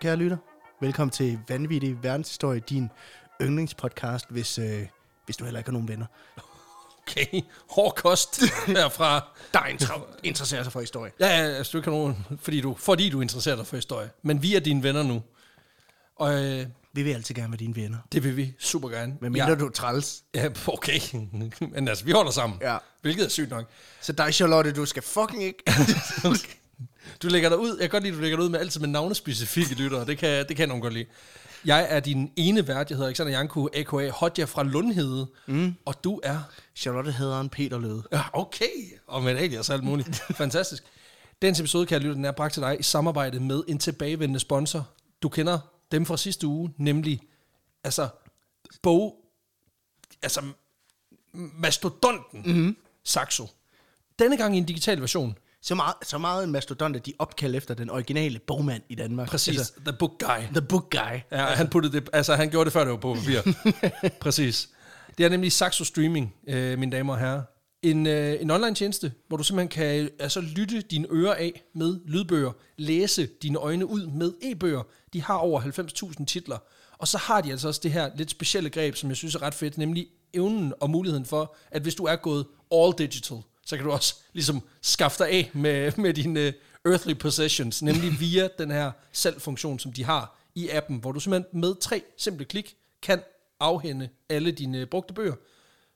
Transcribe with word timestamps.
kære 0.00 0.16
lytter. 0.16 0.36
Velkommen 0.80 1.10
til 1.10 1.38
Vanvittig 1.48 2.02
Verdenshistorie, 2.02 2.60
din 2.60 2.90
yndlingspodcast, 3.42 4.26
hvis, 4.30 4.58
øh, 4.58 4.86
hvis 5.24 5.36
du 5.36 5.44
heller 5.44 5.60
ikke 5.60 5.68
har 5.68 5.72
nogen 5.72 5.88
venner. 5.88 6.06
Okay, 7.08 7.40
hård 7.70 7.94
kost 7.96 8.40
herfra. 8.66 9.28
Der 9.54 9.58
inter- 9.60 10.18
interesserer 10.22 10.62
sig 10.62 10.72
for 10.72 10.80
historie. 10.80 11.12
Ja, 11.20 11.26
ja, 11.26 11.42
altså 11.42 11.72
du 11.72 11.78
ikke 11.78 11.90
har 11.90 11.96
nogen, 11.98 12.26
fordi 12.40 12.60
du, 12.60 12.74
fordi 12.78 13.08
du 13.10 13.20
interesserer 13.20 13.56
dig 13.56 13.66
for 13.66 13.76
historie. 13.76 14.10
Men 14.22 14.42
vi 14.42 14.54
er 14.56 14.60
dine 14.60 14.82
venner 14.82 15.02
nu. 15.02 15.22
Og 16.16 16.44
øh, 16.44 16.66
Vi 16.92 17.02
vil 17.02 17.12
altid 17.14 17.34
gerne 17.34 17.48
være 17.52 17.58
dine 17.58 17.76
venner. 17.76 17.98
det 18.12 18.24
vil 18.24 18.36
vi 18.36 18.54
super 18.58 18.88
gerne. 18.88 19.16
Men 19.20 19.32
mindre 19.32 19.48
ja, 19.48 19.54
du 19.54 19.66
er 19.66 19.70
træls. 19.70 20.22
ja, 20.34 20.48
okay. 20.66 21.00
Men 21.72 21.88
altså, 21.88 22.04
vi 22.04 22.10
holder 22.12 22.30
sammen. 22.30 22.58
Ja. 22.62 22.78
Hvilket 23.02 23.24
er 23.24 23.28
sygt 23.28 23.50
nok. 23.50 23.64
Så 24.00 24.12
dig, 24.12 24.34
Charlotte, 24.34 24.72
du 24.72 24.86
skal 24.86 25.02
fucking 25.02 25.42
ikke... 25.42 25.62
Du 27.22 27.28
lægger 27.28 27.48
dig 27.48 27.58
ud, 27.58 27.70
jeg 27.70 27.78
kan 27.80 27.90
godt 27.90 28.02
lide, 28.02 28.12
at 28.12 28.16
du 28.16 28.22
lægger 28.22 28.36
dig 28.36 28.44
ud 28.44 28.50
med 28.50 28.60
altid 28.60 28.80
med 28.80 28.88
navnespecifikke 28.88 29.74
lyttere. 29.74 30.06
Det 30.06 30.18
kan, 30.18 30.48
det 30.48 30.56
kan 30.56 30.68
nogen 30.68 30.82
godt 30.82 30.94
lide. 30.94 31.06
Jeg 31.64 31.86
er 31.90 32.00
din 32.00 32.32
ene 32.36 32.68
vært, 32.68 32.90
jeg 32.90 32.96
hedder 32.96 33.08
Alexander 33.08 33.32
Janku, 33.32 33.68
a.k.a. 33.74 34.10
Hotja 34.10 34.44
fra 34.44 34.62
Lundhede. 34.62 35.26
Mm. 35.46 35.74
Og 35.84 36.04
du 36.04 36.20
er... 36.22 36.38
Charlotte 36.74 37.12
hedder 37.12 37.40
en 37.40 37.48
Peter 37.48 37.78
Løde. 37.78 38.02
Ja, 38.12 38.22
okay. 38.32 38.66
Og 39.06 39.22
med 39.22 39.36
alias 39.36 39.70
alt 39.70 39.84
muligt. 39.84 40.22
Fantastisk. 40.36 40.84
Dagens 41.42 41.60
episode, 41.60 41.86
kan 41.86 41.94
jeg 41.94 42.02
lytte, 42.02 42.14
den 42.14 42.24
er 42.24 42.32
bragt 42.32 42.54
til 42.54 42.62
dig 42.62 42.76
i 42.80 42.82
samarbejde 42.82 43.40
med 43.40 43.62
en 43.68 43.78
tilbagevendende 43.78 44.40
sponsor. 44.40 44.88
Du 45.22 45.28
kender 45.28 45.58
dem 45.92 46.06
fra 46.06 46.16
sidste 46.16 46.46
uge, 46.46 46.72
nemlig 46.76 47.20
altså 47.84 48.08
bog, 48.82 49.16
altså 50.22 50.42
mastodonten 51.32 52.42
mm-hmm. 52.44 52.76
Saxo. 53.04 53.48
Denne 54.18 54.36
gang 54.36 54.54
i 54.54 54.58
en 54.58 54.64
digital 54.64 55.00
version. 55.00 55.38
Så 55.66 55.74
meget, 55.74 55.94
så 56.02 56.18
meget 56.18 56.44
en 56.44 56.52
mastodont, 56.52 56.96
at 56.96 57.06
de 57.06 57.12
opkald 57.18 57.54
efter 57.54 57.74
den 57.74 57.90
originale 57.90 58.38
bogmand 58.38 58.82
i 58.88 58.94
Danmark. 58.94 59.28
Præcis. 59.28 59.58
Altså, 59.58 59.72
The 59.86 59.92
Book 59.92 60.18
Guy. 60.18 60.42
the 60.52 60.62
Book 60.62 60.90
Guy. 60.90 61.20
Ja, 61.32 61.44
han, 61.44 61.68
puttede 61.68 62.00
det, 62.00 62.08
altså, 62.12 62.34
han 62.34 62.50
gjorde 62.50 62.64
det 62.64 62.72
før, 62.72 62.80
det 62.80 62.90
var 62.90 62.96
på 62.96 63.14
papir. 63.14 63.40
Præcis. 64.20 64.68
Det 65.18 65.26
er 65.26 65.28
nemlig 65.28 65.52
Saxo 65.52 65.84
Streaming, 65.84 66.34
øh, 66.48 66.78
mine 66.78 66.92
damer 66.92 67.12
og 67.12 67.18
herrer. 67.18 67.42
En, 67.82 68.06
øh, 68.06 68.42
en 68.42 68.50
online 68.50 68.74
tjeneste, 68.74 69.12
hvor 69.28 69.36
du 69.36 69.42
simpelthen 69.42 69.68
kan 69.68 70.10
altså, 70.18 70.40
lytte 70.40 70.80
dine 70.80 71.06
ører 71.10 71.34
af 71.34 71.62
med 71.74 72.00
lydbøger, 72.06 72.52
læse 72.78 73.28
dine 73.42 73.58
øjne 73.58 73.86
ud 73.86 74.06
med 74.06 74.32
e-bøger. 74.42 74.82
De 75.12 75.22
har 75.22 75.36
over 75.36 75.60
90.000 75.60 76.24
titler. 76.24 76.58
Og 76.98 77.08
så 77.08 77.18
har 77.18 77.40
de 77.40 77.50
altså 77.50 77.68
også 77.68 77.80
det 77.82 77.92
her 77.92 78.10
lidt 78.16 78.30
specielle 78.30 78.70
greb, 78.70 78.96
som 78.96 79.08
jeg 79.08 79.16
synes 79.16 79.34
er 79.34 79.42
ret 79.42 79.54
fedt, 79.54 79.78
nemlig 79.78 80.06
evnen 80.34 80.72
og 80.80 80.90
muligheden 80.90 81.24
for, 81.24 81.56
at 81.70 81.82
hvis 81.82 81.94
du 81.94 82.04
er 82.04 82.16
gået 82.16 82.46
all 82.72 82.92
digital, 82.98 83.38
så 83.66 83.76
kan 83.76 83.84
du 83.84 83.92
også 83.92 84.14
ligesom 84.32 84.62
skaffe 84.82 85.24
dig 85.24 85.32
af 85.32 85.50
med, 85.52 85.92
med 85.96 86.14
dine 86.14 86.52
uh, 86.84 86.92
earthly 86.92 87.14
possessions, 87.14 87.82
nemlig 87.82 88.12
via 88.20 88.48
den 88.58 88.70
her 88.70 88.90
salgfunktion, 89.12 89.78
som 89.78 89.92
de 89.92 90.04
har 90.04 90.38
i 90.54 90.68
appen, 90.68 90.96
hvor 90.96 91.12
du 91.12 91.20
simpelthen 91.20 91.60
med 91.60 91.74
tre 91.80 92.02
simple 92.16 92.44
klik 92.44 92.76
kan 93.02 93.20
afhænde 93.60 94.08
alle 94.28 94.50
dine 94.50 94.78
øh, 94.78 94.86
brugte 94.86 95.14
bøger. 95.14 95.34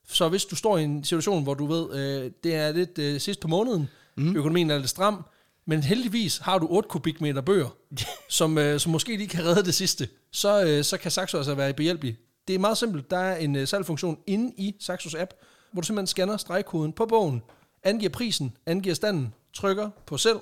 Så 0.09 0.29
hvis 0.29 0.45
du 0.45 0.57
står 0.57 0.79
i 0.79 0.83
en 0.83 1.05
situation, 1.05 1.43
hvor 1.43 1.55
du 1.55 1.67
ved, 1.67 1.95
øh, 1.95 2.31
det 2.45 2.55
er 2.55 2.73
lidt 2.73 2.99
øh, 2.99 3.21
sidst 3.21 3.41
på 3.41 3.49
måneden, 3.49 3.89
mm. 4.17 4.37
økonomien 4.37 4.71
er 4.71 4.79
lidt 4.79 4.91
stram, 4.91 5.25
men 5.67 5.83
heldigvis 5.83 6.39
har 6.39 6.59
du 6.59 6.67
8 6.71 6.89
kubikmeter 6.89 7.41
bøger, 7.41 7.77
som, 8.29 8.59
øh, 8.59 8.81
som 8.81 8.93
måske 8.93 9.17
lige 9.17 9.29
kan 9.29 9.45
redde 9.45 9.65
det 9.65 9.75
sidste, 9.75 10.09
så, 10.33 10.65
øh, 10.65 10.85
så 10.85 10.97
kan 10.97 11.11
Saxo 11.11 11.37
altså 11.37 11.55
være 11.55 11.73
behjælpelig. 11.73 12.17
Det 12.49 12.55
er 12.55 12.59
meget 12.59 12.79
simpelt. 12.79 13.11
Der 13.11 13.19
er 13.19 13.37
en 13.37 13.57
øh, 13.57 13.69
salgfunktion 13.69 14.19
inde 14.27 14.53
i 14.57 14.77
Saxos 14.81 15.15
app, 15.15 15.31
hvor 15.73 15.81
du 15.81 15.87
simpelthen 15.87 16.07
scanner 16.07 16.37
stregkoden 16.37 16.93
på 16.93 17.07
bogen, 17.07 17.43
angiver 17.83 18.11
prisen, 18.11 18.57
angiver 18.67 18.95
standen, 18.95 19.35
trykker 19.55 19.91
på 20.07 20.17
selv, 20.17 20.39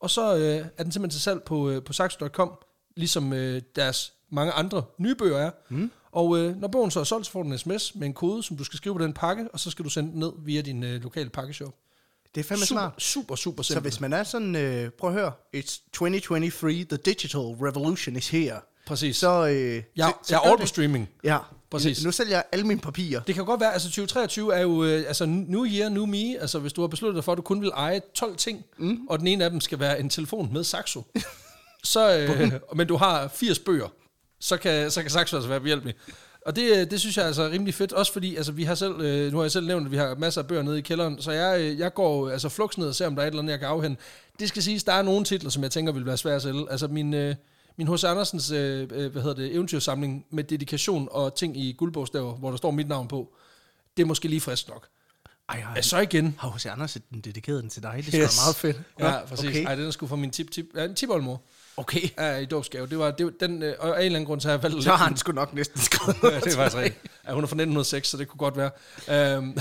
og 0.00 0.10
så 0.10 0.36
øh, 0.36 0.66
er 0.76 0.82
den 0.82 0.92
simpelthen 0.92 1.10
til 1.10 1.20
salg 1.20 1.42
på, 1.42 1.70
øh, 1.70 1.82
på 1.84 1.92
saxo.com, 1.92 2.52
ligesom 2.96 3.32
øh, 3.32 3.62
deres 3.76 4.12
mange 4.30 4.52
andre 4.52 4.82
nye 4.98 5.14
bøger 5.14 5.38
er. 5.38 5.50
Mm. 5.68 5.90
Og 6.12 6.38
øh, 6.38 6.56
når 6.60 6.68
bogen 6.68 6.90
så 6.90 7.00
er 7.00 7.04
solgt, 7.04 7.26
så 7.26 7.32
får 7.32 7.42
du 7.42 7.48
en 7.48 7.58
sms 7.58 7.94
med 7.94 8.06
en 8.06 8.14
kode, 8.14 8.42
som 8.42 8.56
du 8.56 8.64
skal 8.64 8.76
skrive 8.76 8.94
på 8.98 9.02
den 9.04 9.12
pakke, 9.12 9.48
og 9.52 9.60
så 9.60 9.70
skal 9.70 9.84
du 9.84 9.90
sende 9.90 10.10
den 10.10 10.18
ned 10.20 10.32
via 10.38 10.60
din 10.60 10.82
øh, 10.84 11.02
lokale 11.02 11.30
pakkeshop. 11.30 11.74
Det 12.34 12.40
er 12.40 12.44
fandme 12.44 12.66
Super, 12.66 12.80
smart. 12.80 13.02
super, 13.02 13.34
super 13.36 13.62
Så 13.62 13.66
simpelt. 13.72 13.84
hvis 13.94 14.00
man 14.00 14.12
er 14.12 14.22
sådan, 14.24 14.56
øh, 14.56 14.90
prøv 14.90 15.10
at 15.10 15.16
høre, 15.16 15.32
it's 15.56 15.80
2023, 15.92 16.84
the 16.84 16.96
digital 16.96 17.40
revolution 17.40 18.16
is 18.16 18.28
here. 18.28 18.60
Præcis. 18.86 19.16
Så, 19.16 19.46
øh, 19.46 19.52
jeg, 19.52 19.82
så, 19.96 20.34
jeg 20.34 20.36
er 20.36 20.50
all 20.50 20.60
på 20.60 20.66
streaming. 20.66 21.08
Ja, 21.24 21.38
Præcis. 21.70 22.04
Nu 22.04 22.12
sælger 22.12 22.36
jeg 22.36 22.44
alle 22.52 22.66
mine 22.66 22.80
papirer. 22.80 23.20
Det 23.20 23.34
kan 23.34 23.44
godt 23.44 23.60
være, 23.60 23.72
altså 23.72 23.88
2023 23.88 24.54
er 24.54 24.60
jo, 24.60 24.84
øh, 24.84 25.04
altså 25.06 25.26
new 25.26 25.66
year, 25.66 25.88
new 25.88 26.06
me, 26.06 26.40
altså 26.40 26.58
hvis 26.58 26.72
du 26.72 26.80
har 26.80 26.88
besluttet 26.88 27.16
dig 27.16 27.24
for, 27.24 27.32
at 27.32 27.36
du 27.36 27.42
kun 27.42 27.60
vil 27.60 27.70
eje 27.74 28.00
12 28.14 28.36
ting, 28.36 28.64
mm. 28.78 28.98
og 29.08 29.18
den 29.18 29.26
ene 29.26 29.44
af 29.44 29.50
dem 29.50 29.60
skal 29.60 29.80
være 29.80 30.00
en 30.00 30.10
telefon 30.10 30.52
med 30.52 30.64
Saxo, 30.64 31.02
så, 31.84 32.18
øh, 32.18 32.52
men 32.76 32.86
du 32.86 32.96
har 32.96 33.28
80 33.28 33.58
bøger, 33.58 33.88
så 34.40 34.56
kan, 34.56 34.90
så 34.90 35.02
kan 35.02 35.10
Saxo 35.10 35.36
altså 35.36 35.48
være 35.48 35.60
behjælpelig. 35.60 35.94
Og 36.46 36.56
det, 36.56 36.76
øh, 36.76 36.90
det 36.90 37.00
synes 37.00 37.16
jeg 37.16 37.22
er 37.22 37.26
altså 37.26 37.48
rimelig 37.48 37.74
fedt, 37.74 37.92
også 37.92 38.12
fordi 38.12 38.36
altså, 38.36 38.52
vi 38.52 38.64
har 38.64 38.74
selv, 38.74 39.00
øh, 39.00 39.32
nu 39.32 39.38
har 39.38 39.44
jeg 39.44 39.52
selv 39.52 39.66
nævnt, 39.66 39.86
at 39.86 39.92
vi 39.92 39.96
har 39.96 40.14
masser 40.14 40.40
af 40.40 40.48
bøger 40.48 40.62
nede 40.62 40.78
i 40.78 40.82
kælderen, 40.82 41.22
så 41.22 41.30
jeg, 41.32 41.60
øh, 41.60 41.78
jeg 41.78 41.94
går 41.94 42.30
altså 42.30 42.48
flux 42.48 42.78
ned 42.78 42.88
og 42.88 42.94
ser, 42.94 43.06
om 43.06 43.14
der 43.14 43.22
er 43.22 43.26
et 43.26 43.30
eller 43.30 43.42
andet, 43.42 43.52
jeg 43.52 43.60
kan 43.60 43.68
afhænde. 43.68 43.96
Det 44.40 44.48
skal 44.48 44.62
siges, 44.62 44.84
der 44.84 44.92
er 44.92 45.02
nogle 45.02 45.24
titler, 45.24 45.50
som 45.50 45.62
jeg 45.62 45.70
tænker 45.70 45.92
vil 45.92 46.06
være 46.06 46.16
svære 46.16 46.36
at 46.36 46.42
sælge. 46.42 46.66
Altså 46.70 46.88
min, 46.88 47.14
øh, 47.14 47.34
min 47.76 47.88
H.C. 47.94 48.04
Andersens 48.04 48.50
øh, 48.50 48.88
øh, 48.92 49.12
hvad 49.12 49.22
hedder 49.22 49.36
det, 49.36 49.54
eventyrsamling 49.54 50.26
med 50.30 50.44
dedikation 50.44 51.08
og 51.10 51.34
ting 51.34 51.56
i 51.56 51.72
guldbogstaver, 51.72 52.34
hvor 52.34 52.50
der 52.50 52.56
står 52.56 52.70
mit 52.70 52.88
navn 52.88 53.08
på, 53.08 53.34
det 53.96 54.02
er 54.02 54.06
måske 54.06 54.28
lige 54.28 54.40
frisk 54.40 54.68
nok. 54.68 54.86
Ej, 55.48 55.56
ej. 55.60 55.72
Ja, 55.76 55.82
så 55.82 55.98
igen. 55.98 56.36
Har 56.38 56.50
H.C. 56.50 56.66
Andersen 56.66 57.02
den 57.10 57.20
dedikeret 57.20 57.62
den 57.62 57.70
til 57.70 57.82
dig? 57.82 58.02
Det 58.06 58.14
er 58.14 58.22
Yes. 58.22 58.38
meget 58.44 58.56
fedt. 58.56 58.80
Ja, 59.00 59.24
præcis. 59.24 59.48
Okay. 59.48 59.64
Ej, 59.64 59.74
den 59.74 59.86
er 59.86 59.90
sgu 59.90 60.06
fra 60.06 60.16
min 60.16 60.30
tip, 60.30 60.50
tip, 60.50 60.66
ja, 60.76 60.86
tipoldmor. 60.92 61.42
okay. 61.76 62.00
Ja, 62.18 62.36
i 62.36 62.44
dåbsgave. 62.44 62.86
Det 62.86 62.98
var, 62.98 63.10
det, 63.10 63.26
var- 63.26 63.32
den, 63.40 63.62
øh, 63.62 63.74
og 63.78 63.88
af 63.96 64.00
en 64.00 64.06
eller 64.06 64.16
anden 64.18 64.26
grund, 64.26 64.40
så 64.40 64.48
har 64.48 64.52
jeg 64.54 64.62
valgt 64.62 64.84
Så 64.84 64.90
har 64.90 65.04
han 65.06 65.16
sgu 65.16 65.32
nok 65.32 65.54
næsten 65.54 65.80
skrevet 65.80 66.16
Ja, 66.34 66.40
det 66.40 66.46
er 66.52 66.56
faktisk 66.56 66.76
rigtigt. 66.76 67.04
Ja, 67.28 67.32
hun 67.32 67.42
er 67.42 67.46
fra 67.46 67.54
1906, 67.54 68.08
så 68.08 68.16
det 68.16 68.28
kunne 68.28 68.38
godt 68.38 68.56
være. 68.56 69.38
Um, 69.38 69.56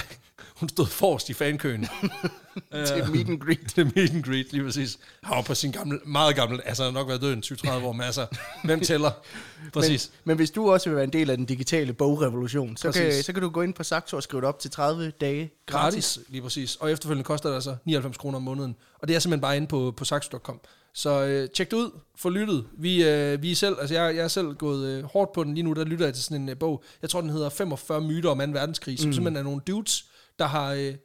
hun 0.55 0.69
stod 0.69 0.85
forrest 0.85 1.29
i 1.29 1.33
fankøen. 1.33 1.81
til 2.87 3.11
meet 3.11 3.29
and 3.29 3.39
greet. 3.39 3.59
til 3.75 3.91
meet 3.95 4.13
and 4.13 4.23
greet, 4.23 4.53
lige 4.53 4.63
præcis. 4.63 4.97
Han 5.23 5.35
var 5.35 5.41
på 5.41 5.55
sin 5.55 5.71
gamle, 5.71 5.99
meget 6.05 6.35
gammel, 6.35 6.61
altså 6.65 6.83
han 6.83 6.93
har 6.93 7.01
nok 7.01 7.07
været 7.07 7.21
død 7.21 7.37
i 7.37 7.53
20-30 7.53 7.71
år, 7.71 7.91
men 7.91 8.01
altså, 8.01 8.25
hvem 8.63 8.79
tæller? 8.79 9.11
Præcis. 9.73 10.11
Men, 10.13 10.31
men 10.31 10.37
hvis 10.37 10.51
du 10.51 10.71
også 10.71 10.89
vil 10.89 10.95
være 10.95 11.03
en 11.03 11.13
del 11.13 11.29
af 11.29 11.37
den 11.37 11.45
digitale 11.45 11.93
bogrevolution, 11.93 12.77
så 12.77 12.91
kan, 12.91 13.23
så 13.23 13.33
kan 13.33 13.41
du 13.41 13.49
gå 13.49 13.61
ind 13.61 13.73
på 13.73 13.83
Saxo 13.83 14.17
og 14.17 14.23
skrive 14.23 14.41
det 14.41 14.47
op 14.47 14.59
til 14.59 14.71
30 14.71 15.11
dage 15.21 15.51
gratis. 15.65 16.15
gratis, 16.15 16.19
lige 16.29 16.41
præcis. 16.41 16.75
Og 16.75 16.91
efterfølgende 16.91 17.23
koster 17.23 17.49
det 17.49 17.55
altså 17.55 17.75
99 17.85 18.17
kroner 18.17 18.37
om 18.37 18.43
måneden. 18.43 18.75
Og 18.99 19.07
det 19.07 19.15
er 19.15 19.19
simpelthen 19.19 19.41
bare 19.41 19.57
inde 19.57 19.67
på, 19.67 19.93
på 19.97 20.05
saxo.com. 20.05 20.59
Så 20.93 21.23
øh, 21.25 21.49
tjek 21.49 21.71
det 21.71 21.77
ud, 21.77 21.91
få 22.17 22.29
lyttet. 22.29 22.65
Vi, 22.77 23.03
øh, 23.03 23.41
vi 23.41 23.51
er 23.51 23.55
selv, 23.55 23.75
altså 23.79 23.95
jeg, 23.95 24.15
jeg 24.15 24.23
er 24.23 24.27
selv 24.27 24.53
gået 24.53 24.87
øh, 24.87 25.03
hårdt 25.03 25.33
på 25.33 25.43
den 25.43 25.53
lige 25.53 25.63
nu, 25.63 25.73
der 25.73 25.83
lytter 25.83 26.05
jeg 26.05 26.13
til 26.13 26.23
sådan 26.23 26.41
en 26.41 26.49
øh, 26.49 26.57
bog. 26.57 26.83
Jeg 27.01 27.09
tror, 27.09 27.21
den 27.21 27.29
hedder 27.29 27.49
45 27.49 28.01
myter 28.01 28.29
om 28.29 28.39
2. 28.39 28.45
verdenskrig, 28.45 28.99
som 28.99 29.13
simpelthen 29.13 29.37
er 29.37 29.43
nogle 29.43 29.61
dudes, 29.67 30.05
der 30.39 30.45
har 30.45 30.73
øh, 30.73 30.95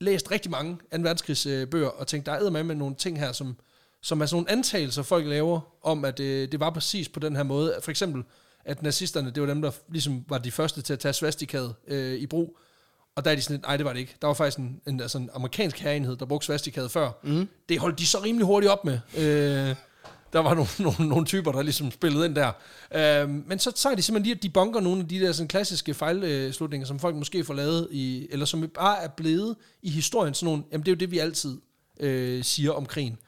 læst 0.00 0.30
rigtig 0.30 0.50
mange 0.50 0.76
2. 0.76 0.80
verdenskrigs 0.92 1.46
øh, 1.46 1.66
og 1.96 2.06
tænkt, 2.06 2.26
der 2.26 2.32
er 2.32 2.50
med 2.50 2.62
med 2.62 2.74
nogle 2.74 2.94
ting 2.94 3.18
her, 3.18 3.32
som, 3.32 3.56
som 4.02 4.20
er 4.20 4.26
sådan 4.26 4.36
nogle 4.36 4.50
antagelser, 4.50 5.02
folk 5.02 5.26
laver, 5.26 5.60
om 5.82 6.04
at 6.04 6.20
øh, 6.20 6.52
det 6.52 6.60
var 6.60 6.70
præcis 6.70 7.08
på 7.08 7.20
den 7.20 7.36
her 7.36 7.42
måde. 7.42 7.78
For 7.82 7.90
eksempel, 7.90 8.22
at 8.64 8.82
nazisterne, 8.82 9.30
det 9.30 9.40
var 9.40 9.48
dem, 9.48 9.62
der 9.62 9.70
ligesom 9.88 10.24
var 10.28 10.38
de 10.38 10.50
første 10.50 10.82
til 10.82 10.92
at 10.92 10.98
tage 10.98 11.12
svastikaet 11.12 11.74
øh, 11.88 12.14
i 12.14 12.26
brug. 12.26 12.58
Og 13.16 13.24
der 13.24 13.30
er 13.30 13.34
de 13.34 13.42
sådan 13.42 13.54
lidt, 13.54 13.62
nej, 13.62 13.76
det 13.76 13.86
var 13.86 13.92
det 13.92 14.00
ikke. 14.00 14.16
Der 14.20 14.26
var 14.26 14.34
faktisk 14.34 14.58
en, 14.58 14.80
en, 14.86 15.00
altså 15.00 15.18
en 15.18 15.30
amerikansk 15.34 15.78
herrenhed, 15.78 16.16
der 16.16 16.26
brugte 16.26 16.46
svastikaet 16.46 16.90
før. 16.90 17.10
Mm. 17.22 17.48
Det 17.68 17.78
holdt 17.78 17.98
de 17.98 18.06
så 18.06 18.18
rimelig 18.18 18.46
hurtigt 18.46 18.72
op 18.72 18.84
med. 18.84 19.00
Øh, 19.18 19.76
der 20.32 20.38
var 20.38 20.54
nogle, 20.54 20.68
nogle, 20.98 21.08
nogle 21.08 21.26
typer, 21.26 21.52
der 21.52 21.62
ligesom 21.62 21.90
spillede 21.90 22.26
ind 22.26 22.34
der. 22.34 22.52
Øh, 22.94 23.28
men 23.48 23.58
så 23.58 23.70
tager 23.70 23.96
de 23.96 24.02
simpelthen 24.02 24.24
lige, 24.24 24.34
at 24.36 24.42
de 24.42 24.50
bunker 24.50 24.80
nogle 24.80 25.00
af 25.00 25.08
de 25.08 25.20
der 25.20 25.32
sådan 25.32 25.48
klassiske 25.48 25.94
fejlslutninger, 25.94 26.86
som 26.86 26.98
folk 26.98 27.16
måske 27.16 27.44
får 27.44 27.54
lavet, 27.54 27.88
i, 27.90 28.26
eller 28.30 28.46
som 28.46 28.68
bare 28.74 29.02
er 29.02 29.08
blevet 29.08 29.56
i 29.82 29.90
historien 29.90 30.34
sådan 30.34 30.46
nogle, 30.46 30.62
jamen 30.72 30.86
det 30.86 30.92
er 30.92 30.94
jo 30.94 30.98
det, 30.98 31.10
vi 31.10 31.18
altid 31.18 31.58
øh, 32.00 32.44
siger 32.44 32.72
om 32.72 32.86
krigen. 32.86 33.18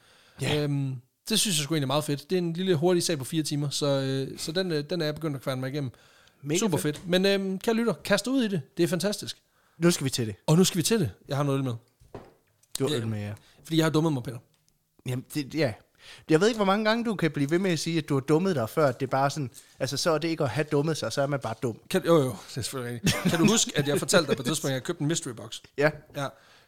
Ja. 0.41 0.63
Øhm, 0.63 0.95
det 1.29 1.39
synes 1.39 1.57
jeg 1.57 1.63
sgu 1.63 1.73
egentlig 1.73 1.85
er 1.85 1.87
meget 1.87 2.03
fedt. 2.03 2.29
Det 2.29 2.35
er 2.35 2.39
en 2.39 2.53
lille 2.53 2.75
hurtig 2.75 3.03
sag 3.03 3.17
på 3.17 3.25
fire 3.25 3.43
timer, 3.43 3.69
så, 3.69 3.85
øh, 3.87 4.37
så 4.39 4.51
den, 4.51 4.71
øh, 4.71 4.83
den 4.89 5.01
er 5.01 5.05
jeg 5.05 5.15
begyndt 5.15 5.35
at 5.35 5.41
kværne 5.41 5.61
mig 5.61 5.69
igennem. 5.69 5.91
Mega 6.43 6.59
Super 6.59 6.77
fedt. 6.77 6.97
fedt. 6.97 7.09
Men 7.09 7.25
øhm, 7.25 7.59
kære 7.59 7.75
lytter, 7.75 7.93
kast 7.93 8.27
ud 8.27 8.43
i 8.43 8.47
det. 8.47 8.61
Det 8.77 8.83
er 8.83 8.87
fantastisk. 8.87 9.37
Nu 9.77 9.91
skal 9.91 10.05
vi 10.05 10.09
til 10.09 10.27
det. 10.27 10.35
Og 10.47 10.57
nu 10.57 10.63
skal 10.63 10.77
vi 10.77 10.83
til 10.83 10.99
det. 10.99 11.11
Jeg 11.27 11.37
har 11.37 11.43
noget 11.43 11.57
øl 11.57 11.63
med. 11.63 11.73
Du 12.79 12.83
har 12.87 12.89
Ja. 12.95 12.97
øl 13.01 13.07
med 13.07 13.19
jer. 13.19 13.35
Fordi 13.63 13.77
jeg 13.77 13.85
har 13.85 13.89
dummet 13.89 14.13
mig, 14.13 14.23
Peter. 14.23 14.37
Jamen, 15.05 15.25
det, 15.33 15.55
ja. 15.55 15.73
Jeg 16.29 16.41
ved 16.41 16.47
ikke, 16.47 16.57
hvor 16.57 16.65
mange 16.65 16.85
gange 16.85 17.05
du 17.05 17.15
kan 17.15 17.31
blive 17.31 17.51
ved 17.51 17.59
med 17.59 17.71
at 17.71 17.79
sige, 17.79 17.97
at 17.97 18.09
du 18.09 18.13
har 18.13 18.21
dummet 18.21 18.55
dig 18.55 18.69
før. 18.69 18.91
Det 18.91 19.05
er 19.05 19.09
bare 19.09 19.29
sådan, 19.29 19.49
altså 19.79 19.97
så 19.97 20.11
er 20.11 20.17
det 20.17 20.27
ikke 20.27 20.43
at 20.43 20.49
have 20.49 20.65
dummet 20.71 20.97
sig, 20.97 21.13
så 21.13 21.21
er 21.21 21.27
man 21.27 21.39
bare 21.39 21.55
dum. 21.63 21.79
Kan, 21.89 22.05
jo, 22.05 22.17
jo, 22.17 22.23
det 22.23 22.33
er 22.57 22.61
selvfølgelig 22.61 22.93
rigtigt. 22.93 23.31
Kan 23.31 23.39
du 23.39 23.45
huske, 23.45 23.71
at 23.75 23.87
jeg 23.87 23.99
fortalte 23.99 24.27
dig 24.27 24.37
på 24.37 24.41
et 24.41 24.45
tidspunkt, 24.45 24.71
at 24.71 24.73
jeg 24.73 24.83
købte 24.83 25.01
en 25.01 25.07
mystery 25.07 25.31
box? 25.31 25.59
Ja. 25.77 25.91
Ja. 26.15 26.27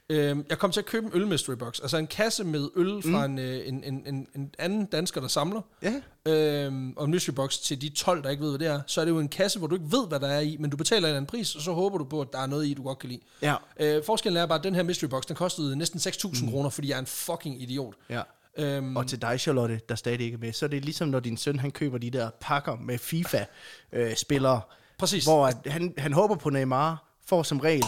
Øhm, 0.10 0.46
jeg 0.50 0.58
kom 0.58 0.72
til 0.72 0.80
at 0.80 0.86
købe 0.86 1.06
en 1.06 1.12
øl 1.14 1.28
mystery 1.28 1.54
box. 1.54 1.80
Altså 1.82 1.98
en 1.98 2.08
kasse 2.08 2.44
med 2.44 2.70
øl 2.76 3.02
fra 3.02 3.28
mm. 3.28 3.34
en, 3.34 3.40
øh, 3.40 3.68
en, 3.68 3.84
en, 3.84 4.04
en, 4.08 4.28
en 4.36 4.52
anden 4.60 4.86
dansker, 4.86 5.22
der 5.22 5.28
samler. 5.28 5.62
Ja. 5.82 6.02
Øhm, 6.32 6.94
og 6.98 7.06
en 7.06 7.12
mystery 7.12 7.34
box 7.34 7.58
til 7.58 7.82
de 7.82 7.90
12, 7.90 8.24
der 8.24 8.30
ikke 8.30 8.44
ved, 8.44 8.50
hvad 8.50 8.60
det 8.60 8.68
er. 8.68 8.82
Så 8.88 9.02
er 9.02 9.06
det 9.06 9.12
jo 9.12 9.20
en 9.20 9.30
kasse, 9.30 9.60
hvor 9.60 9.68
du 9.68 9.76
ikke 9.76 9.92
ved, 9.92 10.08
hvad 10.08 10.20
der 10.20 10.28
er 10.28 10.40
i, 10.40 10.58
men 10.60 10.70
du 10.70 10.78
betaler 10.78 11.00
en 11.00 11.06
eller 11.06 11.18
anden 11.18 11.28
pris, 11.28 11.56
og 11.56 11.62
så 11.62 11.74
håber 11.74 11.98
du 11.98 12.04
på, 12.04 12.22
at 12.22 12.28
der 12.34 12.40
er 12.40 12.46
noget 12.46 12.68
i, 12.68 12.74
du 12.74 12.84
godt 12.84 13.00
kan 13.00 13.10
lide. 13.10 13.22
Ja. 13.42 13.56
Øh, 13.80 14.04
forskellen 14.04 14.42
er 14.42 14.46
bare, 14.46 14.58
at 14.58 14.64
den 14.64 14.76
her 14.76 14.84
mystery 14.84 15.08
box, 15.08 15.24
den 15.26 15.36
kostede 15.36 15.76
næsten 15.76 16.00
6.000 16.00 16.46
mm. 16.46 16.52
kroner, 16.52 16.70
fordi 16.70 16.90
jeg 16.90 16.96
er 16.96 17.00
en 17.00 17.06
fucking 17.06 17.62
idiot. 17.62 17.94
Ja. 18.10 18.22
Øhm, 18.58 18.98
Og 18.98 19.08
til 19.08 19.22
dig, 19.22 19.40
Charlotte, 19.40 19.82
der 19.90 19.96
stadig 19.96 20.22
ikke 20.22 20.36
er 20.36 20.40
med, 20.40 20.54
så 20.54 20.66
er 20.66 20.70
det 20.70 20.86
ligesom, 20.86 21.08
når 21.08 21.20
din 21.20 21.38
søn 21.38 21.60
han 21.60 21.72
køber 21.72 21.98
de 21.98 22.10
der 22.10 22.30
pakker 22.42 22.76
med 22.76 22.98
FIFA-spillere. 22.98 24.62
Præcis. 24.98 25.24
Hvor 25.24 25.48
at 25.48 25.58
han, 25.66 25.94
han 25.98 26.14
håber 26.14 26.36
på 26.36 26.50
Neymar, 26.50 27.04
får 27.26 27.44
som 27.44 27.60
regel 27.60 27.84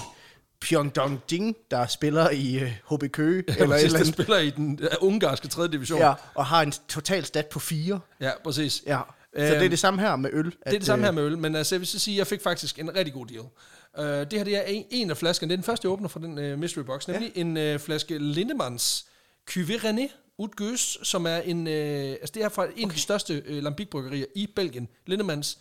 Pyongdong 0.62 1.22
Jing, 1.32 1.56
der 1.72 1.88
spiller 1.88 2.30
i 2.30 2.64
uh, 2.64 2.98
HB 2.98 3.12
Køge, 3.12 3.44
eller 3.48 3.62
eller 3.64 3.76
præcis, 3.76 3.86
eller 3.86 3.98
der 3.98 4.04
andet. 4.06 4.14
spiller 4.14 4.38
i 4.38 4.50
den 4.50 4.80
uh, 5.02 5.08
ungarske 5.08 5.48
3. 5.48 5.68
division. 5.68 6.00
Ja, 6.00 6.14
og 6.36 6.46
har 6.46 6.62
en 6.62 6.74
total 6.88 7.26
stat 7.26 7.46
på 7.46 7.60
fire. 7.60 8.00
ja 8.20 8.32
præcis. 8.44 8.84
Ja. 8.86 9.00
Så 9.38 9.42
det 9.42 9.52
er 9.52 9.62
Øhm, 9.62 9.70
det 9.70 9.80
samme 9.80 10.02
her 10.02 10.16
med 10.16 10.30
øl. 10.34 10.46
Det 10.46 10.54
er 10.66 10.72
det 10.72 10.86
samme 10.86 11.06
her 11.06 11.12
med 11.12 11.24
øl, 11.24 11.38
men 11.38 11.56
altså, 11.56 11.76
jeg 11.76 11.80
vil 11.80 11.88
så 11.88 12.00
sige, 12.00 12.16
at 12.16 12.18
jeg 12.20 12.28
fik 12.28 12.42
faktisk 12.42 12.80
en 12.80 12.96
rigtig 12.96 13.14
god 13.14 13.26
deal. 13.28 13.40
Uh, 13.42 14.26
det 14.32 14.34
her 14.34 14.44
det 14.44 14.56
er 14.58 14.62
en, 14.62 14.86
en 14.92 15.10
af 15.10 15.18
flaskerne. 15.18 15.50
Det 15.50 15.54
er 15.54 15.58
den 15.58 15.64
første, 15.64 15.86
jeg 15.86 15.92
åbner 15.92 16.08
fra 16.08 16.20
den 16.20 16.54
uh, 16.54 16.60
mystery 16.60 16.82
box, 16.84 17.08
nemlig 17.08 17.32
ja. 17.36 17.42
en 17.42 17.74
uh, 17.76 17.80
flaske 17.82 18.18
Lindemans 18.18 19.06
Cuvée 19.52 19.86
René 19.86 20.25
Utgøs, 20.38 20.98
som 21.04 21.26
er 21.26 21.38
en, 21.38 21.68
uh, 21.68 21.74
altså 21.74 22.32
det 22.34 22.44
er 22.44 22.50
fra 22.50 22.66
en 22.66 22.72
okay. 22.72 22.84
af 22.84 22.90
de 22.90 23.00
største 23.00 23.44
uh, 23.50 23.58
lambikbryggerier 23.58 24.26
i 24.36 24.48
Belgien. 24.56 24.88
Lindemans, 25.06 25.60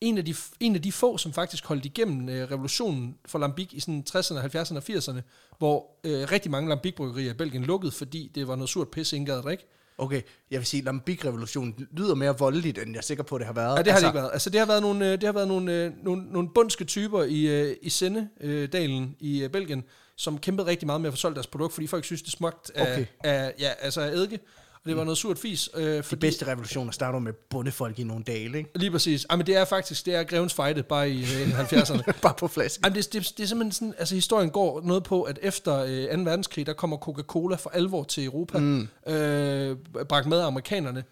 en 0.00 0.18
af, 0.18 0.24
de, 0.24 0.34
en 0.60 0.74
af 0.74 0.82
de 0.82 0.92
få, 0.92 1.18
som 1.18 1.32
faktisk 1.32 1.66
holdt 1.66 1.84
igennem 1.84 2.28
uh, 2.28 2.50
revolutionen 2.50 3.18
for 3.26 3.38
lambik 3.38 3.74
i 3.74 3.80
sådan 3.80 4.04
60'erne, 4.10 4.56
70'erne 4.56 4.76
og 4.76 4.82
80'erne, 4.90 5.20
hvor 5.58 5.78
uh, 5.78 6.10
rigtig 6.32 6.50
mange 6.50 6.68
lambikbryggerier 6.68 7.30
i 7.30 7.34
Belgien 7.34 7.64
lukkede, 7.64 7.92
fordi 7.92 8.30
det 8.34 8.48
var 8.48 8.56
noget 8.56 8.70
surt 8.70 8.88
pisse, 8.88 9.16
ingen 9.16 9.26
gad 9.26 9.42
drikke. 9.42 9.64
Okay, 9.98 10.22
jeg 10.50 10.58
vil 10.58 10.66
sige, 10.66 10.82
Lambik-revolutionen 10.82 11.88
lyder 11.92 12.14
mere 12.14 12.38
voldeligt, 12.38 12.78
end 12.78 12.90
jeg 12.90 12.98
er 12.98 13.02
sikker 13.02 13.24
på, 13.24 13.38
det 13.38 13.46
har 13.46 13.52
været. 13.52 13.76
Ja, 13.76 13.82
det 13.82 13.86
har 13.86 13.92
altså, 13.92 14.06
det 14.06 14.12
ikke 14.12 14.18
været. 14.18 14.30
Altså, 14.32 14.50
det 14.50 14.60
har 14.60 14.66
været 14.66 14.82
nogle, 14.82 15.06
øh, 15.06 15.12
det 15.12 15.22
har 15.22 15.32
været 15.32 15.48
nogle, 15.48 15.72
øh, 15.72 15.92
nogle, 16.02 16.22
nogle 16.32 16.48
bundske 16.54 16.84
typer 16.84 17.22
i, 17.22 17.46
øh, 17.46 17.76
i 17.82 17.90
Sendedalen 17.90 19.16
i 19.20 19.42
øh, 19.42 19.50
Belgien, 19.50 19.84
som 20.18 20.38
kæmpede 20.38 20.66
rigtig 20.66 20.86
meget 20.86 21.00
med 21.00 21.08
at 21.08 21.12
få 21.12 21.16
solgt 21.16 21.34
deres 21.36 21.46
produkt, 21.46 21.74
fordi 21.74 21.86
folk 21.86 22.04
synes, 22.04 22.22
det 22.22 22.32
smagte 22.32 22.78
af, 22.78 22.92
Okay. 22.92 23.06
af, 23.24 23.54
ja, 23.58 23.70
altså 23.80 24.00
af 24.00 24.08
eddike, 24.08 24.38
og 24.74 24.80
det 24.86 24.96
var 24.96 25.04
noget 25.04 25.18
surt 25.18 25.38
fis. 25.38 25.70
Øh, 25.74 25.84
De 25.96 26.02
fordi, 26.02 26.20
bedste 26.20 26.46
revolutioner 26.46 26.92
starter 26.92 27.18
med 27.18 27.32
bundefolk 27.32 27.98
i 27.98 28.04
nogle 28.04 28.24
dale, 28.24 28.58
ikke? 28.58 28.70
Lige 28.74 28.90
præcis. 28.90 29.24
Ej, 29.30 29.36
men 29.36 29.46
det 29.46 29.56
er 29.56 29.64
faktisk, 29.64 30.06
det 30.06 30.14
er 30.14 30.24
Grevens 30.24 30.54
Fejde, 30.54 30.82
bare 30.82 31.10
i 31.10 31.22
øh, 31.22 31.60
70'erne. 31.60 32.12
Bare 32.22 32.34
på 32.38 32.48
flaske. 32.48 32.80
Jamen, 32.84 32.96
det, 32.96 33.12
det, 33.12 33.32
det 33.36 33.42
er 33.42 33.46
simpelthen 33.46 33.72
sådan, 33.72 33.94
altså 33.98 34.14
historien 34.14 34.50
går 34.50 34.80
noget 34.84 35.04
på, 35.04 35.22
at 35.22 35.38
efter 35.42 35.76
øh, 36.10 36.16
2. 36.18 36.22
verdenskrig, 36.22 36.66
der 36.66 36.72
kommer 36.72 36.96
Coca-Cola 36.96 37.56
for 37.56 37.70
alvor 37.70 38.04
til 38.04 38.24
Europa, 38.24 38.58
mm. 38.58 38.88
øh, 39.06 39.76
bragt 40.08 40.26
med 40.26 40.38
af 40.40 40.46
amerikanerne. 40.46 41.04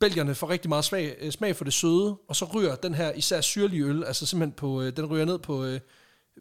Belgierne 0.00 0.34
får 0.34 0.50
rigtig 0.50 0.68
meget 0.68 0.84
smag, 0.84 1.16
øh, 1.20 1.32
smag 1.32 1.56
for 1.56 1.64
det 1.64 1.72
søde, 1.72 2.16
og 2.28 2.36
så 2.36 2.44
ryger 2.44 2.74
den 2.74 2.94
her 2.94 3.12
især 3.12 3.40
syrlige 3.40 3.84
øl, 3.84 4.04
altså 4.04 4.26
simpelthen 4.26 4.52
på, 4.56 4.82
øh, 4.82 4.96
den 4.96 5.06
ryger 5.06 5.24
ned 5.24 5.38
på, 5.38 5.64
øh, 5.64 5.80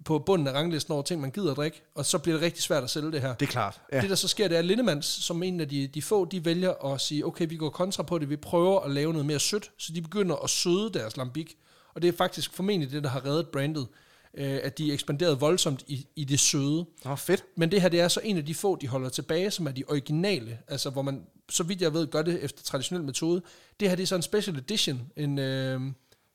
på 0.06 0.20
bunden 0.20 0.48
af 0.48 0.54
ranglisten 0.54 0.94
over 0.94 1.04
ting, 1.04 1.22
man 1.22 1.32
gider 1.32 1.52
at 1.52 1.58
drikke, 1.58 1.82
og 1.96 2.06
så 2.06 2.18
bliver 2.18 2.36
det 2.38 2.46
rigtig 2.46 2.64
svært 2.64 2.84
at 2.84 2.90
sælge 2.90 3.12
det 3.12 3.22
her. 3.22 3.34
Det 3.34 3.46
er 3.46 3.52
klart. 3.52 3.82
Ja. 3.94 4.02
Det, 4.02 4.10
der 4.10 4.16
så 4.16 4.28
sker, 4.28 4.48
det 4.48 4.56
er, 4.56 4.60
at 4.60 4.66
Lindemans, 4.66 5.06
som 5.06 5.44
en 5.44 5.60
af 5.60 5.70
de, 5.70 5.88
de 5.88 6.02
få, 6.02 6.26
de 6.26 6.46
vælger 6.46 6.94
at 6.94 7.02
sige, 7.02 7.26
okay, 7.26 7.48
vi 7.50 7.56
går 7.56 7.70
kontra 7.70 8.04
på 8.04 8.18
det, 8.18 8.30
vi 8.30 8.36
prøver 8.36 8.80
at 8.80 8.92
lave 8.92 9.14
noget 9.14 9.26
mere 9.26 9.40
sødt, 9.40 9.72
så 9.78 9.94
de 9.94 10.02
begynder 10.02 10.36
at 10.36 10.50
søde 10.50 10.90
deres 10.94 11.18
lambik. 11.18 11.58
Og 11.94 12.02
det 12.02 12.08
er 12.08 12.14
faktisk 12.18 12.54
formentlig 12.54 12.92
det, 12.92 13.04
der 13.04 13.10
har 13.10 13.26
reddet 13.26 13.48
brandet, 13.48 13.88
øh, 14.34 14.60
at 14.64 14.78
de 14.78 14.94
ekspanderede 14.94 15.40
voldsomt 15.40 15.84
i, 15.88 16.08
i 16.16 16.24
det 16.24 16.40
søde. 16.40 16.86
Nå, 17.06 17.16
fedt. 17.16 17.44
Men 17.56 17.72
det 17.72 17.82
her, 17.82 17.90
det 17.90 18.00
er 18.00 18.08
så 18.08 18.20
en 18.24 18.38
af 18.38 18.46
de 18.46 18.56
få, 18.56 18.76
de 18.76 18.88
holder 18.88 19.10
tilbage, 19.10 19.52
som 19.52 19.68
er 19.68 19.72
de 19.72 19.84
originale, 19.88 20.58
altså 20.68 20.90
hvor 20.90 21.02
man, 21.02 21.24
så 21.50 21.64
vidt 21.64 21.82
jeg 21.82 21.94
ved, 21.94 22.08
gør 22.08 22.22
det 22.22 22.44
efter 22.44 22.64
traditionel 22.64 23.04
metode. 23.04 23.42
Det 23.80 23.90
her, 23.90 23.96
det 23.96 24.04
er 24.04 24.08
så 24.08 24.16
en 24.16 24.22
special 24.22 24.58
edition, 24.58 25.02
en, 25.18 25.40
øh, 25.40 25.82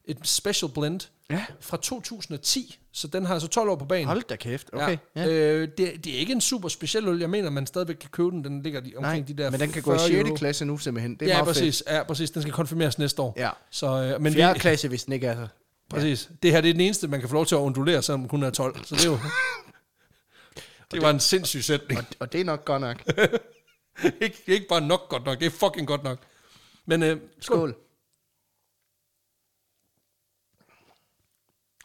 et 0.08 0.18
special 0.24 0.70
blend 0.72 1.00
Ja. 1.30 1.44
fra 1.60 1.76
2010, 1.76 2.78
så 2.92 3.08
den 3.08 3.24
har 3.26 3.34
altså 3.34 3.48
12 3.48 3.68
år 3.70 3.76
på 3.76 3.84
banen. 3.84 4.06
Hold 4.06 4.22
da 4.28 4.36
kæft. 4.36 4.70
Okay. 4.72 4.96
Ja. 5.16 5.24
Ja. 5.24 5.28
Øh, 5.32 5.68
det, 5.78 6.04
det 6.04 6.14
er 6.14 6.18
ikke 6.18 6.32
en 6.32 6.40
super 6.40 6.68
speciel 6.68 7.08
øl. 7.08 7.18
Jeg 7.20 7.30
mener, 7.30 7.50
man 7.50 7.66
stadigvæk 7.66 7.96
kan 7.96 8.10
købe 8.10 8.30
den. 8.30 8.44
Den 8.44 8.62
ligger 8.62 8.80
de, 8.80 8.90
Nej, 8.90 8.96
omkring 8.98 9.28
de 9.28 9.34
der 9.34 9.50
men 9.50 9.60
den 9.60 9.72
kan 9.72 9.82
gå 9.82 9.94
i 9.94 9.98
40 9.98 10.08
6. 10.08 10.18
euro. 10.20 10.34
klasse 10.34 10.64
nu 10.64 10.78
simpelthen. 10.78 11.14
Det 11.14 11.22
er 11.22 11.26
ja, 11.26 11.34
meget 11.34 11.46
præcis, 11.46 11.82
ja, 11.86 12.02
præcis. 12.02 12.30
Den 12.30 12.42
skal 12.42 12.54
konfirmeres 12.54 12.98
næste 12.98 13.22
år. 13.22 13.34
Ja. 13.36 13.50
Så, 13.70 13.86
øh, 13.86 14.20
men 14.22 14.32
4. 14.32 14.52
det, 14.52 14.60
klasse, 14.60 14.88
hvis 14.88 15.04
den 15.04 15.12
ikke 15.12 15.26
er 15.26 15.34
så. 15.34 15.46
præcis. 15.94 16.30
Det 16.42 16.52
her 16.52 16.60
det 16.60 16.68
er 16.68 16.74
den 16.74 16.80
eneste, 16.80 17.08
man 17.08 17.20
kan 17.20 17.28
få 17.28 17.34
lov 17.34 17.46
til 17.46 17.54
at 17.54 17.58
undulere, 17.60 18.02
selvom 18.02 18.20
den 18.20 18.28
kun 18.28 18.42
er 18.42 18.50
12. 18.50 18.84
Så 18.84 18.94
det 18.94 19.04
er 19.04 19.10
jo... 19.10 19.18
det 20.90 21.02
var 21.02 21.10
en 21.10 21.20
sindssyg 21.20 21.64
sætning. 21.64 21.98
Og, 22.00 22.06
og 22.20 22.32
det 22.32 22.40
er 22.40 22.44
nok 22.44 22.64
godt 22.64 22.80
nok. 22.80 22.96
ikke, 24.20 24.42
ikke 24.46 24.66
bare 24.68 24.80
nok 24.80 25.08
godt 25.08 25.24
nok, 25.24 25.38
det 25.38 25.46
er 25.46 25.50
fucking 25.50 25.86
godt 25.86 26.04
nok. 26.04 26.18
Men 26.86 27.02
øh, 27.02 27.08
skål. 27.40 27.56
Skål. 27.58 27.76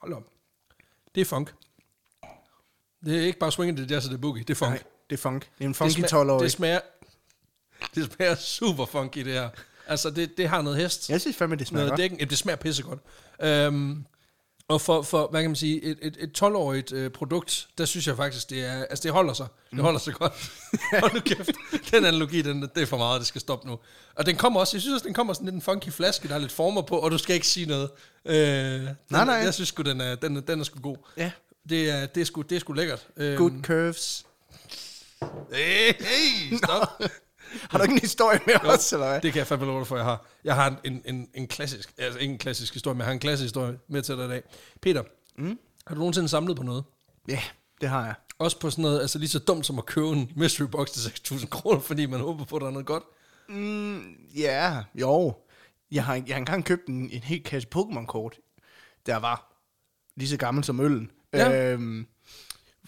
Hold 0.03 0.13
op. 0.13 0.23
Det 1.15 1.21
er 1.21 1.25
funk. 1.25 1.53
Det 3.05 3.17
er 3.17 3.21
ikke 3.21 3.39
bare 3.39 3.51
swing 3.51 3.77
det 3.77 3.91
jazz 3.91 4.05
og 4.05 4.11
det 4.11 4.21
boogie, 4.21 4.43
det 4.43 4.49
er 4.49 4.55
funk. 4.55 4.71
Nej, 4.71 4.83
det 5.09 5.15
er 5.15 5.21
funk. 5.21 5.49
Det 5.57 5.63
er 5.63 5.67
en 5.67 5.75
funky 5.75 5.91
smager, 5.91 6.07
12 6.07 6.29
år. 6.29 6.39
det 6.39 6.51
smager, 6.51 6.79
det 7.95 8.11
smager 8.13 8.35
super 8.35 8.85
funky, 8.85 9.17
det 9.19 9.33
her. 9.33 9.49
Altså, 9.87 10.09
det, 10.09 10.37
det 10.37 10.49
har 10.49 10.61
noget 10.61 10.77
hest. 10.77 11.09
Jeg 11.09 11.21
synes 11.21 11.37
fandme, 11.37 11.55
det 11.55 11.67
smager 11.67 11.79
noget 11.81 11.91
godt. 11.91 11.97
dækken. 11.97 12.19
Jamen, 12.19 12.29
det 12.29 12.37
smager 12.37 12.57
pissegodt. 12.57 12.99
Øhm, 13.41 14.05
og 14.73 14.81
for, 14.81 15.01
for, 15.01 15.27
hvad 15.31 15.41
kan 15.41 15.49
man 15.49 15.55
sige, 15.55 15.83
et, 15.83 15.97
et, 16.01 16.17
et 16.19 16.41
12-årigt 16.43 16.93
øh, 16.95 17.11
produkt, 17.11 17.67
der 17.77 17.85
synes 17.85 18.07
jeg 18.07 18.15
faktisk, 18.15 18.49
det 18.49 18.65
er, 18.65 18.85
altså 18.85 19.03
det 19.03 19.11
holder 19.11 19.33
sig. 19.33 19.47
Det 19.71 19.79
holder 19.79 19.99
sig 19.99 20.13
godt. 20.13 20.51
Hold 21.01 21.13
nu 21.13 21.19
kæft. 21.19 21.51
Den 21.91 22.05
analogi, 22.05 22.41
den, 22.41 22.61
det 22.61 22.81
er 22.81 22.85
for 22.85 22.97
meget, 22.97 23.19
det 23.19 23.27
skal 23.27 23.41
stoppe 23.41 23.67
nu. 23.67 23.79
Og 24.15 24.25
den 24.25 24.35
kommer 24.35 24.59
også, 24.59 24.77
jeg 24.77 24.81
synes 24.81 24.93
også, 24.93 25.05
den 25.05 25.13
kommer 25.13 25.33
sådan 25.33 25.45
lidt 25.45 25.55
en 25.55 25.61
funky 25.61 25.89
flaske, 25.91 26.27
der 26.27 26.35
er 26.35 26.39
lidt 26.39 26.51
former 26.51 26.81
på, 26.81 26.97
og 26.97 27.11
du 27.11 27.17
skal 27.17 27.33
ikke 27.35 27.47
sige 27.47 27.65
noget. 27.65 27.89
Øh, 28.25 28.35
den, 28.35 28.87
Nej, 29.09 29.25
nej. 29.25 29.35
Jeg 29.35 29.53
synes 29.53 29.69
sgu, 29.69 29.83
den 29.83 30.01
er, 30.01 30.15
den, 30.15 30.37
er- 30.37 30.41
den 30.41 30.59
er 30.59 30.63
sgu 30.63 30.79
god. 30.79 30.97
Ja. 31.17 31.31
Det 31.69 31.89
er, 31.89 32.05
det 32.05 32.21
er, 32.21 32.25
sgu, 32.25 32.41
det 32.41 32.55
er 32.55 32.59
sgu 32.59 32.73
lækkert. 32.73 33.07
Øhm, 33.17 33.37
Good 33.37 33.51
curves. 33.63 34.25
Hey, 35.53 35.93
hey, 35.99 36.57
stop. 36.57 37.01
Har 37.69 37.77
du 37.77 37.83
ikke 37.83 37.93
en 37.93 37.99
historie 37.99 38.39
med 38.45 38.55
os, 38.65 38.93
eller 38.93 39.07
hvad? 39.07 39.21
Det 39.21 39.33
kan 39.33 39.39
jeg 39.39 39.47
fandme 39.47 39.65
love 39.65 39.85
for, 39.85 39.95
jeg 39.95 40.05
har. 40.05 40.25
Jeg 40.43 40.55
har 40.55 40.75
en, 40.83 41.01
en, 41.05 41.29
en, 41.33 41.47
klassisk, 41.47 41.93
altså 41.97 42.19
ikke 42.19 42.31
en 42.31 42.37
klassisk 42.37 42.73
historie, 42.73 42.95
men 42.95 42.99
jeg 42.99 43.05
har 43.05 43.13
en 43.13 43.19
klassisk 43.19 43.43
historie 43.43 43.79
med 43.87 44.01
til 44.01 44.17
dig 44.17 44.25
i 44.25 44.29
dag. 44.29 44.43
Peter, 44.81 45.03
mm? 45.37 45.59
har 45.87 45.95
du 45.95 45.99
nogensinde 45.99 46.29
samlet 46.29 46.57
på 46.57 46.63
noget? 46.63 46.83
Ja, 47.27 47.39
det 47.81 47.89
har 47.89 48.05
jeg. 48.05 48.13
Også 48.39 48.59
på 48.59 48.69
sådan 48.69 48.81
noget, 48.81 49.01
altså 49.01 49.19
lige 49.19 49.29
så 49.29 49.39
dumt 49.39 49.65
som 49.65 49.77
at 49.77 49.85
købe 49.85 50.07
en 50.07 50.31
mystery 50.35 50.65
box 50.65 50.89
til 50.89 51.09
6.000 51.09 51.47
kroner, 51.47 51.79
fordi 51.79 52.05
man 52.05 52.19
håber 52.19 52.45
på, 52.45 52.55
at 52.55 52.61
der 52.61 52.67
er 52.67 52.71
noget 52.71 52.85
godt. 52.85 53.03
Mm, 53.49 54.15
ja, 54.35 54.83
jo. 54.95 55.33
Jeg 55.91 56.05
har, 56.05 56.15
jeg 56.15 56.35
har 56.35 56.37
engang 56.37 56.65
købt 56.65 56.87
en, 56.87 57.09
en 57.09 57.21
hel 57.23 57.43
kasse 57.43 57.69
Pokémon-kort, 57.75 58.37
der 59.05 59.17
var 59.17 59.53
lige 60.15 60.29
så 60.29 60.37
gammel 60.37 60.63
som 60.63 60.79
øllen. 60.79 61.11
Ja. 61.33 61.71
Øhm, 61.71 62.07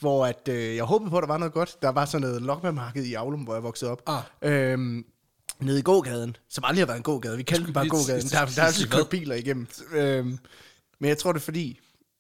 hvor 0.06 0.26
at, 0.26 0.48
øh, 0.48 0.76
jeg 0.76 0.84
håbede 0.84 1.10
på, 1.10 1.18
at 1.18 1.22
der 1.22 1.28
var 1.28 1.38
noget 1.38 1.54
godt. 1.54 1.78
Der 1.82 1.90
var 1.90 2.06
sådan 2.06 2.28
noget 2.28 2.42
lokmamarked 2.42 3.04
i 3.04 3.14
Aulum, 3.14 3.42
hvor 3.42 3.54
jeg 3.54 3.64
voksede 3.64 3.92
op. 3.92 4.02
Ah. 4.08 4.22
Øhm, 4.42 5.06
nede 5.60 5.80
i 5.80 5.82
gågaden, 5.82 6.36
som 6.50 6.64
aldrig 6.68 6.82
har 6.82 6.86
været 6.86 6.98
en 6.98 7.04
gågade. 7.04 7.38
Vi 7.38 7.44
kaldte 7.44 7.66
den 7.66 7.74
bare 7.74 7.88
gågaden. 7.90 8.28
Der, 8.32 8.46
der 8.46 8.62
er 8.62 8.66
altid 8.66 8.88
kørt 8.88 9.10
biler 9.10 9.36
igennem. 9.36 9.68
Øhm, 9.92 10.38
men 11.00 11.10
jeg 11.10 11.18
tror, 11.18 11.32
det 11.32 11.40
er 11.40 11.44
fordi, 11.44 11.80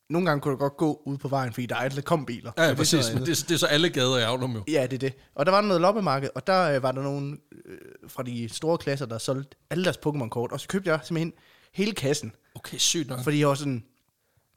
nogle 0.09 0.27
gange 0.27 0.41
kunne 0.41 0.51
du 0.51 0.57
godt 0.57 0.77
gå 0.77 1.01
ud 1.05 1.17
på 1.17 1.27
vejen, 1.27 1.53
fordi 1.53 1.65
der 1.65 1.75
aldrig 1.75 2.03
kom 2.03 2.25
biler. 2.25 2.51
Ja, 2.57 2.61
ja 2.61 2.67
det 2.67 2.73
er 2.73 2.77
præcis, 2.77 3.13
men 3.13 3.25
det, 3.25 3.45
det 3.47 3.51
er 3.51 3.57
så 3.57 3.65
alle 3.67 3.89
gader 3.89 4.17
i 4.17 4.21
Aulum 4.21 4.55
jo. 4.55 4.63
Ja, 4.67 4.83
det 4.83 4.93
er 4.93 4.97
det. 4.97 5.13
Og 5.35 5.45
der 5.45 5.51
var 5.51 5.61
noget 5.61 5.81
loppemarked, 5.81 6.29
og 6.35 6.47
der 6.47 6.75
øh, 6.75 6.83
var 6.83 6.91
der 6.91 7.01
nogen 7.01 7.39
øh, 7.65 7.77
fra 8.07 8.23
de 8.23 8.49
store 8.49 8.77
klasser, 8.77 9.05
der 9.05 9.17
solgte 9.17 9.57
alle 9.69 9.83
deres 9.83 9.97
Pokémon-kort. 9.97 10.51
Og 10.51 10.59
så 10.59 10.67
købte 10.67 10.89
jeg 10.89 10.99
simpelthen 11.03 11.33
hele 11.73 11.91
kassen, 11.93 12.31
Okay, 12.55 12.77
sygt 12.77 13.09
nok. 13.09 13.23
fordi 13.23 13.39
jeg 13.39 13.47
var 13.47 13.55
sådan, 13.55 13.83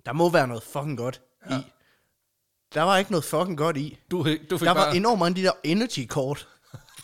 der 0.07 0.13
må 0.13 0.31
være 0.31 0.49
noget 0.49 0.63
fucking 0.63 0.99
godt 0.99 1.21
ja. 1.51 1.59
i. 1.59 1.63
Der 2.75 2.83
var 2.83 2.99
ikke 2.99 3.11
noget 3.11 3.25
fucking 3.25 3.59
godt 3.59 3.77
i. 3.77 3.99
Du, 4.11 4.17
du 4.51 4.59
fik 4.59 4.67
Der 4.67 4.75
var 4.75 4.85
bare, 4.85 4.97
enormt 4.97 5.19
mange 5.19 5.31
af 5.31 5.35
de 5.35 5.43
der 5.43 5.53
energy-kort. 5.65 6.49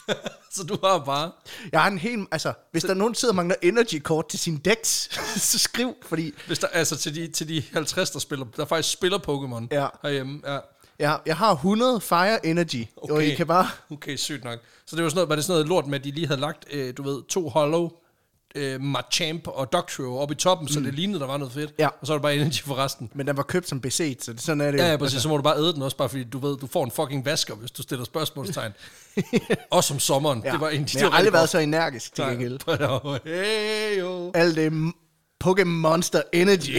så 0.54 0.62
du 0.62 0.78
har 0.84 0.98
bare, 0.98 1.30
Jeg 1.72 1.80
har 1.82 1.90
en 1.90 1.98
hel, 1.98 2.26
altså, 2.30 2.52
hvis 2.72 2.82
der 2.82 2.90
er 2.90 2.94
nogen, 2.94 3.14
der 3.14 3.18
sidder 3.18 3.32
og 3.32 3.36
mangler 3.36 3.56
energy-kort 3.62 4.28
til 4.28 4.38
sin 4.38 4.56
decks, 4.56 5.08
så 5.50 5.58
skriv, 5.58 5.94
fordi 6.02 6.32
hvis 6.46 6.58
der, 6.58 6.66
altså 6.66 6.96
til 6.96 7.14
de, 7.14 7.28
til 7.28 7.48
de 7.48 7.62
50, 7.72 8.10
der, 8.10 8.18
spiller, 8.18 8.46
der 8.56 8.64
faktisk 8.64 8.92
spiller 8.92 9.18
Pokémon 9.18 9.66
Ja. 9.70 9.86
herhjemme. 10.02 10.40
Ja. 10.46 10.58
jeg, 10.98 11.20
jeg 11.26 11.36
har 11.36 11.52
100 11.52 12.00
Fire 12.00 12.46
Energy, 12.46 12.84
okay. 12.96 13.14
og. 13.14 13.24
I 13.24 13.34
kan 13.34 13.46
bare... 13.46 13.68
Okay, 13.90 14.16
sygt 14.16 14.44
nok. 14.44 14.58
Så 14.86 14.96
det 14.96 15.04
var 15.04 15.10
sådan 15.10 15.16
noget, 15.16 15.28
var 15.28 15.34
det 15.34 15.44
sådan 15.44 15.54
noget 15.54 15.68
lort 15.68 15.86
med, 15.86 15.98
at 15.98 16.04
de 16.04 16.10
lige 16.10 16.26
havde 16.26 16.40
lagt, 16.40 16.64
øh, 16.72 16.96
du 16.96 17.02
ved, 17.02 17.22
to 17.28 17.48
hollow, 17.48 17.90
øh, 18.54 18.80
Machamp 18.80 19.48
og 19.48 19.72
Doctorow 19.72 20.16
op 20.16 20.30
i 20.30 20.34
toppen, 20.34 20.64
mm. 20.64 20.68
så 20.68 20.80
det 20.80 20.94
lignede, 20.94 21.20
der 21.20 21.26
var 21.26 21.36
noget 21.36 21.52
fedt. 21.52 21.72
Ja. 21.78 21.86
Og 21.86 22.06
så 22.06 22.12
var 22.12 22.18
det 22.18 22.22
bare 22.22 22.34
energy 22.34 22.62
for 22.62 22.74
resten. 22.74 23.10
Men 23.14 23.26
den 23.26 23.36
var 23.36 23.42
købt 23.42 23.68
som 23.68 23.80
beset, 23.80 24.24
så 24.24 24.32
det, 24.32 24.40
sådan 24.40 24.60
er 24.60 24.70
det 24.70 24.78
Ja, 24.78 24.84
jo. 24.84 24.90
ja, 24.90 24.96
præcis. 24.96 25.22
Så 25.22 25.28
må 25.28 25.36
du 25.36 25.42
bare 25.42 25.56
æde 25.58 25.72
den 25.72 25.82
også, 25.82 25.96
bare 25.96 26.08
fordi 26.08 26.24
du 26.24 26.38
ved, 26.38 26.56
du 26.56 26.66
får 26.66 26.84
en 26.84 26.90
fucking 26.90 27.24
vasker, 27.24 27.54
hvis 27.54 27.70
du 27.70 27.82
stiller 27.82 28.04
spørgsmålstegn. 28.04 28.72
også 29.70 29.94
om 29.94 30.00
sommeren. 30.00 30.42
Ja. 30.44 30.52
Det 30.52 30.60
var 30.60 30.68
en 30.68 30.80
Men 30.80 30.88
jeg 30.94 31.02
har 31.02 31.10
aldrig 31.10 31.32
været 31.32 31.48
så 31.48 31.58
energisk 31.58 32.14
til 32.14 32.24
gengæld. 32.24 32.58
Hey, 33.24 34.00
jo. 34.00 34.30
Alt 34.34 34.56
det 34.56 34.92
Pokémon 35.44 35.64
Monster 35.64 36.22
Energy. 36.32 36.78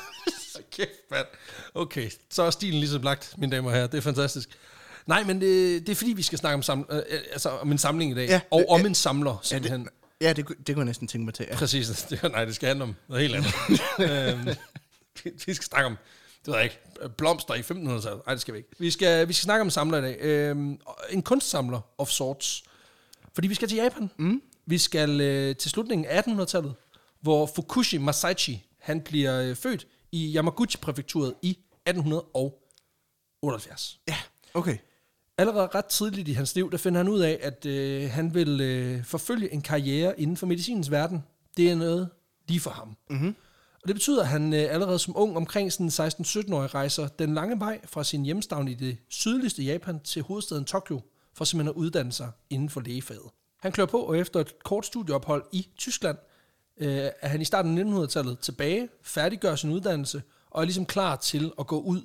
Kæft, 0.76 0.90
mand. 1.10 1.26
Okay, 1.74 2.10
så 2.30 2.42
er 2.42 2.50
stilen 2.50 2.80
ligesom 2.80 3.02
lagt, 3.02 3.34
mine 3.38 3.56
damer 3.56 3.68
og 3.68 3.74
herrer. 3.74 3.86
Det 3.86 3.98
er 3.98 4.02
fantastisk. 4.02 4.48
Nej, 5.06 5.24
men 5.24 5.40
det, 5.40 5.80
det 5.86 5.92
er 5.92 5.96
fordi, 5.96 6.12
vi 6.12 6.22
skal 6.22 6.38
snakke 6.38 6.54
om, 6.54 6.62
sam, 6.62 6.86
øh, 6.90 7.02
altså, 7.32 7.48
om 7.48 7.72
en 7.72 7.78
samling 7.78 8.12
i 8.12 8.14
dag. 8.14 8.28
Ja, 8.28 8.40
og 8.50 8.64
om 8.68 8.86
en 8.86 8.94
samler, 8.94 9.36
simpelthen. 9.42 9.80
ja, 9.80 9.84
det, 9.84 9.92
kunne- 10.32 10.56
det 10.66 10.74
kunne 10.74 10.80
jeg 10.80 10.86
næsten 10.86 11.08
tænke 11.08 11.24
mig 11.24 11.34
til. 11.34 11.46
Ja. 11.50 11.56
Præcis. 11.56 11.88
Det, 12.10 12.22
nej, 12.22 12.44
det 12.44 12.54
skal 12.54 12.66
handle 12.68 12.84
om 12.84 12.94
noget 13.08 13.22
helt 13.22 13.34
andet. 13.34 13.52
øhm, 14.48 14.56
vi, 15.24 15.30
vi 15.46 15.54
skal 15.54 15.64
snakke 15.64 15.86
om, 15.86 15.96
det 16.38 16.46
ved 16.46 16.54
jeg 16.54 16.64
ikke, 16.64 16.78
blomster 17.16 17.54
i 17.54 17.60
1500-tallet. 17.60 18.22
Nej, 18.26 18.34
det 18.34 18.40
skal 18.40 18.54
vi 18.54 18.58
ikke. 18.58 18.70
Vi 18.78 18.90
skal, 18.90 19.28
vi 19.28 19.32
skal 19.32 19.44
snakke 19.44 19.60
om 19.60 19.70
samler 19.70 19.98
i 19.98 20.02
dag. 20.02 20.16
Øhm, 20.20 20.78
en 21.10 21.22
kunstsamler 21.22 21.80
of 21.98 22.08
sorts. 22.08 22.62
Fordi 23.34 23.48
vi 23.48 23.54
skal 23.54 23.68
til 23.68 23.76
Japan. 23.76 24.10
Mm. 24.18 24.42
Vi 24.66 24.78
skal 24.78 25.20
øh, 25.20 25.56
til 25.56 25.70
slutningen 25.70 26.06
af 26.06 26.22
1800-tallet, 26.22 26.74
hvor 27.20 27.50
Fukushi 27.56 27.98
Masaichi, 27.98 28.66
han 28.80 29.00
bliver 29.00 29.42
øh, 29.42 29.56
født 29.56 29.86
i 30.12 30.36
Yamaguchi-præfekturet 30.36 31.34
i 31.42 31.50
1878. 31.86 33.98
Ja, 34.08 34.16
okay. 34.54 34.76
Allerede 35.38 35.68
ret 35.74 35.84
tidligt 35.84 36.28
i 36.28 36.32
hans 36.32 36.54
liv, 36.54 36.70
der 36.70 36.78
finder 36.78 36.98
han 36.98 37.08
ud 37.08 37.20
af, 37.20 37.38
at 37.42 37.66
øh, 37.66 38.10
han 38.10 38.34
vil 38.34 38.60
øh, 38.60 39.04
forfølge 39.04 39.52
en 39.52 39.62
karriere 39.62 40.20
inden 40.20 40.36
for 40.36 40.46
medicinens 40.46 40.90
verden. 40.90 41.24
Det 41.56 41.70
er 41.70 41.74
noget 41.74 42.08
lige 42.48 42.60
for 42.60 42.70
ham. 42.70 42.96
Mhm. 43.10 43.36
Og 43.82 43.88
det 43.88 43.94
betyder, 43.94 44.22
at 44.22 44.28
han 44.28 44.52
øh, 44.52 44.66
allerede 44.70 44.98
som 44.98 45.16
ung, 45.16 45.36
omkring 45.36 45.72
sådan 45.72 45.88
16-17-årig, 45.88 46.74
rejser 46.74 47.08
den 47.08 47.34
lange 47.34 47.60
vej 47.60 47.80
fra 47.84 48.04
sin 48.04 48.24
hjemstavn 48.24 48.68
i 48.68 48.74
det 48.74 48.96
sydligste 49.08 49.62
Japan 49.62 50.00
til 50.00 50.22
hovedstaden 50.22 50.64
Tokyo, 50.64 51.00
for 51.34 51.44
simpelthen 51.44 51.76
at 51.76 51.80
uddanne 51.80 52.12
sig 52.12 52.30
inden 52.50 52.70
for 52.70 52.80
lægefaget. 52.80 53.30
Han 53.60 53.72
klør 53.72 53.86
på, 53.86 53.98
og 53.98 54.18
efter 54.18 54.40
et 54.40 54.58
kort 54.64 54.86
studieophold 54.86 55.44
i 55.52 55.68
Tyskland, 55.78 56.18
øh, 56.80 57.10
er 57.20 57.28
han 57.28 57.40
i 57.40 57.44
starten 57.44 57.78
af 57.78 58.06
1900-tallet 58.06 58.38
tilbage, 58.38 58.88
færdiggør 59.02 59.54
sin 59.56 59.70
uddannelse, 59.70 60.22
og 60.50 60.60
er 60.60 60.64
ligesom 60.64 60.86
klar 60.86 61.16
til 61.16 61.52
at 61.58 61.66
gå 61.66 61.80
ud 61.80 62.00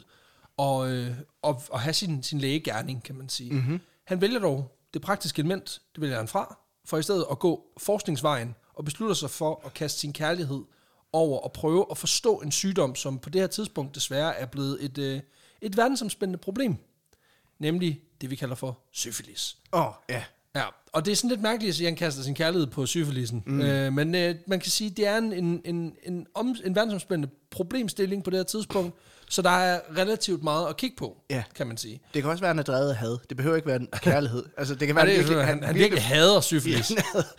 og, 0.60 0.92
øh, 0.92 1.16
og, 1.42 1.62
og 1.70 1.80
have 1.80 1.94
sin, 1.94 2.24
sin 2.24 2.40
lægegærning, 2.40 3.04
kan 3.04 3.16
man 3.16 3.30
sige. 3.30 3.54
Mm-hmm. 3.54 3.80
Han 4.04 4.22
vælger 4.22 4.40
dog 4.40 4.78
det 4.94 5.02
praktiske 5.02 5.40
element, 5.40 5.82
det 5.96 6.02
vælger 6.02 6.18
han 6.18 6.28
fra, 6.28 6.58
for 6.86 6.98
i 6.98 7.04
stedet 7.04 7.26
at 7.32 7.40
gå 7.40 7.66
forskningsvejen, 7.78 8.56
og 8.74 8.86
beslutter 8.86 9.16
sig 9.16 9.30
for 9.30 9.62
at 9.66 9.74
kaste 9.74 10.00
sin 10.00 10.14
kærlighed 10.14 10.64
over 11.14 11.40
og 11.40 11.52
prøve 11.52 11.86
at 11.92 11.98
forstå 11.98 12.38
en 12.38 12.52
sygdom, 12.52 12.96
som 12.96 13.20
på 13.20 13.30
det 13.30 13.42
her 13.42 13.48
tidspunkt 13.48 13.96
desværre 13.96 14.36
er 14.36 14.46
blevet 14.46 14.78
et, 14.86 14.98
øh, 14.98 15.22
et 15.62 15.78
verdensomspændende 15.78 16.40
problem. 16.40 16.76
Nemlig 17.60 18.02
det, 18.22 18.30
vi 18.30 18.36
kalder 18.36 18.56
for 18.56 18.80
syfilis. 18.92 19.58
Åh, 19.74 19.88
oh, 19.88 19.94
ja. 20.10 20.24
Ja, 20.56 20.64
og 20.94 21.06
det 21.06 21.12
er 21.12 21.16
sådan 21.16 21.30
lidt 21.30 21.42
mærkeligt 21.42 21.80
at 21.80 21.86
han 21.86 21.96
kaster 21.96 22.24
sin 22.24 22.36
kærlighed 22.36 22.68
på 22.68 22.86
syfilisen. 22.86 23.44
Mm. 23.46 23.62
Øh, 23.62 23.94
men 23.94 24.16
øh, 24.16 24.36
man 24.48 24.60
kan 24.60 24.72
sige, 24.72 24.90
at 24.90 24.98
det 24.98 25.08
er 25.08 25.18
en, 25.18 25.34
en, 25.34 25.62
en, 25.66 25.96
en, 26.04 26.28
om, 26.34 26.56
en 26.64 26.76
verdensomspændende 26.76 27.34
problemstilling 27.50 28.24
på 28.24 28.30
det 28.30 28.40
her 28.40 28.44
tidspunkt, 28.44 28.96
så 29.30 29.42
der 29.42 29.50
er 29.50 29.80
relativt 29.98 30.44
meget 30.44 30.68
at 30.70 30.78
kigge 30.78 30.96
på, 30.96 31.18
Ja. 31.30 31.44
kan 31.56 31.68
man 31.68 31.78
sige. 31.78 32.02
Det 32.14 32.22
kan 32.22 32.32
også 32.32 32.42
være, 32.42 32.50
at 32.50 32.56
han 32.56 32.60
er 32.60 32.64
drevet 32.64 32.90
af 32.90 32.96
had. 32.96 33.18
Det 33.30 33.38
behøver 33.38 33.56
ikke 33.56 33.68
være 33.68 33.76
en 33.76 33.88
kærlighed. 34.02 34.44
Altså, 34.58 34.76
det 34.76 34.88
kan 34.88 34.96
være, 34.96 35.06
Ja, 35.06 35.12
det 35.12 35.18
virkelig- 35.20 35.38
virkelig, 35.38 35.56
han, 35.56 35.64
han 35.64 35.76
virkelig 35.76 36.04
hader 36.04 36.42
syfilis. 36.42 36.88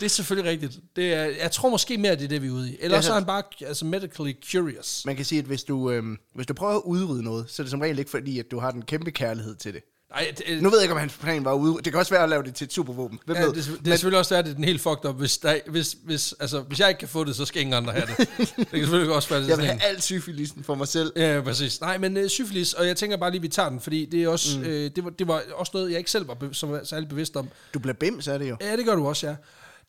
Det 0.00 0.04
er 0.06 0.08
selvfølgelig 0.08 0.50
rigtigt. 0.50 0.78
Det 0.96 1.14
er, 1.14 1.24
jeg 1.24 1.50
tror 1.52 1.68
måske 1.68 1.98
mere, 1.98 2.16
det 2.16 2.24
er 2.24 2.28
det, 2.28 2.42
vi 2.42 2.46
er 2.46 2.50
ude 2.52 2.70
i. 2.72 2.76
Eller 2.80 2.96
Ja, 2.96 3.02
så 3.02 3.10
er 3.10 3.14
han 3.14 3.24
bare 3.24 3.42
altså, 3.66 3.84
medically 3.84 4.32
curious. 4.52 5.02
Man 5.06 5.16
kan 5.16 5.24
sige, 5.24 5.38
at 5.38 5.44
hvis 5.44 5.64
du, 5.64 5.90
øhm, 5.90 6.16
hvis 6.34 6.46
du 6.46 6.54
prøver 6.54 6.74
at 6.76 6.82
udrydde 6.84 7.22
noget, 7.22 7.44
så 7.50 7.62
er 7.62 7.64
det 7.64 7.70
som 7.70 7.80
regel 7.80 7.98
ikke 7.98 8.10
fordi, 8.10 8.38
at 8.38 8.50
du 8.50 8.58
har 8.58 8.70
den 8.70 8.82
kæmpe 8.82 9.10
kærlighed 9.10 9.54
til 9.56 9.74
det. 9.74 9.82
Nej, 10.10 10.34
det, 10.38 10.62
Nu 10.62 10.70
ved 10.70 10.78
jeg 10.78 10.84
ikke, 10.84 10.94
om 10.94 11.00
hans 11.00 11.12
plan 11.12 11.44
var 11.44 11.52
at 11.52 11.58
udrydde. 11.58 11.84
Det 11.84 11.92
kan 11.92 11.98
også 11.98 12.14
være 12.14 12.22
at 12.22 12.28
lave 12.28 12.42
det 12.42 12.54
til 12.54 12.64
et 12.64 12.72
supervåben. 12.72 13.18
Hvem 13.26 13.36
ja, 13.36 13.42
ved? 13.42 13.52
det, 13.52 13.80
det 13.84 13.86
er 13.86 13.90
selvfølgelig 13.90 14.18
også 14.18 14.34
at 14.36 14.44
det 14.44 14.50
er 14.50 14.54
den 14.54 14.64
helt 14.64 14.80
fucked 14.80 15.04
up. 15.04 15.16
Hvis, 15.16 15.38
der, 15.38 15.58
hvis, 15.66 15.96
hvis, 16.04 16.34
altså, 16.40 16.60
hvis 16.60 16.80
jeg 16.80 16.88
ikke 16.88 16.98
kan 16.98 17.08
få 17.08 17.24
det, 17.24 17.36
så 17.36 17.44
skal 17.44 17.60
ingen 17.62 17.74
andre 17.74 17.92
have 17.92 18.06
det. 18.06 18.18
det 18.38 18.56
kan 18.56 18.80
selvfølgelig 18.80 19.14
også 19.14 19.28
være, 19.28 19.40
det 19.42 19.44
er 19.44 19.48
Jeg 19.48 19.58
vil 19.58 19.66
sådan 19.66 19.80
have 19.80 19.90
al 19.90 20.02
syfilisen 20.02 20.64
for 20.64 20.74
mig 20.74 20.88
selv. 20.88 21.12
Ja, 21.16 21.40
præcis. 21.44 21.80
Nej, 21.80 21.98
men 21.98 22.16
øh, 22.16 22.28
syfilis, 22.28 22.72
og 22.72 22.86
jeg 22.86 22.96
tænker 22.96 23.16
bare 23.16 23.30
lige, 23.30 23.40
vi 23.40 23.48
tager 23.48 23.68
den, 23.68 23.80
fordi 23.80 24.06
det 24.06 24.22
er 24.22 24.28
også, 24.28 24.58
mm. 24.58 24.64
øh, 24.64 24.90
det, 24.96 25.04
var, 25.04 25.10
det 25.10 25.28
var 25.28 25.42
også 25.54 25.70
noget, 25.74 25.90
jeg 25.90 25.98
ikke 25.98 26.10
selv 26.10 26.28
var 26.28 26.34
be- 26.34 26.54
som 26.54 26.72
var 26.72 26.80
særlig 26.84 27.08
bevidst 27.08 27.36
om. 27.36 27.48
Du 27.74 27.78
bliver 27.78 27.94
bims 27.94 28.28
af 28.28 28.38
det 28.38 28.50
jo. 28.50 28.56
Ja, 28.60 28.76
det 28.76 28.84
gør 28.84 28.94
du 28.94 29.08
også, 29.08 29.26
ja. 29.26 29.34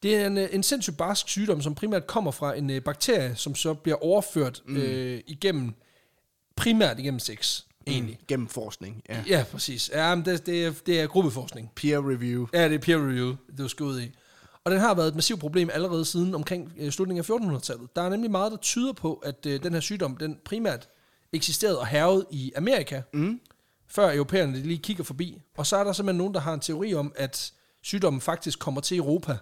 Det 0.03 0.15
er 0.15 0.27
en, 0.27 0.37
øh, 0.37 0.49
en 0.51 0.63
sindssygt 0.63 0.97
barsk 0.97 1.29
sygdom, 1.29 1.61
som 1.61 1.75
primært 1.75 2.07
kommer 2.07 2.31
fra 2.31 2.57
en 2.57 2.69
øh, 2.69 2.81
bakterie, 2.81 3.33
som 3.35 3.55
så 3.55 3.73
bliver 3.73 4.03
overført 4.03 4.61
mm. 4.65 4.77
øh, 4.77 5.21
igennem, 5.27 5.73
primært 6.55 6.99
igennem 6.99 7.19
sex, 7.19 7.61
egentlig. 7.87 8.17
Mm. 8.19 8.25
Gennem 8.27 8.47
forskning. 8.47 9.01
Ja. 9.09 9.23
Ja, 9.27 9.45
præcis. 9.51 9.89
Ja, 9.93 10.15
men 10.15 10.25
det, 10.25 10.45
det, 10.45 10.65
er, 10.65 10.73
det 10.85 11.01
er 11.01 11.07
gruppeforskning. 11.07 11.71
Peer 11.75 12.09
review. 12.09 12.47
Ja, 12.53 12.69
det 12.69 12.75
er 12.75 12.79
peer 12.79 12.97
review, 12.97 13.35
du 13.57 13.67
skal 13.67 13.83
ud 13.83 14.01
i. 14.01 14.11
Og 14.63 14.71
den 14.71 14.79
har 14.79 14.93
været 14.93 15.07
et 15.07 15.15
massivt 15.15 15.39
problem 15.39 15.69
allerede 15.73 16.05
siden 16.05 16.35
omkring 16.35 16.73
øh, 16.77 16.91
slutningen 16.91 17.25
af 17.29 17.35
1400-tallet. 17.35 17.95
Der 17.95 18.01
er 18.01 18.09
nemlig 18.09 18.31
meget, 18.31 18.51
der 18.51 18.57
tyder 18.57 18.93
på, 18.93 19.13
at 19.13 19.45
øh, 19.45 19.63
den 19.63 19.73
her 19.73 19.79
sygdom, 19.79 20.17
den 20.17 20.37
primært 20.45 20.89
eksisterede 21.33 21.79
og 21.79 21.87
hervede 21.87 22.25
i 22.31 22.51
Amerika, 22.55 23.01
mm. 23.13 23.39
før 23.87 24.13
europæerne 24.13 24.57
lige 24.57 24.77
kigger 24.77 25.03
forbi. 25.03 25.41
Og 25.57 25.65
så 25.65 25.77
er 25.77 25.83
der 25.83 25.93
simpelthen 25.93 26.17
nogen, 26.17 26.33
der 26.33 26.39
har 26.39 26.53
en 26.53 26.59
teori 26.59 26.93
om, 26.93 27.13
at 27.15 27.53
sygdommen 27.83 28.21
faktisk 28.21 28.59
kommer 28.59 28.81
til 28.81 28.97
Europa 28.97 29.37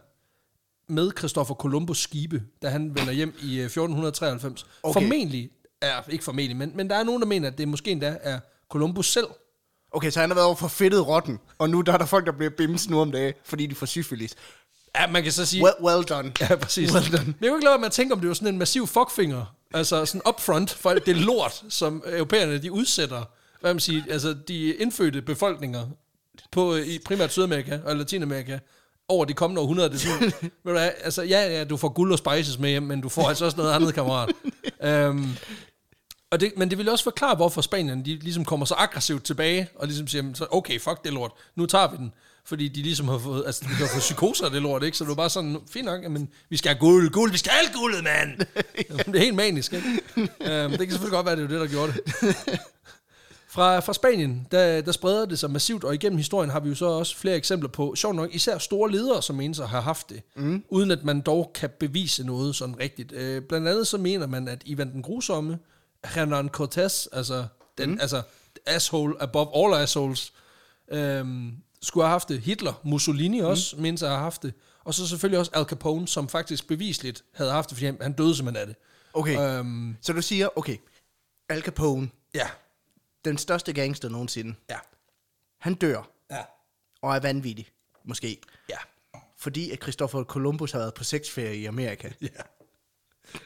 med 0.88 1.12
Christopher 1.18 1.56
Columbus 1.56 2.02
skibe, 2.02 2.44
da 2.62 2.70
han 2.70 2.96
vender 2.96 3.12
hjem 3.12 3.34
i 3.44 3.58
øh, 3.60 3.66
1493. 3.66 4.66
Okay. 4.84 5.02
Formentlig, 5.02 5.50
er 5.82 6.02
ikke 6.10 6.24
formentlig, 6.24 6.58
men, 6.58 6.72
men 6.76 6.90
der 6.90 6.96
er 6.96 7.04
nogen, 7.04 7.22
der 7.22 7.28
mener, 7.28 7.48
at 7.48 7.58
det 7.58 7.68
måske 7.68 7.92
endda 7.92 8.18
er 8.22 8.40
Columbus 8.70 9.12
selv, 9.12 9.28
Okay, 9.92 10.10
så 10.12 10.20
han 10.20 10.30
har 10.30 10.36
været 10.36 10.46
over 10.46 10.56
for 10.56 10.68
fedtet 10.68 11.08
rotten, 11.08 11.40
og 11.58 11.70
nu 11.70 11.82
der 11.82 11.94
er 11.94 11.98
der 11.98 12.06
folk, 12.06 12.26
der 12.26 12.32
bliver 12.32 12.52
bims 12.58 12.90
nu 12.90 13.00
om 13.00 13.12
dagen, 13.12 13.34
fordi 13.44 13.66
de 13.66 13.76
får 13.76 13.86
syfilis. 13.86 14.36
Ja, 14.96 15.08
man 15.08 15.24
kan 15.24 15.32
så 15.32 15.46
sige... 15.46 15.64
Well, 15.64 15.76
well 15.84 16.04
done. 16.04 16.32
Ja, 16.40 16.56
præcis. 16.56 16.94
Well 16.94 17.12
done. 17.12 17.26
Men 17.26 17.36
jeg 17.42 17.50
kunne 17.50 17.58
ikke 17.58 17.66
lade 17.66 17.72
være 17.72 17.80
med 17.80 17.86
at 17.86 17.92
tænke, 17.92 18.14
om 18.14 18.20
det 18.20 18.28
var 18.28 18.34
sådan 18.34 18.48
en 18.48 18.58
massiv 18.58 18.88
fuckfinger. 18.88 19.56
Altså 19.74 20.06
sådan 20.06 20.22
upfront 20.28 20.72
for 20.72 20.90
alt 20.90 21.06
det 21.06 21.16
lort, 21.16 21.64
som 21.70 22.04
europæerne 22.08 22.58
de 22.58 22.72
udsætter, 22.72 23.24
hvad 23.62 23.74
man 23.74 23.80
siger, 23.80 24.04
altså 24.10 24.36
de 24.48 24.74
indfødte 24.74 25.22
befolkninger 25.22 25.86
på, 26.52 26.76
i 26.76 27.00
primært 27.06 27.32
Sydamerika 27.32 27.80
og 27.86 27.96
Latinamerika 27.96 28.60
over 29.08 29.26
de 29.26 29.34
kommende 29.34 29.62
århundreder. 29.62 29.90
Det 29.90 30.02
sådan, 30.02 30.22
ved 30.42 30.50
du 30.66 30.72
hvad, 30.72 30.92
altså 31.04 31.22
ja, 31.24 31.58
ja, 31.58 31.64
du 31.64 31.78
får 31.78 31.90
guld 31.90 32.12
og 32.12 32.18
spices 32.18 32.60
med 32.60 32.70
hjem, 32.70 32.84
men 32.84 33.02
du 33.02 33.10
får 33.10 33.30
altså 33.30 33.46
også 33.46 33.58
noget 33.58 33.74
andet, 33.74 33.94
kammerat. 33.94 34.30
Um, 35.10 35.38
og 36.32 36.40
det, 36.40 36.54
men 36.58 36.70
det 36.70 36.78
vil 36.78 36.90
også 36.90 37.04
forklare, 37.04 37.36
hvorfor 37.36 37.62
Spanien 37.62 38.06
de 38.06 38.16
ligesom 38.16 38.46
kommer 38.46 38.66
så 38.66 38.76
aggressivt 38.78 39.24
tilbage, 39.24 39.70
og 39.76 39.88
ligesom 39.88 40.08
siger, 40.08 40.24
så, 40.34 40.48
okay, 40.52 40.80
fuck 40.80 41.04
det 41.04 41.14
lort, 41.14 41.32
nu 41.56 41.66
tager 41.66 41.92
vi 41.92 41.98
den. 41.98 42.14
Fordi 42.46 42.68
de 42.68 42.82
ligesom 42.82 43.08
har 43.08 43.18
fået, 43.18 43.44
altså 43.46 43.62
de 43.64 43.68
har 43.68 43.88
fået 43.88 44.00
psykoser 44.00 44.46
af 44.46 44.52
det 44.52 44.62
lort, 44.62 44.84
ikke? 44.84 44.98
Så 44.98 45.04
det 45.04 45.10
var 45.10 45.16
bare 45.16 45.30
sådan, 45.30 45.58
fint 45.72 45.86
nok, 45.86 46.12
men 46.12 46.30
vi 46.50 46.58
skal 46.58 46.70
have 46.70 46.80
guld, 46.80 47.10
guld, 47.10 47.32
vi 47.32 47.38
skal 47.38 47.52
have 47.52 47.66
alt 47.66 47.76
guldet, 47.76 48.04
mand! 48.04 48.38
det 49.12 49.16
er 49.16 49.20
helt 49.20 49.36
manisk, 49.36 49.74
ikke? 49.74 49.88
um, 50.18 50.28
det 50.72 50.80
kan 50.80 50.90
selvfølgelig 50.90 51.12
godt 51.12 51.26
være, 51.26 51.36
det 51.36 51.44
er 51.44 51.48
det, 51.48 51.60
der 51.60 51.68
gjorde 51.68 51.94
det. 51.94 52.38
Fra, 53.52 53.80
fra 53.80 53.94
Spanien, 53.94 54.48
der, 54.52 54.82
der 54.82 54.92
spreder 54.92 55.26
det 55.26 55.40
sig 55.40 55.52
massivt, 55.52 55.84
og 55.84 55.94
igennem 55.94 56.18
historien 56.18 56.50
har 56.50 56.60
vi 56.60 56.70
jo 56.70 56.76
så 56.76 56.86
også 56.86 57.18
flere 57.18 57.36
eksempler 57.36 57.70
på, 57.70 57.96
sjovt 57.96 58.16
nok, 58.16 58.36
især 58.36 58.58
store 58.58 58.92
ledere, 58.92 59.22
som 59.22 59.36
mener 59.36 59.56
sig 59.56 59.68
har 59.68 59.82
haft 59.82 60.10
det, 60.10 60.22
mm. 60.36 60.64
uden 60.70 60.92
at 60.92 61.04
man 61.04 61.22
dog 61.22 61.52
kan 61.56 61.70
bevise 61.80 62.26
noget 62.26 62.56
sådan 62.56 62.80
rigtigt. 62.80 63.12
Øh, 63.12 63.42
blandt 63.42 63.68
andet 63.68 63.88
så 63.88 63.98
mener 63.98 64.28
man, 64.28 64.48
at 64.48 64.62
Ivan 64.66 64.92
den 64.92 65.02
Grusomme, 65.02 65.60
Hernan 66.06 66.50
Cortés, 66.58 67.08
altså, 67.12 67.48
den, 67.78 67.92
mm. 67.92 67.98
altså 68.02 68.22
asshole 68.66 69.22
above 69.22 69.66
all 69.66 69.84
assholes, 69.84 70.34
øhm, 70.92 71.58
skulle 71.82 72.04
have 72.04 72.12
haft 72.12 72.30
det. 72.30 72.42
Hitler, 72.42 72.74
Mussolini 72.84 73.40
også, 73.40 73.76
mm. 73.76 73.82
mindes 73.82 74.04
at 74.04 74.10
have 74.10 74.20
haft 74.22 74.44
det. 74.44 74.54
Og 74.84 74.94
så 74.94 75.08
selvfølgelig 75.08 75.40
også 75.40 75.52
Al 75.54 75.66
Capone, 75.66 76.08
som 76.08 76.30
faktisk 76.30 76.68
bevisligt 76.68 77.24
havde 77.34 77.52
haft 77.52 77.70
det, 77.70 77.78
fordi 77.78 77.86
han, 77.86 77.98
han 78.02 78.14
døde 78.14 78.36
simpelthen 78.36 78.62
af 78.62 78.68
det. 78.68 78.76
Okay, 79.14 79.60
Øhm, 79.60 79.98
så 80.02 80.14
du 80.14 80.22
siger, 80.22 80.58
okay, 80.58 80.78
Al 81.50 81.62
Capone, 81.62 82.10
ja, 82.34 82.50
den 83.26 83.38
største 83.38 83.74
gangster 83.74 84.10
nogensinde, 84.10 84.56
ja, 84.70 84.78
han 85.60 85.74
dør 85.74 86.10
ja, 86.32 86.42
og 87.02 87.16
er 87.16 87.20
vanvittig, 87.20 87.68
måske, 88.04 88.42
ja. 88.70 88.78
fordi 89.38 89.72
at 89.72 89.82
Christopher 89.82 90.24
Columbus 90.24 90.72
har 90.72 90.80
været 90.80 90.94
på 90.94 91.04
sexferie 91.04 91.56
i 91.56 91.66
Amerika. 91.66 92.10
Ja. 92.22 92.28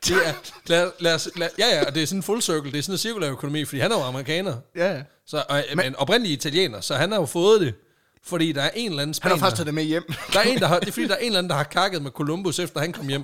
Det 0.07 0.27
er, 0.27 0.33
lad, 0.67 0.91
lad, 0.99 1.15
os- 1.15 1.29
lad, 1.35 1.49
ja, 1.59 1.67
ja, 1.67 1.85
og 1.87 1.95
det 1.95 2.03
er 2.03 2.07
sådan 2.07 2.19
en 2.19 2.23
full 2.23 2.41
circle, 2.41 2.71
det 2.71 2.77
er 2.77 2.81
sådan 2.83 2.93
en 2.93 2.97
cirkulær 2.97 3.31
økonomi, 3.31 3.65
fordi 3.65 3.79
han 3.81 3.91
er 3.91 3.95
jo 3.95 4.03
amerikaner, 4.03 4.55
Ja, 4.75 4.93
ja. 4.95 5.01
så, 5.27 5.43
og, 5.49 5.63
men, 5.69 5.77
men 5.77 5.95
oprindelig 5.95 6.33
italiener, 6.33 6.81
så 6.81 6.95
han 6.95 7.11
har 7.11 7.19
jo 7.19 7.25
fået 7.25 7.61
det, 7.61 7.73
fordi 8.25 8.51
der 8.51 8.61
er 8.61 8.69
en 8.75 8.89
eller 8.89 9.01
anden 9.01 9.07
Han 9.07 9.13
spanier. 9.13 9.35
har 9.35 9.39
faktisk 9.39 9.57
taget 9.57 9.65
det 9.65 9.73
med 9.73 9.83
hjem. 9.83 10.03
Der 10.33 10.39
er 10.39 10.43
en, 10.43 10.59
der 10.59 10.67
har, 10.67 10.79
det 10.79 10.87
er 10.87 10.91
fordi, 10.91 11.07
der 11.07 11.13
er 11.13 11.19
en 11.19 11.25
eller 11.25 11.39
anden, 11.39 11.49
der 11.49 11.55
har 11.55 11.63
kakket 11.63 12.01
med 12.01 12.11
Columbus, 12.11 12.59
efter 12.59 12.79
han 12.79 12.93
kom 12.93 13.07
hjem. 13.07 13.23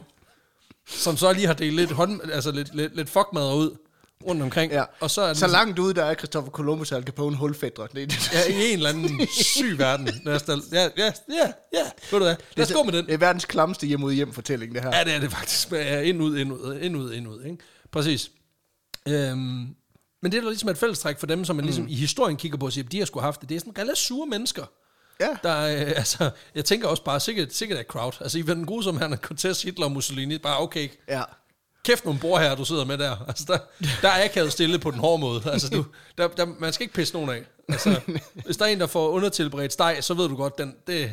Som 0.87 1.17
så 1.17 1.33
lige 1.33 1.47
har 1.47 1.53
delt 1.53 1.75
lidt, 1.75 1.91
hånd, 1.91 2.21
altså 2.33 2.51
lidt, 2.51 2.75
lidt, 2.75 2.95
lidt 2.95 3.09
fuckmadder 3.09 3.53
ud 3.53 3.77
rundt 4.27 4.41
omkring. 4.41 4.71
Ja. 4.71 4.83
Og 4.99 5.11
så 5.11 5.21
er 5.21 5.33
Så 5.33 5.47
langt 5.47 5.79
ude, 5.79 5.93
der 5.93 6.05
er 6.05 6.15
Christopher 6.15 6.51
Columbus 6.51 6.91
og 6.91 6.97
Al 6.97 7.03
Capone 7.03 7.37
hulfædre. 7.37 7.83
Det, 7.83 8.11
det, 8.11 8.33
ja, 8.33 8.53
i 8.53 8.67
en 8.71 8.77
eller 8.77 8.89
anden 8.89 9.27
syg 9.31 9.77
verden. 9.77 10.09
Lad 10.25 10.35
os 10.35 10.43
da, 10.43 10.55
ja, 10.71 10.81
ja, 10.97 11.11
ja, 11.29 11.51
ja. 11.73 11.83
Ved 12.11 12.19
du 12.19 12.19
hvad? 12.19 12.35
Lad 12.55 12.65
os 12.65 12.73
gå 12.73 12.83
med 12.83 12.93
den. 12.93 13.05
Det 13.05 13.13
er 13.13 13.17
verdens 13.17 13.45
klammeste 13.45 13.87
hjem 13.87 14.03
ud 14.03 14.13
hjem 14.13 14.33
fortælling, 14.33 14.75
det 14.75 14.81
her. 14.83 14.97
Ja, 14.97 15.03
det 15.03 15.13
er 15.13 15.19
det 15.19 15.31
faktisk. 15.31 15.71
Ja, 15.71 16.01
ind 16.01 16.21
ud, 16.21 16.37
ind 16.37 16.53
ud, 16.53 16.79
ind 16.81 16.97
ud, 16.97 17.13
ind 17.13 17.27
ud. 17.27 17.43
Ikke? 17.43 17.57
Præcis. 17.91 18.31
Øhm, 19.07 19.67
men 20.21 20.31
det 20.31 20.33
er 20.33 20.41
da 20.41 20.47
ligesom 20.47 20.69
et 20.69 20.77
fællestræk 20.77 21.19
for 21.19 21.27
dem, 21.27 21.45
som 21.45 21.55
man 21.55 21.65
ligesom 21.65 21.87
i 21.87 21.95
historien 21.95 22.37
kigger 22.37 22.57
på 22.57 22.65
og 22.65 22.73
siger, 22.73 22.89
de 22.89 22.99
har 22.99 23.05
sgu 23.05 23.19
haft 23.19 23.41
det. 23.41 23.49
Det 23.49 23.55
er 23.55 23.59
sådan 23.59 23.77
relativt 23.77 23.97
sure 23.97 24.27
mennesker. 24.27 24.65
Ja. 25.19 25.29
Der, 25.43 25.59
øh, 25.59 25.93
altså, 25.95 26.29
jeg 26.55 26.65
tænker 26.65 26.87
også 26.87 27.03
bare, 27.03 27.19
sikkert, 27.19 27.53
sikkert 27.53 27.79
er 27.79 27.83
crowd. 27.83 28.13
Altså, 28.21 28.37
i 28.39 28.41
den 28.41 28.65
gode 28.65 28.83
som 28.83 28.97
han 28.97 29.13
er 29.13 29.17
Cortez, 29.17 29.61
Hitler 29.63 29.85
og 29.85 29.91
Mussolini, 29.91 30.37
bare 30.37 30.59
okay, 30.59 30.89
Ja. 31.07 31.23
Kæft 31.83 32.05
nogle 32.05 32.19
bord 32.19 32.41
her, 32.41 32.55
du 32.55 32.65
sidder 32.65 32.85
med 32.85 32.97
der. 32.97 33.15
Altså, 33.27 33.43
der, 33.47 33.57
der 34.01 34.09
er 34.09 34.25
akavet 34.25 34.51
stille 34.51 34.79
på 34.79 34.91
den 34.91 34.99
hårde 34.99 35.21
måde. 35.21 35.41
Altså, 35.45 35.69
du, 35.69 35.85
der, 36.17 36.27
der, 36.27 36.45
man 36.59 36.73
skal 36.73 36.83
ikke 36.83 36.93
pisse 36.93 37.13
nogen 37.13 37.29
af. 37.29 37.41
Altså, 37.69 37.99
hvis 38.45 38.57
der 38.57 38.65
er 38.65 38.69
en, 38.69 38.79
der 38.79 38.87
får 38.87 39.09
undertilberedt 39.09 39.73
steg, 39.73 39.97
så 40.01 40.13
ved 40.13 40.29
du 40.29 40.35
godt, 40.35 40.57
den, 40.57 40.75
det, 40.87 41.11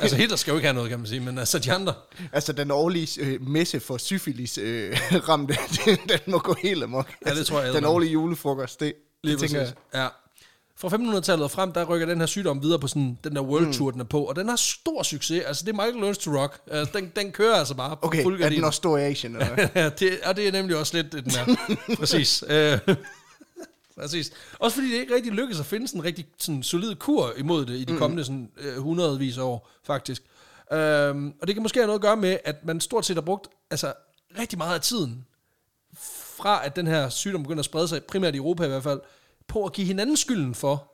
altså 0.00 0.16
Hitler 0.16 0.36
skal 0.36 0.50
jo 0.50 0.56
ikke 0.56 0.66
have 0.66 0.74
noget, 0.74 0.90
kan 0.90 0.98
man 0.98 1.08
sige, 1.08 1.20
men 1.20 1.38
altså 1.38 1.58
de 1.58 1.72
andre, 1.72 1.94
Altså, 2.32 2.52
den 2.52 2.70
årlige 2.70 3.20
øh, 3.20 3.42
messe 3.48 3.80
for 3.80 3.96
syfilis 3.96 4.58
øh, 4.58 4.96
ramte, 5.28 5.56
den, 5.84 5.96
den 6.08 6.18
må 6.26 6.38
gå 6.38 6.54
helt 6.62 6.82
amok. 6.82 7.10
Ja, 7.26 7.34
det 7.34 7.46
tror 7.46 7.58
jeg, 7.60 7.68
Den 7.68 7.76
den- 7.76 7.84
årlige 7.84 8.12
julefrokost, 8.12 8.80
det, 8.80 8.92
Lige 9.24 9.32
det 9.32 9.40
tænker 9.40 9.60
præcis. 9.60 9.76
Ja. 9.94 10.08
Fra 10.82 10.88
1500-tallet 10.88 11.44
og 11.44 11.50
frem, 11.50 11.72
der 11.72 11.84
rykker 11.84 12.06
den 12.06 12.18
her 12.18 12.26
sygdom 12.26 12.62
videre 12.62 12.78
på 12.78 12.86
sådan, 12.86 13.18
den 13.24 13.36
der 13.36 13.42
world 13.42 13.74
tour, 13.74 13.90
den 13.90 14.00
er 14.00 14.04
på, 14.04 14.24
og 14.24 14.36
den 14.36 14.48
har 14.48 14.56
stor 14.56 15.02
succes. 15.02 15.44
Altså, 15.44 15.64
det 15.64 15.72
er 15.72 15.76
Michael 15.76 15.94
Learns 15.94 16.18
to 16.18 16.30
Rock. 16.30 16.60
Altså, 16.70 16.98
den, 16.98 17.12
den 17.16 17.32
kører 17.32 17.54
altså 17.54 17.74
bare 17.74 17.96
på 17.96 18.06
Okay, 18.06 18.22
fuld 18.22 18.42
er 18.42 18.48
den 18.48 18.64
også 18.64 18.76
stor 18.76 18.98
i 18.98 19.02
Asien? 19.02 19.36
Eller? 19.36 19.68
ja, 19.74 19.88
det, 19.88 20.20
og 20.24 20.36
det 20.36 20.48
er 20.48 20.52
nemlig 20.52 20.76
også 20.76 20.96
lidt 20.96 21.12
den 21.12 21.32
er. 21.38 21.56
Præcis. 21.98 22.44
Øh, 22.48 22.78
Præcis. 24.00 24.30
Også 24.58 24.74
fordi 24.74 24.92
det 24.92 25.00
ikke 25.00 25.14
rigtig 25.14 25.32
lykkes 25.32 25.60
at 25.60 25.66
finde 25.66 25.88
sådan 25.88 26.00
en 26.00 26.04
rigtig 26.04 26.26
sådan 26.38 26.62
solid 26.62 26.94
kur 26.94 27.32
imod 27.36 27.66
det 27.66 27.74
i 27.76 27.84
de 27.84 27.96
kommende 27.96 28.24
sådan, 28.24 28.50
øh, 28.58 28.76
hundredvis 28.76 29.38
af 29.38 29.42
år, 29.42 29.70
faktisk. 29.84 30.22
Øhm, 30.72 31.32
og 31.40 31.46
det 31.46 31.54
kan 31.54 31.62
måske 31.62 31.78
have 31.78 31.86
noget 31.86 31.98
at 31.98 32.02
gøre 32.02 32.16
med, 32.16 32.38
at 32.44 32.64
man 32.64 32.80
stort 32.80 33.06
set 33.06 33.16
har 33.16 33.22
brugt 33.22 33.48
altså, 33.70 33.92
rigtig 34.38 34.58
meget 34.58 34.74
af 34.74 34.80
tiden, 34.80 35.26
fra 36.36 36.66
at 36.66 36.76
den 36.76 36.86
her 36.86 37.08
sygdom 37.08 37.42
begynder 37.42 37.60
at 37.60 37.64
sprede 37.64 37.88
sig, 37.88 38.04
primært 38.04 38.34
i 38.34 38.36
Europa 38.36 38.64
i 38.64 38.68
hvert 38.68 38.82
fald, 38.82 39.00
på 39.52 39.64
at 39.64 39.72
give 39.72 39.86
hinanden 39.86 40.16
skylden 40.16 40.54
for, 40.54 40.88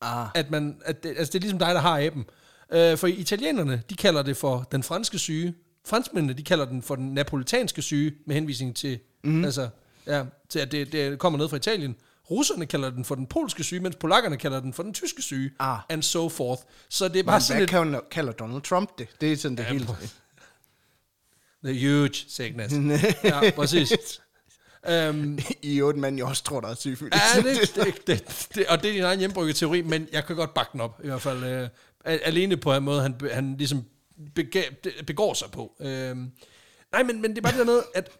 Ah, 0.00 0.28
at 0.34 0.50
man, 0.50 0.80
at 0.84 1.02
det, 1.02 1.08
altså 1.08 1.32
det 1.32 1.34
er 1.34 1.40
ligesom 1.40 1.58
dig, 1.58 1.74
der 1.74 1.80
har 1.80 2.00
aben. 2.06 2.24
Øh, 2.72 2.98
for 2.98 3.06
italienerne, 3.06 3.82
de 3.90 3.94
kalder 3.94 4.22
det 4.22 4.36
for 4.36 4.68
den 4.72 4.82
franske 4.82 5.18
syge. 5.18 5.54
Franskmændene, 5.86 6.32
de 6.32 6.42
kalder 6.42 6.64
den 6.64 6.82
for 6.82 6.96
den 6.96 7.14
napolitanske 7.14 7.82
syge, 7.82 8.12
med 8.26 8.34
henvisning 8.34 8.76
til, 8.76 8.98
mm. 9.24 9.44
altså, 9.44 9.68
ja, 10.06 10.24
til 10.48 10.58
at 10.58 10.72
det, 10.72 10.92
det 10.92 11.18
kommer 11.18 11.38
ned 11.38 11.48
fra 11.48 11.56
Italien. 11.56 11.96
Russerne 12.30 12.66
kalder 12.66 12.90
den 12.90 13.04
for 13.04 13.14
den 13.14 13.26
polske 13.26 13.64
syge, 13.64 13.80
mens 13.80 13.96
polakkerne 13.96 14.36
kalder 14.36 14.60
den 14.60 14.72
for 14.72 14.82
den 14.82 14.94
tyske 14.94 15.22
syge, 15.22 15.50
Ah. 15.58 15.78
and 15.88 16.02
so 16.02 16.28
forth. 16.28 16.62
Så 16.88 17.08
det 17.08 17.18
er 17.18 17.22
bare 17.22 17.34
men 17.36 17.40
sådan 17.40 17.56
hvad 17.58 17.64
et, 17.64 17.70
kalder, 17.70 18.00
kalder 18.10 18.32
Donald 18.32 18.62
Trump 18.62 18.98
det? 18.98 19.08
Det 19.20 19.32
er 19.32 19.36
sådan 19.36 19.56
det 19.56 19.64
hele. 19.64 19.86
the 21.64 21.88
huge 21.88 22.14
sickness. 22.28 22.74
ja, 23.24 23.50
præcis. 23.56 24.20
Um, 24.90 25.38
I 25.62 25.82
otte 25.82 26.00
mand, 26.00 26.16
jeg 26.16 26.26
også 26.26 26.44
tror, 26.44 26.60
der 26.60 26.68
er 26.68 26.74
syfilis. 26.74 27.12
Ja, 27.36 27.42
det, 27.42 27.74
det, 27.74 28.06
det, 28.06 28.48
det, 28.54 28.66
og 28.66 28.82
det 28.82 28.88
er 28.90 28.94
din 28.94 29.02
egen 29.02 29.18
hjembrygget 29.18 29.56
teori, 29.56 29.82
men 29.82 30.08
jeg 30.12 30.26
kan 30.26 30.36
godt 30.36 30.54
bakke 30.54 30.70
den 30.72 30.80
op, 30.80 31.00
i 31.04 31.06
hvert 31.06 31.22
fald. 31.22 31.44
Øh, 31.44 31.68
alene 32.04 32.56
på 32.56 32.74
en 32.74 32.82
måde, 32.82 33.02
han, 33.02 33.14
han 33.32 33.54
ligesom 33.58 33.84
bega, 34.34 34.62
begår 35.06 35.34
sig 35.34 35.50
på. 35.50 35.72
Øh, 35.80 36.16
nej, 36.92 37.02
men, 37.02 37.22
men 37.22 37.30
det 37.30 37.38
er 37.38 37.42
bare 37.42 37.52
det 37.52 37.58
der 37.58 37.64
med, 37.72 37.82
at 37.94 38.10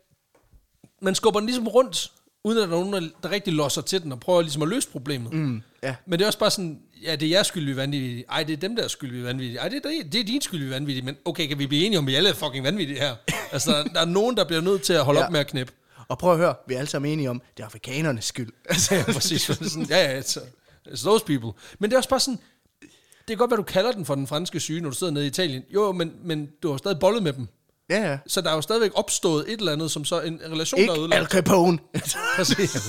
man 1.02 1.14
skubber 1.14 1.40
den 1.40 1.46
ligesom 1.46 1.68
rundt, 1.68 2.12
uden 2.44 2.58
at 2.58 2.68
der 2.68 2.76
er 2.76 2.84
nogen, 2.84 3.12
der, 3.22 3.30
rigtig 3.30 3.52
losser 3.52 3.82
til 3.82 4.02
den, 4.02 4.12
og 4.12 4.20
prøver 4.20 4.42
ligesom 4.42 4.62
at 4.62 4.68
løse 4.68 4.88
problemet. 4.88 5.32
Mm, 5.32 5.62
ja. 5.82 5.94
Men 6.06 6.18
det 6.18 6.24
er 6.24 6.26
også 6.26 6.38
bare 6.38 6.50
sådan, 6.50 6.80
ja, 7.02 7.16
det 7.16 7.26
er 7.26 7.30
jeres 7.30 7.46
skyld, 7.46 7.64
vi 7.64 7.70
er 7.70 7.74
vanvittige. 7.74 8.24
Ej, 8.30 8.42
det 8.42 8.52
er 8.52 8.56
dem, 8.56 8.76
der 8.76 8.82
er 8.84 8.88
skyld, 8.88 9.10
vi 9.12 9.18
er 9.18 9.22
vanvittige. 9.22 9.58
Ej, 9.58 9.68
det 9.68 9.76
er, 9.84 10.02
det 10.12 10.20
er 10.20 10.24
din 10.24 10.40
skyld, 10.40 10.60
vi 10.60 10.66
er 10.66 10.70
vanvittige. 10.70 11.04
Men 11.04 11.16
okay, 11.24 11.46
kan 11.46 11.58
vi 11.58 11.66
blive 11.66 11.84
enige 11.86 11.98
om, 11.98 12.04
at 12.04 12.10
vi 12.10 12.14
alle 12.14 12.28
er 12.28 12.34
fucking 12.34 12.64
vanvittige 12.64 12.98
her? 12.98 13.14
Altså, 13.52 13.90
der, 13.94 14.00
er 14.00 14.04
nogen, 14.04 14.36
der 14.36 14.44
bliver 14.44 14.60
nødt 14.60 14.82
til 14.82 14.92
at 14.92 15.04
holde 15.04 15.20
Ja. 15.20 15.26
op 15.26 15.32
med 15.32 15.40
at 15.40 15.46
knippe. 15.46 15.72
Og 16.12 16.18
prøv 16.18 16.32
at 16.32 16.38
høre, 16.38 16.54
vi 16.66 16.74
er 16.74 16.78
alle 16.78 16.90
sammen 16.90 17.12
enige 17.12 17.30
om, 17.30 17.42
det 17.56 17.62
er 17.62 17.66
afrikanernes 17.66 18.24
skyld. 18.24 18.52
Altså, 18.68 18.94
Ja, 18.94 19.04
præcis. 19.12 19.42
Sådan, 19.42 19.82
ja, 19.88 20.12
ja, 20.12 20.20
it's, 20.20 20.38
it's 20.88 21.02
those 21.04 21.24
people. 21.24 21.52
Men 21.78 21.90
det 21.90 21.94
er 21.94 21.98
også 21.98 22.08
bare 22.08 22.20
sådan, 22.20 22.38
det 22.80 23.28
kan 23.28 23.36
godt 23.36 23.50
være, 23.50 23.58
du 23.58 23.62
kalder 23.62 23.92
den 23.92 24.06
for 24.06 24.14
den 24.14 24.26
franske 24.26 24.60
syge, 24.60 24.80
når 24.80 24.90
du 24.90 24.96
sidder 24.96 25.12
nede 25.12 25.24
i 25.24 25.28
Italien. 25.28 25.62
Jo, 25.74 25.92
men, 25.92 26.12
men 26.24 26.48
du 26.62 26.70
har 26.70 26.76
stadig 26.76 26.98
bollet 26.98 27.22
med 27.22 27.32
dem. 27.32 27.48
ja, 27.90 28.10
ja. 28.10 28.18
Så 28.26 28.40
der 28.40 28.50
er 28.50 28.54
jo 28.54 28.60
stadigvæk 28.60 28.90
opstået 28.94 29.52
et 29.52 29.58
eller 29.58 29.72
andet, 29.72 29.90
som 29.90 30.04
så 30.04 30.20
en 30.20 30.40
relation, 30.50 30.80
der 30.80 30.86
er 30.86 30.90
Ikke 30.92 31.00
ødelagt. 31.00 31.20
Al 31.20 31.26
Capone. 31.26 31.78
Præcis. 32.36 32.74
Jeg 32.74 32.84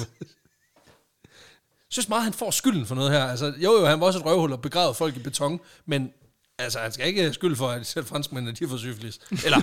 synes 1.89 2.10
meget, 2.10 2.24
han 2.24 2.34
får 2.34 2.51
skylden 2.51 2.86
for 2.86 2.96
noget 2.96 3.12
her. 3.12 3.24
Altså, 3.25 3.53
jo, 3.58 3.80
jo, 3.80 3.86
han 3.86 4.00
var 4.00 4.06
også 4.06 4.20
et 4.20 4.25
røvhul 4.25 4.51
og 4.51 4.62
begravede 4.62 4.94
folk 4.94 5.15
i 5.15 5.20
beton, 5.20 5.60
men 5.86 6.12
altså, 6.58 6.80
han 6.80 6.92
skal 6.92 7.08
ikke 7.08 7.22
have 7.22 7.34
skyld 7.34 7.56
for, 7.56 7.70
at 7.70 7.86
selv 7.86 8.06
franskmændene, 8.06 8.56
de 8.56 8.65
har 8.65 8.70
fået 8.70 8.80
syfilis. 8.82 9.20
Eller, 9.46 9.62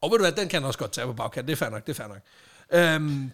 og 0.00 0.10
ved 0.10 0.18
du 0.18 0.24
hvad, 0.24 0.32
den 0.32 0.48
kan 0.48 0.60
han 0.62 0.66
også 0.66 0.78
godt 0.78 0.92
tage 0.92 1.06
på 1.06 1.12
bagkant. 1.12 1.46
Det 1.46 1.52
er 1.52 1.56
fair 1.56 1.68
nok, 1.68 1.86
det 1.86 1.92
er 1.92 1.94
fair 1.94 2.08
nok. 2.08 2.18
Øhm, 2.72 3.30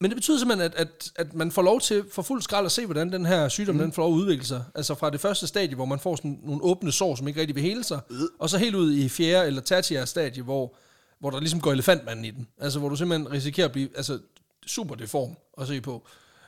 men 0.00 0.10
det 0.10 0.16
betyder 0.16 0.38
simpelthen, 0.38 0.72
at, 0.72 0.74
at, 0.74 1.12
at 1.16 1.34
man 1.34 1.52
får 1.52 1.62
lov 1.62 1.80
til 1.80 2.04
for 2.12 2.22
fuld 2.22 2.42
skrald 2.42 2.66
at 2.66 2.72
se, 2.72 2.86
hvordan 2.86 3.12
den 3.12 3.26
her 3.26 3.48
sygdom, 3.48 3.74
mm. 3.74 3.80
den 3.80 3.92
får 3.92 4.02
lov 4.02 4.12
at 4.12 4.16
udvikle 4.16 4.44
sig. 4.44 4.64
Altså 4.74 4.94
fra 4.94 5.10
det 5.10 5.20
første 5.20 5.46
stadie, 5.46 5.74
hvor 5.74 5.84
man 5.84 5.98
får 5.98 6.16
sådan 6.16 6.40
nogle 6.42 6.62
åbne 6.62 6.92
sår, 6.92 7.14
som 7.14 7.28
ikke 7.28 7.40
rigtig 7.40 7.54
vil 7.56 7.64
hele 7.64 7.84
sig, 7.84 8.00
og 8.38 8.50
så 8.50 8.58
helt 8.58 8.74
ud 8.74 8.92
i 8.92 9.08
fjerde 9.08 9.46
eller 9.46 9.62
tertiære 9.62 10.06
stadie, 10.06 10.42
hvor, 10.42 10.74
hvor 11.18 11.30
der 11.30 11.40
ligesom 11.40 11.60
går 11.60 11.72
elefantmanden 11.72 12.24
i 12.24 12.30
den. 12.30 12.48
Altså 12.60 12.78
hvor 12.78 12.88
du 12.88 12.96
simpelthen 12.96 13.32
risikerer 13.32 13.66
at 13.66 13.72
blive 13.72 13.88
altså, 13.96 14.18
super 14.66 14.94
deform 14.94 15.36
at 15.58 15.66
se 15.68 15.80
på. 15.80 16.06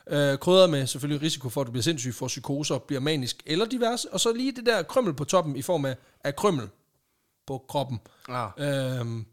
Øh, 0.09 0.37
krydret 0.37 0.69
med 0.69 0.87
selvfølgelig 0.87 1.21
risiko 1.21 1.49
for, 1.49 1.61
at 1.61 1.67
du 1.67 1.71
bliver 1.71 1.83
sindssyg, 1.83 2.13
får 2.13 2.27
psykoser, 2.27 2.77
bliver 2.77 2.99
manisk 2.99 3.43
eller 3.45 3.65
diverse, 3.65 4.13
og 4.13 4.19
så 4.19 4.33
lige 4.33 4.51
det 4.51 4.65
der 4.65 4.83
krømmel 4.83 5.13
på 5.13 5.23
toppen 5.23 5.55
i 5.55 5.61
form 5.61 5.85
af, 5.85 5.95
af 6.23 6.35
krømmel 6.35 6.69
på 7.47 7.65
kroppen. 7.69 7.99
Ah. 8.29 8.49
Øhm, 8.99 9.25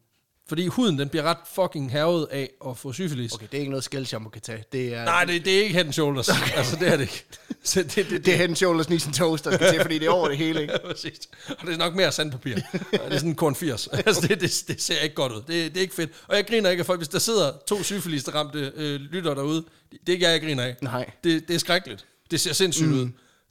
fordi 0.49 0.67
huden, 0.67 0.99
den 0.99 1.09
bliver 1.09 1.23
ret 1.23 1.37
fucking 1.55 1.93
hervet 1.93 2.29
af 2.31 2.51
at 2.67 2.79
få 2.79 2.93
syfilis. 2.93 3.33
Okay, 3.33 3.47
det 3.53 3.55
er 3.55 3.59
ikke 3.59 3.71
noget 3.71 3.85
skældshammer 3.85 4.31
kan 4.31 4.43
tage. 4.43 4.65
Det 4.73 4.95
er, 4.95 5.05
Nej, 5.05 5.25
det, 5.25 5.45
det 5.45 5.59
er 5.59 5.63
ikke 5.63 5.75
head 5.75 5.85
and 5.85 5.93
shoulders. 5.93 6.29
Okay. 6.29 6.57
Altså, 6.57 6.77
det 6.77 6.89
er 6.89 6.97
det 6.97 7.03
ikke. 7.03 7.25
Så 7.65 7.83
det, 7.83 7.95
det, 7.95 8.11
det, 8.11 8.27
det 8.27 8.33
er 8.33 8.37
head 8.37 8.49
and 8.49 8.57
shoulders, 8.57 8.87
and 8.87 9.15
toes, 9.15 9.43
der 9.43 9.55
skal 9.55 9.73
til, 9.73 9.81
fordi 9.81 9.99
det 9.99 10.07
er 10.07 10.11
over 10.11 10.29
det 10.29 10.37
hele, 10.37 10.61
ikke? 10.61 10.73
Ja, 10.73 10.89
præcis. 10.89 11.19
Og 11.49 11.67
det 11.67 11.73
er 11.73 11.79
nok 11.79 11.95
mere 11.95 12.13
sandpapir. 12.13 12.55
Det 12.55 12.65
er 12.93 13.15
sådan 13.15 13.29
en 13.29 13.35
korn 13.35 13.55
80. 13.55 13.87
Altså, 13.87 14.27
det, 14.29 14.41
det, 14.41 14.65
det, 14.69 14.83
ser 14.83 14.99
ikke 14.99 15.15
godt 15.15 15.33
ud. 15.33 15.37
Det, 15.37 15.49
det 15.49 15.77
er 15.77 15.81
ikke 15.81 15.95
fedt. 15.95 16.11
Og 16.29 16.37
jeg 16.37 16.47
griner 16.47 16.71
ikke 16.71 16.81
af 16.81 16.87
folk, 16.87 16.99
hvis 16.99 17.09
der 17.09 17.19
sidder 17.19 17.53
to 17.67 17.83
syfilis, 17.83 18.25
der 18.25 18.33
ramte 18.33 18.73
øh, 18.77 19.01
lytter 19.01 19.35
derude. 19.35 19.65
Det 19.91 20.09
er 20.09 20.13
ikke 20.13 20.25
jeg, 20.25 20.33
jeg 20.33 20.41
griner 20.41 20.63
af. 20.63 20.77
Nej. 20.81 21.11
Det, 21.25 21.49
det 21.49 21.55
er 21.55 21.59
skrækkeligt. 21.59 22.07
Det 22.31 22.41
ser 22.41 22.53
sindssygt 22.53 22.89
mm. 22.89 23.01
ud. 23.01 23.09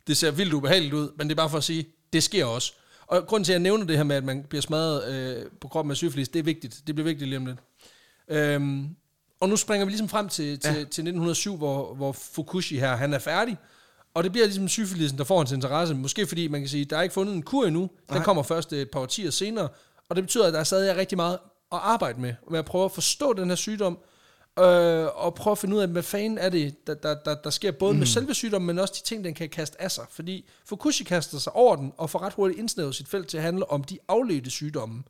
Det 0.08 0.18
ser 0.18 0.32
vildt 0.32 0.54
ubehageligt 0.54 0.94
ud, 0.94 1.10
men 1.18 1.30
det 1.30 1.34
er 1.34 1.38
bare 1.42 1.50
for 1.50 1.58
at 1.58 1.64
sige, 1.64 1.86
det 2.14 2.24
sker 2.24 2.46
også. 2.46 2.74
Og 3.12 3.28
grunden 3.28 3.46
til, 3.46 3.52
at 3.52 3.54
jeg 3.54 3.62
nævner 3.62 3.86
det 3.86 3.98
her 3.98 4.04
med, 4.04 4.16
at 4.16 4.24
man 4.24 4.44
bliver 4.50 4.62
smadret 4.62 5.14
øh, 5.14 5.46
på 5.62 5.68
kroppen 5.68 5.92
af 5.92 5.98
syfilis, 5.98 6.30
det 6.30 6.40
er 6.40 6.44
vigtigt. 6.44 6.82
Det 6.88 6.96
bliver 6.96 7.06
vigtigt 7.06 7.30
lige 7.30 7.38
om 7.38 7.46
lidt. 7.46 7.60
Øhm, 8.28 8.88
og 9.40 9.50
nu 9.50 9.56
springer 9.56 9.86
vi 9.86 9.92
ligesom 9.92 10.10
frem 10.10 10.30
til, 10.30 10.60
til, 10.60 10.70
ja. 10.70 10.74
til 10.74 10.84
1907, 10.84 11.58
hvor, 11.58 11.94
hvor 11.94 12.12
Fukushi 12.12 12.80
her, 12.80 12.96
han 12.96 13.14
er 13.14 13.20
færdig. 13.20 13.58
Og 14.14 14.24
det 14.24 14.32
bliver 14.32 14.46
ligesom 14.46 14.68
syfilisen, 14.68 15.18
der 15.18 15.24
får 15.24 15.38
hans 15.38 15.52
interesse. 15.52 15.96
Måske 15.96 16.28
fordi, 16.28 16.48
man 16.48 16.62
kan 16.62 16.70
sige, 16.70 16.86
der 16.86 16.98
er 16.98 17.02
ikke 17.02 17.14
fundet 17.14 17.36
en 17.36 17.44
kur 17.44 17.66
endnu. 17.66 17.82
Den 17.82 17.90
Nej. 18.10 18.24
kommer 18.24 18.44
først 18.44 18.74
et 18.74 18.92
par 18.92 19.00
årtier 19.00 19.32
senere. 19.32 19.70
Og 20.10 20.16
det 20.16 20.24
betyder, 20.24 20.48
at 20.48 20.54
der 20.54 20.60
er 20.60 20.64
stadig 20.64 20.96
rigtig 20.96 21.16
meget 21.16 21.34
at 21.72 21.80
arbejde 21.82 22.22
med. 22.22 22.34
Med 22.52 22.60
at 22.60 22.66
prøve 22.66 22.86
at 22.86 22.92
forstå 22.92 23.34
den 23.34 23.50
her 23.50 23.56
sygdom. 23.56 23.98
Øh, 24.60 25.08
og 25.16 25.36
prøve 25.36 25.52
at 25.52 25.58
finde 25.58 25.76
ud 25.76 25.82
af, 25.82 25.88
hvad 25.88 26.04
fanden 26.04 26.38
er 26.38 26.50
det, 26.50 26.88
der, 26.88 26.94
der, 26.94 27.16
der, 27.26 27.36
der 27.36 27.50
sker 27.50 27.72
både 27.72 27.94
mm. 27.94 28.00
med 28.00 28.08
selve 28.08 28.34
sygdommen, 28.34 28.68
men 28.68 28.80
også 28.80 28.94
de 28.98 29.08
ting, 29.08 29.24
den 29.24 29.34
kan 29.34 29.50
kaste 29.50 29.82
af 29.82 29.92
sig. 29.92 30.06
Fordi 30.10 30.50
Fukushi 30.66 31.04
kaster 31.04 31.38
sig 31.38 31.56
over 31.56 31.76
den, 31.76 31.94
og 31.98 32.10
får 32.10 32.20
ret 32.20 32.34
hurtigt 32.34 32.60
indsnævet 32.60 32.96
sit 32.96 33.08
felt 33.08 33.28
til 33.28 33.38
at 33.38 33.44
handle 33.44 33.70
om 33.70 33.84
de 33.84 33.98
afledte 34.08 34.50
sygdomme. 34.50 35.04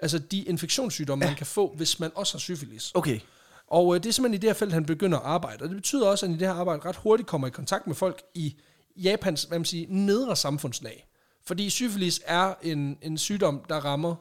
Altså 0.00 0.18
de 0.18 0.42
infektionssygdomme, 0.42 1.24
ja. 1.24 1.30
man 1.30 1.36
kan 1.36 1.46
få, 1.46 1.74
hvis 1.76 2.00
man 2.00 2.10
også 2.14 2.34
har 2.34 2.38
syfilis. 2.38 2.90
Okay. 2.94 3.20
Og 3.66 3.94
øh, 3.94 4.02
det 4.02 4.08
er 4.08 4.12
simpelthen 4.12 4.34
i 4.34 4.40
det 4.40 4.48
her 4.48 4.54
felt, 4.54 4.72
han 4.72 4.86
begynder 4.86 5.18
at 5.18 5.24
arbejde. 5.24 5.62
Og 5.62 5.68
det 5.68 5.76
betyder 5.76 6.06
også, 6.06 6.26
at 6.26 6.30
han 6.30 6.36
i 6.36 6.38
det 6.38 6.48
her 6.48 6.54
arbejde 6.54 6.84
ret 6.84 6.96
hurtigt 6.96 7.28
kommer 7.28 7.46
i 7.46 7.50
kontakt 7.50 7.86
med 7.86 7.94
folk 7.94 8.22
i 8.34 8.56
Japans, 8.96 9.42
hvad 9.42 9.58
man 9.58 9.64
siger, 9.64 9.86
nedre 9.88 10.36
samfundslag. 10.36 11.08
Fordi 11.46 11.70
syfilis 11.70 12.20
er 12.26 12.54
en, 12.62 12.98
en 13.02 13.18
sygdom, 13.18 13.64
der 13.68 13.76
rammer 13.76 14.14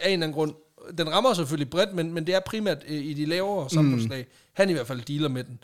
af 0.00 0.08
en 0.08 0.12
eller 0.12 0.26
anden 0.26 0.32
grund. 0.32 0.54
Den 0.98 1.10
rammer 1.12 1.34
selvfølgelig 1.34 1.70
bredt, 1.70 1.94
men, 1.94 2.12
men 2.12 2.26
det 2.26 2.34
er 2.34 2.40
primært 2.40 2.78
øh, 2.88 2.96
i 3.04 3.14
de 3.14 3.24
lavere 3.24 3.70
samfundslag. 3.70 4.20
Mm. 4.28 4.32
Han 4.52 4.70
i 4.70 4.72
hvert 4.72 4.86
fald 4.86 5.00
dealer 5.00 5.28
med 5.28 5.44
den. 5.44 5.58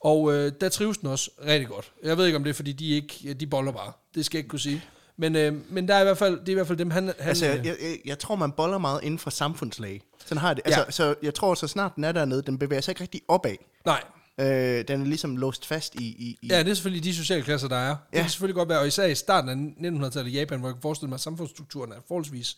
Og 0.00 0.34
øh, 0.34 0.52
der 0.60 0.68
trives 0.68 0.98
den 0.98 1.08
også 1.08 1.30
rigtig 1.46 1.68
godt. 1.68 1.92
Jeg 2.04 2.16
ved 2.18 2.26
ikke, 2.26 2.36
om 2.36 2.44
det 2.44 2.50
er, 2.50 2.54
fordi 2.54 2.72
de 2.72 2.88
ikke 2.90 3.34
de 3.34 3.46
boller 3.46 3.72
bare. 3.72 3.92
Det 4.14 4.24
skal 4.26 4.38
jeg 4.38 4.40
ikke 4.40 4.48
kunne 4.48 4.60
sige. 4.60 4.82
Men, 5.16 5.36
øh, 5.36 5.54
men 5.72 5.88
der 5.88 5.94
er 5.94 6.00
i 6.00 6.04
hvert 6.04 6.18
fald, 6.18 6.40
det 6.40 6.48
er 6.48 6.52
i 6.52 6.54
hvert 6.54 6.66
fald 6.66 6.78
dem, 6.78 6.90
han... 6.90 7.04
han 7.06 7.14
Altså, 7.18 7.46
øh, 7.46 7.52
jeg, 7.66 7.76
jeg, 7.82 7.98
jeg 8.04 8.18
tror, 8.18 8.36
man 8.36 8.52
boller 8.52 8.78
meget 8.78 9.00
inden 9.04 9.18
for 9.18 9.30
samfundslag. 9.30 10.00
Sådan 10.26 10.38
har 10.38 10.48
jeg 10.48 10.56
det. 10.56 10.62
Ja. 10.66 10.80
Altså, 10.80 10.96
så 10.96 11.14
jeg 11.22 11.34
tror, 11.34 11.54
så 11.54 11.66
snart 11.68 11.92
den 11.96 12.04
er 12.04 12.12
dernede, 12.12 12.42
den 12.42 12.58
bevæger 12.58 12.80
sig 12.80 12.92
ikke 12.92 13.00
rigtig 13.02 13.20
opad. 13.28 13.56
nej, 13.86 14.02
Øh, 14.40 14.84
den 14.88 15.00
er 15.00 15.04
ligesom 15.04 15.36
låst 15.36 15.66
fast 15.66 15.94
i... 15.94 15.98
i, 16.04 16.38
i 16.42 16.46
Ja, 16.48 16.58
det 16.62 16.68
er 16.70 16.74
selvfølgelig 16.74 17.04
de 17.04 17.14
sociale 17.14 17.42
klasser, 17.42 17.68
der 17.68 17.76
er. 17.76 17.88
Det 17.88 17.96
Ja. 18.16 18.20
kan 18.20 18.30
selvfølgelig 18.30 18.54
godt 18.54 18.68
være, 18.68 18.78
og 18.78 18.86
især 18.86 19.06
i 19.06 19.14
starten 19.14 19.76
af 19.84 19.88
1900-tallet 19.90 20.30
i 20.30 20.38
Japan, 20.38 20.58
hvor 20.58 20.68
jeg 20.68 20.74
kan 20.74 20.82
forestille 20.82 21.08
mig, 21.08 21.14
at 21.14 21.20
samfundsstrukturen 21.20 21.92
er 21.92 21.96
forholdsvis 22.08 22.56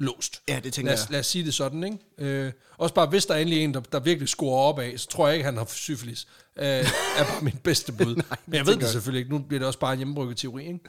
låst. 0.00 0.42
ja, 0.48 0.60
det 0.64 0.72
tænker 0.72 0.92
Lad 0.92 0.98
jeg. 0.98 1.10
lad 1.10 1.20
os 1.20 1.26
sige 1.26 1.44
det 1.44 1.54
sådan, 1.54 1.84
ikke? 1.84 1.98
Øh, 2.18 2.52
også 2.78 2.94
bare, 2.94 3.06
hvis 3.06 3.26
der 3.26 3.34
er 3.34 3.38
endelig 3.38 3.64
en, 3.64 3.74
der, 3.74 3.80
der 3.80 4.00
virkelig 4.00 4.28
scorer 4.28 4.62
op 4.62 4.78
af, 4.78 5.00
så 5.00 5.08
tror 5.08 5.26
jeg 5.26 5.36
ikke, 5.36 5.44
han 5.44 5.56
har 5.56 5.64
syfilis. 5.64 6.26
Øh, 6.56 6.64
er 6.66 7.24
bare 7.24 7.42
min 7.42 7.58
bedste 7.64 7.92
bud. 7.92 8.16
Nej, 8.30 8.38
men 8.46 8.54
jeg 8.54 8.66
ved 8.66 8.76
det 8.76 8.88
selvfølgelig 8.88 9.18
ikke. 9.20 9.30
Nu 9.30 9.38
bliver 9.38 9.58
det 9.58 9.66
også 9.66 9.78
bare 9.78 9.92
en 9.92 9.98
hjemmebrygget 9.98 10.36
teori, 10.36 10.66
ikke? 10.66 10.80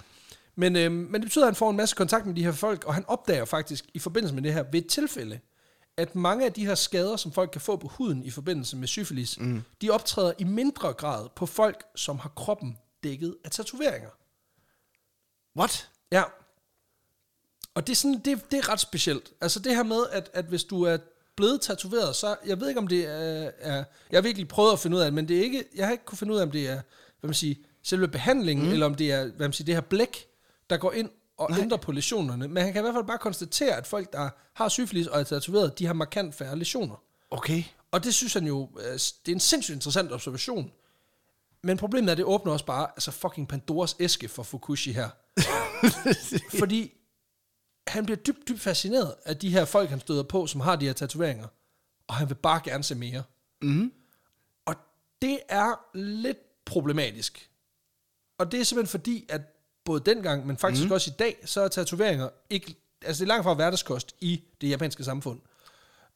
Men, 0.55 0.75
øh, 0.75 0.91
men 0.91 1.13
det 1.13 1.21
betyder, 1.21 1.45
at 1.45 1.47
han 1.47 1.55
får 1.55 1.69
en 1.69 1.77
masse 1.77 1.95
kontakt 1.95 2.25
med 2.25 2.35
de 2.35 2.43
her 2.43 2.51
folk, 2.51 2.83
og 2.83 2.93
han 2.93 3.05
opdager 3.07 3.45
faktisk 3.45 3.85
i 3.93 3.99
forbindelse 3.99 4.35
med 4.35 4.43
det 4.43 4.53
her 4.53 4.63
ved 4.71 4.81
et 4.81 4.87
tilfælde, 4.87 5.39
at 5.97 6.15
mange 6.15 6.45
af 6.45 6.53
de 6.53 6.65
her 6.65 6.75
skader, 6.75 7.15
som 7.15 7.31
folk 7.31 7.49
kan 7.51 7.61
få 7.61 7.75
på 7.75 7.87
huden 7.87 8.23
i 8.23 8.29
forbindelse 8.29 8.77
med 8.77 8.87
syfilis, 8.87 9.39
mm. 9.39 9.63
de 9.81 9.89
optræder 9.89 10.33
i 10.39 10.43
mindre 10.43 10.93
grad 10.93 11.27
på 11.35 11.45
folk, 11.45 11.83
som 11.95 12.19
har 12.19 12.29
kroppen 12.29 12.77
dækket 13.03 13.35
af 13.45 13.51
tatoveringer. 13.51 14.09
What? 15.57 15.89
Ja. 16.11 16.23
Og 17.75 17.87
det 17.87 17.93
er, 17.93 17.95
sådan, 17.95 18.21
det, 18.25 18.51
det 18.51 18.57
er 18.59 18.69
ret 18.69 18.79
specielt. 18.79 19.31
Altså 19.41 19.59
det 19.59 19.75
her 19.75 19.83
med, 19.83 20.03
at, 20.11 20.29
at 20.33 20.45
hvis 20.45 20.63
du 20.63 20.83
er 20.83 20.97
blevet 21.35 21.61
tatoveret, 21.61 22.15
så 22.15 22.35
jeg 22.45 22.59
ved 22.59 22.67
ikke, 22.67 22.79
om 22.79 22.87
det 22.87 23.07
er, 23.07 23.51
er... 23.59 23.83
Jeg 24.11 24.17
har 24.17 24.21
virkelig 24.21 24.47
prøvet 24.47 24.73
at 24.73 24.79
finde 24.79 24.97
ud 24.97 25.01
af 25.01 25.05
det, 25.05 25.13
men 25.13 25.27
det 25.27 25.37
er 25.37 25.43
ikke, 25.43 25.63
jeg 25.75 25.85
har 25.85 25.91
ikke 25.91 26.05
kunne 26.05 26.17
finde 26.17 26.33
ud 26.33 26.37
af, 26.37 26.43
om 26.43 26.51
det 26.51 26.69
er 26.69 26.81
hvad 27.19 27.27
man 27.27 27.33
siger, 27.33 27.55
selve 27.83 28.07
behandlingen, 28.07 28.65
mm. 28.65 28.71
eller 28.71 28.85
om 28.85 28.95
det 28.95 29.11
er 29.11 29.23
hvad 29.23 29.47
man 29.47 29.53
siger, 29.53 29.65
det 29.65 29.73
her 29.73 29.81
blæk, 29.81 30.25
der 30.69 30.77
går 30.77 30.91
ind 30.91 31.09
og 31.37 31.49
Nej. 31.49 31.59
ændrer 31.59 31.77
på 31.77 31.91
lesionerne. 31.91 32.47
Men 32.47 32.63
han 32.63 32.73
kan 32.73 32.81
i 32.81 32.83
hvert 32.83 32.93
fald 32.93 33.05
bare 33.05 33.17
konstatere, 33.17 33.75
at 33.75 33.87
folk, 33.87 34.13
der 34.13 34.29
har 34.53 34.69
syfilis 34.69 35.07
og 35.07 35.19
er 35.19 35.23
tatoveret, 35.23 35.79
de 35.79 35.85
har 35.85 35.93
markant 35.93 36.35
færre 36.35 36.57
lesioner. 36.57 36.95
Okay. 37.31 37.63
Og 37.91 38.03
det 38.03 38.13
synes 38.13 38.33
han 38.33 38.47
jo, 38.47 38.69
øh, 38.79 38.93
det 38.93 39.27
er 39.27 39.31
en 39.31 39.39
sindssygt 39.39 39.75
interessant 39.75 40.11
observation. 40.11 40.71
Men 41.63 41.77
problemet 41.77 42.09
er, 42.09 42.11
at 42.11 42.17
det 42.17 42.25
åbner 42.25 42.53
også 42.53 42.65
bare 42.65 42.87
altså 42.95 43.11
fucking 43.11 43.47
Pandoras 43.47 43.95
æske 43.99 44.27
for 44.27 44.43
Fukushi 44.43 44.91
her. 44.91 45.09
Fordi 46.59 46.91
han 47.87 48.05
bliver 48.05 48.17
dybt, 48.17 48.47
dybt 48.47 48.61
fascineret 48.61 49.15
af 49.25 49.37
de 49.37 49.49
her 49.49 49.65
folk, 49.65 49.89
han 49.89 49.99
støder 49.99 50.23
på, 50.23 50.47
som 50.47 50.61
har 50.61 50.75
de 50.75 50.85
her 50.85 50.93
tatoveringer. 50.93 51.47
Og 52.07 52.15
han 52.15 52.29
vil 52.29 52.35
bare 52.35 52.61
gerne 52.63 52.83
se 52.83 52.95
mere. 52.95 53.23
Mm. 53.61 53.91
Og 54.65 54.75
det 55.21 55.39
er 55.49 55.97
lidt 55.97 56.65
problematisk. 56.65 57.49
Og 58.37 58.51
det 58.51 58.59
er 58.59 58.63
simpelthen 58.63 58.91
fordi, 58.91 59.25
at 59.29 59.41
både 59.85 60.01
dengang, 60.05 60.47
men 60.47 60.57
faktisk 60.57 60.85
mm. 60.85 60.91
også 60.91 61.11
i 61.11 61.15
dag, 61.19 61.37
så 61.45 61.61
er 61.61 61.67
tatoveringer 61.67 62.29
ikke... 62.49 62.75
Altså 63.05 63.19
det 63.19 63.25
er 63.25 63.33
langt 63.33 63.43
fra 63.43 63.53
hverdagskost 63.53 64.15
i 64.21 64.43
det 64.61 64.69
japanske 64.69 65.03
samfund. 65.03 65.39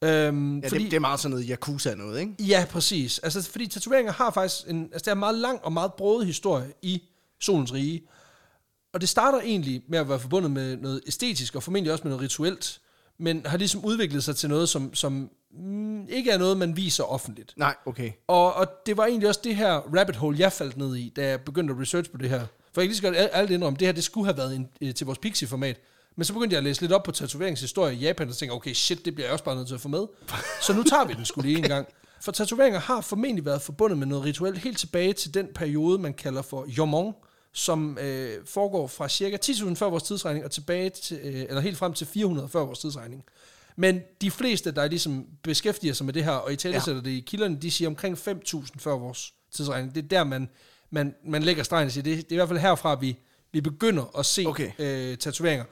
Øhm, 0.01 0.59
Ja, 0.59 0.67
fordi, 0.67 0.83
det, 0.83 0.91
det 0.91 0.97
er 0.97 1.01
meget 1.01 1.19
sådan 1.19 1.31
noget 1.31 1.47
Yakuza 1.49 1.95
noget, 1.95 2.19
ikke? 2.19 2.35
Ja, 2.39 2.65
præcis. 2.69 3.19
Altså, 3.19 3.51
fordi 3.51 3.67
tatoveringer 3.67 4.11
har 4.11 4.31
faktisk 4.31 4.67
en, 4.67 4.83
altså, 4.83 4.99
det 4.99 5.07
er 5.07 5.11
en 5.11 5.19
meget 5.19 5.35
lang 5.35 5.63
og 5.63 5.73
meget 5.73 5.93
broet 5.93 6.25
historie 6.25 6.73
i 6.81 7.03
Solens 7.39 7.73
Rige. 7.73 8.07
Og 8.95 9.01
det 9.01 9.09
starter 9.09 9.41
egentlig 9.41 9.83
med 9.87 9.99
at 9.99 10.09
være 10.09 10.19
forbundet 10.19 10.51
med 10.51 10.77
noget 10.77 11.01
æstetisk, 11.07 11.55
og 11.55 11.63
formentlig 11.63 11.91
også 11.91 12.03
med 12.03 12.09
noget 12.09 12.23
rituelt, 12.23 12.79
men 13.17 13.45
har 13.45 13.57
ligesom 13.57 13.85
udviklet 13.85 14.23
sig 14.23 14.35
til 14.35 14.49
noget, 14.49 14.69
som, 14.69 14.93
som 14.93 15.29
mm, 15.51 16.07
ikke 16.09 16.31
er 16.31 16.37
noget, 16.37 16.57
man 16.57 16.77
viser 16.77 17.03
offentligt. 17.03 17.53
Nej, 17.57 17.75
okay. 17.85 18.11
Og, 18.27 18.53
og 18.53 18.67
det 18.85 18.97
var 18.97 19.05
egentlig 19.05 19.29
også 19.29 19.41
det 19.43 19.55
her 19.55 19.71
rabbit 19.71 20.15
hole, 20.15 20.39
jeg 20.39 20.51
faldt 20.51 20.77
ned 20.77 20.95
i, 20.95 21.13
da 21.15 21.29
jeg 21.29 21.41
begyndte 21.41 21.73
at 21.73 21.79
research 21.79 22.11
på 22.11 22.17
det 22.17 22.29
her. 22.29 22.39
For 22.73 22.81
jeg 22.81 22.87
kan 22.87 22.87
lige 22.87 22.95
så 22.95 23.03
godt 23.03 23.15
alt 23.17 23.51
indrømme, 23.51 23.77
det 23.79 23.87
her 23.87 23.93
det 23.93 24.03
skulle 24.03 24.25
have 24.25 24.37
været 24.37 24.55
en, 24.55 24.67
øh, 24.81 24.93
til 24.93 25.05
vores 25.05 25.19
Pixie-format. 25.19 25.79
Men 26.15 26.25
så 26.25 26.33
begyndte 26.33 26.53
jeg 26.53 26.57
at 26.57 26.63
læse 26.63 26.81
lidt 26.81 26.91
op 26.91 27.03
på 27.03 27.11
tatoveringshistorie 27.11 27.95
i 27.95 27.97
Japan, 27.97 28.29
og 28.29 28.35
tænkte, 28.35 28.53
okay, 28.53 28.73
shit, 28.73 29.05
det 29.05 29.15
bliver 29.15 29.27
jeg 29.27 29.33
også 29.33 29.45
bare 29.45 29.55
nødt 29.55 29.67
til 29.67 29.75
at 29.75 29.81
få 29.81 29.87
med. 29.87 30.05
Så 30.61 30.73
nu 30.73 30.83
tager 30.83 31.05
vi 31.05 31.13
den 31.13 31.25
skulle 31.25 31.47
lige 31.47 31.57
en 31.57 31.63
gang. 31.63 31.87
For 32.21 32.31
tatoveringer 32.31 32.79
har 32.79 33.01
formentlig 33.01 33.45
været 33.45 33.61
forbundet 33.61 33.97
med 33.97 34.07
noget 34.07 34.25
rituelt 34.25 34.57
helt 34.57 34.77
tilbage 34.77 35.13
til 35.13 35.33
den 35.33 35.47
periode, 35.55 35.99
man 35.99 36.13
kalder 36.13 36.41
for 36.41 36.65
Yomon, 36.77 37.13
som 37.55 37.97
øh, 38.01 38.45
foregår 38.45 38.87
fra 38.87 39.09
cirka 39.09 39.37
10.000 39.45 39.73
før 39.73 39.89
vores 39.89 40.03
tidsregning 40.03 40.45
og 40.45 40.51
tilbage 40.51 40.89
til, 40.89 41.19
øh, 41.23 41.33
eller 41.33 41.59
helt 41.59 41.77
frem 41.77 41.93
til 41.93 42.07
400 42.07 42.49
før 42.49 42.59
vores 42.59 42.79
tidsregning. 42.79 43.23
Men 43.75 44.01
de 44.21 44.31
fleste, 44.31 44.71
der 44.71 44.87
ligesom 44.87 45.27
beskæftiger 45.43 45.93
sig 45.93 46.05
med 46.05 46.13
det 46.13 46.23
her, 46.23 46.31
og 46.31 46.53
i 46.53 46.55
tale 46.55 46.81
sætter 46.81 47.01
det 47.01 47.11
i 47.11 47.19
kilderne, 47.19 47.57
de 47.61 47.71
siger 47.71 47.89
omkring 47.89 48.17
5.000 48.17 48.65
før 48.79 48.91
vores 48.91 49.33
tidsregning. 49.51 49.95
Det 49.95 50.03
er 50.03 50.07
der, 50.07 50.23
man, 50.23 50.49
man, 50.89 51.15
man 51.25 51.43
lægger 51.43 51.63
stregen 51.63 51.85
og 51.85 51.91
siger, 51.91 52.03
det, 52.03 52.17
det 52.17 52.31
er 52.31 52.35
i 52.35 52.35
hvert 52.35 52.47
fald 52.47 52.59
herfra, 52.59 52.95
vi, 52.95 53.17
vi 53.51 53.61
begynder 53.61 54.17
at 54.19 54.25
se 54.25 54.45
Okay. 54.47 54.71
øh, 54.79 55.17
tatoveringer. 55.17 55.65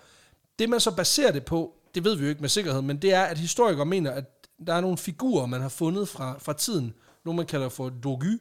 Det, 0.59 0.69
man 0.69 0.79
så 0.79 0.91
baserer 0.91 1.31
det 1.31 1.45
på, 1.45 1.73
det 1.95 2.03
ved 2.03 2.15
vi 2.15 2.23
jo 2.23 2.29
ikke 2.29 2.41
med 2.41 2.49
sikkerhed, 2.49 2.81
men 2.81 2.97
det 2.97 3.13
er, 3.13 3.23
at 3.23 3.37
historikere 3.37 3.85
mener, 3.85 4.11
at 4.11 4.25
der 4.67 4.73
er 4.73 4.81
nogle 4.81 4.97
figurer, 4.97 5.45
man 5.45 5.61
har 5.61 5.69
fundet 5.69 6.09
fra, 6.09 6.35
fra 6.39 6.53
tiden, 6.53 6.93
nogle 7.25 7.37
man 7.37 7.45
kalder 7.45 7.69
for 7.69 7.89
dogu, 7.89 8.37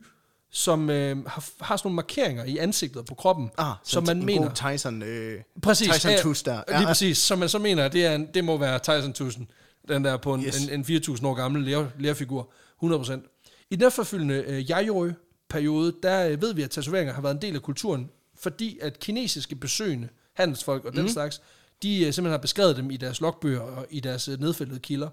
som 0.52 0.90
øh, 0.90 1.26
har, 1.26 1.64
har 1.64 1.76
sådan 1.76 1.86
nogle 1.88 1.96
markeringer 1.96 2.44
i 2.44 2.58
ansigtet 2.58 2.96
og 2.96 3.04
på 3.06 3.14
kroppen, 3.14 3.50
Ah, 3.58 3.74
som 3.84 4.04
man 4.06 4.18
en 4.18 4.26
mener... 4.26 4.42
God 4.42 4.72
Tyson, 4.72 5.02
øh, 5.02 5.40
Præcis. 5.62 5.88
Tyson 5.88 6.10
ja, 6.10 6.18
Tuss 6.18 6.42
der. 6.42 6.62
Lige 6.78 6.86
præcis. 6.86 7.18
Som 7.18 7.38
man 7.38 7.48
så 7.48 7.58
mener, 7.58 7.88
det, 7.88 8.06
er 8.06 8.14
en, 8.14 8.26
det 8.34 8.44
må 8.44 8.56
være 8.56 8.78
Tyson 8.78 9.10
1000. 9.10 9.46
Den 9.88 10.04
der 10.04 10.16
på 10.16 10.34
en, 10.34 10.42
Yes. 10.44 10.64
en, 10.66 10.86
en 10.90 10.98
4.000 10.98 11.26
år 11.26 11.34
gammel 11.34 11.62
lærer, 11.62 11.86
lærerfigur. 11.98 12.52
100%. 12.84 13.66
I 13.70 13.76
den 13.76 13.86
efterfølgende 13.86 14.34
øh, 14.46 14.58
Yayoi-periode, 14.70 15.94
der 16.02 16.28
øh, 16.28 16.42
ved 16.42 16.54
vi, 16.54 16.62
at 16.62 16.70
tatoveringer 16.70 17.14
har 17.14 17.22
været 17.22 17.34
en 17.34 17.42
del 17.42 17.54
af 17.54 17.62
kulturen, 17.62 18.10
fordi 18.40 18.78
at 18.82 18.98
kinesiske 19.00 19.56
besøgende, 19.56 20.08
handelsfolk 20.34 20.84
og 20.84 20.92
den 20.92 21.08
slags, 21.08 21.42
de 21.82 21.98
øh, 21.98 22.04
simpelthen 22.04 22.30
har 22.30 22.38
beskrevet 22.38 22.76
dem 22.76 22.90
i 22.90 22.96
deres 22.96 23.20
logbøger 23.20 23.60
og 23.60 23.86
i 23.90 24.00
deres 24.00 24.28
øh, 24.28 24.40
nedfældede 24.40 24.80
kilder. 24.80 25.08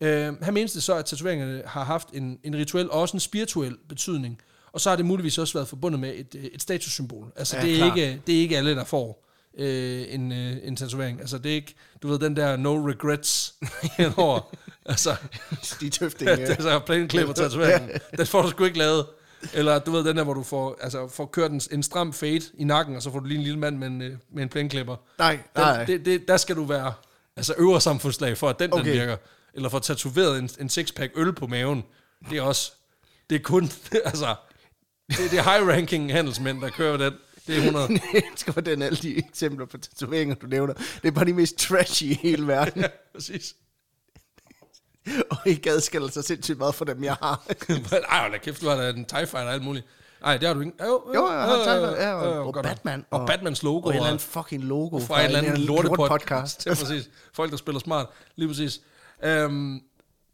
Øh, 0.00 0.42
han 0.42 0.54
menes 0.54 0.72
det 0.72 0.82
så, 0.82 0.94
at 0.94 1.04
tatoveringerne 1.04 1.62
har 1.66 1.84
haft 1.84 2.08
en, 2.12 2.38
en 2.44 2.56
rituel 2.56 2.90
og 2.90 3.00
også 3.00 3.16
en 3.16 3.20
spirituel 3.20 3.76
betydning, 3.88 4.38
og 4.76 4.80
så 4.80 4.88
har 4.88 4.96
det 4.96 5.04
muligvis 5.04 5.38
også 5.38 5.54
været 5.54 5.68
forbundet 5.68 6.00
med 6.00 6.12
et, 6.14 6.34
øh, 6.34 6.44
et 6.44 6.62
statussymbol. 6.62 7.32
Altså 7.36 7.56
Ja, 7.56 7.62
det, 7.62 7.80
er 7.80 7.84
ikke, 7.84 8.22
det 8.26 8.36
er 8.36 8.40
ikke 8.40 8.56
alle, 8.56 8.74
der 8.74 8.84
får 8.84 9.26
øh, 9.58 10.04
en, 10.08 10.32
øh, 10.32 10.56
en 10.62 10.76
tatovering. 10.76 11.20
Altså 11.20 11.38
det 11.38 11.50
er 11.50 11.54
ikke, 11.54 11.74
du 12.02 12.08
ved, 12.08 12.18
den 12.18 12.36
der 12.36 12.56
no 12.56 12.88
regrets 12.88 13.54
henover. 13.98 14.54
altså, 14.86 15.16
Stig 15.62 15.92
Tøfting. 15.92 16.30
det 16.30 16.38
øh. 16.38 16.56
er 16.58 16.62
så 16.62 16.78
plain 16.78 17.08
klipper 17.08 17.34
tatoveringen. 17.34 17.90
Den 18.16 18.26
får 18.26 18.42
du 18.42 18.50
sgu 18.50 18.64
ikke 18.64 18.78
lavet. 18.78 19.06
Eller 19.54 19.78
du 19.78 19.90
ved, 19.90 20.04
den 20.04 20.16
der, 20.16 20.24
hvor 20.24 20.34
du 20.34 20.42
får, 20.42 20.78
altså, 20.80 21.08
får 21.08 21.26
kørt 21.26 21.50
en, 21.50 21.60
en 21.72 21.82
stram 21.82 22.12
fade 22.12 22.42
i 22.58 22.64
nakken, 22.64 22.96
og 22.96 23.02
så 23.02 23.12
får 23.12 23.18
du 23.20 23.26
lige 23.26 23.38
en 23.38 23.44
lille 23.44 23.58
mand 23.58 23.78
med 23.78 23.86
en, 23.86 24.02
øh, 24.02 24.16
med 24.32 24.42
en 24.42 24.48
plæneklipper. 24.48 24.96
Nej, 25.18 25.38
nej. 25.56 25.84
Den, 25.84 25.86
det, 25.86 26.04
det, 26.04 26.28
der 26.28 26.36
skal 26.36 26.56
du 26.56 26.64
være 26.64 26.92
altså 27.36 27.54
øvre 27.58 27.80
samfundslag 27.80 28.38
for, 28.38 28.48
at 28.48 28.58
den, 28.58 28.72
okay. 28.72 28.84
Den 28.84 28.92
virker. 28.92 29.16
Eller 29.54 29.68
få 29.68 29.78
tatoveret 29.78 30.38
en, 30.38 30.50
en 30.60 30.68
sixpack 30.68 31.12
øl 31.16 31.32
på 31.32 31.46
maven. 31.46 31.84
Det 32.30 32.38
er 32.38 32.42
også, 32.42 32.72
det 33.30 33.36
er 33.36 33.42
kun, 33.42 33.70
altså, 34.04 34.34
det, 35.10 35.30
det 35.30 35.38
er 35.38 35.42
high 35.58 35.68
ranking 35.68 36.12
handelsmænd, 36.12 36.60
der 36.60 36.70
kører 36.70 36.96
den. 36.96 37.12
Det 37.46 37.54
er 37.54 37.58
100. 37.58 37.88
Jeg 38.14 38.22
elsker, 38.32 38.52
hvordan 38.52 38.82
alle 38.82 38.98
de 38.98 39.18
eksempler 39.18 39.66
på 39.66 39.78
tatoveringer, 39.78 40.34
du 40.34 40.46
nævner, 40.46 40.74
det 40.74 41.08
er 41.08 41.10
bare 41.10 41.24
de 41.24 41.32
mest 41.32 41.56
trashy 41.58 42.02
i 42.02 42.14
hele 42.22 42.46
verden. 42.54 42.82
ja, 42.82 42.88
præcis. 43.14 43.54
og 45.30 45.36
ikke 45.46 45.70
adskiller 45.70 46.08
sig 46.10 46.24
sindssygt 46.24 46.58
meget 46.58 46.74
for 46.74 46.84
dem, 46.84 47.04
jeg 47.04 47.16
har. 47.22 47.46
Ej, 48.08 48.20
hold 48.20 48.32
da 48.32 48.38
kæft, 48.38 48.60
du 48.60 48.68
har 48.68 48.76
da 48.76 48.88
en 48.90 49.04
TIE 49.04 49.18
Fighter 49.26 49.38
og 49.46 49.52
alt 49.52 49.62
muligt. 49.64 49.86
Nej, 50.20 50.36
det 50.36 50.46
har 50.48 50.54
du 50.54 50.60
ikke. 50.60 50.72
Jo, 50.84 51.02
Jo, 51.14 51.26
jeg 51.26 51.40
har 51.40 51.64
Fighter, 51.64 52.02
ja, 52.08 52.14
og- 52.14 52.46
og 52.46 52.54
godt 52.54 52.66
nok. 52.66 52.74
Batman, 52.74 53.04
Og, 53.10 53.20
og- 53.20 53.26
Batmans 53.26 53.62
logo. 53.62 53.80
Og 53.88 53.90
et 53.90 53.94
eller 53.96 54.08
andet 54.08 54.22
fucking 54.22 54.64
logo 54.64 54.98
fra 54.98 55.20
et 55.20 55.24
eller 55.24 55.38
andet 55.38 55.58
lorte 55.58 55.88
podcast. 55.88 56.66
Ja, 56.66 56.74
præcis. 56.74 57.10
Folk, 57.32 57.50
der 57.50 57.56
spiller 57.56 57.80
smart. 57.80 58.06
Lige 58.36 58.48
præcis. 58.48 58.80
Øhm, 59.24 59.80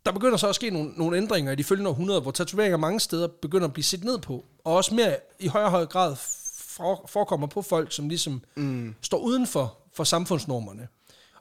der 0.06 0.12
begynder 0.12 0.36
så 0.36 0.48
at 0.48 0.54
ske 0.54 0.70
nogle, 0.70 0.92
nogle 0.96 1.16
ændringer 1.16 1.52
i 1.52 1.54
de 1.54 1.64
følgende 1.64 1.90
århundreder, 1.90 2.20
hvor 2.20 2.30
tatoveringer 2.30 2.76
mange 2.76 3.00
steder 3.00 3.26
begynder 3.26 3.66
at 3.66 3.72
blive 3.72 3.84
set 3.84 4.04
ned 4.04 4.18
på, 4.18 4.44
og 4.64 4.74
også 4.74 4.94
mere 4.94 5.16
i 5.40 5.46
højere 5.46 5.66
og 5.66 5.70
højere 5.70 5.86
grad 5.86 6.16
for, 6.56 7.04
forekommer 7.08 7.46
på 7.46 7.62
folk, 7.62 7.92
som 7.92 8.08
ligesom 8.08 8.42
mm. 8.54 8.94
står 9.02 9.18
uden 9.18 9.46
for, 9.46 9.78
for 9.94 10.04
samfundsnormerne. 10.04 10.88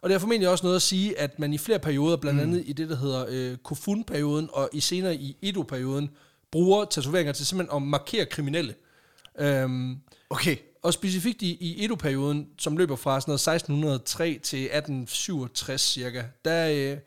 Og 0.01 0.09
det 0.09 0.15
er 0.15 0.19
formentlig 0.19 0.49
også 0.49 0.65
noget 0.65 0.75
at 0.75 0.81
sige, 0.81 1.19
at 1.19 1.39
man 1.39 1.53
i 1.53 1.57
flere 1.57 1.79
perioder, 1.79 2.17
blandt 2.17 2.41
andet 2.41 2.63
i 2.65 2.73
det, 2.73 2.89
der 2.89 2.95
hedder 2.95 3.25
øh, 3.29 3.57
Kofun-perioden, 3.57 4.49
og 4.53 4.69
i 4.73 4.79
senere 4.79 5.15
i 5.15 5.37
Edo-perioden, 5.41 6.09
bruger 6.51 6.85
tatoveringer 6.85 7.33
til 7.33 7.45
simpelthen 7.45 7.75
at 7.75 7.81
markere 7.81 8.25
kriminelle. 8.25 8.75
Øhm, 9.39 9.97
Okay, 10.31 10.57
og 10.83 10.93
specifikt 10.93 11.41
i, 11.41 11.57
i 11.59 11.85
Edo-perioden, 11.85 12.47
som 12.57 12.77
løber 12.77 12.95
fra 12.95 13.21
sådan 13.21 13.31
noget 13.31 13.39
1603 13.39 14.39
til 14.43 14.59
1867 14.59 15.81
cirka, 15.81 16.23
der, 16.45 16.69
øh, 16.69 16.97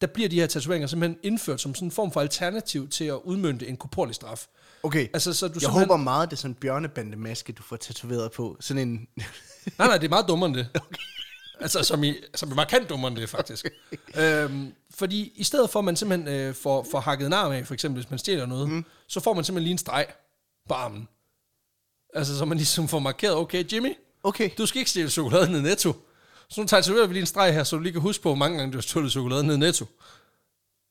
der 0.00 0.06
bliver 0.06 0.28
de 0.28 0.40
her 0.40 0.46
tatoveringer 0.46 0.86
simpelthen 0.86 1.18
indført 1.22 1.60
som 1.60 1.74
sådan 1.74 1.88
en 1.88 1.92
form 1.92 2.12
for 2.12 2.20
alternativ 2.20 2.88
til 2.88 3.04
at 3.04 3.14
udmønte 3.24 3.68
en 3.68 3.76
korporlig 3.76 4.14
straf. 4.14 4.46
okay. 4.82 5.08
Altså, 5.12 5.32
så 5.32 5.48
du 5.48 5.58
jeg 5.62 5.70
håber 5.70 5.96
meget, 5.96 6.30
det 6.30 6.36
er 6.36 6.38
sådan 6.38 6.50
en 6.50 6.54
bjørnebandemaske, 6.54 7.52
du 7.52 7.62
får 7.62 7.76
tatoveret 7.76 8.32
på. 8.32 8.56
Sådan 8.60 8.88
en... 8.88 9.08
Nej, 9.78 9.88
nej, 9.88 9.98
det 9.98 10.04
er 10.04 10.08
meget 10.08 10.28
dummere 10.28 10.48
end 10.48 10.56
det. 10.56 10.68
Okay. 10.74 11.02
Altså, 11.60 11.82
som 11.82 12.04
i, 12.04 12.14
som 12.34 12.50
i 12.52 12.54
markant 12.54 12.88
dummere 12.88 13.08
end 13.08 13.18
det, 13.18 13.28
faktisk. 13.28 13.66
øhm, 14.20 14.72
fordi 14.94 15.32
i 15.36 15.44
stedet 15.44 15.70
for, 15.70 15.78
at 15.78 15.84
man 15.84 15.96
simpelthen 15.96 16.34
øh, 16.34 16.54
får, 16.54 16.86
får 16.90 17.00
hakket 17.00 17.26
en 17.26 17.32
arm 17.32 17.52
af, 17.52 17.66
for 17.66 17.74
eksempel, 17.74 18.02
hvis 18.02 18.10
man 18.10 18.18
stjæler 18.18 18.46
noget, 18.46 18.68
mm. 18.68 18.84
så 19.08 19.20
får 19.20 19.34
man 19.34 19.44
simpelthen 19.44 19.64
lige 19.64 19.72
en 19.72 19.78
streg 19.78 20.06
på 20.68 20.74
armen. 20.74 21.08
Altså, 22.14 22.38
så 22.38 22.44
man 22.44 22.58
ligesom 22.58 22.88
får 22.88 22.98
markeret, 22.98 23.36
okay, 23.36 23.72
Jimmy, 23.72 23.96
Okay, 24.24 24.50
Du 24.58 24.66
skal 24.66 24.78
ikke 24.78 24.90
stjæle 24.90 25.10
chokolade 25.10 25.52
ned 25.52 25.60
i 25.60 25.62
Netto. 25.62 25.92
Så 26.48 26.60
nu 26.60 26.66
tager 26.66 27.06
vi 27.06 27.12
lige 27.12 27.20
en 27.20 27.26
streg 27.26 27.54
her, 27.54 27.64
så 27.64 27.76
du 27.76 27.82
lige 27.82 27.92
kan 27.92 28.00
huske 28.02 28.22
på, 28.22 28.28
hvor 28.28 28.36
mange 28.36 28.58
gange 28.58 28.72
du 28.72 28.76
har 28.76 28.82
stjålet 28.82 29.10
chokolade 29.10 29.46
ned 29.46 29.54
i 29.54 29.58
Netto. 29.58 29.86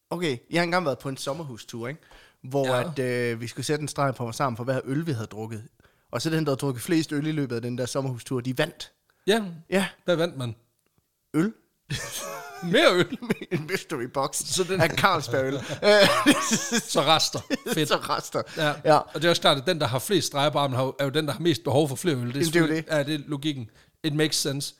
okay. 0.09 0.37
Jeg 0.51 0.59
har 0.59 0.63
engang 0.63 0.85
været 0.85 0.99
på 0.99 1.09
en 1.09 1.17
sommerhustur, 1.17 1.87
ikke? 1.87 1.99
Hvor 2.43 2.67
Ja. 2.67 2.91
at, 2.91 2.99
øh, 2.99 3.41
vi 3.41 3.47
skulle 3.47 3.65
sætte 3.65 3.81
en 3.81 3.87
streg 3.87 4.15
på 4.15 4.27
os 4.27 4.35
sammen 4.35 4.57
for 4.57 4.63
hver 4.63 4.79
øl, 4.83 5.07
vi 5.07 5.11
havde 5.11 5.27
drukket. 5.27 5.63
Og 6.11 6.21
så 6.21 6.29
den, 6.29 6.45
der 6.45 6.51
havde 6.51 6.59
drukket 6.59 6.81
flest 6.83 7.11
øl 7.11 7.27
i 7.27 7.31
løbet 7.31 7.55
af 7.55 7.61
den 7.61 7.77
der 7.77 7.85
sommerhustur, 7.85 8.41
de 8.41 8.57
vandt. 8.57 8.91
Ja, 9.27 9.43
Ja, 9.69 9.87
hvad 10.05 10.15
vandt 10.15 10.37
man? 10.37 10.55
øl. 11.33 11.53
Mere 12.63 12.93
øl. 12.93 13.17
en 13.51 13.67
mystery 13.71 14.03
box. 14.03 14.35
Så 14.45 14.63
den- 14.63 14.81
af 14.81 14.89
Carlsberg 14.89 15.45
øl. 15.45 15.53
Så 16.93 17.01
rester. 17.01 17.39
Fedt. 17.73 17.87
så 17.89 17.95
rester. 17.97 18.41
Ja. 18.57 18.73
ja. 18.85 18.97
Og 18.97 19.13
det 19.15 19.25
er 19.25 19.29
også 19.29 19.41
klart, 19.41 19.57
at 19.57 19.65
den, 19.65 19.79
der 19.79 19.87
har 19.87 19.99
flest 19.99 20.27
streger 20.27 20.49
på 20.49 20.57
armen, 20.59 20.79
er 20.99 21.03
jo 21.03 21.09
den, 21.09 21.25
der 21.27 21.31
har 21.33 21.39
mest 21.39 21.63
behov 21.63 21.89
for 21.89 21.95
flere 21.95 22.15
øl. 22.15 22.21
Det 22.21 22.25
er, 22.27 22.39
Jamen, 22.39 22.39
det 22.39 22.47
er 22.47 22.51
selvfølgelig- 22.51 22.85
Ja, 22.91 23.03
det 23.03 23.13
er 23.15 23.19
logikken. 23.27 23.69
It 24.03 24.15
makes 24.15 24.35
sense. 24.35 24.75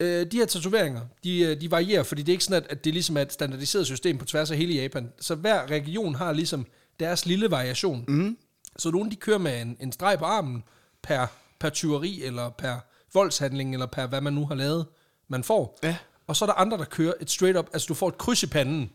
Øh, 0.00 0.26
de 0.32 0.36
her 0.36 0.46
tatoveringer, 0.46 1.00
de, 1.24 1.40
øh, 1.40 1.60
de 1.60 1.70
varierer, 1.70 2.02
fordi 2.02 2.22
det 2.22 2.28
er 2.28 2.34
ikke 2.34 2.44
sådan, 2.44 2.62
at, 2.62 2.70
at 2.70 2.84
det 2.84 2.92
ligesom 2.92 3.16
er 3.16 3.22
et 3.22 3.32
standardiseret 3.32 3.86
system 3.86 4.18
på 4.18 4.24
tværs 4.24 4.50
af 4.50 4.56
hele 4.56 4.74
Japan. 4.74 5.12
Så 5.20 5.34
hver 5.34 5.70
region 5.70 6.14
har 6.14 6.32
ligesom 6.32 6.66
deres 7.00 7.26
lille 7.26 7.50
variation. 7.50 8.04
Mm. 8.08 8.36
Så 8.78 8.90
nogle 8.90 9.10
de 9.10 9.16
kører 9.16 9.38
med 9.38 9.62
en, 9.62 9.76
en 9.80 9.92
streg 9.92 10.18
på 10.18 10.24
armen 10.24 10.64
per, 11.02 11.26
per 11.60 11.68
tyveri, 11.70 12.22
eller 12.22 12.50
per 12.50 12.76
voldshandling, 13.14 13.72
eller 13.72 13.86
per 13.86 14.06
hvad 14.06 14.20
man 14.20 14.32
nu 14.32 14.46
har 14.46 14.54
lavet, 14.54 14.86
man 15.28 15.44
får. 15.44 15.78
Ja. 15.82 15.96
Og 16.26 16.36
så 16.36 16.44
er 16.44 16.46
der 16.46 16.54
andre, 16.54 16.78
der 16.78 16.84
kører 16.84 17.12
et 17.20 17.30
straight 17.30 17.58
up, 17.58 17.66
altså 17.72 17.86
du 17.88 17.94
får 17.94 18.08
et 18.08 18.18
kryds 18.18 18.42
i 18.42 18.46
panden, 18.46 18.90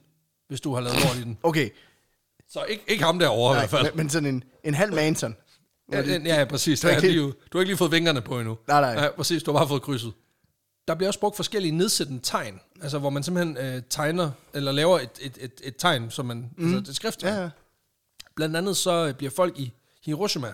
hvis 0.47 0.61
du 0.61 0.73
har 0.73 0.81
lavet 0.81 0.97
lort 1.03 1.17
i 1.17 1.23
den. 1.23 1.37
Okay, 1.43 1.69
Så 2.49 2.63
ikke, 2.63 2.83
ikke 2.87 3.03
ham 3.03 3.19
derovre 3.19 3.53
i 3.53 3.55
Nej, 3.55 3.61
hvert 3.61 3.69
fald. 3.69 3.83
men, 3.83 3.97
men 3.97 4.09
sådan 4.09 4.29
en, 4.29 4.43
en 4.63 4.73
halv 4.73 4.93
manson. 4.95 5.35
Ja, 5.91 6.01
ja, 6.01 6.19
ja, 6.39 6.45
præcis. 6.45 6.79
Du 6.81 6.87
ikke 6.87 7.01
lige, 7.01 7.19
du 7.21 7.33
har 7.53 7.59
ikke 7.59 7.69
lige 7.69 7.77
fået 7.77 7.91
vingerne 7.91 8.21
på 8.21 8.39
endnu. 8.39 8.57
Nej, 8.67 8.81
nej. 8.81 9.03
Ja, 9.03 9.11
præcis. 9.15 9.43
Du 9.43 9.51
har 9.51 9.59
bare 9.59 9.67
fået 9.67 9.81
krydset. 9.81 10.13
Der 10.91 10.95
bliver 10.95 11.09
også 11.09 11.19
brugt 11.19 11.35
forskellige 11.35 11.71
nedsættende 11.71 12.21
tegn, 12.23 12.59
altså 12.81 12.99
hvor 12.99 13.09
man 13.09 13.23
simpelthen 13.23 13.57
øh, 13.57 13.81
tegner, 13.89 14.31
eller 14.53 14.71
laver 14.71 14.99
et, 14.99 15.09
et, 15.21 15.37
et, 15.41 15.51
et 15.63 15.75
tegn, 15.77 16.11
som 16.11 16.25
man, 16.25 16.49
mm. 16.57 16.75
altså 16.75 16.91
et 16.91 16.95
skrift. 16.95 17.23
Ja, 17.23 17.41
ja. 17.41 17.49
Blandt 18.35 18.55
andet 18.55 18.77
så 18.77 19.07
øh, 19.07 19.13
bliver 19.13 19.31
folk 19.31 19.59
i 19.59 19.71
Hiroshima, 20.05 20.53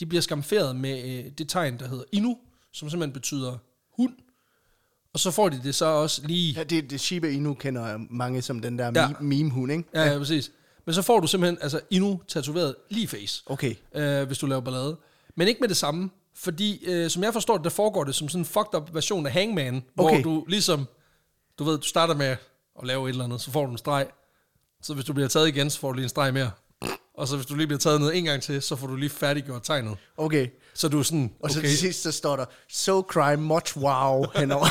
de 0.00 0.06
bliver 0.06 0.22
skamferet 0.22 0.76
med 0.76 1.04
øh, 1.04 1.32
det 1.38 1.48
tegn, 1.48 1.78
der 1.78 1.88
hedder 1.88 2.04
Inu, 2.12 2.38
som 2.72 2.90
simpelthen 2.90 3.12
betyder 3.12 3.58
hund. 3.96 4.12
Og 5.12 5.20
så 5.20 5.30
får 5.30 5.48
de 5.48 5.60
det 5.64 5.74
så 5.74 5.84
også 5.86 6.26
lige... 6.26 6.52
Ja, 6.52 6.62
det, 6.64 6.90
det 6.90 7.00
Shiba 7.00 7.28
Inu 7.28 7.54
kender 7.54 7.98
mange 8.10 8.42
som 8.42 8.60
den 8.60 8.78
der 8.78 8.92
Ja. 8.94 9.00
ja. 9.08 9.14
meme-hund, 9.20 9.72
ikke? 9.72 9.84
Ja, 9.94 10.04
ja, 10.12 10.18
præcis. 10.18 10.50
Men 10.84 10.94
så 10.94 11.02
får 11.02 11.20
du 11.20 11.26
simpelthen 11.26 11.58
altså 11.62 11.80
Inu 11.90 12.20
tatoveret 12.28 12.74
lige 12.90 13.08
face, 13.08 13.42
Okay. 13.46 13.74
øh, 13.94 14.26
hvis 14.26 14.38
du 14.38 14.46
laver 14.46 14.60
ballade. 14.60 14.96
Men 15.34 15.48
ikke 15.48 15.60
med 15.60 15.68
det 15.68 15.76
samme, 15.76 16.10
fordi 16.38 16.84
øh, 16.86 17.10
som 17.10 17.22
jeg 17.22 17.32
forstår 17.32 17.56
det, 17.56 17.64
der 17.64 17.70
foregår 17.70 18.04
det 18.04 18.14
som 18.14 18.28
sådan 18.28 18.40
en 18.40 18.44
fucked 18.44 18.74
up 18.74 18.94
version 18.94 19.26
af 19.26 19.32
Hangman, 19.32 19.82
hvor 19.94 20.04
Okay. 20.08 20.22
du 20.24 20.44
ligesom, 20.48 20.86
du 21.58 21.64
ved, 21.64 21.78
du 21.78 21.86
starter 21.86 22.14
med 22.14 22.26
at 22.26 22.86
lave 22.86 23.04
et 23.08 23.12
eller 23.12 23.24
andet, 23.24 23.40
så 23.40 23.50
får 23.50 23.66
du 23.66 23.72
en 23.72 23.78
streg. 23.78 24.06
Så 24.82 24.94
hvis 24.94 25.04
du 25.04 25.12
bliver 25.12 25.28
taget 25.28 25.48
igen, 25.48 25.70
så 25.70 25.78
får 25.80 25.88
du 25.88 25.94
lige 25.94 26.02
en 26.02 26.08
streg 26.08 26.32
mere. 26.34 26.50
Og 27.14 27.28
så 27.28 27.36
hvis 27.36 27.46
du 27.46 27.54
lige 27.54 27.66
bliver 27.66 27.78
taget 27.80 28.00
ned 28.00 28.12
en 28.14 28.24
gang 28.24 28.42
til, 28.42 28.62
så 28.62 28.76
får 28.76 28.86
du 28.86 28.96
lige 28.96 29.10
færdiggjort 29.10 29.62
tegnet. 29.62 29.96
Okay. 30.16 30.48
Så 30.74 30.88
du 30.88 30.98
er 30.98 31.02
sådan, 31.02 31.32
Og 31.42 31.50
så 31.50 31.58
okay, 31.58 31.68
til 31.68 31.78
sidst, 31.78 32.02
så 32.02 32.12
står 32.12 32.36
der, 32.36 32.44
so 32.68 33.00
crime 33.00 33.42
much 33.42 33.76
wow 33.76 34.24
henover. 34.34 34.66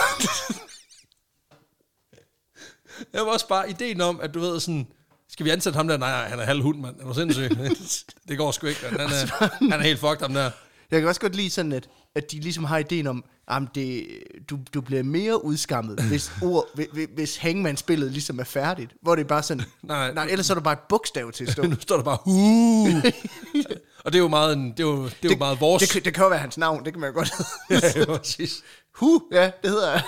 jeg 3.14 3.22
var 3.26 3.32
også 3.32 3.48
bare 3.48 3.70
ideen 3.70 4.02
om, 4.02 4.20
at 4.22 4.34
du 4.34 4.40
ved 4.40 4.60
sådan, 4.60 4.88
skal 5.30 5.46
vi 5.46 5.50
ansætte 5.50 5.78
ham 5.78 5.88
der? 5.88 5.98
Nej, 5.98 6.12
nej, 6.12 6.28
han 6.30 6.40
er 6.40 6.44
halv 6.44 6.62
hund, 6.62 6.80
mand. 6.80 7.00
Er 7.00 7.06
du 7.06 7.14
sindssyg? 7.14 7.50
det 8.28 8.38
går 8.38 8.52
sgu 8.52 8.68
ikke, 8.68 8.80
mand. 8.84 9.00
Han 9.00 9.10
er, 9.10 9.70
han 9.72 9.80
er 9.80 9.84
helt 9.84 10.00
fucked, 10.00 10.22
ham 10.22 10.34
der. 10.34 10.52
Jeg 10.92 11.00
kan 11.00 11.08
også 11.10 11.22
godt 11.22 11.36
lide 11.36 11.50
sådan, 11.50 11.72
at, 11.72 11.90
at 12.16 12.32
de 12.32 12.40
ligesom 12.40 12.64
har 12.64 12.78
ideen 12.78 13.08
om, 13.08 13.26
at 13.48 13.62
det, 13.76 14.08
du, 14.50 14.60
du 14.74 14.82
bliver 14.82 15.04
mere 15.04 15.46
udskammet, 15.46 16.00
hvis, 16.04 16.32
ord, 16.42 16.66
hvis, 16.76 17.08
hvis 17.16 17.38
Hangman-spillet 17.38 18.12
ligesom 18.12 18.40
er 18.40 18.44
færdigt. 18.44 18.92
Hvor 19.02 19.16
det 19.16 19.24
er 19.24 19.28
bare 19.28 19.44
sådan, 19.44 19.64
Nej. 19.82 20.14
nej, 20.14 20.24
ellers 20.30 20.50
er 20.50 20.54
der 20.54 20.62
bare 20.62 20.74
et 20.74 20.80
bogstav 20.90 21.32
til 21.32 21.46
at 21.46 21.52
stå. 21.52 21.64
nu 21.68 21.76
står 21.80 21.96
der 21.96 22.04
bare, 22.04 22.18
og 24.06 24.12
det 24.14 24.16
er 24.20 24.22
jo 24.24 24.28
meget, 24.28 24.54
en, 24.58 24.72
det 24.72 24.80
er 24.80 24.84
jo, 24.84 25.06
det 25.06 25.26
er 25.26 25.30
jo 25.30 25.38
meget 25.38 25.62
vores. 25.62 25.82
Det, 25.84 25.90
kan- 25.92 26.04
det 26.06 26.14
kan 26.14 26.24
jo 26.24 26.30
være 26.30 26.40
hans 26.40 26.58
navn, 26.58 26.86
det 26.86 26.94
kan 26.94 27.00
man 27.00 27.10
jo 27.10 27.14
godt 27.14 27.32
ja, 27.70 27.80
ja, 27.96 28.06
præcis. 28.06 28.64
Hu, 28.96 29.24
ja, 29.32 29.52
det 29.62 29.70
hedder 29.70 30.00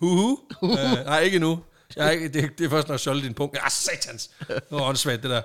Hu, 0.00 0.08
hu. 0.16 0.38
Uh, 0.62 0.74
nej, 1.04 1.20
ikke 1.20 1.38
nu. 1.38 1.60
Jeg 1.96 2.06
er 2.06 2.10
ikke, 2.10 2.28
det, 2.28 2.58
det 2.58 2.64
er 2.66 2.70
først, 2.70 2.88
når 2.88 3.14
jeg 3.14 3.22
din 3.22 3.34
punkt. 3.34 3.56
Ja, 3.56 3.68
satans. 3.68 4.30
Det 4.48 4.60
var 4.70 4.80
åndssvagt, 4.82 5.22
det 5.22 5.30
der. 5.30 5.42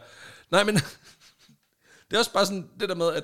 Nej, 0.51 0.63
men 0.63 0.75
det 0.75 2.13
er 2.13 2.17
også 2.17 2.33
bare 2.33 2.45
sådan 2.45 2.67
det 2.79 2.89
der 2.89 2.95
med, 2.95 3.13
at 3.13 3.23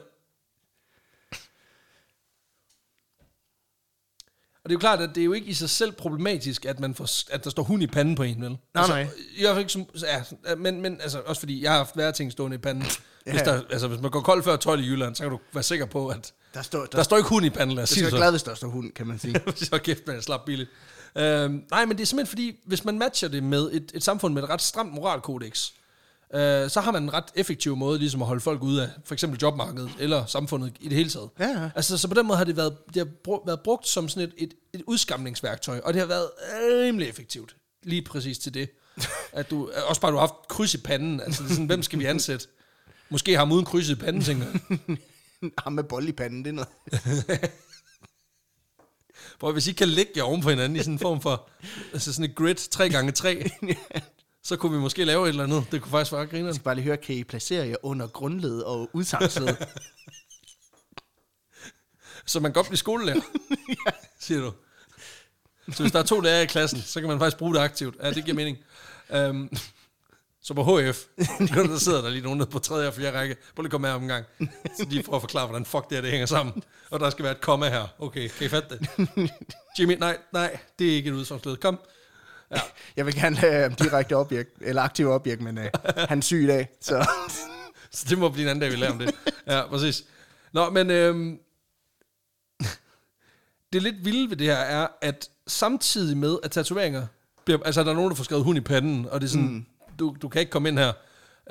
Og 4.63 4.69
det 4.69 4.71
er 4.71 4.76
jo 4.76 4.80
klart, 4.80 5.02
at 5.02 5.10
det 5.15 5.21
er 5.21 5.26
jo 5.26 5.34
ikke 5.34 5.47
i 5.47 5.54
sig 5.54 5.69
selv 5.69 5.91
problematisk, 5.91 6.65
at, 6.65 6.80
man 6.80 6.95
får, 6.95 7.34
at 7.34 7.43
der 7.43 7.49
står 7.49 7.63
hund 7.63 7.84
i 7.84 7.88
panden 7.88 8.15
på 8.15 8.23
en, 8.23 8.41
vel? 8.41 8.58
altså, 8.76 8.93
nej. 8.93 9.08
I 9.36 9.41
hvert 9.41 9.49
fald 9.54 9.60
ikke 9.60 9.71
som, 9.71 9.86
ja, 10.47 10.56
men, 10.56 10.82
men 10.82 11.02
altså, 11.02 11.19
også 11.26 11.39
fordi 11.39 11.63
jeg 11.63 11.71
har 11.71 11.78
haft 11.78 11.97
værre 11.97 12.12
ting 12.12 12.32
stående 12.32 12.56
i 12.56 12.58
panden. 12.58 12.84
Hvis, 12.84 13.02
Ja. 13.26 13.32
der, 13.32 13.62
altså, 13.71 13.88
hvis 13.88 14.02
man 14.02 14.12
går 14.12 14.21
kold 14.21 14.43
før 14.43 14.56
12 14.56 14.80
i 14.80 14.86
Jylland, 14.88 15.15
så 15.15 15.23
kan 15.23 15.32
du 15.32 15.39
være 15.54 15.63
sikker 15.63 15.86
på, 15.86 16.08
at 16.08 16.34
Der 16.54 16.62
står, 16.62 16.80
der, 16.80 16.86
der 16.86 17.04
står 17.04 17.17
ikke 17.17 17.30
hund 17.30 17.45
i 17.45 17.49
panden, 17.49 17.76
lad 17.76 17.84
os 17.84 17.89
jeg 17.89 17.95
sige 17.95 18.04
det 18.04 18.12
så. 18.12 18.17
glad, 18.17 18.32
hvis 18.32 18.43
der 18.43 18.56
står 18.56 18.67
hund, 18.67 18.91
kan 18.91 19.08
man 19.08 19.19
sige. 19.19 19.41
så 19.56 19.78
kæft, 19.78 20.08
man 20.08 20.21
slap 20.21 20.41
billigt. 20.45 20.69
Øhm, 21.15 21.63
nej, 21.71 21.86
men 21.86 21.97
det 21.97 22.02
er 22.04 22.06
simpelthen 22.08 22.28
fordi, 22.28 22.60
hvis 22.65 22.86
man 22.86 22.97
matcher 22.99 23.28
det 23.30 23.43
med 23.43 23.71
et, 23.71 23.91
et 23.93 24.04
samfund 24.04 24.34
med 24.34 24.43
et 24.43 24.49
ret 24.49 24.62
stramt 24.62 24.93
moralkodex, 24.93 25.69
øh, 26.35 26.69
så 26.69 26.81
har 26.81 26.91
man 26.91 27.03
en 27.03 27.13
ret 27.13 27.25
effektiv 27.35 27.75
måde 27.75 27.99
ligesom 27.99 28.21
at 28.21 28.27
holde 28.27 28.41
folk 28.41 28.63
ude 28.63 28.83
af 28.83 28.89
for 29.05 29.13
eksempel 29.13 29.39
jobmarkedet 29.39 29.91
eller 29.99 30.25
samfundet 30.25 30.75
i 30.79 30.89
det 30.89 30.97
hele 30.97 31.09
taget. 31.09 31.29
Ja, 31.39 31.47
ja. 31.47 31.69
Altså, 31.75 31.97
så 31.97 32.07
på 32.07 32.13
den 32.13 32.27
måde 32.27 32.37
har 32.37 32.45
det 32.45 32.57
været, 32.57 32.77
det 32.93 32.95
har 32.95 33.05
bru- 33.27 33.45
været 33.45 33.59
brugt 33.63 33.87
som 33.87 34.09
sådan 34.09 34.29
et, 34.29 34.33
et, 34.37 34.53
et 34.73 34.81
udskamningsværktøj, 34.87 35.81
og 35.83 35.93
det 35.93 35.99
har 35.99 36.07
været 36.07 36.29
rimelig 36.61 37.09
effektivt. 37.09 37.55
Lige 37.83 38.01
præcis 38.01 38.37
til 38.39 38.53
det. 38.53 38.69
At 39.33 39.49
du, 39.49 39.71
også 39.87 40.01
bare, 40.01 40.11
du 40.11 40.17
har 40.17 40.27
haft 40.27 40.47
kryds 40.49 40.73
i 40.73 40.77
panden. 40.77 41.21
Altså, 41.21 41.43
det 41.43 41.49
er 41.49 41.53
sådan, 41.53 41.65
hvem 41.65 41.83
skal 41.83 41.99
vi 41.99 42.05
ansætte? 42.05 42.47
Måske 43.09 43.37
ham 43.37 43.51
uden 43.51 43.65
kryds 43.65 43.89
i 43.89 43.95
panden, 43.95 44.21
tænker 44.21 44.45
jeg. 44.47 44.97
Ham 45.63 45.73
med 45.73 45.83
bold 45.83 46.07
i 46.07 46.11
panden, 46.11 46.45
det 46.45 46.49
er 46.49 46.53
noget. 46.53 46.69
For 49.39 49.51
hvis 49.51 49.67
I 49.67 49.71
kan 49.71 49.87
lægge 49.87 50.11
jer 50.15 50.23
oven 50.23 50.41
på 50.41 50.49
hinanden 50.49 50.75
i 50.75 50.79
sådan 50.79 50.93
en 50.93 50.99
form 50.99 51.21
for, 51.21 51.49
altså 51.93 52.13
sådan 52.13 52.29
et 52.29 52.35
grid 52.35 52.55
3x3, 52.55 53.49
så 54.43 54.56
kunne 54.58 54.71
vi 54.71 54.77
måske 54.77 55.06
lave 55.06 55.23
et 55.23 55.29
eller 55.29 55.43
andet. 55.43 55.65
Det 55.71 55.82
kunne 55.82 55.91
faktisk 55.91 56.12
være 56.12 56.21
Jeg 56.21 56.29
grineren. 56.29 56.53
skal 56.56 56.63
bare 56.63 56.75
lige 56.75 56.86
høre, 56.86 56.97
kan 56.97 57.15
I 57.15 57.23
placere 57.23 57.67
jer 57.67 57.75
under 57.84 58.08
grundled 58.08 58.62
og 58.62 58.89
udsagsled? 58.93 59.56
Så 62.25 62.39
man 62.39 62.53
godt 62.53 62.67
blive 62.67 62.77
skolelærer, 62.77 63.21
siger 64.19 64.41
du. 64.41 64.53
Så 65.71 65.84
hvis 65.84 65.91
der 65.91 65.99
er 65.99 66.03
to 66.03 66.19
lærere 66.19 66.43
i 66.43 66.45
klassen, 66.45 66.82
så 66.82 66.99
kan 66.99 67.10
man 67.10 67.19
faktisk 67.19 67.38
bruge 67.38 67.53
det 67.53 67.60
aktivt. 67.60 67.95
Ja, 68.03 68.12
det 68.12 68.25
giver 68.25 68.36
mening. 68.36 68.58
Um, 69.29 69.49
så 70.41 70.53
på 70.53 70.63
HF, 70.63 70.97
der 71.39 71.77
sidder 71.77 72.01
der 72.01 72.10
lige 72.10 72.21
nogen 72.21 72.38
nede 72.38 72.49
på 72.49 72.60
tredje 72.60 72.88
og 72.88 72.93
fjerde 72.93 73.17
række. 73.19 73.36
Prøv 73.56 73.62
lige 73.63 73.67
at 73.67 73.71
komme 73.71 73.88
med 73.88 73.95
om 73.95 74.01
en 74.01 74.08
gang. 74.08 74.25
Så 74.77 74.88
de 74.91 75.03
får 75.03 75.15
at 75.15 75.21
forklare, 75.21 75.45
hvordan 75.47 75.65
fuck 75.65 75.89
det 75.89 75.97
her, 75.97 76.01
det 76.01 76.12
hænger 76.12 76.25
sammen. 76.25 76.63
Og 76.89 76.99
der 76.99 77.10
skal 77.10 77.23
være 77.23 77.32
et 77.32 77.41
komma 77.41 77.69
her. 77.69 77.88
Okay, 77.99 78.27
kan 78.27 78.45
I 78.45 78.49
fatte 78.49 78.69
det? 78.77 78.89
Jimmy, 79.79 79.93
nej, 79.99 80.17
nej, 80.34 80.58
det 80.79 80.91
er 80.91 80.95
ikke 80.95 81.10
et 81.10 81.13
udsagsled. 81.13 81.58
Kom. 81.58 81.79
Ja. 82.51 82.62
Jeg 82.97 83.06
vil 83.06 83.15
gerne 83.15 83.36
have 83.36 83.62
ham 83.62 83.75
direkte 83.75 84.15
objekt, 84.15 84.58
eller 84.62 84.82
aktiv 84.82 85.10
objekt, 85.10 85.41
men 85.41 85.58
uh, 85.58 85.63
han 85.95 86.17
er 86.17 86.21
syg 86.21 86.43
i 86.43 86.47
dag, 86.47 86.69
så... 86.82 87.08
Så 87.95 88.06
det 88.10 88.17
må 88.17 88.29
blive 88.29 88.43
en 88.43 88.49
anden 88.49 88.62
dag, 88.62 88.71
vi 88.71 88.75
lærer 88.75 88.91
om 88.91 88.99
det. 88.99 89.15
Ja, 89.47 89.67
præcis. 89.67 90.03
Nå, 90.53 90.69
men 90.69 90.89
øhm, 90.91 91.39
det 93.73 93.84
lidt 93.84 94.06
vilde 94.06 94.29
ved 94.29 94.38
det 94.38 94.47
her 94.47 94.56
er, 94.56 94.88
at 95.01 95.29
samtidig 95.47 96.17
med, 96.17 96.38
at 96.43 96.51
tatoveringer 96.51 97.08
bliver, 97.45 97.63
altså 97.65 97.84
der 97.84 97.91
er 97.91 97.95
nogen, 97.95 98.10
der 98.10 98.15
får 98.15 98.23
skrevet 98.23 98.43
hund 98.43 98.58
i 98.58 98.62
panden, 98.62 99.08
og 99.12 99.21
det 99.21 99.27
er 99.27 99.32
sådan, 99.32 99.47
mm. 99.47 99.65
du, 99.99 100.15
du 100.21 100.29
kan 100.29 100.39
ikke 100.39 100.49
komme 100.49 100.69
ind 100.69 100.79
her. 100.79 100.93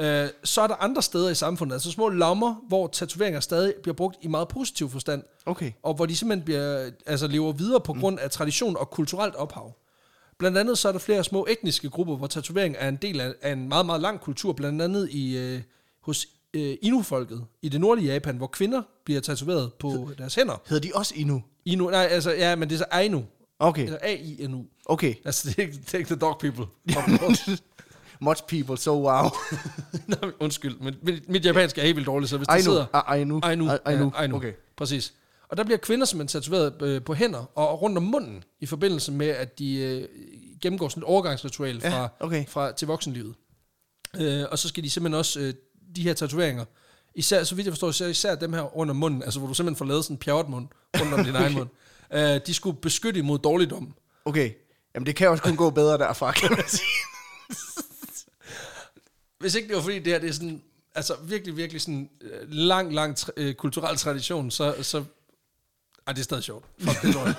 Øh, 0.00 0.28
så 0.44 0.60
er 0.60 0.66
der 0.66 0.74
andre 0.74 1.02
steder 1.02 1.30
i 1.30 1.34
samfundet, 1.34 1.74
altså 1.74 1.90
små 1.90 2.08
lommer, 2.08 2.54
hvor 2.68 2.86
tatoveringer 2.86 3.40
stadig 3.40 3.74
bliver 3.82 3.94
brugt 3.94 4.16
i 4.22 4.28
meget 4.28 4.48
positiv 4.48 4.90
forstand, 4.90 5.22
Okay. 5.46 5.72
og 5.82 5.94
hvor 5.94 6.06
de 6.06 6.16
simpelthen 6.16 6.44
bliver, 6.44 6.90
altså 7.06 7.26
lever 7.26 7.52
videre 7.52 7.80
på 7.80 7.92
grund 7.92 8.18
af 8.18 8.30
tradition 8.30 8.76
og 8.76 8.90
kulturelt 8.90 9.34
ophav. 9.34 9.76
Blandt 10.42 10.58
andet 10.58 10.78
så 10.78 10.88
er 10.88 10.92
der 10.92 10.98
flere 10.98 11.24
små 11.24 11.46
etniske 11.50 11.90
grupper, 11.90 12.16
hvor 12.16 12.26
tatovering 12.26 12.76
er 12.78 12.88
en 12.88 12.96
del 12.96 13.20
af, 13.20 13.34
af 13.42 13.52
en 13.52 13.68
meget, 13.68 13.86
meget 13.86 14.00
lang 14.02 14.20
kultur, 14.20 14.52
blandt 14.52 14.82
andet 14.82 15.08
i, 15.10 15.36
øh, 15.38 15.60
hos 16.00 16.26
øh, 16.54 16.76
Inu-folket 16.82 17.44
i 17.62 17.68
det 17.68 17.80
nordlige 17.80 18.12
Japan, 18.12 18.36
hvor 18.36 18.46
kvinder 18.46 18.82
bliver 19.04 19.20
tatoveret 19.20 19.74
på 19.74 20.10
deres 20.18 20.34
hænder. 20.34 20.62
Hedder 20.68 20.88
de 20.88 20.90
også 20.94 21.14
Inu? 21.16 21.42
Inu, 21.64 21.90
nej, 21.90 22.08
altså, 22.10 22.32
ja, 22.32 22.56
men 22.56 22.68
det 22.68 22.74
er 22.74 22.78
så 22.78 22.84
Ainu. 22.90 23.24
Okay, 23.58 23.82
Altså 23.82 23.98
A-I-N-U. 24.02 24.64
okay. 24.86 25.14
Altså, 25.24 25.48
det 25.48 25.58
er, 25.58 25.62
ikke, 25.62 25.78
det 25.86 25.94
ikke 25.94 26.06
the 26.08 26.16
dog 26.16 26.38
people. 26.38 26.64
Much 28.20 28.42
people, 28.48 28.76
so 28.78 28.90
wow. 29.10 29.28
Nej, 30.22 30.30
Undskyld, 30.40 30.76
men 30.80 30.94
mit, 31.02 31.28
mit 31.28 31.44
japansk 31.44 31.78
er 31.78 31.82
helt 31.82 31.96
vildt 31.96 32.06
dårligt, 32.06 32.30
så 32.30 32.36
hvis 32.36 32.46
der 32.46 32.52
Ainu. 32.52 32.62
sidder... 32.64 32.86
A- 32.94 33.12
Ainu. 33.12 33.40
Ainu. 33.42 33.68
A- 33.70 33.76
Ainu. 33.84 34.04
Ja, 34.14 34.22
Ainu. 34.22 34.36
Okay. 34.36 34.52
Præcis. 34.76 35.14
Og 35.52 35.58
der 35.58 35.64
bliver 35.64 35.78
kvinder 35.78 36.06
simpelthen 36.06 36.40
tatoveret 36.42 36.82
øh, 36.82 37.04
på 37.04 37.14
hænder 37.14 37.58
og 37.58 37.82
rundt 37.82 37.96
om 37.96 38.02
munden, 38.02 38.44
i 38.60 38.66
forbindelse 38.66 39.12
med, 39.12 39.28
at 39.28 39.58
de 39.58 39.76
øh, 39.76 40.08
gennemgår 40.62 40.88
sådan 40.88 41.02
et 41.02 41.04
overgangsritual 41.04 41.80
Ja, 41.82 41.90
fra, 41.90 42.08
okay. 42.20 42.46
fra, 42.46 42.72
til 42.72 42.88
voksenlivet. 42.88 43.34
Øh, 44.16 44.44
og 44.50 44.58
så 44.58 44.68
skal 44.68 44.84
de 44.84 44.90
simpelthen 44.90 45.18
også, 45.18 45.40
øh, 45.40 45.54
de 45.96 46.02
her 46.02 46.14
tatoveringer, 46.14 46.64
især, 47.14 47.44
så 47.44 47.54
vidt 47.54 47.64
jeg 47.64 47.72
forstår, 47.72 47.88
især, 47.88 48.06
især 48.06 48.34
dem 48.34 48.52
her 48.52 48.76
under 48.76 48.94
munden, 48.94 49.22
altså 49.22 49.38
hvor 49.38 49.48
du 49.48 49.54
simpelthen 49.54 49.78
får 49.78 49.84
lavet 49.84 50.04
sådan 50.04 50.14
en 50.14 50.18
pjavret 50.18 50.48
mund 50.48 50.68
rundt 51.00 51.14
om 51.14 51.24
din 51.24 51.34
egen 51.34 51.52
mund, 51.54 51.68
øh, 52.14 52.40
de 52.46 52.54
skulle 52.54 52.76
beskytte 52.76 53.20
imod 53.20 53.38
dårligdom. 53.38 53.94
Okay. 54.24 54.50
Jamen, 54.94 55.06
det 55.06 55.16
kan 55.16 55.28
også 55.28 55.42
kun 55.42 55.56
gå 55.56 55.70
bedre 55.70 55.98
derfra, 55.98 56.32
kan 56.32 56.50
man 56.50 56.68
sige. 56.68 56.86
Hvis 59.40 59.54
ikke 59.54 59.68
det 59.68 59.76
var 59.76 59.82
fordi 59.82 59.98
det 59.98 60.12
her, 60.12 60.18
det 60.18 60.28
er 60.28 60.32
sådan, 60.32 60.62
altså 60.94 61.14
virkelig, 61.24 61.56
virkelig 61.56 61.80
sådan 61.80 62.10
øh, 62.20 62.50
lang, 62.50 62.94
lang 62.94 63.18
tra- 63.18 63.32
øh, 63.36 63.54
kulturel 63.54 63.96
tradition, 63.96 64.50
så, 64.50 64.74
så 64.82 65.04
ej, 66.06 66.12
det 66.12 66.20
er 66.20 66.24
stadig 66.24 66.44
sjovt. 66.44 66.64
Fuck, 66.80 67.02
det 67.02 67.14
dårligt. 67.14 67.38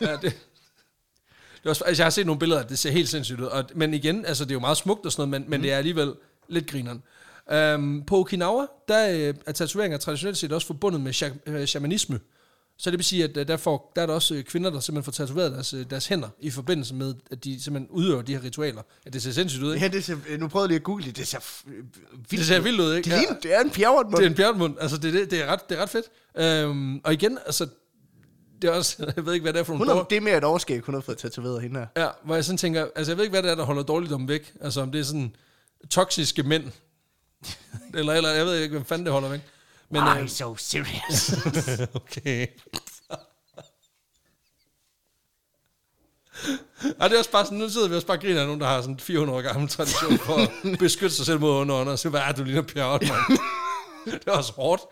ja, 0.00 0.12
det, 0.12 0.22
det 0.22 1.66
er 1.66 1.70
også, 1.70 1.84
altså, 1.84 2.02
jeg 2.02 2.06
har 2.06 2.10
set 2.10 2.26
nogle 2.26 2.38
billeder, 2.38 2.62
det 2.62 2.78
ser 2.78 2.90
helt 2.90 3.08
sindssygt 3.08 3.40
ud. 3.40 3.46
Og, 3.46 3.64
men 3.74 3.94
igen, 3.94 4.26
altså, 4.26 4.44
det 4.44 4.50
er 4.50 4.54
jo 4.54 4.60
meget 4.60 4.76
smukt 4.76 5.06
og 5.06 5.12
sådan 5.12 5.28
noget, 5.28 5.42
men, 5.42 5.50
men 5.50 5.62
det 5.62 5.72
er 5.72 5.76
alligevel 5.76 6.14
lidt 6.48 6.66
grineren. 6.66 7.02
Um, 7.74 8.02
på 8.06 8.18
Okinawa, 8.18 8.66
der 8.88 9.28
øh, 9.28 9.34
er 9.46 9.52
tatoveringer 9.52 9.98
traditionelt 9.98 10.38
set 10.38 10.52
også 10.52 10.66
forbundet 10.66 11.00
med 11.00 11.14
sha- 11.14 11.50
øh, 11.50 11.66
shamanisme. 11.66 12.20
Så 12.78 12.90
det 12.90 12.98
vil 12.98 13.04
sige, 13.04 13.24
at 13.24 13.36
øh, 13.36 13.48
der, 13.48 13.56
får, 13.56 13.92
der 13.96 14.02
er 14.02 14.06
der 14.06 14.14
også 14.14 14.34
øh, 14.34 14.44
kvinder, 14.44 14.70
der 14.70 14.80
simpelthen 14.80 15.04
får 15.04 15.24
tatoveret 15.24 15.52
deres, 15.52 15.74
deres 15.90 16.06
hænder 16.06 16.28
i 16.40 16.50
forbindelse 16.50 16.94
med, 16.94 17.14
at 17.30 17.44
de 17.44 17.62
simpelthen 17.62 17.90
udøver 17.90 18.22
de 18.22 18.32
her 18.32 18.44
ritualer. 18.44 18.82
Ja, 19.04 19.10
det 19.10 19.22
ser 19.22 19.32
sindssygt 19.32 19.62
ud, 19.62 19.74
ikke? 19.74 19.86
Ja, 19.86 19.92
det 19.92 20.04
ser, 20.04 20.16
nu 20.38 20.48
prøvede 20.48 20.64
jeg 20.64 20.68
lige 20.68 20.76
at 20.76 20.82
google 20.82 21.04
det. 21.04 21.16
Det 21.16 21.28
ser 21.28 21.38
vildt 21.66 22.30
Det 22.30 22.46
ser 22.46 22.60
vildt 22.60 22.80
ud, 22.80 22.94
ikke? 22.94 23.10
Det, 23.10 23.18
ligner, 23.18 23.40
det 23.40 23.54
er 23.54 23.60
en 23.60 23.70
pjerret 23.70 24.06
Det 24.16 24.24
er 24.24 24.26
en 24.26 24.34
bjørnmund. 24.34 24.76
Altså, 24.80 24.96
det, 24.96 25.12
det, 25.12 25.30
det, 25.30 25.42
er 25.42 25.46
ret, 25.46 25.68
det 25.68 25.78
er 25.78 25.82
ret 25.82 25.90
fedt. 25.90 26.06
Øhm, 26.36 27.00
og 27.04 27.12
igen, 27.12 27.38
altså, 27.46 27.68
det 28.62 28.70
er 28.70 28.74
også, 28.74 28.96
jeg 29.16 29.26
ved 29.26 29.34
ikke, 29.34 29.44
hvad 29.44 29.52
det 29.52 29.60
er 29.60 29.64
for 29.64 29.72
nogle 29.72 29.84
100, 29.84 30.06
det 30.10 30.16
er 30.16 30.20
mere 30.20 30.38
et 30.38 30.44
overskæg, 30.44 30.80
hun 30.80 30.94
har 30.94 31.00
fået 31.00 31.18
tatoveret 31.18 31.62
hende 31.62 31.80
her. 31.80 32.04
Ja, 32.04 32.08
hvor 32.24 32.34
jeg 32.34 32.44
sådan 32.44 32.58
tænker, 32.58 32.86
altså 32.96 33.12
jeg 33.12 33.16
ved 33.16 33.24
ikke, 33.24 33.32
hvad 33.32 33.42
det 33.42 33.50
er, 33.50 33.54
der 33.54 33.64
holder 33.64 33.82
dårligdom 33.82 34.28
væk. 34.28 34.52
Altså 34.60 34.80
om 34.80 34.92
det 34.92 35.00
er 35.00 35.04
sådan 35.04 35.36
toksiske 35.90 36.42
mænd. 36.42 36.64
eller, 37.98 38.12
eller 38.12 38.30
jeg 38.30 38.46
ved 38.46 38.58
ikke, 38.58 38.72
hvem 38.72 38.84
fanden 38.84 39.06
det 39.06 39.12
holder 39.12 39.28
væk. 39.28 39.40
Men, 39.90 40.02
Why 40.02 40.22
øh, 40.22 40.28
so 40.28 40.56
serious? 40.56 41.32
okay. 42.00 42.46
Ej, 47.00 47.08
det 47.08 47.14
er 47.14 47.18
også 47.18 47.30
bare 47.30 47.44
sådan, 47.44 47.58
nu 47.58 47.68
sidder 47.68 47.88
vi 47.88 47.94
også 47.94 48.06
bare 48.06 48.16
og 48.16 48.22
griner 48.22 48.40
af 48.40 48.46
nogen, 48.46 48.60
der 48.60 48.66
har 48.66 48.80
sådan 48.80 48.98
400 48.98 49.38
år 49.38 49.42
gammel 49.42 49.68
tradition 49.68 50.18
for 50.18 50.34
at 50.34 50.78
beskytte 50.78 51.16
sig 51.16 51.26
selv 51.26 51.40
mod 51.40 51.50
underånder, 51.50 51.92
og 51.92 51.98
så 51.98 52.08
hvad 52.08 52.20
er 52.20 52.32
du 52.32 52.44
lige 52.44 52.62
Pjerrot, 52.62 53.02
mand? 53.02 53.38
det 54.04 54.22
er 54.26 54.32
også 54.32 54.52
hårdt. 54.52 54.82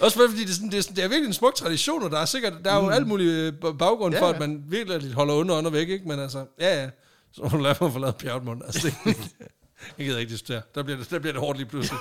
Også 0.00 0.28
fordi 0.28 0.40
det 0.40 0.50
er, 0.50 0.54
sådan, 0.54 0.70
det, 0.70 0.78
er 0.78 0.82
sådan, 0.82 0.96
det 0.96 1.04
er 1.04 1.08
virkelig 1.08 1.26
en 1.26 1.32
smuk 1.32 1.54
tradition, 1.54 2.02
og 2.02 2.10
der 2.10 2.18
er 2.18 2.24
sikkert, 2.24 2.52
der 2.64 2.70
er 2.70 2.76
jo 2.76 2.82
mm. 2.82 2.92
alt 2.92 3.06
muligt 3.06 3.30
øh, 3.30 3.52
baggrund 3.78 4.14
Ja, 4.14 4.20
for, 4.20 4.26
at 4.26 4.40
man 4.40 4.64
virkelig 4.68 5.12
holder 5.12 5.34
under 5.34 5.54
og 5.54 5.58
under 5.58 5.70
væk, 5.70 5.88
ikke? 5.88 6.08
Men 6.08 6.20
altså, 6.20 6.46
ja, 6.60 6.82
ja. 6.82 6.90
Så 7.32 7.42
må 7.42 7.48
du 7.48 7.56
lade 7.56 7.74
mig 7.80 7.92
få 7.92 7.98
lavet 7.98 8.16
Pjertmund. 8.16 8.62
Altså, 8.64 8.92
det, 9.04 9.16
jeg 9.98 10.06
gider 10.06 10.18
ikke 10.18 10.32
diskutere. 10.32 10.62
Der 10.74 10.82
bliver 10.82 10.98
det, 10.98 11.10
der 11.10 11.18
bliver 11.18 11.32
det 11.32 11.40
hårdt 11.40 11.58
lige 11.58 11.68
pludselig. 11.68 11.98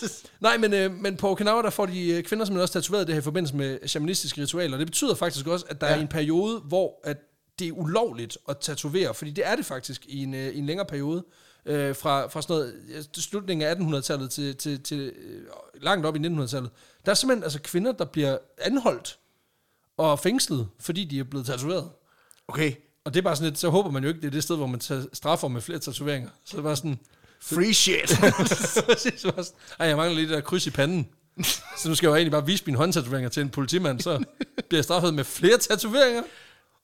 Nej, 0.40 0.56
men, 0.56 0.72
øh, 0.72 0.92
men 0.92 1.16
på 1.16 1.30
Okinawa, 1.30 1.62
der 1.62 1.70
får 1.70 1.86
de 1.86 2.10
øh, 2.10 2.22
kvinder 2.22 2.44
simpelthen 2.44 2.60
også 2.60 2.72
tatoveret 2.72 3.06
det 3.06 3.14
her 3.14 3.20
i 3.20 3.24
forbindelse 3.24 3.56
med 3.56 3.88
shamanistiske 3.88 4.42
ritualer. 4.42 4.76
Det 4.76 4.86
betyder 4.86 5.14
faktisk 5.14 5.46
også, 5.46 5.66
at 5.68 5.80
der 5.80 5.86
ja. 5.86 5.96
Er 5.96 6.00
en 6.00 6.08
periode, 6.08 6.60
hvor 6.60 7.00
at 7.04 7.16
det 7.58 7.68
er 7.68 7.72
ulovligt 7.72 8.38
at 8.48 8.58
tatovere, 8.58 9.14
fordi 9.14 9.30
det 9.30 9.46
er 9.46 9.56
det 9.56 9.66
faktisk 9.66 10.06
i 10.06 10.22
en, 10.22 10.34
øh, 10.34 10.48
i 10.48 10.58
en 10.58 10.66
længere 10.66 10.86
periode. 10.86 11.24
Øh, 11.66 11.96
fra, 11.96 12.26
fra 12.26 12.42
sådan 12.42 12.54
noget, 12.54 13.08
slutningen 13.16 13.68
af 13.68 13.74
1800-tallet 13.74 14.30
til, 14.30 14.56
til, 14.56 14.82
til 14.82 15.00
øh, 15.00 15.42
langt 15.82 16.06
op 16.06 16.16
i 16.16 16.18
1900-tallet. 16.18 16.70
Der 17.04 17.10
er 17.10 17.14
simpelthen 17.14 17.44
altså 17.44 17.60
kvinder, 17.62 17.92
der 17.92 18.04
bliver 18.04 18.38
anholdt 18.58 19.18
og 19.96 20.18
fængslet, 20.18 20.68
fordi 20.80 21.04
de 21.04 21.18
er 21.18 21.24
blevet 21.24 21.46
tatoveret. 21.46 21.90
Okay, 22.48 22.72
Og 23.04 23.14
det 23.14 23.20
er 23.20 23.22
bare 23.24 23.36
sådan 23.36 23.50
lidt, 23.50 23.58
så 23.58 23.68
håber 23.68 23.90
man 23.90 24.02
jo 24.02 24.08
ikke, 24.08 24.20
det 24.20 24.26
er 24.26 24.30
det 24.30 24.42
sted, 24.42 24.56
hvor 24.56 24.66
man 24.66 24.80
tager 24.80 25.04
straffer 25.12 25.48
med 25.48 25.60
flere 25.60 25.78
tatoveringer. 25.78 26.30
Så 26.44 26.56
det 26.56 26.64
var 26.64 26.74
sådan, 26.74 26.98
free 27.42 27.74
shit. 27.74 28.18
Præcis, 28.86 29.24
var 29.24 29.42
sådan, 29.42 29.60
Ej, 29.78 29.86
jeg 29.86 29.96
mangler 29.96 30.14
lige 30.14 30.28
det 30.28 30.34
der 30.34 30.40
kryds 30.40 30.66
i 30.66 30.70
panden. 30.70 31.08
Så 31.78 31.88
nu 31.88 31.94
skal 31.94 32.06
jeg 32.06 32.10
jo 32.10 32.16
egentlig 32.16 32.32
bare 32.32 32.46
vise 32.46 32.64
mine 32.66 32.78
håndtatoveringer 32.78 33.28
til 33.28 33.40
en 33.40 33.50
politimand, 33.50 34.00
så 34.00 34.24
bliver 34.68 34.78
jeg 34.78 34.84
straffet 34.84 35.14
med 35.14 35.24
flere 35.24 35.58
tatoveringer. 35.58 36.22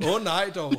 Åh 0.05 0.15
oh, 0.15 0.25
nej 0.25 0.51
dog. 0.55 0.75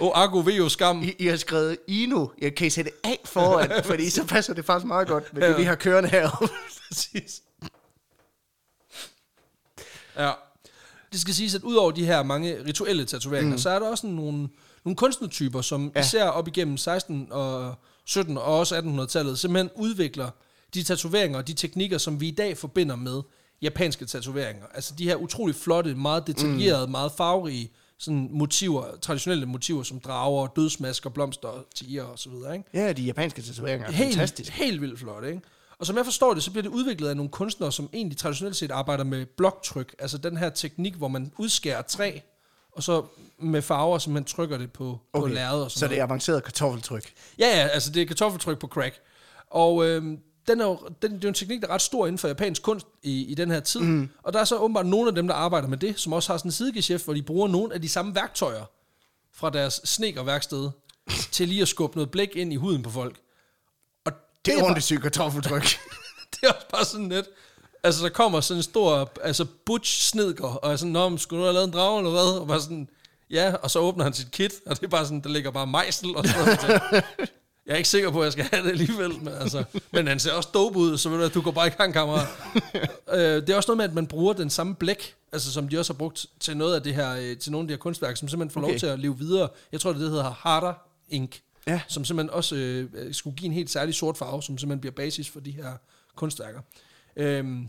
Åh, 0.00 0.06
oh, 0.06 0.22
Argo 0.22 0.38
Veo 0.38 0.68
skam. 0.68 1.02
I, 1.02 1.14
I 1.18 1.26
har 1.26 1.36
skrevet 1.36 1.78
Ino. 1.86 2.26
Jeg 2.40 2.54
kan 2.54 2.66
I 2.66 2.70
sætte 2.70 2.90
A 3.04 3.14
foran, 3.24 3.70
fordi 3.84 4.10
så 4.10 4.26
passer 4.26 4.54
det 4.54 4.64
faktisk 4.64 4.86
meget 4.86 5.08
godt 5.08 5.34
med 5.34 5.48
det, 5.48 5.58
vi 5.58 5.62
har 5.62 5.74
kørende 5.74 6.08
heroppe. 6.08 6.48
Præcis. 6.88 7.42
Ja. 10.18 10.30
Det 11.12 11.20
skal 11.20 11.34
siges, 11.34 11.54
at 11.54 11.62
udover 11.62 11.90
de 11.90 12.06
her 12.06 12.22
mange 12.22 12.64
rituelle 12.66 13.04
tatoveringer, 13.04 13.52
mm. 13.52 13.58
så 13.58 13.70
er 13.70 13.78
der 13.78 13.86
også 13.86 14.06
nogle, 14.06 14.48
nogle 14.84 14.96
kunstnertyper, 14.96 15.60
som 15.60 15.92
ja. 15.94 16.00
Især 16.00 16.24
op 16.24 16.48
igennem 16.48 16.76
16 16.76 17.28
og 17.30 17.74
17 18.04 18.38
og 18.38 18.44
også 18.44 18.78
1800-tallet, 18.78 19.38
simpelthen 19.38 19.70
udvikler 19.76 20.30
de 20.74 20.82
tatoveringer 20.82 21.38
og 21.38 21.48
de 21.48 21.52
teknikker, 21.54 21.98
som 21.98 22.20
vi 22.20 22.28
i 22.28 22.34
dag 22.34 22.58
forbinder 22.58 22.96
med 22.96 23.22
japanske 23.62 24.06
tatoveringer. 24.06 24.66
Altså 24.74 24.94
de 24.98 25.04
her 25.04 25.16
utrolig 25.16 25.54
flotte, 25.54 25.94
meget 25.94 26.26
detaljerede, 26.26 26.86
mm. 26.86 26.90
meget 26.90 27.12
farverige 27.16 27.70
sådan 27.98 28.28
motiver, 28.32 28.84
traditionelle 29.02 29.46
motiver, 29.46 29.82
som 29.82 30.00
drager, 30.00 30.46
dødsmasker, 30.46 31.10
blomster, 31.10 31.64
tiger 31.74 32.02
og 32.02 32.18
så 32.18 32.30
videre, 32.30 32.56
ikke? 32.56 32.68
Ja, 32.74 32.92
de 32.92 33.02
japanske 33.02 33.42
tatoveringer 33.42 33.86
er 33.86 33.92
helt, 33.92 34.14
fantastiske. 34.14 34.52
Helt 34.52 34.80
vildt 34.80 34.98
flot, 34.98 35.24
ikke? 35.24 35.40
Og 35.80 35.86
som 35.86 35.96
jeg 35.96 36.04
forstår 36.04 36.34
det, 36.34 36.42
så 36.42 36.50
bliver 36.50 36.62
det 36.62 36.70
udviklet 36.70 37.08
af 37.08 37.16
nogle 37.16 37.30
kunstnere, 37.30 37.72
som 37.72 37.90
egentlig 37.92 38.18
traditionelt 38.18 38.56
set 38.56 38.70
arbejder 38.70 39.04
med 39.04 39.26
bloktryk. 39.26 39.94
Altså 39.98 40.18
den 40.18 40.36
her 40.36 40.50
teknik, 40.50 40.94
hvor 40.94 41.08
man 41.08 41.32
udskærer 41.38 41.82
træ, 41.82 42.18
og 42.72 42.82
så 42.82 43.02
med 43.38 43.62
farver, 43.62 43.98
som 43.98 44.12
man 44.12 44.24
trykker 44.24 44.58
det 44.58 44.72
på, 44.72 44.98
okay. 45.12 45.22
på 45.22 45.34
lærred 45.34 45.62
og 45.62 45.70
sådan 45.70 45.78
Så 45.78 45.84
det 45.84 45.90
noget. 45.90 46.00
er 46.00 46.04
avanceret 46.04 46.44
kartoffeltryk. 46.44 47.12
Ja, 47.38 47.46
ja, 47.46 47.66
altså 47.66 47.92
det 47.92 48.02
er 48.02 48.06
kartoffeltryk 48.06 48.58
på 48.58 48.66
crack. 48.66 49.00
Og 49.50 49.86
øhm, 49.86 50.18
den 50.48 50.60
er 50.60 50.64
jo, 50.64 50.78
den, 51.02 51.10
det 51.12 51.16
er 51.16 51.20
jo 51.22 51.28
en 51.28 51.34
teknik, 51.34 51.60
der 51.60 51.68
er 51.68 51.72
ret 51.72 51.82
stor 51.82 52.06
inden 52.06 52.18
for 52.18 52.28
japansk 52.28 52.62
kunst 52.62 52.86
i, 53.02 53.24
i 53.24 53.34
den 53.34 53.50
her 53.50 53.60
tid. 53.60 53.80
Mm. 53.80 54.08
Og 54.22 54.32
der 54.32 54.40
er 54.40 54.44
så 54.44 54.56
åbenbart 54.56 54.86
nogle 54.86 55.08
af 55.08 55.14
dem, 55.14 55.26
der 55.28 55.34
arbejder 55.34 55.68
med 55.68 55.78
det, 55.78 56.00
som 56.00 56.12
også 56.12 56.32
har 56.32 56.38
sådan 56.38 56.48
en 56.48 56.52
sidegeschæft, 56.52 57.04
hvor 57.04 57.14
de 57.14 57.22
bruger 57.22 57.48
nogle 57.48 57.74
af 57.74 57.82
de 57.82 57.88
samme 57.88 58.14
værktøjer 58.14 58.64
fra 59.34 59.50
deres 59.50 59.80
snekerværksted 59.84 60.70
til 61.32 61.48
lige 61.48 61.62
at 61.62 61.68
skubbe 61.68 61.96
noget 61.96 62.10
blæk 62.10 62.36
ind 62.36 62.52
i 62.52 62.56
huden 62.56 62.82
på 62.82 62.90
folk. 62.90 63.16
Det 64.44 64.54
er 64.54 64.62
ordentligt 64.62 64.84
sygt 64.84 65.02
kartoffeltryk. 65.02 65.62
det 66.32 66.38
er 66.42 66.52
også 66.52 66.66
bare 66.70 66.84
sådan 66.84 67.08
lidt... 67.08 67.26
Altså, 67.82 68.02
der 68.02 68.08
kommer 68.08 68.40
sådan 68.40 68.58
en 68.58 68.62
stor, 68.62 69.12
altså 69.22 69.46
butch 69.66 70.02
snedker, 70.02 70.46
og 70.46 70.72
er 70.72 70.76
sådan, 70.76 70.92
Nå, 70.92 71.16
skulle 71.16 71.40
du 71.40 71.44
have 71.44 71.54
lavet 71.54 71.66
en 71.66 71.72
drage 71.72 71.98
eller 71.98 72.10
hvad? 72.10 72.40
Og 72.40 72.46
bare 72.46 72.60
sådan, 72.60 72.88
ja, 73.30 73.54
og 73.54 73.70
så 73.70 73.78
åbner 73.78 74.04
han 74.04 74.12
sit 74.12 74.30
kit, 74.30 74.52
og 74.66 74.76
det 74.76 74.84
er 74.84 74.88
bare 74.88 75.04
sådan, 75.04 75.20
der 75.20 75.28
ligger 75.28 75.50
bare 75.50 75.66
mejsel 75.66 76.16
og 76.16 76.26
sådan 76.26 76.44
noget. 76.44 77.04
Jeg 77.66 77.72
er 77.72 77.76
ikke 77.76 77.88
sikker 77.88 78.10
på, 78.10 78.20
at 78.20 78.24
jeg 78.24 78.32
skal 78.32 78.44
have 78.44 78.64
det 78.64 78.70
alligevel, 78.70 79.22
men, 79.22 79.28
altså, 79.28 79.64
men 79.92 80.06
han 80.06 80.18
ser 80.20 80.32
også 80.32 80.48
dope 80.54 80.78
ud, 80.78 80.98
så 80.98 81.08
ved 81.08 81.18
du, 81.18 81.24
at 81.24 81.34
du 81.34 81.40
går 81.40 81.50
bare 81.50 81.66
i 81.66 81.70
gang, 81.70 81.92
kammerat. 81.92 82.26
øh, 83.12 83.18
det 83.18 83.50
er 83.50 83.56
også 83.56 83.70
noget 83.70 83.76
med, 83.76 83.84
at 83.84 83.94
man 83.94 84.06
bruger 84.06 84.32
den 84.32 84.50
samme 84.50 84.74
blæk, 84.74 85.14
altså 85.32 85.52
som 85.52 85.68
de 85.68 85.78
også 85.78 85.92
har 85.92 85.98
brugt 85.98 86.26
til 86.40 86.56
noget 86.56 86.74
af 86.74 86.82
det 86.82 86.94
her, 86.94 87.16
øh, 87.16 87.36
til 87.36 87.52
nogle 87.52 87.64
af 87.64 87.68
de 87.68 87.72
her 87.72 87.78
kunstværker, 87.78 88.16
som 88.16 88.28
simpelthen 88.28 88.54
får 88.54 88.60
okay. 88.60 88.70
lov 88.70 88.78
til 88.78 88.86
at 88.86 88.98
leve 88.98 89.18
videre. 89.18 89.48
Jeg 89.72 89.80
tror, 89.80 89.92
det, 89.92 90.00
det 90.00 90.10
hedder 90.10 90.30
Harder 90.30 90.74
Ink, 91.08 91.40
Ja. 91.66 91.80
som 91.88 92.04
simpelthen 92.04 92.30
også 92.34 92.56
øh, 92.56 93.14
skulle 93.14 93.36
give 93.36 93.46
en 93.46 93.52
helt 93.52 93.70
særlig 93.70 93.94
sort 93.94 94.16
farve, 94.18 94.42
som 94.42 94.58
simpelthen 94.58 94.80
bliver 94.80 94.94
basis 94.94 95.28
for 95.28 95.40
de 95.40 95.50
her 95.50 95.72
kunstværker. 96.16 96.60
Øhm, 97.16 97.68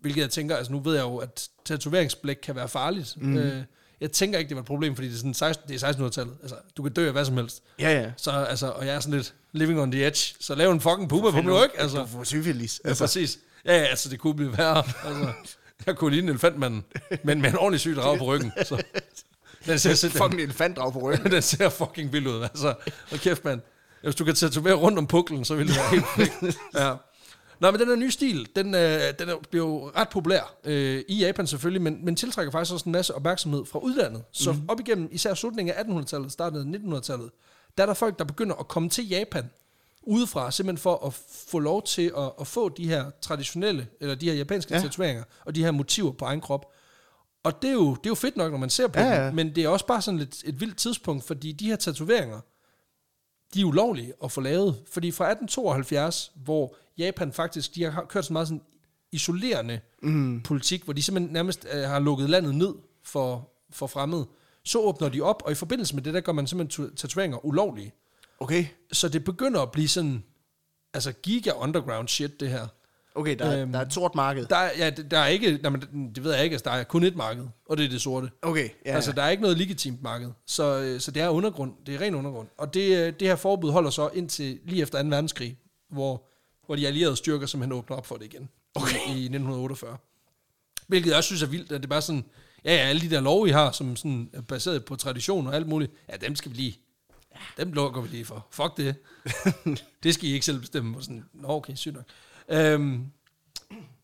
hvilket 0.00 0.20
jeg 0.20 0.30
tænker, 0.30 0.56
altså 0.56 0.72
nu 0.72 0.80
ved 0.80 0.94
jeg 0.94 1.02
jo, 1.02 1.16
at 1.16 1.48
tatoveringsblæk 1.64 2.36
kan 2.42 2.54
være 2.56 2.68
farligt. 2.68 3.14
Mm. 3.16 3.36
Øh, 3.36 3.62
jeg 4.00 4.12
tænker 4.12 4.38
ikke, 4.38 4.48
det 4.48 4.56
var 4.56 4.62
et 4.62 4.66
problem, 4.66 4.94
fordi 4.94 5.08
det 5.08 5.14
er, 5.14 5.18
sådan 5.18 5.34
16, 5.34 5.68
det 5.68 5.82
er 5.82 5.92
1600-tallet. 5.92 6.36
Altså, 6.42 6.56
du 6.76 6.82
kan 6.82 6.92
dø 6.92 7.06
af 7.06 7.12
hvad 7.12 7.24
som 7.24 7.36
helst. 7.36 7.62
Ja, 7.80 8.00
ja. 8.00 8.12
Så, 8.16 8.30
altså, 8.30 8.66
og 8.70 8.86
jeg 8.86 8.94
er 8.94 9.00
sådan 9.00 9.14
lidt 9.18 9.34
living 9.52 9.80
on 9.80 9.90
the 9.92 10.06
edge. 10.06 10.34
Så 10.40 10.54
lav 10.54 10.70
en 10.70 10.80
fucking 10.80 11.08
puma 11.08 11.30
på 11.30 11.36
min 11.36 11.52
ryg. 11.52 11.70
Altså, 11.78 11.98
Du 11.98 12.06
får 12.06 12.24
syfilis. 12.24 12.80
ja, 12.84 12.88
Altså, 12.88 13.04
præcis. 13.04 13.38
Ja, 13.64 13.76
ja, 13.78 13.84
altså 13.84 14.08
det 14.08 14.18
kunne 14.18 14.34
blive 14.34 14.58
værre. 14.58 14.76
Altså, 15.04 15.32
jeg 15.86 15.96
kunne 15.96 16.10
ligne 16.14 16.30
elefantmanden, 16.30 16.84
men 17.24 17.40
med 17.42 17.50
en 17.50 17.56
ordentlig 17.56 17.80
syg 17.80 17.96
drag 17.96 18.18
på 18.18 18.24
ryggen. 18.24 18.52
Så. 18.64 18.82
Den 19.68 19.78
ser, 19.78 20.08
den, 20.08 20.18
fucking 20.18 20.42
elefantdrag 20.42 20.92
på 20.92 20.98
ryggen. 20.98 21.32
den 21.32 21.42
ser 21.42 21.68
fucking 21.68 22.12
vild 22.12 22.26
ud. 22.26 22.42
Altså, 22.42 22.74
hold 23.10 23.20
kæft, 23.20 23.44
mand. 23.44 23.60
Hvis 24.02 24.14
du 24.14 24.24
kan 24.24 24.34
tatovere 24.34 24.74
rundt 24.74 24.98
om 24.98 25.06
puklen, 25.06 25.44
så 25.44 25.54
vil 25.54 25.68
det 25.68 25.76
være 25.76 25.90
helt 25.90 26.04
perfekt. 26.04 26.58
Ja. 26.74 26.94
Nå, 27.60 27.70
men 27.70 27.80
den 27.80 27.88
her 27.88 27.96
nye 27.96 28.10
stil, 28.10 28.48
den, 28.56 28.74
øh, 28.74 29.00
den 29.18 29.28
er, 29.28 29.34
bliver 29.50 29.66
jo 29.66 29.90
ret 29.96 30.08
populær 30.08 30.54
øh, 30.64 31.02
i 31.08 31.18
Japan 31.18 31.46
selvfølgelig, 31.46 31.82
men, 31.82 32.04
men 32.04 32.16
tiltrækker 32.16 32.52
faktisk 32.52 32.72
også 32.72 32.84
en 32.86 32.92
masse 32.92 33.14
opmærksomhed 33.14 33.64
fra 33.64 33.78
udlandet. 33.78 34.22
Så 34.32 34.52
mm. 34.52 34.60
op 34.68 34.80
igennem 34.80 35.08
især 35.12 35.34
slutningen 35.34 35.74
af 35.74 35.82
1800-tallet, 35.82 36.32
starten 36.32 36.74
af 36.74 36.78
1900-tallet, 36.78 37.30
der 37.78 37.82
er 37.82 37.86
der 37.86 37.94
folk, 37.94 38.18
der 38.18 38.24
begynder 38.24 38.56
at 38.56 38.68
komme 38.68 38.88
til 38.88 39.08
Japan 39.08 39.50
udefra, 40.02 40.50
simpelthen 40.50 40.82
for 40.82 41.06
at 41.06 41.14
få 41.48 41.58
lov 41.58 41.82
til 41.82 42.12
at, 42.18 42.32
at 42.40 42.46
få 42.46 42.68
de 42.68 42.88
her 42.88 43.10
traditionelle, 43.20 43.86
eller 44.00 44.14
de 44.14 44.26
her 44.26 44.34
japanske 44.34 44.74
ja. 44.74 44.80
Ja. 44.80 44.82
tatoveringer, 44.82 45.24
og 45.44 45.54
de 45.54 45.64
her 45.64 45.70
motiver 45.70 46.12
på 46.12 46.24
egen 46.24 46.40
krop. 46.40 46.72
Og 47.48 47.62
det 47.62 47.68
er, 47.68 47.74
jo, 47.74 47.90
det 47.94 48.06
er 48.06 48.10
jo 48.10 48.14
fedt 48.14 48.36
nok, 48.36 48.50
når 48.52 48.58
man 48.58 48.70
ser 48.70 48.86
på 48.86 49.00
Ja, 49.00 49.06
ja, 49.06 49.26
dem, 49.26 49.34
men 49.34 49.54
det 49.54 49.64
er 49.64 49.68
også 49.68 49.86
bare 49.86 50.02
sådan 50.02 50.18
lidt 50.18 50.42
et 50.44 50.60
vildt 50.60 50.76
tidspunkt, 50.76 51.24
fordi 51.24 51.52
de 51.52 51.66
her 51.66 51.76
tatoveringer, 51.76 52.40
de 53.54 53.60
er 53.60 53.64
ulovlige 53.64 54.12
at 54.24 54.32
få 54.32 54.40
lavet. 54.40 54.82
Fordi 54.92 55.10
fra 55.10 55.24
1872, 55.24 56.32
hvor 56.34 56.76
Japan 56.98 57.32
faktisk, 57.32 57.74
de 57.74 57.84
har 57.84 58.04
kørt 58.04 58.24
så 58.24 58.32
meget 58.32 58.48
sådan 58.48 58.62
isolerende 59.12 59.80
mm. 60.02 60.42
politik, 60.42 60.84
hvor 60.84 60.92
de 60.92 61.02
simpelthen 61.02 61.32
nærmest 61.32 61.66
øh, 61.72 61.82
har 61.82 61.98
lukket 61.98 62.30
landet 62.30 62.54
ned 62.54 62.74
for, 63.04 63.50
for 63.70 63.86
fremmede, 63.86 64.26
så 64.64 64.78
åbner 64.78 65.08
de 65.08 65.20
op, 65.20 65.42
og 65.44 65.52
i 65.52 65.54
forbindelse 65.54 65.94
med 65.94 66.02
det, 66.02 66.14
der 66.14 66.20
gør 66.20 66.32
man 66.32 66.46
simpelthen 66.46 66.96
tatoveringer 66.96 67.46
ulovlige. 67.46 67.92
Okay. 68.40 68.66
Så 68.92 69.08
det 69.08 69.24
begynder 69.24 69.60
at 69.60 69.70
blive 69.70 69.88
sådan, 69.88 70.24
altså 70.94 71.12
giga 71.12 71.52
underground 71.52 72.08
shit, 72.08 72.40
det 72.40 72.50
her. 72.50 72.66
Okay, 73.18 73.36
der, 73.38 73.52
Øhm, 73.52 73.60
øhm, 73.60 73.72
der 73.72 73.78
er 73.78 73.84
et 73.86 73.92
sort 73.94 74.14
marked. 74.14 74.46
Der, 74.46 74.56
er- 74.56 74.70
ja, 74.78 74.90
der 74.90 75.18
er 75.18 75.26
ikke, 75.26 75.58
nej, 75.62 75.70
men 75.70 76.10
det 76.14 76.24
ved 76.24 76.34
jeg 76.34 76.44
ikke, 76.44 76.54
altså 76.54 76.64
der 76.70 76.76
er 76.76 76.84
kun 76.84 77.04
et 77.04 77.16
marked, 77.16 77.44
og 77.66 77.76
det 77.76 77.84
er 77.84 77.88
det 77.88 78.00
sorte. 78.00 78.30
Okay, 78.42 78.64
ja. 78.64 78.68
Ja, 78.90 78.94
altså, 78.94 79.12
der 79.12 79.22
er 79.22 79.28
ikke 79.28 79.42
noget 79.42 79.58
legitimt 79.58 80.02
marked. 80.02 80.30
Så, 80.46 80.78
øh, 80.80 81.00
så 81.00 81.10
det 81.10 81.22
er 81.22 81.28
undergrund. 81.28 81.72
Det 81.86 81.94
er 81.94 82.00
ren 82.00 82.14
undergrund. 82.14 82.48
Og 82.58 82.74
det, 82.74 82.96
øh, 83.06 83.12
det 83.20 83.28
her 83.28 83.36
forbud 83.36 83.70
holder 83.70 83.90
så 83.90 84.10
indtil 84.14 84.58
lige 84.64 84.82
efter 84.82 85.02
2. 85.02 85.08
verdenskrig, 85.08 85.58
hvor, 85.90 86.26
hvor 86.66 86.76
de 86.76 86.86
allierede 86.86 87.16
styrker 87.16 87.46
simpelthen 87.46 87.78
åbner 87.78 87.96
op 87.96 88.06
for 88.06 88.16
det 88.16 88.24
igen. 88.24 88.48
Okay. 88.74 88.94
I, 88.96 89.10
I 89.10 89.24
1948. 89.24 89.96
Hvilket 90.86 91.08
jeg 91.08 91.16
også 91.16 91.26
synes 91.26 91.42
er 91.42 91.46
vildt, 91.46 91.72
at 91.72 91.80
det 91.80 91.86
er 91.86 91.88
bare 91.90 92.02
sådan, 92.02 92.24
ja, 92.64 92.74
ja, 92.74 92.78
alle 92.80 93.00
de 93.00 93.10
der 93.10 93.20
love, 93.20 93.48
I 93.48 93.52
har, 93.52 93.72
som 93.72 93.96
sådan 93.96 94.30
er 94.32 94.40
baseret 94.40 94.84
på 94.84 94.96
tradition 94.96 95.46
og 95.46 95.54
alt 95.54 95.66
muligt, 95.68 95.92
ja, 96.12 96.16
dem 96.16 96.34
skal 96.36 96.50
vi 96.50 96.56
lige, 96.56 96.78
ja, 97.34 97.62
dem 97.64 97.72
lukker 97.72 98.00
vi 98.00 98.08
lige 98.08 98.24
for. 98.24 98.46
Fuck 98.50 98.76
det. 98.76 98.94
det 100.02 100.14
skal 100.14 100.28
I 100.28 100.32
ikke 100.32 100.46
selv 100.46 100.60
bestemme. 100.60 100.96
Og 100.96 101.02
sådan, 101.02 101.24
Nå, 101.34 101.48
okay, 101.48 101.74
sygt 101.74 101.94
nok. 101.94 102.04
Øhm, 102.50 103.04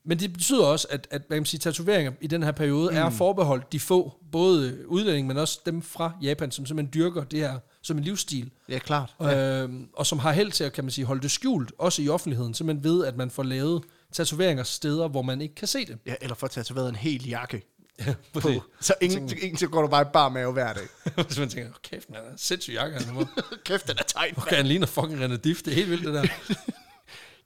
men 0.07 0.21
det 0.21 0.33
betyder 0.33 0.65
også, 0.65 0.87
at, 0.91 1.09
at 1.11 1.23
man 1.31 1.39
kan 1.39 1.47
sige, 1.47 1.61
tatoveringer 1.61 2.13
i 2.21 2.27
den 2.27 2.43
her 2.43 2.53
periode 2.53 2.91
mm. 2.91 2.97
er 2.97 3.11
forbeholdt 3.11 3.73
de 3.73 3.81
få, 3.81 4.13
både 4.33 4.89
udlændinge, 4.89 5.29
men 5.29 5.37
også 5.37 5.61
dem 5.67 5.83
fra 5.83 6.13
Japan, 6.23 6.51
som 6.51 6.67
simpelthen 6.67 6.95
dyrker 6.95 7.25
det 7.25 7.39
her 7.39 7.59
som 7.83 7.99
en 7.99 8.05
livsstil. 8.05 8.51
Ja, 8.69 8.79
klart. 8.79 9.15
Ja. 9.21 9.63
Øhm, 9.63 9.89
og 9.93 10.07
som 10.07 10.19
har 10.19 10.33
held 10.33 10.53
til 10.53 10.65
at, 10.65 10.73
kan 10.73 10.85
man 10.85 10.91
sige, 10.91 11.05
holde 11.05 11.23
det 11.23 11.31
skjult, 11.31 11.73
også 11.79 12.03
i 12.03 12.09
offentligheden, 12.09 12.55
simpelthen 12.55 12.85
ved, 12.85 13.05
at 13.05 13.17
man 13.17 13.31
får 13.31 13.43
lavet 13.43 13.83
tatoveringer 14.13 14.65
steder, 14.65 15.09
hvor 15.09 15.23
man 15.23 15.41
ikke 15.41 15.55
kan 15.55 15.69
se 15.69 15.87
det. 15.87 15.99
Ja, 16.07 16.15
eller 16.21 16.35
få 16.35 16.47
tatoveret 16.47 16.89
en 16.89 16.97
hel 16.97 17.29
jakke 17.29 17.63
Ja, 18.07 18.15
på. 18.33 18.51
Så 18.81 18.95
ingen, 19.01 19.39
ingen, 19.43 19.57
så 19.57 19.69
går 19.69 19.83
du 19.83 19.89
bare 19.89 20.03
i 20.03 20.11
bar 20.13 20.29
mave 20.29 20.53
hver 20.53 20.73
dag. 20.73 20.89
Hvis 21.27 21.39
man 21.39 21.49
tænker, 21.49 21.71
kæft, 21.83 22.11
man 22.11 22.19
er 22.19 22.37
sindssyg 22.37 22.73
jakke, 22.73 22.99
han 22.99 23.15
nu. 23.15 23.27
Kæft, 23.65 23.89
den 23.89 23.97
er 23.99 24.03
tight. 24.03 24.39
Okay, 24.39 24.57
han 24.57 24.67
ligner 24.67 24.87
fucking 24.87 25.25
René 25.25 25.37
Diff, 25.37 25.63
det 25.63 25.71
er 25.71 25.75
helt 25.75 25.91
vildt, 25.91 26.05
det 26.05 26.15
der. 26.15 26.27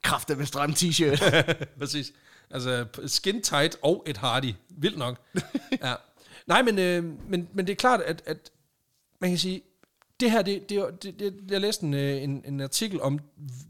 Kræfter 0.01 0.35
med 0.35 0.45
stram 0.45 0.71
t-shirt. 0.71 1.23
Præcis. 1.79 2.13
Altså, 2.51 2.85
skin 3.05 3.41
tight 3.41 3.77
og 3.81 4.03
et 4.07 4.17
hardy. 4.17 4.53
Vildt 4.69 4.97
nok. 4.97 5.21
ja. 5.83 5.93
Nej, 6.47 6.61
men, 6.61 6.79
øh, 6.79 7.03
men, 7.29 7.49
men 7.53 7.67
det 7.67 7.71
er 7.71 7.75
klart, 7.75 8.01
at, 8.01 8.23
at 8.25 8.51
man 9.19 9.29
kan 9.29 9.39
sige, 9.39 9.61
det 10.19 10.31
her, 10.31 10.41
det, 10.41 10.69
det, 10.69 11.03
det, 11.03 11.19
det 11.19 11.51
jeg 11.51 11.61
læste 11.61 11.85
en, 11.85 11.93
øh, 11.93 12.23
en, 12.23 12.43
en 12.45 12.61
artikel 12.61 13.01
om 13.01 13.19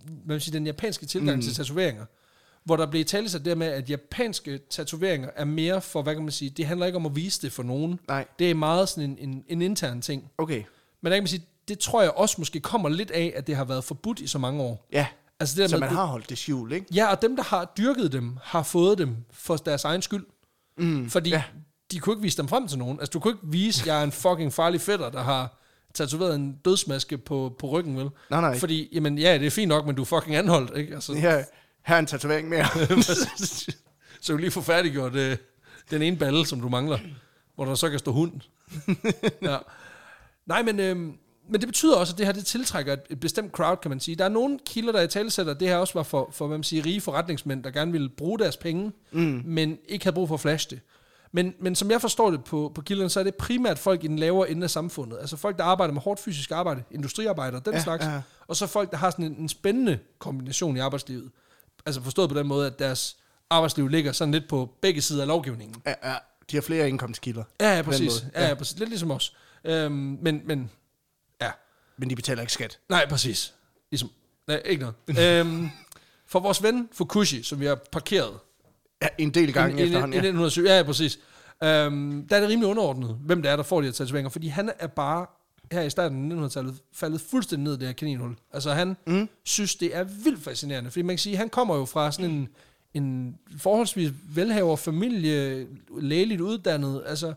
hvad 0.08 0.36
man 0.36 0.40
siger, 0.40 0.54
den 0.54 0.66
japanske 0.66 1.06
tilgang 1.06 1.38
mm. 1.38 1.42
til 1.42 1.54
tatoveringer, 1.54 2.06
hvor 2.64 2.76
der 2.76 2.86
blev 2.86 3.06
talt 3.06 3.32
sig 3.32 3.46
det 3.46 3.58
med, 3.58 3.68
at 3.68 3.90
japanske 3.90 4.60
tatoveringer 4.70 5.30
er 5.36 5.46
mere 5.46 5.82
for, 5.82 6.02
hvad 6.02 6.14
kan 6.14 6.24
man 6.24 6.32
sige, 6.32 6.50
det 6.50 6.66
handler 6.66 6.86
ikke 6.86 6.96
om 6.96 7.06
at 7.06 7.16
vise 7.16 7.42
det 7.42 7.52
for 7.52 7.64
nogen. 7.64 8.00
Nej. 8.08 8.26
Det 8.40 8.52
er 8.52 8.56
meget 8.56 8.90
sådan 8.90 9.10
en, 9.10 9.30
en, 9.30 9.44
en 9.48 9.62
intern 9.62 10.02
ting. 10.02 10.32
Okay. 10.38 10.64
Men 11.02 11.12
der 11.12 11.18
kan 11.18 11.24
man 11.24 11.28
sige, 11.28 11.46
det 11.68 11.80
tror 11.80 12.02
jeg 12.02 12.12
også 12.12 12.36
måske 12.38 12.60
kommer 12.60 12.90
lidt 12.90 13.12
af, 13.12 13.34
at 13.36 13.48
det 13.48 13.56
har 13.56 13.66
været 13.66 13.84
forbudt 13.84 14.20
i 14.20 14.28
så 14.28 14.38
mange 14.38 14.62
år. 14.64 14.88
Ja, 14.92 15.08
Altså 15.40 15.56
det 15.56 15.62
der 15.62 15.68
så 15.68 15.76
med, 15.76 15.88
man 15.88 15.96
har 15.96 16.06
holdt 16.06 16.30
det 16.30 16.38
skjult, 16.38 16.74
ikke? 16.74 16.86
Ja, 16.94 17.12
og 17.12 17.22
dem, 17.22 17.36
der 17.36 17.44
har 17.44 17.74
dyrket 17.78 18.12
dem, 18.12 18.38
har 18.44 18.64
fået 18.64 18.98
dem 18.98 19.16
for 19.32 19.58
deres 19.58 19.84
egen 19.84 20.02
skyld. 20.02 20.26
Mm, 20.78 21.10
Fordi 21.10 21.30
ja. 21.30 21.44
de 21.92 22.00
kunne 22.00 22.14
ikke 22.14 22.22
vise 22.22 22.38
dem 22.38 22.48
frem 22.48 22.68
til 22.68 22.78
nogen. 22.78 23.00
Altså, 23.00 23.12
du 23.12 23.20
kunne 23.20 23.34
ikke 23.34 23.48
vise, 23.48 23.82
at 23.82 23.88
jeg 23.88 24.00
er 24.00 24.04
en 24.04 24.12
fucking 24.12 24.54
farlig 24.54 24.82
fætter, 24.82 25.10
der 25.10 25.24
har 25.24 25.60
tatoveret 25.94 26.36
en 26.36 26.56
dødsmaske 26.66 27.18
på, 27.18 27.56
på 27.60 27.68
ryggen, 27.68 27.98
vel? 27.98 28.10
Nej, 28.30 28.42
nej. 28.42 28.60
Fordi, 28.60 28.90
jamen, 28.92 29.18
ja, 29.18 29.38
det 29.38 29.48
er 29.48 29.52
fint 29.52 29.70
nok, 29.70 29.86
men 29.86 29.96
du 29.96 30.02
er 30.02 30.06
fucking 30.06 30.36
anholdt, 30.36 30.78
ikke? 30.78 30.94
Altså, 30.94 31.14
ja. 31.14 31.44
Her, 31.86 31.96
er 31.96 32.00
en 32.00 32.06
tatovering 32.06 32.50
mere. 32.50 32.66
Så 34.22 34.32
du 34.32 34.38
lige 34.38 34.52
får 34.52 34.62
færdiggjort 34.62 35.16
øh, 35.16 35.38
den 35.92 36.02
ene 36.02 36.18
balle, 36.18 36.46
som 36.46 36.62
du 36.62 36.70
mangler, 36.70 37.00
hvor 37.56 37.66
der 37.66 37.76
så 37.76 37.90
kan 37.90 38.00
stå 38.00 38.12
hund. 38.12 38.42
ja. 39.42 39.58
Nej, 40.46 40.64
men, 40.64 40.80
øh, 40.80 41.14
men 41.50 41.62
det 41.62 41.68
betyder 41.68 41.96
også, 41.96 42.14
at 42.14 42.18
det 42.18 42.26
her 42.26 42.34
det 42.34 42.46
tiltrækker 42.46 42.94
et, 42.94 43.00
et 43.10 43.20
bestemt 43.20 43.52
crowd, 43.52 43.78
kan 43.82 43.90
man 43.90 44.00
sige. 44.00 44.16
Der 44.16 44.26
er 44.26 44.30
nogle 44.30 44.60
kilder, 44.66 44.92
der 44.92 45.02
i 45.02 45.08
talesætter, 45.08 45.54
at 45.54 45.60
det 45.60 45.68
her 45.68 45.78
også 45.78 45.94
var 45.94 46.04
for, 46.04 46.30
for 46.34 46.48
hvad 46.48 46.58
man 46.58 46.64
siger, 46.64 46.86
rige 46.86 47.02
forretningsmænd, 47.02 47.64
der 47.64 47.72
gerne 47.72 47.92
ville 47.92 48.10
bruge 48.10 48.40
deres 48.40 48.58
penge, 48.58 48.92
mm. 49.12 49.42
men 49.46 49.78
ikke 49.88 50.06
havde 50.06 50.14
brug 50.14 50.28
for 50.28 50.36
at 50.36 50.42
flashe 50.42 50.70
det. 50.70 50.80
Men, 51.32 51.54
men 51.60 51.76
som 51.76 51.92
jeg 51.92 52.02
forstår 52.02 52.32
det 52.32 52.44
på, 52.44 52.72
på 52.76 52.82
kilderne, 52.82 53.10
så 53.10 53.20
er 53.20 53.24
det 53.24 53.36
primært 53.36 53.80
folk 53.80 54.04
i 54.04 54.08
den 54.08 54.20
lavere 54.20 54.50
ende 54.52 54.64
af 54.64 54.70
samfundet. 54.70 55.18
Altså 55.22 55.38
folk, 55.38 55.58
der 55.58 55.64
arbejder 55.64 55.94
med 55.94 56.02
hårdt 56.02 56.20
fysisk 56.20 56.52
arbejde, 56.52 56.84
industriarbejdere, 56.92 57.62
den 57.66 57.74
Ja, 57.74 57.84
slags. 57.84 58.06
ja. 58.06 58.22
Og 58.48 58.56
så 58.56 58.68
folk, 58.68 58.92
der 58.92 58.98
har 58.98 59.10
sådan 59.10 59.26
en, 59.26 59.36
en 59.40 59.50
spændende 59.50 60.00
kombination 60.20 60.78
i 60.78 60.80
arbejdslivet. 60.80 61.32
Altså 61.86 62.02
forstået 62.02 62.30
på 62.30 62.40
den 62.40 62.48
måde, 62.48 62.68
at 62.68 62.80
deres 62.80 63.18
arbejdsliv 63.50 63.88
ligger 63.88 64.12
sådan 64.12 64.32
lidt 64.32 64.48
på 64.50 64.70
begge 64.82 65.02
sider 65.02 65.22
af 65.22 65.28
lovgivningen. 65.28 65.82
ja, 65.86 65.94
ja, 66.04 66.16
de 66.52 66.58
har 66.58 66.62
flere 66.62 66.90
indkomstkilder. 66.90 67.44
Ja, 67.62 67.76
ja, 67.76 67.82
præcis. 67.82 68.26
Ja, 68.36 68.48
ja, 68.48 68.54
præcis. 68.54 68.80
Lidt 68.80 68.90
ligesom 68.90 69.12
os. 69.12 69.36
Øhm, 69.64 70.18
men, 70.22 70.42
men. 70.46 70.70
Men 72.00 72.10
de 72.10 72.16
betaler 72.16 72.42
ikke 72.42 72.54
skat. 72.54 72.80
Nej, 72.90 73.10
præcis. 73.10 73.54
Ligesom, 73.92 74.10
nej, 74.48 74.62
ikke 74.66 74.82
noget. 75.08 75.20
øhm, 75.40 75.70
for 76.28 76.40
vores 76.40 76.64
ven 76.64 76.90
Fukushi, 76.92 77.44
som 77.44 77.60
vi 77.60 77.66
har 77.66 77.76
parkeret 77.76 78.40
Ja, 79.02 79.08
en 79.18 79.30
del 79.30 79.54
gange 79.54 79.76
i, 79.76 79.80
i, 79.80 79.82
i 79.82 79.86
efterhånden, 79.86 80.14
ja. 80.14 80.20
1907, 80.20 80.64
ja, 80.64 80.78
ja, 80.78 80.84
præcis. 80.84 81.20
Øhm, 81.64 82.28
der 82.28 82.36
er 82.36 82.40
det 82.40 82.50
rimelig 82.50 82.70
underordnet, 82.70 83.18
hvem 83.26 83.42
det 83.42 83.52
er, 83.52 83.56
der 83.56 83.64
får 83.64 83.82
de 83.82 83.88
her 83.88 83.92
tatoveringer, 83.92 84.30
fordi 84.30 84.48
han 84.48 84.72
er 84.80 84.88
bare 84.88 85.26
her 85.72 85.82
i 85.82 85.90
starten 85.90 86.32
af 86.32 86.48
1900-tallet 86.48 86.76
faldet 86.94 87.22
fuldstændig 87.22 87.64
ned 87.64 87.74
i 87.74 87.80
det 87.80 87.88
her 87.88 87.94
kaninhul. 87.94 88.36
Altså 88.54 88.74
han 88.74 88.98
mm. 89.08 89.30
synes, 89.44 89.76
det 89.76 89.96
er 89.96 90.04
vildt 90.04 90.44
fascinerende, 90.44 90.92
fordi 90.92 91.02
man 91.02 91.16
kan 91.16 91.20
sige, 91.20 91.38
han 91.38 91.50
kommer 91.50 91.76
jo 91.76 91.86
fra 91.86 92.12
sådan 92.12 92.32
en, 92.32 92.50
en 92.94 93.38
forholdsvis 93.58 94.12
velhaver 94.36 94.76
familie, 94.76 95.68
lægeligt 96.00 96.42
uddannet, 96.42 97.04
altså, 97.06 97.34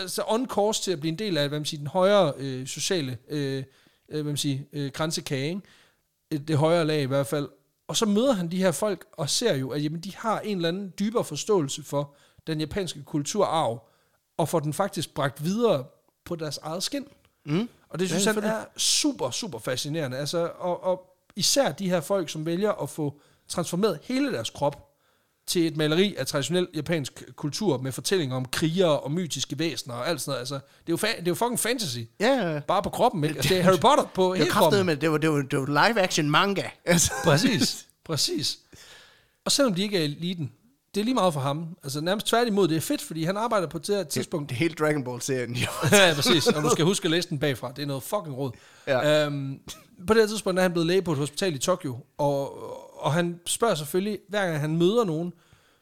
altså 0.00 0.22
on 0.26 0.46
course 0.46 0.82
til 0.82 0.92
at 0.92 1.00
blive 1.00 1.12
en 1.12 1.18
del 1.18 1.36
af, 1.36 1.48
hvad 1.48 1.58
man 1.58 1.64
siger, 1.64 1.78
den 1.78 1.86
højere 1.86 2.32
øh, 2.38 2.66
sociale 2.66 3.18
øh, 3.28 3.64
øh, 4.08 4.14
hvad 4.14 4.22
man 4.24 4.36
siger, 4.36 4.58
øh, 4.72 4.90
grænsekage, 4.94 5.48
ikke? 5.48 5.60
Et- 6.30 6.48
det 6.48 6.56
højere 6.56 6.84
lag 6.84 7.02
i 7.02 7.06
hvert 7.06 7.26
fald. 7.26 7.48
Og 7.88 7.96
så 7.96 8.06
møder 8.06 8.32
han 8.32 8.50
de 8.50 8.56
her 8.58 8.72
folk 8.72 9.06
og 9.12 9.30
ser 9.30 9.54
jo, 9.54 9.70
at 9.70 9.84
jamen, 9.84 10.00
de 10.00 10.14
har 10.16 10.40
en 10.40 10.56
eller 10.56 10.68
anden 10.68 10.92
dybere 10.98 11.24
forståelse 11.24 11.82
for 11.82 12.14
den 12.46 12.60
japanske 12.60 13.02
kulturarv, 13.02 13.88
og 14.38 14.48
får 14.48 14.60
den 14.60 14.72
faktisk 14.72 15.14
bragt 15.14 15.44
videre 15.44 15.84
på 16.24 16.36
deres 16.36 16.58
eget 16.58 16.82
skin. 16.82 17.06
Mm. 17.46 17.68
Og 17.88 17.98
det 17.98 18.08
synes 18.08 18.26
Ja, 18.26 18.32
ja, 18.32 18.40
han 18.40 18.50
er 18.50 18.64
super, 18.76 19.30
super 19.30 19.58
fascinerende. 19.58 20.16
Altså, 20.16 20.50
og, 20.58 20.84
og 20.84 21.16
især 21.36 21.72
de 21.72 21.88
her 21.90 22.00
folk, 22.00 22.28
som 22.28 22.46
vælger 22.46 22.72
at 22.72 22.90
få 22.90 23.20
transformeret 23.48 23.98
hele 24.02 24.32
deres 24.32 24.50
krop 24.50 24.85
til 25.46 25.66
et 25.66 25.76
maleri 25.76 26.14
af 26.18 26.26
traditionel 26.26 26.68
japansk 26.74 27.22
kultur 27.36 27.78
med 27.78 27.92
fortællinger 27.92 28.36
om 28.36 28.44
krigere 28.44 29.00
og 29.00 29.12
mytiske 29.12 29.58
væsener 29.58 29.94
og 29.94 30.08
alt 30.08 30.20
sådan 30.20 30.30
noget. 30.30 30.40
Altså, 30.40 30.54
det, 30.54 30.60
er 30.60 30.92
jo 30.92 30.96
fa- 30.96 31.16
det 31.20 31.22
er 31.26 31.30
jo 31.30 31.34
fucking 31.34 31.60
fantasy. 31.60 31.98
Ja, 32.20 32.52
ja. 32.52 32.60
Bare 32.60 32.82
på 32.82 32.90
kroppen, 32.90 33.24
ikke? 33.24 33.36
Altså, 33.36 33.48
det 33.48 33.58
er 33.58 33.62
Harry 33.62 33.78
Potter 33.80 34.04
på 34.14 34.28
Det 34.32 34.38
hele 34.38 34.50
kroppen. 34.50 34.86
med, 34.86 34.96
det 34.96 35.10
var, 35.10 35.18
det 35.18 35.30
var, 35.30 35.42
det 35.42 35.58
var 35.58 35.66
live 35.88 36.00
action 36.00 36.30
manga. 36.30 36.62
Altså. 36.84 37.12
Præcis, 37.24 37.86
præcis. 38.04 38.58
Og 39.44 39.52
selvom 39.52 39.74
de 39.74 39.82
ikke 39.82 39.98
er 39.98 40.04
eliten, 40.04 40.52
det 40.94 41.00
er 41.00 41.04
lige 41.04 41.14
meget 41.14 41.32
for 41.32 41.40
ham. 41.40 41.66
Altså 41.82 42.00
nærmest 42.00 42.26
tværtimod, 42.26 42.68
det 42.68 42.76
er 42.76 42.80
fedt, 42.80 43.02
fordi 43.02 43.24
han 43.24 43.36
arbejder 43.36 43.66
på 43.66 43.78
det 43.78 44.08
tidspunkt. 44.08 44.48
Det 44.50 44.54
er 44.54 44.58
hele 44.58 44.74
Dragon 44.74 45.04
Ball-serien. 45.04 45.54
jo. 45.56 45.68
ja, 45.92 46.14
præcis. 46.14 46.46
Og 46.46 46.62
du 46.62 46.68
skal 46.70 46.84
huske 46.84 47.04
at 47.06 47.10
læse 47.10 47.28
den 47.28 47.38
bagfra. 47.38 47.72
Det 47.76 47.82
er 47.82 47.86
noget 47.86 48.02
fucking 48.02 48.36
råd. 48.36 48.50
Ja. 48.86 49.24
Øhm, 49.26 49.58
på 50.06 50.14
det 50.14 50.28
tidspunkt 50.28 50.58
er 50.58 50.62
han 50.62 50.72
blevet 50.72 50.86
læge 50.86 51.02
på 51.02 51.12
et 51.12 51.18
hospital 51.18 51.54
i 51.54 51.58
Tokyo, 51.58 51.96
og, 52.18 52.58
og 53.06 53.12
han 53.12 53.40
spørger 53.46 53.74
selvfølgelig, 53.74 54.18
hver 54.28 54.46
gang 54.46 54.60
han 54.60 54.76
møder 54.76 55.04
nogen, 55.04 55.32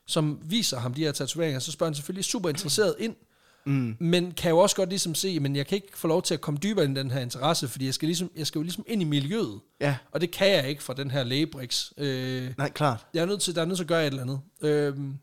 som 0.06 0.40
viser 0.42 0.78
ham 0.78 0.94
de 0.94 1.04
her 1.04 1.12
tatoveringer, 1.12 1.58
så 1.58 1.72
spørger 1.72 1.88
han 1.88 1.94
selvfølgelig 1.94 2.24
super 2.24 2.48
interesseret 2.48 2.94
ind, 2.98 3.16
mm. 3.64 3.96
men 3.98 4.32
kan 4.32 4.50
jo 4.50 4.58
også 4.58 4.76
godt 4.76 4.88
ligesom 4.88 5.14
se, 5.14 5.40
men 5.40 5.56
jeg 5.56 5.66
kan 5.66 5.76
ikke 5.76 5.98
få 5.98 6.08
lov 6.08 6.22
til 6.22 6.34
at 6.34 6.40
komme 6.40 6.60
dybere 6.62 6.84
ind 6.84 6.98
i 6.98 7.00
den 7.00 7.10
her 7.10 7.20
interesse, 7.20 7.68
fordi 7.68 7.86
jeg 7.86 7.94
skal, 7.94 8.08
ligesom, 8.08 8.30
jeg 8.36 8.46
skal 8.46 8.58
jo 8.58 8.62
ligesom 8.62 8.84
ind 8.88 9.02
i 9.02 9.04
miljøet, 9.04 9.60
Ja, 9.80 9.96
og 10.12 10.20
det 10.20 10.30
kan 10.30 10.50
jeg 10.50 10.68
ikke 10.68 10.82
fra 10.82 10.94
den 10.94 11.10
her 11.10 11.24
lægebriks. 11.24 11.92
Øh, 11.96 12.50
nej, 12.58 12.70
klart. 12.70 13.06
jeg 13.14 13.22
er 13.22 13.26
nødt 13.26 13.40
til, 13.40 13.54
der 13.54 13.60
er 13.60 13.66
nødt 13.66 13.76
til 13.76 13.84
at 13.84 13.88
gøre 13.88 14.02
et 14.02 14.06
eller 14.06 14.22
andet. 14.22 14.40
Øhm, 14.62 15.18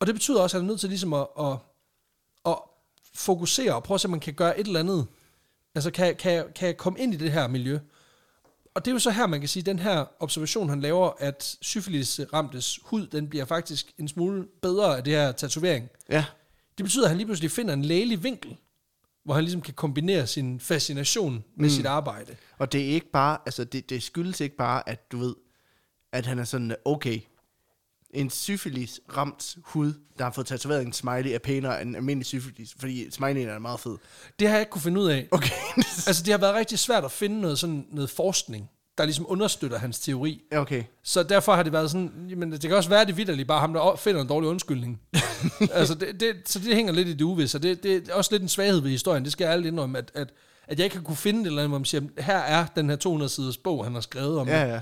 og 0.00 0.06
det 0.06 0.14
betyder 0.14 0.40
også, 0.40 0.56
at 0.56 0.60
han 0.60 0.68
er 0.68 0.72
nødt 0.72 0.80
til 0.80 0.88
ligesom 0.88 1.12
at, 1.12 1.26
at, 1.40 1.56
at 2.46 2.56
fokusere 3.14 3.74
og 3.74 3.82
prøve 3.82 3.94
at 3.94 4.00
se, 4.00 4.06
om 4.06 4.10
man 4.10 4.20
kan 4.20 4.34
gøre 4.34 4.60
et 4.60 4.66
eller 4.66 4.80
andet. 4.80 5.06
Altså, 5.74 5.90
kan, 5.90 6.16
kan, 6.16 6.44
kan 6.54 6.66
jeg 6.66 6.76
komme 6.76 6.98
ind 6.98 7.14
i 7.14 7.16
det 7.16 7.32
her 7.32 7.48
miljø? 7.48 7.78
Og 8.80 8.84
det 8.84 8.90
er 8.90 8.94
jo 8.94 8.98
så 8.98 9.10
her, 9.10 9.26
man 9.26 9.40
kan 9.40 9.48
sige, 9.48 9.60
at 9.60 9.66
den 9.66 9.78
her 9.78 10.04
observation, 10.20 10.68
han 10.68 10.80
laver, 10.80 11.10
at 11.18 11.56
syfilis 11.62 12.20
ramtes 12.32 12.80
hud, 12.82 13.06
den 13.06 13.28
bliver 13.28 13.44
faktisk 13.44 13.92
en 13.98 14.08
smule 14.08 14.46
bedre 14.62 14.96
af 14.96 15.04
det 15.04 15.12
her 15.12 15.32
tatovering. 15.32 15.88
Ja, 16.10 16.24
Det 16.78 16.84
betyder, 16.84 17.04
at 17.04 17.08
han 17.08 17.16
lige 17.16 17.26
pludselig 17.26 17.50
finder 17.50 17.74
en 17.74 17.84
lægelig 17.84 18.22
vinkel, 18.22 18.56
hvor 19.24 19.34
han 19.34 19.44
ligesom 19.44 19.62
kan 19.62 19.74
kombinere 19.74 20.26
sin 20.26 20.60
fascination 20.60 21.44
med 21.56 21.64
mm. 21.64 21.70
sit 21.70 21.86
arbejde. 21.86 22.36
og 22.58 22.72
det 22.72 22.80
er 22.80 22.86
ikke 22.86 23.10
bare, 23.10 23.38
altså 23.46 23.64
det, 23.64 23.90
det 23.90 24.02
skyldes 24.02 24.40
ikke 24.40 24.56
bare, 24.56 24.88
at 24.88 25.12
du 25.12 25.18
ved, 25.18 25.34
at 26.12 26.26
han 26.26 26.38
er 26.38 26.44
sådan, 26.44 26.76
okay, 26.84 27.20
en 28.14 28.30
syfilis 28.30 29.00
ramt 29.16 29.56
hud, 29.62 29.92
der 30.18 30.24
har 30.24 30.32
fået 30.32 30.46
tatoveret 30.46 30.86
en 30.86 30.92
smiley, 30.92 31.30
er 31.30 31.38
pænere 31.38 31.82
end 31.82 31.90
en 31.90 31.96
almindelig 31.96 32.26
syfilis, 32.26 32.74
fordi 32.78 33.10
smileyen 33.10 33.48
er 33.48 33.58
meget 33.58 33.80
fed. 33.80 33.96
Det 34.38 34.48
har 34.48 34.54
jeg 34.54 34.62
ikke 34.62 34.70
kunne 34.70 34.82
finde 34.82 35.00
ud 35.00 35.08
af. 35.08 35.28
Okay. 35.30 35.50
Altså, 36.06 36.22
det 36.22 36.32
har 36.32 36.38
været 36.38 36.54
rigtig 36.54 36.78
svært 36.78 37.04
at 37.04 37.12
finde 37.12 37.40
noget, 37.40 37.58
sådan, 37.58 37.86
noget 37.90 38.10
forskning, 38.10 38.70
der 38.98 39.04
ligesom 39.04 39.26
understøtter 39.28 39.78
hans 39.78 40.00
teori. 40.00 40.42
Okay. 40.52 40.84
Så 41.02 41.22
derfor 41.22 41.54
har 41.54 41.62
det 41.62 41.72
været 41.72 41.90
sådan, 41.90 42.26
jamen 42.28 42.52
det 42.52 42.60
kan 42.60 42.72
også 42.72 42.90
være, 42.90 43.04
det 43.04 43.16
vidderligt 43.16 43.48
bare 43.48 43.60
ham, 43.60 43.72
der 43.72 43.96
finder 43.96 44.20
en 44.20 44.28
dårlig 44.28 44.48
undskyldning. 44.50 45.00
altså, 45.72 45.94
det, 45.94 46.20
det, 46.20 46.36
så 46.44 46.58
det 46.58 46.74
hænger 46.74 46.92
lidt 46.92 47.08
i 47.08 47.12
det 47.12 47.22
uvisse, 47.22 47.58
og 47.58 47.62
det, 47.62 47.82
det 47.82 48.08
er 48.08 48.14
også 48.14 48.32
lidt 48.32 48.42
en 48.42 48.48
svaghed 48.48 48.80
ved 48.80 48.90
historien, 48.90 49.24
det 49.24 49.32
skal 49.32 49.44
jeg 49.44 49.52
aldrig 49.52 49.68
indrømme, 49.68 49.98
at, 49.98 50.10
at, 50.14 50.28
at 50.68 50.78
jeg 50.78 50.84
ikke 50.84 50.96
har 50.96 51.02
kunne 51.02 51.16
finde 51.16 51.40
et 51.40 51.46
eller 51.46 51.58
andet, 51.58 51.70
hvor 51.70 51.78
man 51.78 51.84
siger, 51.84 52.02
her 52.18 52.38
er 52.38 52.66
den 52.76 52.90
her 52.90 52.96
200-siders 52.96 53.56
bog, 53.56 53.84
han 53.84 53.94
har 53.94 54.00
skrevet 54.00 54.38
om 54.38 54.48
Ja, 54.48 54.64
ja. 54.64 54.80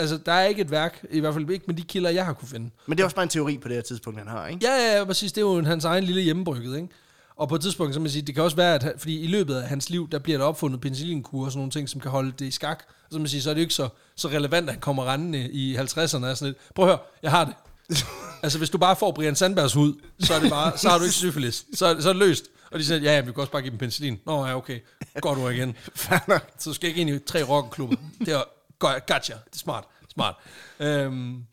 Altså, 0.00 0.18
der 0.26 0.32
er 0.32 0.44
ikke 0.46 0.60
et 0.60 0.70
værk, 0.70 1.04
i 1.10 1.20
hvert 1.20 1.34
fald 1.34 1.50
ikke 1.50 1.64
med 1.66 1.74
de 1.74 1.82
kilder, 1.82 2.10
jeg 2.10 2.24
har 2.24 2.32
kunne 2.32 2.48
finde. 2.48 2.70
Men 2.86 2.96
det 2.98 3.02
er 3.02 3.04
også 3.04 3.16
bare 3.16 3.22
en 3.22 3.28
teori 3.28 3.58
på 3.58 3.68
det 3.68 3.76
her 3.76 3.82
tidspunkt, 3.82 4.18
han 4.18 4.28
har, 4.28 4.46
ikke? 4.46 4.60
Ja, 4.66 4.72
ja, 4.74 4.98
ja, 4.98 5.04
præcis. 5.04 5.32
Det 5.32 5.38
er 5.40 5.46
jo 5.46 5.64
hans 5.64 5.84
egen 5.84 6.04
lille 6.04 6.22
hjemmebrygget, 6.22 6.76
ikke? 6.76 6.88
Og 7.36 7.48
på 7.48 7.54
et 7.54 7.60
tidspunkt, 7.60 7.94
så 7.94 8.00
man 8.00 8.10
sige, 8.10 8.22
det 8.22 8.34
kan 8.34 8.44
også 8.44 8.56
være, 8.56 8.74
at 8.74 8.92
fordi 8.98 9.20
i 9.20 9.26
løbet 9.26 9.54
af 9.56 9.68
hans 9.68 9.90
liv, 9.90 10.08
der 10.12 10.18
bliver 10.18 10.38
der 10.38 10.44
opfundet 10.44 10.80
penicillinkur 10.80 11.44
og 11.44 11.50
sådan 11.52 11.58
nogle 11.58 11.70
ting, 11.70 11.88
som 11.88 12.00
kan 12.00 12.10
holde 12.10 12.32
det 12.38 12.46
i 12.46 12.50
skak. 12.50 12.84
Og 12.88 13.06
så, 13.12 13.18
man 13.18 13.28
sige, 13.28 13.42
så 13.42 13.50
er 13.50 13.54
det 13.54 13.60
jo 13.60 13.62
ikke 13.64 13.74
så, 13.74 13.88
så 14.16 14.28
relevant, 14.28 14.68
at 14.68 14.74
han 14.74 14.80
kommer 14.80 15.12
rendende 15.12 15.50
i 15.50 15.76
50'erne 15.76 15.96
og 16.02 16.10
sådan 16.10 16.36
lidt. 16.42 16.56
Prøv 16.74 16.84
at 16.84 16.90
høre, 16.90 16.98
jeg 17.22 17.30
har 17.30 17.44
det. 17.44 17.54
altså, 18.42 18.58
hvis 18.58 18.70
du 18.70 18.78
bare 18.78 18.96
får 18.96 19.12
Brian 19.12 19.36
Sandbergs 19.36 19.72
hud, 19.72 19.94
så 20.20 20.34
er 20.34 20.40
det 20.40 20.50
bare, 20.50 20.78
så 20.78 20.88
har 20.88 20.98
du 20.98 21.04
ikke 21.04 21.14
syfilis. 21.14 21.64
Så, 21.74 21.86
er 21.86 21.94
det- 21.94 22.02
så 22.02 22.08
er 22.08 22.12
det 22.12 22.20
løst. 22.20 22.44
Og 22.72 22.78
de 22.78 22.84
siger, 22.84 22.98
ja, 23.00 23.14
ja, 23.14 23.20
vi 23.20 23.32
kan 23.32 23.40
også 23.40 23.52
bare 23.52 23.62
give 23.62 23.70
dem 23.70 23.78
penicillin. 23.78 24.18
Nå, 24.26 24.46
ja, 24.46 24.56
okay. 24.56 24.78
Godt 25.20 25.38
ord 25.38 25.52
igen. 25.52 25.76
Så 26.58 26.70
du 26.70 26.72
skal 26.74 26.88
ikke 26.88 27.00
ind 27.00 27.10
i 27.10 27.18
tre 27.18 27.42
rockerklubber. 27.42 27.96
Det 28.18 28.28
er 28.28 28.42
gotcha. 28.80 29.34
Det 29.34 29.54
er 29.54 29.58
smart. 29.58 29.84
Smart. 30.12 30.34
Øhm, 30.80 31.44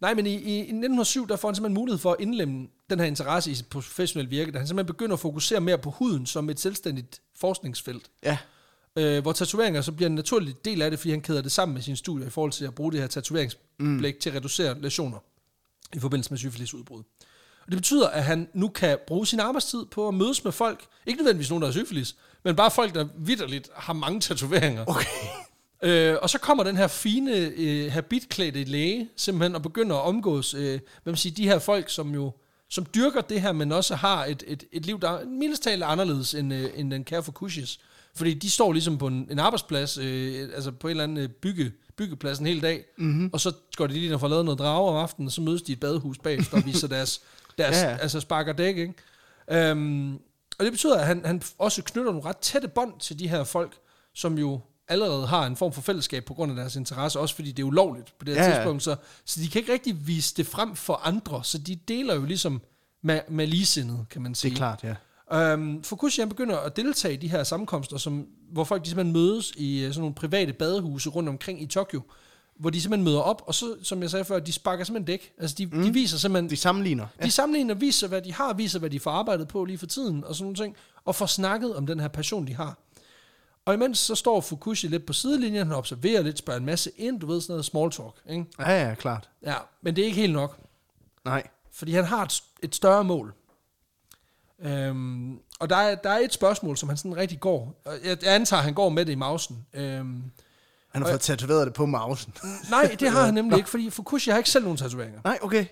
nej, 0.00 0.14
men 0.14 0.26
i, 0.26 0.34
i, 0.34 0.56
i 0.56 0.60
1907, 0.60 1.28
der 1.28 1.36
får 1.36 1.48
han 1.48 1.54
simpelthen 1.54 1.74
mulighed 1.74 1.98
for 1.98 2.12
at 2.12 2.16
indlemme 2.20 2.68
den 2.90 2.98
her 2.98 3.06
interesse 3.06 3.50
i 3.50 3.54
sit 3.54 3.66
professionelle 3.66 4.30
virke, 4.30 4.52
da 4.52 4.58
han 4.58 4.66
simpelthen 4.66 4.94
begynder 4.94 5.14
at 5.14 5.20
fokusere 5.20 5.60
mere 5.60 5.78
på 5.78 5.90
huden 5.90 6.26
som 6.26 6.50
et 6.50 6.60
selvstændigt 6.60 7.20
forskningsfelt. 7.36 8.10
Ja, 8.22 8.38
Øh, 8.98 9.22
hvor 9.22 9.32
tatoveringer 9.32 9.80
så 9.80 9.92
bliver 9.92 10.08
en 10.08 10.14
naturlig 10.14 10.64
del 10.64 10.82
af 10.82 10.90
det, 10.90 10.98
fordi 10.98 11.10
han 11.10 11.20
kæder 11.20 11.42
det 11.42 11.52
sammen 11.52 11.74
med 11.74 11.82
sine 11.82 11.96
studier 11.96 12.26
i 12.26 12.30
forhold 12.30 12.52
til 12.52 12.64
at 12.64 12.74
bruge 12.74 12.92
det 12.92 13.00
her 13.00 13.06
tatoveringsblæk 13.06 14.14
mm. 14.14 14.20
til 14.20 14.30
at 14.30 14.36
reducere 14.36 14.80
lesioner 14.80 15.18
i 15.94 15.98
forbindelse 15.98 16.30
med 16.30 16.38
syfilisudbrud. 16.38 17.02
Og 17.60 17.68
det 17.68 17.76
betyder, 17.76 18.08
at 18.08 18.24
han 18.24 18.48
nu 18.54 18.68
kan 18.68 18.98
bruge 19.06 19.26
sin 19.26 19.40
arbejdstid 19.40 19.84
på 19.84 20.08
at 20.08 20.14
mødes 20.14 20.44
med 20.44 20.52
folk, 20.52 20.86
ikke 21.06 21.18
nødvendigvis 21.18 21.50
nogen, 21.50 21.62
der 21.62 21.68
har 21.68 21.72
syfilis, 21.72 22.16
men 22.44 22.56
bare 22.56 22.70
folk, 22.70 22.94
der 22.94 23.06
vidderligt 23.16 23.70
har 23.74 23.92
mange 23.92 24.20
tatoveringer. 24.20 24.84
okay. 24.88 25.06
Øh, 25.84 26.16
og 26.22 26.30
så 26.30 26.38
kommer 26.38 26.64
den 26.64 26.76
her 26.76 26.86
fine, 26.86 27.36
øh, 27.56 27.92
habitklædte 27.92 28.64
læge 28.64 29.08
simpelthen 29.16 29.54
og 29.54 29.62
begynder 29.62 29.96
at 29.96 30.02
omgås, 30.02 30.54
øh, 30.54 30.80
hvad 31.02 31.10
man 31.12 31.16
siger, 31.16 31.34
de 31.34 31.48
her 31.48 31.58
folk, 31.58 31.90
som 31.90 32.14
jo 32.14 32.32
som 32.68 32.86
dyrker 32.94 33.20
det 33.20 33.40
her, 33.40 33.52
men 33.52 33.72
også 33.72 33.94
har 33.94 34.24
et, 34.24 34.42
et, 34.46 34.64
et 34.72 34.86
liv, 34.86 35.00
der 35.00 35.10
er 35.10 35.24
mildest 35.26 35.62
talt 35.62 35.82
anderledes 35.82 36.34
end, 36.34 36.54
øh, 36.54 36.70
end 36.74 36.90
den 36.90 37.04
kære 37.04 37.22
Fukushis. 37.22 37.80
Fordi 38.14 38.34
de 38.34 38.50
står 38.50 38.72
ligesom 38.72 38.98
på 38.98 39.06
en, 39.06 39.28
en 39.30 39.38
arbejdsplads, 39.38 39.98
øh, 39.98 40.48
altså 40.54 40.70
på 40.72 40.86
en 40.86 40.90
eller 40.90 41.04
anden 41.04 41.16
øh, 41.16 41.28
bygge, 41.28 41.72
byggepladsen 41.96 42.46
hele 42.46 42.60
dag, 42.60 42.84
Mhm. 42.98 43.06
mm-hmm. 43.08 43.30
og 43.32 43.40
så 43.40 43.52
går 43.76 43.86
de 43.86 43.92
lige 43.92 44.04
ind 44.06 44.14
og 44.14 44.20
får 44.20 44.28
lavet 44.28 44.44
noget 44.44 44.58
drage 44.58 44.88
om 44.90 44.96
aftenen, 44.96 45.26
og 45.26 45.32
så 45.32 45.40
mødes 45.40 45.62
de 45.62 45.72
i 45.72 45.74
et 45.74 45.80
badehus 45.80 46.18
bagefter 46.18 46.56
og 46.56 46.66
viser 46.66 46.88
deres, 46.88 47.20
deres 47.58 47.76
ja. 47.76 47.90
ja. 47.90 47.96
altså 47.96 48.20
sparker 48.20 48.52
dæk, 48.52 48.76
ikke? 48.76 48.94
Øhm, 49.50 50.14
og 50.58 50.64
det 50.64 50.72
betyder, 50.72 50.98
at 50.98 51.06
han, 51.06 51.24
han 51.24 51.42
også 51.58 51.82
knytter 51.82 52.12
nogle 52.12 52.28
ret 52.28 52.36
tætte 52.36 52.68
bånd 52.68 52.92
til 53.00 53.18
de 53.18 53.28
her 53.28 53.44
folk, 53.44 53.72
som 54.14 54.38
jo 54.38 54.60
allerede 54.88 55.26
har 55.26 55.46
en 55.46 55.56
form 55.56 55.72
for 55.72 55.80
fællesskab 55.82 56.24
på 56.24 56.34
grund 56.34 56.52
af 56.52 56.56
deres 56.56 56.76
interesse, 56.76 57.20
også 57.20 57.34
fordi 57.34 57.52
det 57.52 57.62
er 57.62 57.66
ulovligt 57.66 58.14
på 58.18 58.24
det 58.24 58.34
her 58.34 58.42
Ja, 58.42 58.48
ja, 58.48 58.54
ja. 58.54 58.60
tidspunkt, 58.60 58.82
så, 58.82 58.96
så 59.24 59.40
de 59.40 59.48
kan 59.48 59.60
ikke 59.60 59.72
rigtig 59.72 60.06
vise 60.06 60.34
det 60.36 60.46
frem 60.46 60.76
for 60.76 61.00
andre, 61.04 61.44
så 61.44 61.58
de 61.58 61.76
deler 61.76 62.14
jo 62.14 62.24
ligesom 62.24 62.62
med, 63.02 63.20
med 63.28 63.46
ligesindet, 63.46 64.06
kan 64.10 64.22
man 64.22 64.30
Det 64.32 64.38
sige. 64.38 64.52
er 64.52 64.56
klart, 64.56 64.84
ja. 64.84 64.94
Øhm, 65.52 65.82
Fukushi 65.82 66.20
han 66.20 66.28
begynder 66.28 66.56
at 66.58 66.76
deltage 66.76 67.14
i 67.14 67.16
de 67.16 67.28
her 67.28 67.44
sammenkomster, 67.44 67.96
som, 67.96 68.26
hvor 68.52 68.64
folk 68.64 68.84
de 68.84 68.88
simpelthen 68.88 69.12
mødes 69.12 69.52
i 69.56 69.78
øh, 69.82 69.88
sådan 69.88 70.00
nogle 70.00 70.14
private 70.14 70.52
badehuse 70.52 71.10
rundt 71.10 71.28
omkring 71.28 71.62
i 71.62 71.66
Tokyo, 71.66 72.02
hvor 72.58 72.70
de 72.70 72.80
simpelthen 72.80 73.04
møder 73.04 73.20
op, 73.20 73.42
og 73.46 73.54
så, 73.54 73.74
som 73.82 74.02
jeg 74.02 74.10
sagde 74.10 74.24
før, 74.24 74.38
de 74.40 74.52
sparker 74.52 74.84
simpelthen 74.84 75.06
dæk. 75.06 75.32
Altså 75.38 75.56
de, 75.58 75.66
mm. 75.66 75.82
de 75.82 75.92
viser 75.92 76.18
simpelthen, 76.18 76.50
De 76.50 76.56
sammenligner. 76.56 77.06
de 77.22 77.30
sammenligner, 77.30 77.74
viser 77.74 78.08
hvad 78.08 78.22
de 78.22 78.32
har, 78.32 78.52
viser 78.52 78.78
hvad 78.78 78.90
de 78.90 79.00
får 79.00 79.10
arbejdet 79.10 79.48
på 79.48 79.64
lige 79.64 79.78
for 79.78 79.86
tiden, 79.86 80.24
og 80.24 80.34
sådan 80.34 80.44
nogle 80.44 80.56
ting, 80.56 80.76
og 81.04 81.14
får 81.14 81.26
snakket 81.26 81.76
om 81.76 81.86
den 81.86 82.00
her 82.00 82.08
passion, 82.08 82.46
de 82.46 82.54
har. 82.54 82.78
Og 83.66 83.74
imens 83.74 83.98
så 83.98 84.14
står 84.14 84.40
Fukushi 84.40 84.88
lidt 84.88 85.06
på 85.06 85.12
sidelinjen, 85.12 85.66
han 85.66 85.76
observerer 85.76 86.22
lidt, 86.22 86.38
spørger 86.38 86.60
en 86.60 86.66
masse 86.66 86.90
ind, 86.96 87.20
du 87.20 87.26
ved 87.26 87.40
sådan 87.40 87.52
noget 87.52 87.64
small 87.64 87.90
talk, 87.90 88.14
ikke? 88.30 88.46
Ja, 88.58 88.88
ja, 88.88 88.94
klart. 88.94 89.28
Ja, 89.42 89.54
men 89.82 89.96
det 89.96 90.02
er 90.02 90.06
ikke 90.06 90.20
helt 90.20 90.32
nok. 90.32 90.58
Nej. 91.24 91.42
Fordi 91.72 91.92
han 91.92 92.04
har 92.04 92.24
et, 92.24 92.42
et 92.62 92.74
større 92.74 93.04
mål. 93.04 93.34
Øhm, 94.62 95.38
og 95.58 95.70
der 95.70 95.76
er, 95.76 95.94
der 95.94 96.10
er 96.10 96.18
et 96.18 96.32
spørgsmål, 96.32 96.76
som 96.76 96.88
han 96.88 96.98
sådan 96.98 97.16
rigtig 97.16 97.40
går. 97.40 97.82
Jeg, 98.04 98.24
jeg 98.24 98.34
antager, 98.34 98.62
han 98.62 98.74
går 98.74 98.88
med 98.88 99.04
det 99.04 99.12
i 99.12 99.14
mausen. 99.14 99.66
Øhm, 99.74 100.22
Han 100.92 101.02
har 101.02 101.10
fået 101.10 101.20
tatoveret 101.20 101.66
det 101.66 101.74
på 101.74 101.86
mausen. 101.86 102.34
nej, 102.70 102.96
det 103.00 103.10
har 103.10 103.22
han 103.24 103.34
nemlig 103.34 103.56
ikke, 103.58 103.70
fordi 103.70 103.90
Fukushi 103.90 104.30
har 104.30 104.38
ikke 104.38 104.50
selv 104.50 104.64
nogen 104.64 104.78
tatoveringer. 104.78 105.20
Nej, 105.24 105.38
okay. 105.42 105.66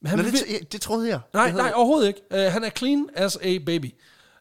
Men 0.00 0.10
han 0.10 0.18
Nå, 0.18 0.22
vil, 0.24 0.32
det, 0.32 0.72
det, 0.72 0.80
troede 0.80 1.08
jeg. 1.08 1.20
nej, 1.34 1.52
nej, 1.52 1.72
overhovedet 1.74 2.08
ikke. 2.08 2.20
Uh, 2.30 2.52
han 2.52 2.64
er 2.64 2.70
clean 2.70 3.08
as 3.14 3.36
a 3.36 3.58
baby. 3.66 3.94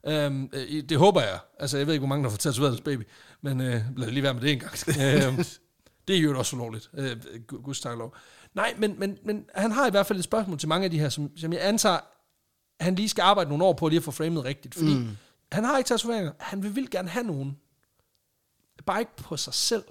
Um, 0.04 0.50
det 0.90 0.98
håber 0.98 1.22
jeg. 1.22 1.40
Altså, 1.60 1.78
jeg 1.78 1.88
ved 1.88 1.94
ikke, 1.94 2.02
hvor 2.02 2.08
mange, 2.08 2.24
der 2.24 2.30
får 2.30 2.38
tatoveret 2.38 2.72
deres 2.72 2.82
baby. 2.82 3.04
Men 3.42 3.60
uh, 3.60 3.98
lad 3.98 4.12
lige 4.12 4.24
være 4.24 4.34
med 4.34 4.42
det 4.42 4.52
en 4.52 4.60
gang. 4.60 4.74
um, 5.30 5.36
det 6.08 6.16
er 6.18 6.20
jo 6.20 6.38
også 6.38 6.56
ulovligt. 6.56 6.90
Uh, 6.94 7.62
Guds 7.64 7.80
tak 7.80 7.98
lov. 7.98 8.16
Nej, 8.54 8.74
men, 8.78 9.00
men, 9.00 9.18
men 9.24 9.46
han 9.56 9.72
har 9.72 9.88
i 9.88 9.92
hvert 9.92 10.06
fald 10.06 10.20
et 10.20 10.24
spørgsmål 10.24 10.60
til 10.60 10.70
mange 10.70 10.86
af 10.86 10.92
de 10.92 11.00
her, 11.00 11.10
som, 11.10 11.38
som 11.38 11.54
jeg 11.54 11.68
antager, 11.68 12.00
han 12.80 12.96
lige 12.96 13.10
skal 13.10 13.22
arbejde 13.22 13.50
nogle 13.50 13.64
år 13.64 13.74
på 13.74 13.88
lige 13.88 13.98
at 13.98 14.04
få 14.04 14.12
framet 14.12 14.46
rigtigt. 14.46 14.76
Fordi 14.76 14.94
mm. 14.94 15.18
han 15.52 15.64
har 15.64 15.78
ikke 15.78 15.88
tatoveringer. 15.88 16.32
Han 16.40 16.64
vil 16.64 16.76
vildt 16.76 16.90
gerne 16.90 17.10
have 17.10 17.26
nogen. 17.26 17.58
Bare 18.86 19.00
ikke 19.00 19.16
på 19.16 19.38
sig 19.38 19.54
selv. 19.54 19.84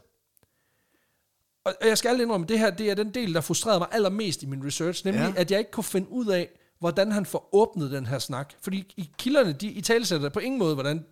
Og 1.64 1.74
jeg 1.84 1.98
skal 1.98 2.08
aldrig 2.08 2.22
indrømme, 2.22 2.46
det 2.46 2.58
her 2.58 2.70
det 2.70 2.90
er 2.90 2.94
den 2.94 3.14
del, 3.14 3.34
der 3.34 3.40
frustrerede 3.40 3.78
mig 3.78 3.88
allermest 3.92 4.42
i 4.42 4.46
min 4.46 4.66
research, 4.66 5.04
nemlig 5.04 5.32
ja. 5.34 5.40
at 5.40 5.50
jeg 5.50 5.58
ikke 5.58 5.70
kunne 5.70 5.84
finde 5.84 6.10
ud 6.10 6.26
af, 6.26 6.48
hvordan 6.78 7.12
han 7.12 7.26
får 7.26 7.48
åbnet 7.52 7.90
den 7.90 8.06
her 8.06 8.18
snak. 8.18 8.54
Fordi 8.60 8.94
i 8.96 9.10
kilderne, 9.18 9.52
de 9.52 9.68
i 9.70 9.80
talesætter 9.80 10.28
på 10.28 10.38
ingen 10.38 10.58
måde, 10.58 10.74
hvordan... 10.74 11.06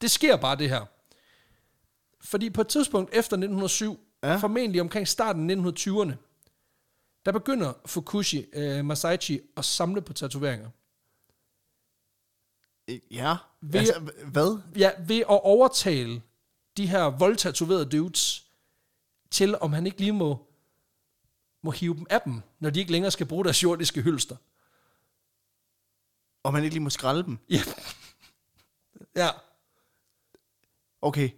Det 0.00 0.10
sker 0.10 0.36
bare, 0.36 0.56
det 0.56 0.68
her. 0.68 0.84
Fordi 2.20 2.50
på 2.50 2.60
et 2.60 2.68
tidspunkt 2.68 3.10
efter 3.14 3.36
1907, 3.36 4.00
Ja. 4.22 4.36
formentlig 4.36 4.80
omkring 4.80 5.08
starten 5.08 5.50
af 5.50 5.54
1920'erne, 5.56 6.12
der 7.26 7.32
begynder 7.32 7.72
Fukushi 7.86 8.46
øh, 8.52 8.84
Masaichi 8.84 9.40
at 9.56 9.64
samle 9.64 10.02
på 10.02 10.12
tatoveringer. 10.12 10.70
Ja. 13.10 13.36
Ved- 13.60 13.80
Altså, 13.80 14.00
hvad? 14.26 14.58
Ja, 14.76 14.90
ved 15.06 15.18
at 15.18 15.26
overtale 15.28 16.22
de 16.76 16.86
her 16.86 17.04
voldtatoverede 17.04 17.84
dudes 17.84 18.46
til, 19.30 19.58
om 19.58 19.72
han 19.72 19.86
ikke 19.86 19.98
lige 19.98 20.12
må, 20.12 20.46
må 21.62 21.70
hive 21.70 21.94
dem 21.94 22.06
af 22.10 22.20
dem, 22.20 22.42
når 22.60 22.70
de 22.70 22.80
ikke 22.80 22.92
længere 22.92 23.10
skal 23.10 23.26
bruge 23.26 23.44
deres 23.44 23.62
jordiske 23.62 24.02
hylster. 24.02 24.36
Om 26.46 26.52
man 26.54 26.64
ikke 26.64 26.74
lige 26.74 26.82
må 26.82 26.90
skralde 26.90 27.22
dem. 27.24 27.38
Ja. 27.50 27.60
ja. 29.16 29.28
Okay. 31.02 31.30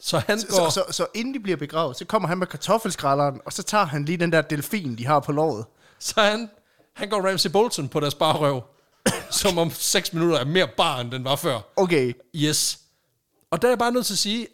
Så 0.00 0.18
han 0.18 0.40
Så, 0.40 0.46
går... 0.50 0.68
så, 0.70 0.84
så, 0.86 0.92
så 0.92 1.06
inden 1.14 1.34
de 1.34 1.40
bliver 1.40 1.56
begravet, 1.56 1.96
så 1.96 2.04
kommer 2.04 2.28
han 2.28 2.38
med 2.38 2.46
kartoffelskralderen, 2.46 3.40
og 3.44 3.52
så 3.52 3.62
tager 3.62 3.84
han 3.84 4.04
lige 4.04 4.16
den 4.18 4.32
der 4.32 4.42
delfin, 4.42 4.98
de 4.98 5.06
har 5.06 5.20
på 5.20 5.32
låret. 5.32 5.64
Så 5.98 6.20
han, 6.20 6.50
han 6.94 7.08
går 7.08 7.28
Ramsey 7.28 7.50
Bolton 7.50 7.88
på 7.88 8.00
deres 8.00 8.14
barrøv, 8.14 8.62
som 9.42 9.58
om 9.58 9.70
6 9.70 10.12
minutter 10.12 10.38
er 10.38 10.44
mere 10.44 10.68
bar, 10.76 11.00
end 11.00 11.10
den 11.10 11.24
var 11.24 11.36
før. 11.36 11.60
Okay. 11.76 12.12
Yes. 12.34 12.78
Og 13.50 13.62
der 13.62 13.68
er 13.68 13.72
jeg 13.72 13.78
bare 13.78 13.92
nødt 13.92 14.06
til 14.06 14.14
at 14.14 14.18
sige, 14.18 14.40
Det 14.40 14.46
er 14.46 14.50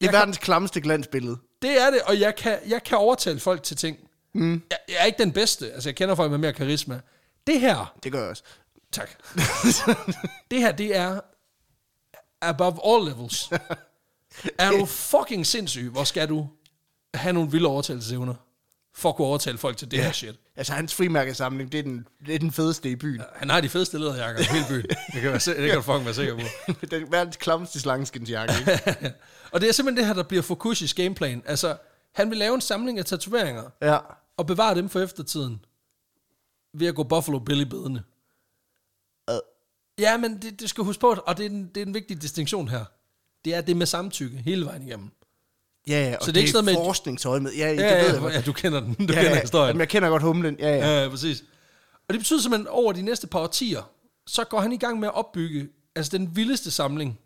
Jeg 0.00 0.10
kan- 0.10 0.18
verdens 0.18 0.38
klammeste 0.38 0.80
glansbillede. 0.80 1.36
det 1.62 1.80
er 1.82 1.90
det, 1.90 2.02
og 2.02 2.20
jeg 2.20 2.36
kan, 2.36 2.58
jeg 2.66 2.82
kan 2.84 2.98
overtale 2.98 3.40
folk 3.40 3.62
til 3.62 3.76
ting. 3.76 3.98
Mm. 4.34 4.62
Jeg, 4.70 4.78
jeg 4.88 4.96
er 5.00 5.04
ikke 5.04 5.18
den 5.22 5.32
bedste, 5.32 5.72
altså 5.72 5.88
jeg 5.88 5.96
kender 5.96 6.14
folk 6.14 6.30
med 6.30 6.38
mere 6.38 6.52
karisma. 6.52 7.00
Det 7.46 7.60
her, 7.60 7.94
Det 8.02 8.12
gør 8.12 8.20
jeg 8.20 8.30
også. 8.30 8.42
Tak. 8.96 9.10
det 10.50 10.60
her, 10.60 10.72
det 10.72 10.96
er 10.96 11.20
above 12.42 12.78
all 12.84 13.04
levels. 13.04 13.50
er 14.58 14.70
du 14.70 14.86
fucking 14.86 15.46
sindssyg, 15.46 15.90
hvor 15.90 16.04
skal 16.04 16.28
du 16.28 16.48
have 17.14 17.32
nogle 17.32 17.50
vilde 17.50 17.68
overtagelsesevner, 17.68 18.34
for 18.94 19.08
at 19.08 19.16
kunne 19.16 19.26
overtale 19.26 19.58
folk 19.58 19.76
til 19.76 19.90
det 19.90 20.04
her 20.04 20.12
shit. 20.12 20.36
Altså, 20.56 20.72
hans 20.72 20.94
frimærkesamling, 20.94 21.72
det 21.72 21.78
er 21.78 21.82
den, 21.82 22.06
det 22.26 22.34
er 22.34 22.38
den 22.38 22.52
fedeste 22.52 22.90
i 22.90 22.96
byen. 22.96 23.22
Han 23.36 23.50
har 23.50 23.60
de 23.60 23.68
fedeste 23.68 23.98
lederjakker 23.98 24.40
i 24.40 24.44
hele 24.44 24.64
byen. 24.68 24.88
Det 25.12 25.22
kan, 25.22 25.22
være, 25.22 25.62
det 25.62 25.68
kan 25.68 25.74
du 25.74 25.82
fucking 25.82 26.04
være 26.04 26.14
sikker 26.14 26.34
på. 26.34 26.40
den 26.90 27.02
er 27.02 27.06
verdens 27.10 27.36
klammeste 27.36 27.80
slangeskinsjakke? 27.80 28.54
Og 29.52 29.60
det 29.60 29.68
er 29.68 29.72
simpelthen 29.72 29.96
det 29.96 30.06
her, 30.06 30.14
der 30.14 30.22
bliver 30.22 30.42
Fukushis 30.42 30.94
gameplan. 30.94 31.42
Altså, 31.46 31.76
han 32.14 32.30
vil 32.30 32.38
lave 32.38 32.54
en 32.54 32.60
samling 32.60 32.98
af 32.98 33.04
tatoveringer, 33.04 33.70
ja. 33.82 33.98
og 34.36 34.46
bevare 34.46 34.74
dem 34.74 34.88
for 34.88 35.00
eftertiden, 35.00 35.64
ved 36.74 36.86
at 36.86 36.94
gå 36.94 37.02
Buffalo 37.02 37.38
Billy 37.38 37.64
bedende. 37.64 38.02
Ja, 39.98 40.16
men 40.16 40.42
det, 40.42 40.60
det 40.60 40.70
skal 40.70 40.84
huske 40.84 41.00
på, 41.00 41.14
og 41.26 41.36
det 41.38 41.46
er, 41.46 41.50
en, 41.50 41.68
det 41.74 41.82
er 41.82 41.86
en 41.86 41.94
vigtig 41.94 42.22
distinktion 42.22 42.68
her. 42.68 42.84
Det 43.44 43.54
er 43.54 43.60
det 43.60 43.76
med 43.76 43.86
samtykke 43.86 44.36
hele 44.36 44.66
vejen 44.66 44.82
igennem. 44.82 45.10
Ja, 45.88 46.08
ja, 46.10 46.16
og 46.16 46.24
Så 46.24 46.32
det 46.32 46.36
er 46.36 46.40
ikke 46.40 46.52
sådan 46.52 46.64
med- 46.64 46.74
forskningsøje 46.74 47.40
med. 47.40 47.52
Ja, 47.52 47.66
ja, 47.66 47.70
det 47.72 47.78
Ja, 47.78 48.12
ved 48.12 48.22
jeg 48.22 48.32
ja, 48.32 48.40
du 48.40 48.52
kender 48.52 48.80
den. 48.80 48.94
Du 48.94 49.02
Ja, 49.02 49.06
kender 49.06 49.22
ja, 49.34 49.40
historien. 49.40 49.68
Jamen, 49.68 49.80
jeg 49.80 49.88
kender 49.88 50.08
godt 50.08 50.22
humlen. 50.22 50.56
Ja, 50.58 50.68
ja. 50.68 50.76
Ja, 50.76 51.02
ja, 51.02 51.08
præcis. 51.08 51.40
Og 52.08 52.14
det 52.14 52.18
betyder 52.20 52.40
simpelthen, 52.40 52.66
over 52.68 52.92
de 52.92 53.02
næste 53.02 53.26
par 53.26 53.38
årtier, 53.38 53.90
så 54.26 54.44
går 54.44 54.60
han 54.60 54.72
i 54.72 54.76
gang 54.76 55.00
med 55.00 55.08
at 55.08 55.14
opbygge 55.14 55.68
altså 55.94 56.18
den 56.18 56.36
vildeste 56.36 56.70
samling 56.70 57.18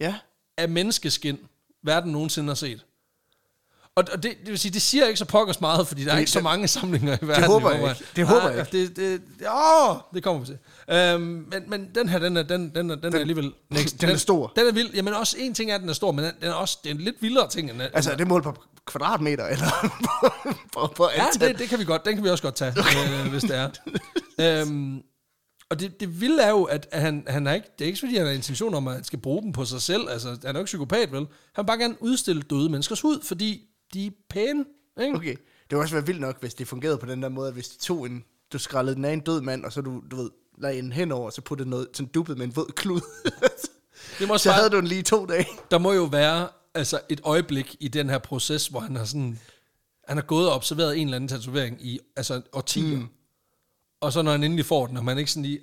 Ja. 0.00 0.14
af 0.56 0.68
menneskeskin, 0.68 1.38
verden 1.82 2.12
nogensinde 2.12 2.48
har 2.48 2.54
set. 2.54 2.84
Og 3.98 4.04
og 4.12 4.22
det, 4.22 4.32
det 4.40 4.48
vil 4.50 4.58
sige, 4.58 4.72
det 4.72 4.82
siger 4.82 5.06
ikke 5.06 5.18
så 5.18 5.24
pokkers 5.24 5.60
meget, 5.60 5.88
fordi 5.88 6.04
der 6.04 6.10
er 6.10 6.14
Det- 6.14 6.20
ikke 6.20 6.30
så 6.30 6.38
det- 6.38 6.44
mange 6.44 6.68
samlinger 6.68 7.16
i 7.22 7.26
verden. 7.26 7.44
håber 7.44 7.70
i 7.70 7.74
jeg 7.74 7.88
ikke. 7.90 8.04
Det 8.16 8.26
håber 8.26 8.48
Nej, 8.48 8.56
jeg 8.56 8.72
Det, 8.72 8.96
det, 8.96 9.20
åh, 9.54 9.96
det 10.14 10.22
kommer 10.22 10.40
vi 10.40 10.46
til. 10.46 10.58
Øhm, 10.96 11.20
men, 11.22 11.62
men 11.68 11.88
den 11.94 12.08
her, 12.08 12.18
den 12.18 12.36
er, 12.36 12.42
den, 12.42 12.74
den 12.74 12.90
er, 12.90 12.94
den 12.94 13.14
er 13.14 13.18
alligevel... 13.18 13.52
Next. 13.70 13.96
den 14.00 14.10
er 14.10 14.16
stor. 14.16 14.52
Den 14.56 14.66
er 14.66 14.72
vild. 14.72 14.90
Jamen 14.94 15.14
også 15.14 15.36
en 15.38 15.54
ting 15.54 15.70
er, 15.70 15.74
at 15.74 15.80
den 15.80 15.88
er 15.88 15.92
stor, 15.92 16.12
men 16.12 16.24
den, 16.24 16.32
den 16.40 16.48
er 16.48 16.52
også 16.54 16.78
det 16.84 16.90
er 16.90 16.94
en 16.94 17.00
lidt 17.00 17.16
vildere 17.20 17.48
ting. 17.48 17.70
End, 17.70 17.82
Altså, 17.82 18.10
er 18.12 18.16
det 18.16 18.26
mål 18.28 18.42
på 18.42 18.54
kvadratmeter, 18.86 19.46
eller 19.46 19.66
på, 20.22 20.30
på, 20.80 20.92
på 20.96 21.08
Ja, 21.16 21.26
antal? 21.26 21.48
det, 21.48 21.58
det 21.58 21.68
kan 21.68 21.78
vi 21.78 21.84
godt. 21.84 22.04
Den 22.04 22.14
kan 22.14 22.24
vi 22.24 22.28
også 22.28 22.42
godt 22.42 22.54
tage, 22.54 22.74
okay. 22.78 23.24
øh, 23.24 23.30
hvis 23.30 23.42
det 23.42 23.56
er. 23.56 23.68
øhm, 24.40 25.02
og 25.70 25.80
det, 25.80 26.00
det 26.00 26.20
vilde 26.20 26.42
er 26.42 26.50
jo, 26.50 26.62
at 26.64 26.88
han, 26.92 27.24
han 27.28 27.46
er 27.46 27.52
ikke, 27.54 27.66
det 27.78 27.84
er 27.84 27.86
ikke 27.88 27.98
fordi, 27.98 28.16
han 28.16 28.26
har 28.26 28.32
intention 28.32 28.74
om, 28.74 28.88
at 28.88 28.94
han 28.94 29.04
skal 29.04 29.18
bruge 29.18 29.42
dem 29.42 29.52
på 29.52 29.64
sig 29.64 29.82
selv. 29.82 30.08
Altså, 30.10 30.28
han 30.28 30.38
er 30.44 30.52
jo 30.52 30.58
ikke 30.58 30.64
psykopat, 30.64 31.12
vel? 31.12 31.18
Han 31.54 31.62
vil 31.62 31.66
bare 31.66 31.78
gerne 31.78 32.02
udstille 32.02 32.42
døde 32.42 32.68
menneskers 32.70 33.00
hud, 33.00 33.20
fordi 33.24 33.62
de 33.94 34.06
er 34.06 34.10
pæne. 34.30 34.64
Ikke? 35.00 35.16
Okay. 35.16 35.36
Det 35.36 35.70
ville 35.70 35.82
også 35.82 35.94
være 35.94 36.06
vildt 36.06 36.20
nok, 36.20 36.40
hvis 36.40 36.54
det 36.54 36.68
fungerede 36.68 36.98
på 36.98 37.06
den 37.06 37.22
der 37.22 37.28
måde, 37.28 37.48
at 37.48 37.54
hvis 37.54 37.68
de 37.68 37.78
tog 37.78 38.06
en, 38.06 38.24
du 38.52 38.58
skrællede 38.58 38.96
den 38.96 39.04
af 39.04 39.12
en 39.12 39.20
død 39.20 39.40
mand, 39.40 39.64
og 39.64 39.72
så 39.72 39.80
du, 39.80 40.02
du 40.10 40.16
ved, 40.16 40.30
lagde 40.58 40.78
en 40.78 40.92
henover, 40.92 41.26
og 41.26 41.32
så 41.32 41.42
puttede 41.42 41.70
noget 41.70 41.88
sådan 41.92 42.12
dubbet 42.12 42.38
med 42.38 42.46
en 42.46 42.56
våd 42.56 42.72
klud. 42.76 43.00
Det 44.18 44.28
må 44.28 44.38
så 44.38 44.48
bare, 44.48 44.56
havde 44.56 44.70
du 44.70 44.76
den 44.76 44.86
lige 44.86 45.02
to 45.02 45.26
dage. 45.26 45.46
Der 45.70 45.78
må 45.78 45.92
jo 45.92 46.04
være 46.04 46.48
altså, 46.74 47.00
et 47.08 47.20
øjeblik 47.24 47.76
i 47.80 47.88
den 47.88 48.10
her 48.10 48.18
proces, 48.18 48.66
hvor 48.66 48.80
han 48.80 48.96
har 48.96 49.04
sådan... 49.04 49.40
Han 50.08 50.16
har 50.16 50.24
gået 50.24 50.48
og 50.48 50.54
observeret 50.54 50.98
en 50.98 51.06
eller 51.06 51.16
anden 51.16 51.28
tatovering 51.28 51.86
i 51.86 52.00
altså, 52.16 52.42
årtier. 52.52 52.96
Mm. 52.96 53.08
Og 54.00 54.12
så 54.12 54.22
når 54.22 54.30
han 54.30 54.44
endelig 54.44 54.64
får 54.64 54.86
den, 54.86 54.96
og 54.96 55.04
man 55.04 55.18
ikke 55.18 55.30
sådan 55.30 55.42
lige... 55.42 55.60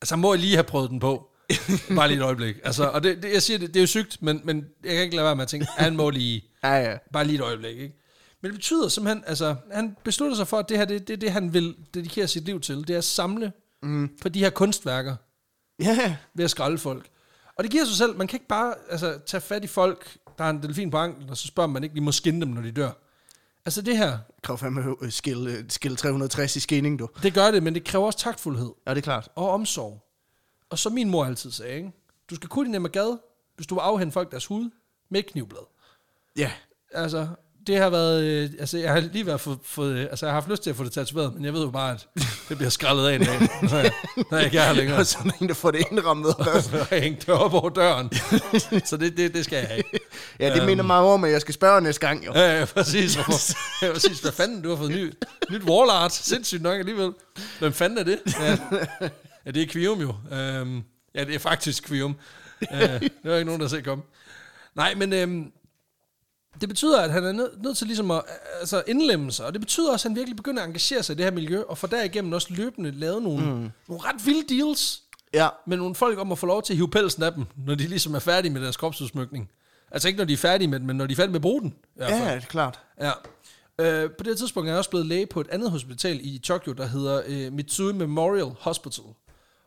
Altså, 0.00 0.14
han 0.14 0.20
må 0.20 0.34
lige 0.34 0.54
have 0.54 0.64
prøvet 0.64 0.90
den 0.90 1.00
på. 1.00 1.30
Bare 1.96 2.08
lige 2.08 2.18
et 2.18 2.24
øjeblik. 2.24 2.56
Altså, 2.64 2.84
og 2.88 3.02
det, 3.02 3.22
det, 3.22 3.32
jeg 3.32 3.42
siger, 3.42 3.58
det, 3.58 3.68
det 3.68 3.76
er 3.76 3.82
jo 3.82 3.86
sygt, 3.86 4.22
men, 4.22 4.40
men 4.44 4.66
jeg 4.84 4.92
kan 4.92 5.02
ikke 5.02 5.16
lade 5.16 5.26
være 5.26 5.36
med 5.36 5.42
at 5.42 5.48
tænke, 5.48 5.66
han 5.76 5.96
må 5.96 6.10
lige... 6.10 6.44
Ja, 6.64 6.74
ja. 6.74 6.96
Bare 7.12 7.24
lige 7.24 7.36
et 7.36 7.42
øjeblik, 7.42 7.76
ikke? 7.78 7.94
Men 8.42 8.50
det 8.50 8.58
betyder 8.58 8.88
simpelthen, 8.88 9.24
altså, 9.26 9.56
han 9.72 9.96
beslutter 10.04 10.36
sig 10.36 10.48
for, 10.48 10.58
at 10.58 10.68
det 10.68 10.78
her, 10.78 10.84
det, 10.84 11.08
det 11.08 11.14
er 11.14 11.18
det, 11.18 11.32
han 11.32 11.52
vil 11.52 11.76
dedikere 11.94 12.28
sit 12.28 12.44
liv 12.44 12.60
til. 12.60 12.76
Det 12.76 12.90
er 12.90 12.98
at 12.98 13.04
samle 13.04 13.52
mm. 13.82 14.10
på 14.22 14.28
de 14.28 14.38
her 14.38 14.50
kunstværker, 14.50 15.16
Ja, 15.80 16.16
ved 16.34 16.44
at 16.44 16.50
skralde 16.50 16.78
folk. 16.78 17.06
Og 17.58 17.64
det 17.64 17.70
giver 17.70 17.84
sig 17.84 17.96
selv, 17.96 18.16
man 18.16 18.26
kan 18.26 18.36
ikke 18.36 18.48
bare 18.48 18.74
altså, 18.90 19.18
tage 19.26 19.40
fat 19.40 19.64
i 19.64 19.66
folk, 19.66 20.16
der 20.38 20.44
har 20.44 20.50
en 20.50 20.62
delfin 20.62 20.90
på 20.90 20.96
anklen, 20.96 21.30
og 21.30 21.36
så 21.36 21.46
spørger 21.46 21.68
man 21.70 21.84
ikke 21.84 21.94
lige 21.94 22.04
må 22.04 22.12
skinne 22.12 22.40
dem, 22.40 22.48
når 22.48 22.62
de 22.62 22.72
dør. 22.72 22.90
Altså 23.66 23.82
det 23.82 23.96
her, 23.96 24.18
krav 24.42 24.58
fandme 24.58 24.94
øh, 25.02 25.12
skill, 25.12 25.46
øh, 25.46 25.64
skill 25.68 25.96
360 25.96 26.56
i 26.56 26.60
skinning, 26.60 26.98
du. 26.98 27.08
det 27.22 27.34
gør 27.34 27.50
det, 27.50 27.62
men 27.62 27.74
det 27.74 27.84
kræver 27.84 28.06
også 28.06 28.18
taktfuldhed 28.18 28.70
Ja, 28.86 28.90
det 28.90 28.98
er 28.98 29.02
klart. 29.02 29.28
og 29.34 29.50
omsorg. 29.50 30.03
Og 30.74 30.78
som 30.78 30.92
min 30.92 31.10
mor 31.10 31.24
altid 31.24 31.50
sagde, 31.50 31.76
ikke? 31.76 31.92
du 32.30 32.34
skal 32.34 32.48
kunne 32.48 32.72
din 32.74 32.82
gade, 32.82 33.20
hvis 33.56 33.66
du 33.66 33.74
vil 33.74 33.80
afhænde 33.80 34.12
folk 34.12 34.30
deres 34.30 34.46
hud 34.46 34.70
med 35.10 35.20
et 35.20 35.26
knivblad. 35.26 35.60
Ja, 36.36 36.50
Altså, 36.94 37.26
det 37.66 37.78
har 37.78 37.90
været, 37.90 38.24
øh, 38.24 38.50
altså 38.58 38.78
jeg 38.78 38.92
har 38.92 39.00
lige 39.00 39.26
været 39.26 39.40
fået, 39.40 39.58
fået, 39.64 39.96
øh, 39.96 40.00
altså 40.00 40.26
jeg 40.26 40.34
har 40.34 40.40
haft 40.40 40.50
lyst 40.50 40.62
til 40.62 40.70
at 40.70 40.76
få 40.76 40.84
det 40.84 40.92
tatoveret, 40.92 41.34
men 41.34 41.44
jeg 41.44 41.52
ved 41.52 41.62
jo 41.62 41.70
bare, 41.70 41.92
at 41.92 42.08
det 42.48 42.56
bliver 42.56 42.70
skrællet 42.70 43.08
af 43.08 43.14
en 43.14 43.20
dag, 43.20 43.40
når 43.62 43.76
jeg, 43.78 43.92
når 44.30 44.36
jeg 44.36 44.44
ikke 44.44 44.58
er 44.58 44.72
længere. 44.72 44.98
Og 44.98 45.06
sådan 45.06 45.32
en, 45.40 45.48
der 45.48 45.54
får 45.54 45.70
det 45.70 45.86
indrammet. 45.90 46.34
Og 46.38 46.90
jeg 46.90 47.02
hængte 47.02 47.26
det 47.26 47.34
op 47.34 47.54
over 47.54 47.68
døren. 47.68 48.10
Så 48.90 48.96
det, 48.96 49.16
det, 49.16 49.34
det 49.34 49.44
skal 49.44 49.56
jeg 49.56 49.68
have. 49.68 49.82
ja, 50.40 50.54
det 50.54 50.66
minder 50.66 50.84
mig 50.84 50.98
om, 50.98 51.24
at 51.24 51.30
jeg 51.30 51.40
skal 51.40 51.54
spørge 51.54 51.80
næste 51.80 52.06
gang, 52.06 52.26
jo. 52.26 52.32
Ja, 52.34 52.58
ja 52.58 52.64
præcis. 52.64 53.14
Hvorfor, 53.24 53.84
ja, 53.86 53.92
præcis. 53.92 54.20
Hvad 54.20 54.32
fanden, 54.32 54.62
du 54.62 54.68
har 54.68 54.76
fået 54.76 54.90
ny, 54.90 55.12
nyt 55.50 55.62
wall 55.62 55.90
art. 55.90 56.12
Sindssygt 56.12 56.62
nok 56.62 56.78
alligevel. 56.78 57.12
Hvem 57.58 57.72
fanden 57.72 57.98
er 57.98 58.02
det? 58.02 58.18
Ja, 58.40 58.58
ja 59.46 59.50
det 59.50 59.62
er 59.62 59.66
Kvium 59.66 60.00
jo. 60.00 60.14
Øhm, 60.32 60.82
ja, 61.14 61.24
det 61.24 61.34
er 61.34 61.38
faktisk 61.38 61.84
Kvium. 61.84 62.16
Ja, 62.70 62.98
det 62.98 63.10
er 63.24 63.36
ikke 63.36 63.44
nogen, 63.44 63.60
der 63.60 63.68
ser 63.68 63.80
komme. 63.80 64.04
Nej, 64.74 64.94
men 64.94 65.12
øhm, 65.12 65.52
det 66.60 66.68
betyder, 66.68 67.02
at 67.02 67.12
han 67.12 67.24
er 67.24 67.32
nødt 67.32 67.62
nød 67.62 67.74
til 67.74 67.86
ligesom 67.86 68.10
at 68.10 68.22
altså, 68.60 68.82
indlemme 68.86 69.32
sig, 69.32 69.46
og 69.46 69.52
det 69.52 69.60
betyder 69.60 69.92
også, 69.92 70.08
at 70.08 70.10
han 70.10 70.16
virkelig 70.16 70.36
begynder 70.36 70.62
at 70.62 70.66
engagere 70.66 71.02
sig 71.02 71.14
i 71.14 71.16
det 71.16 71.24
her 71.24 71.32
miljø, 71.32 71.62
og 71.62 71.78
for 71.78 71.86
derigennem 71.86 72.32
også 72.32 72.48
løbende 72.50 72.90
lavet 72.90 73.22
nogle, 73.22 73.44
mm. 73.44 73.70
nogle 73.88 74.04
ret 74.04 74.26
vilde 74.26 74.58
deals 74.58 75.00
Ja, 75.34 75.48
med 75.66 75.76
nogle 75.76 75.94
folk 75.94 76.18
om 76.18 76.32
at 76.32 76.38
få 76.38 76.46
lov 76.46 76.62
til 76.62 76.72
at 76.72 76.76
hive 76.76 76.90
pelsen 76.90 77.22
af 77.22 77.32
dem, 77.32 77.44
når 77.56 77.74
de 77.74 77.86
ligesom 77.86 78.14
er 78.14 78.18
færdige 78.18 78.52
med 78.52 78.62
deres 78.62 78.76
kropsudsmykning. 78.76 79.50
Altså 79.90 80.08
ikke 80.08 80.18
når 80.18 80.24
de 80.24 80.32
er 80.32 80.36
færdige 80.36 80.68
med 80.68 80.78
den, 80.78 80.86
men 80.86 80.96
når 80.96 81.06
de 81.06 81.12
er 81.12 81.16
færdige 81.16 81.32
med 81.32 81.38
at 81.38 81.42
bruge 81.42 81.60
den. 81.60 81.74
i 81.96 82.00
ja, 82.00 82.06
det 82.06 82.22
er 82.22 82.40
klart. 82.40 82.80
Ja. 83.00 83.10
Øh, 83.78 84.10
på 84.10 84.24
det 84.24 84.38
tidspunkt 84.38 84.68
er 84.68 84.72
jeg 84.72 84.78
også 84.78 84.90
blevet 84.90 85.06
læge 85.06 85.26
på 85.26 85.40
et 85.40 85.48
andet 85.48 85.70
hospital 85.70 86.20
i 86.22 86.38
Tokyo, 86.38 86.72
der 86.72 86.86
hedder 86.86 87.22
øh, 87.26 87.52
Mitsui 87.52 87.92
Memorial 87.92 88.50
Hospital, 88.60 89.04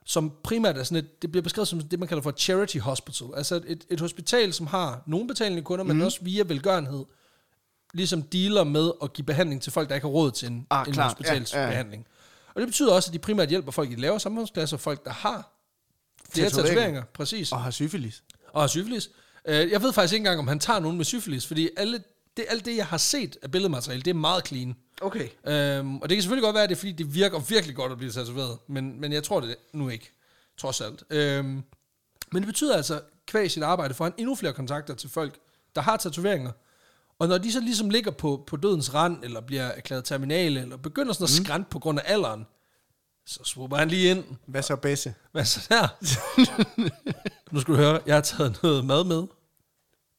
som 0.10 0.32
primært 0.44 0.78
er 0.78 0.84
sådan 0.84 1.04
et, 1.04 1.22
det 1.22 1.32
bliver 1.32 1.42
beskrevet 1.44 1.68
som 1.68 1.82
det, 1.82 2.00
man 2.00 2.08
kalder 2.08 2.24
for 2.24 2.32
charity 2.32 2.78
hospital. 2.78 3.28
Altså 3.36 3.62
et, 3.68 3.86
et 3.90 4.00
hospital, 4.00 4.54
som 4.54 4.68
har 4.68 5.04
nogle 5.08 5.28
betalende 5.28 5.62
kunder, 5.62 5.84
mm. 5.84 5.88
men 5.88 6.02
også 6.02 6.20
via 6.22 6.44
velgørenhed, 6.48 7.06
ligesom 7.94 8.22
dealer 8.24 8.64
med 8.64 8.92
at 9.04 9.14
give 9.14 9.26
behandling 9.26 9.62
til 9.62 9.72
folk, 9.72 9.90
der 9.90 9.96
ikke 9.96 10.06
har 10.08 10.12
råd 10.12 10.32
til 10.32 10.48
en, 10.48 10.68
Ah, 10.70 10.88
en 10.88 10.96
hospitalsbehandling. 10.96 12.06
Og 12.56 12.62
det 12.62 12.68
betyder 12.68 12.94
også, 12.94 13.10
at 13.10 13.14
de 13.14 13.20
primært 13.20 13.50
hjælper 13.50 13.72
folk 13.72 13.92
i 13.92 13.96
lavere 13.96 14.20
samfundsklasser, 14.20 14.78
folk, 14.78 15.06
der 15.06 15.12
har 15.12 15.54
flere 16.34 16.50
Tatoveringer. 16.50 16.74
tatoveringer, 16.74 17.04
præcis 17.14 17.52
Og 17.52 17.62
har 17.62 17.72
syfilis. 17.72 18.24
og 18.54 18.62
har 18.62 18.68
syfilis. 18.68 19.10
Øh, 19.48 19.72
jeg 19.72 19.82
ved 19.82 19.94
faktisk 19.94 20.14
ikke 20.14 20.22
engang, 20.22 20.40
om 20.40 20.48
han 20.48 20.60
tager 20.60 20.80
nogen 20.80 20.98
med 20.98 21.06
syfilis, 21.06 21.48
fordi 21.48 21.70
alle, 21.78 22.04
det, 22.38 22.46
alt 22.50 22.66
det, 22.66 22.78
jeg 22.78 22.86
har 22.86 22.98
set 22.98 23.38
af 23.42 23.52
billedmateriale, 23.52 24.02
det 24.02 24.10
er 24.10 24.16
meget 24.16 24.48
clean. 24.48 24.76
Okay. 25.02 25.30
Øhm, 25.48 25.98
og 25.98 26.10
det 26.10 26.16
kan 26.16 26.22
selvfølgelig 26.22 26.44
godt 26.44 26.54
være, 26.54 26.64
at 26.64 26.70
det 26.70 26.76
er, 26.76 26.80
fordi 26.80 26.92
det 26.92 27.16
virker 27.16 27.40
virkelig 27.40 27.76
godt 27.76 27.92
at 27.92 27.98
blive 27.98 28.12
tatoveret, 28.12 28.58
men, 28.68 29.02
men 29.02 29.14
jeg 29.14 29.24
tror 29.24 29.40
det 29.40 29.56
nu 29.74 29.90
ikke, 29.90 30.12
trods 30.58 30.82
alt. 30.82 31.04
Øhm, 31.10 31.64
men 32.32 32.42
det 32.42 32.46
betyder 32.46 32.76
altså, 32.76 33.02
kvæg 33.28 33.52
sit 33.52 33.64
arbejde, 33.64 33.94
får 33.94 34.06
han 34.06 34.14
endnu 34.18 34.36
flere 34.36 34.54
kontakter 34.54 34.94
til 34.94 35.10
folk, 35.10 35.40
der 35.76 35.82
har 35.82 35.98
tatoveringer. 35.98 36.52
Og 37.20 37.28
når 37.28 37.38
de 37.38 37.52
så 37.52 37.60
ligesom 37.60 37.90
ligger 37.90 38.12
på, 38.12 38.44
på 38.48 38.58
dødens 38.58 38.94
rand, 38.94 39.24
eller 39.24 39.42
bliver 39.42 39.64
erklæret 39.64 40.06
terminale, 40.06 40.62
eller 40.62 40.78
begynder 40.78 41.14
sådan 41.14 41.24
at 41.24 41.30
skrænte 41.30 41.70
på 41.70 41.80
grund 41.80 42.00
af 42.00 42.04
alderen, 42.06 42.46
så 43.26 43.44
swooper 43.44 43.78
han 43.78 43.88
lige 43.88 44.12
ind. 44.12 44.24
Hvad 44.46 44.64
så, 44.64 44.76
Besse? 44.76 45.16
Hvad 45.32 45.46
så 45.46 45.68
der? 45.70 45.88
nu 47.54 47.60
skal 47.60 47.74
du 47.74 47.80
høre, 47.80 48.00
jeg 48.06 48.16
har 48.16 48.22
taget 48.22 48.60
noget 48.64 48.86
mad 48.86 49.04
med. 49.04 49.28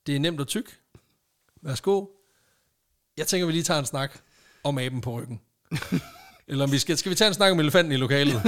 Det 0.07 0.17
er 0.17 0.21
nemt 0.21 0.41
og 0.41 0.47
tyk. 0.47 0.81
Værsgo. 1.63 2.07
Jeg 3.17 3.27
tænker, 3.27 3.47
vi 3.47 3.53
lige 3.53 3.63
tager 3.63 3.81
en 3.81 3.87
snak 3.87 4.21
om 4.69 4.79
aben 4.79 5.01
på 5.01 5.11
ryggen. 5.21 5.41
Eller 6.49 6.65
om 6.65 6.73
vi 6.73 6.79
skal, 6.79 6.99
skal 6.99 7.11
vi 7.11 7.15
tage 7.17 7.29
en 7.29 7.35
snak 7.35 7.53
om 7.53 7.61
elefanten 7.61 7.93
i 7.93 7.97
lokalet? 7.97 8.43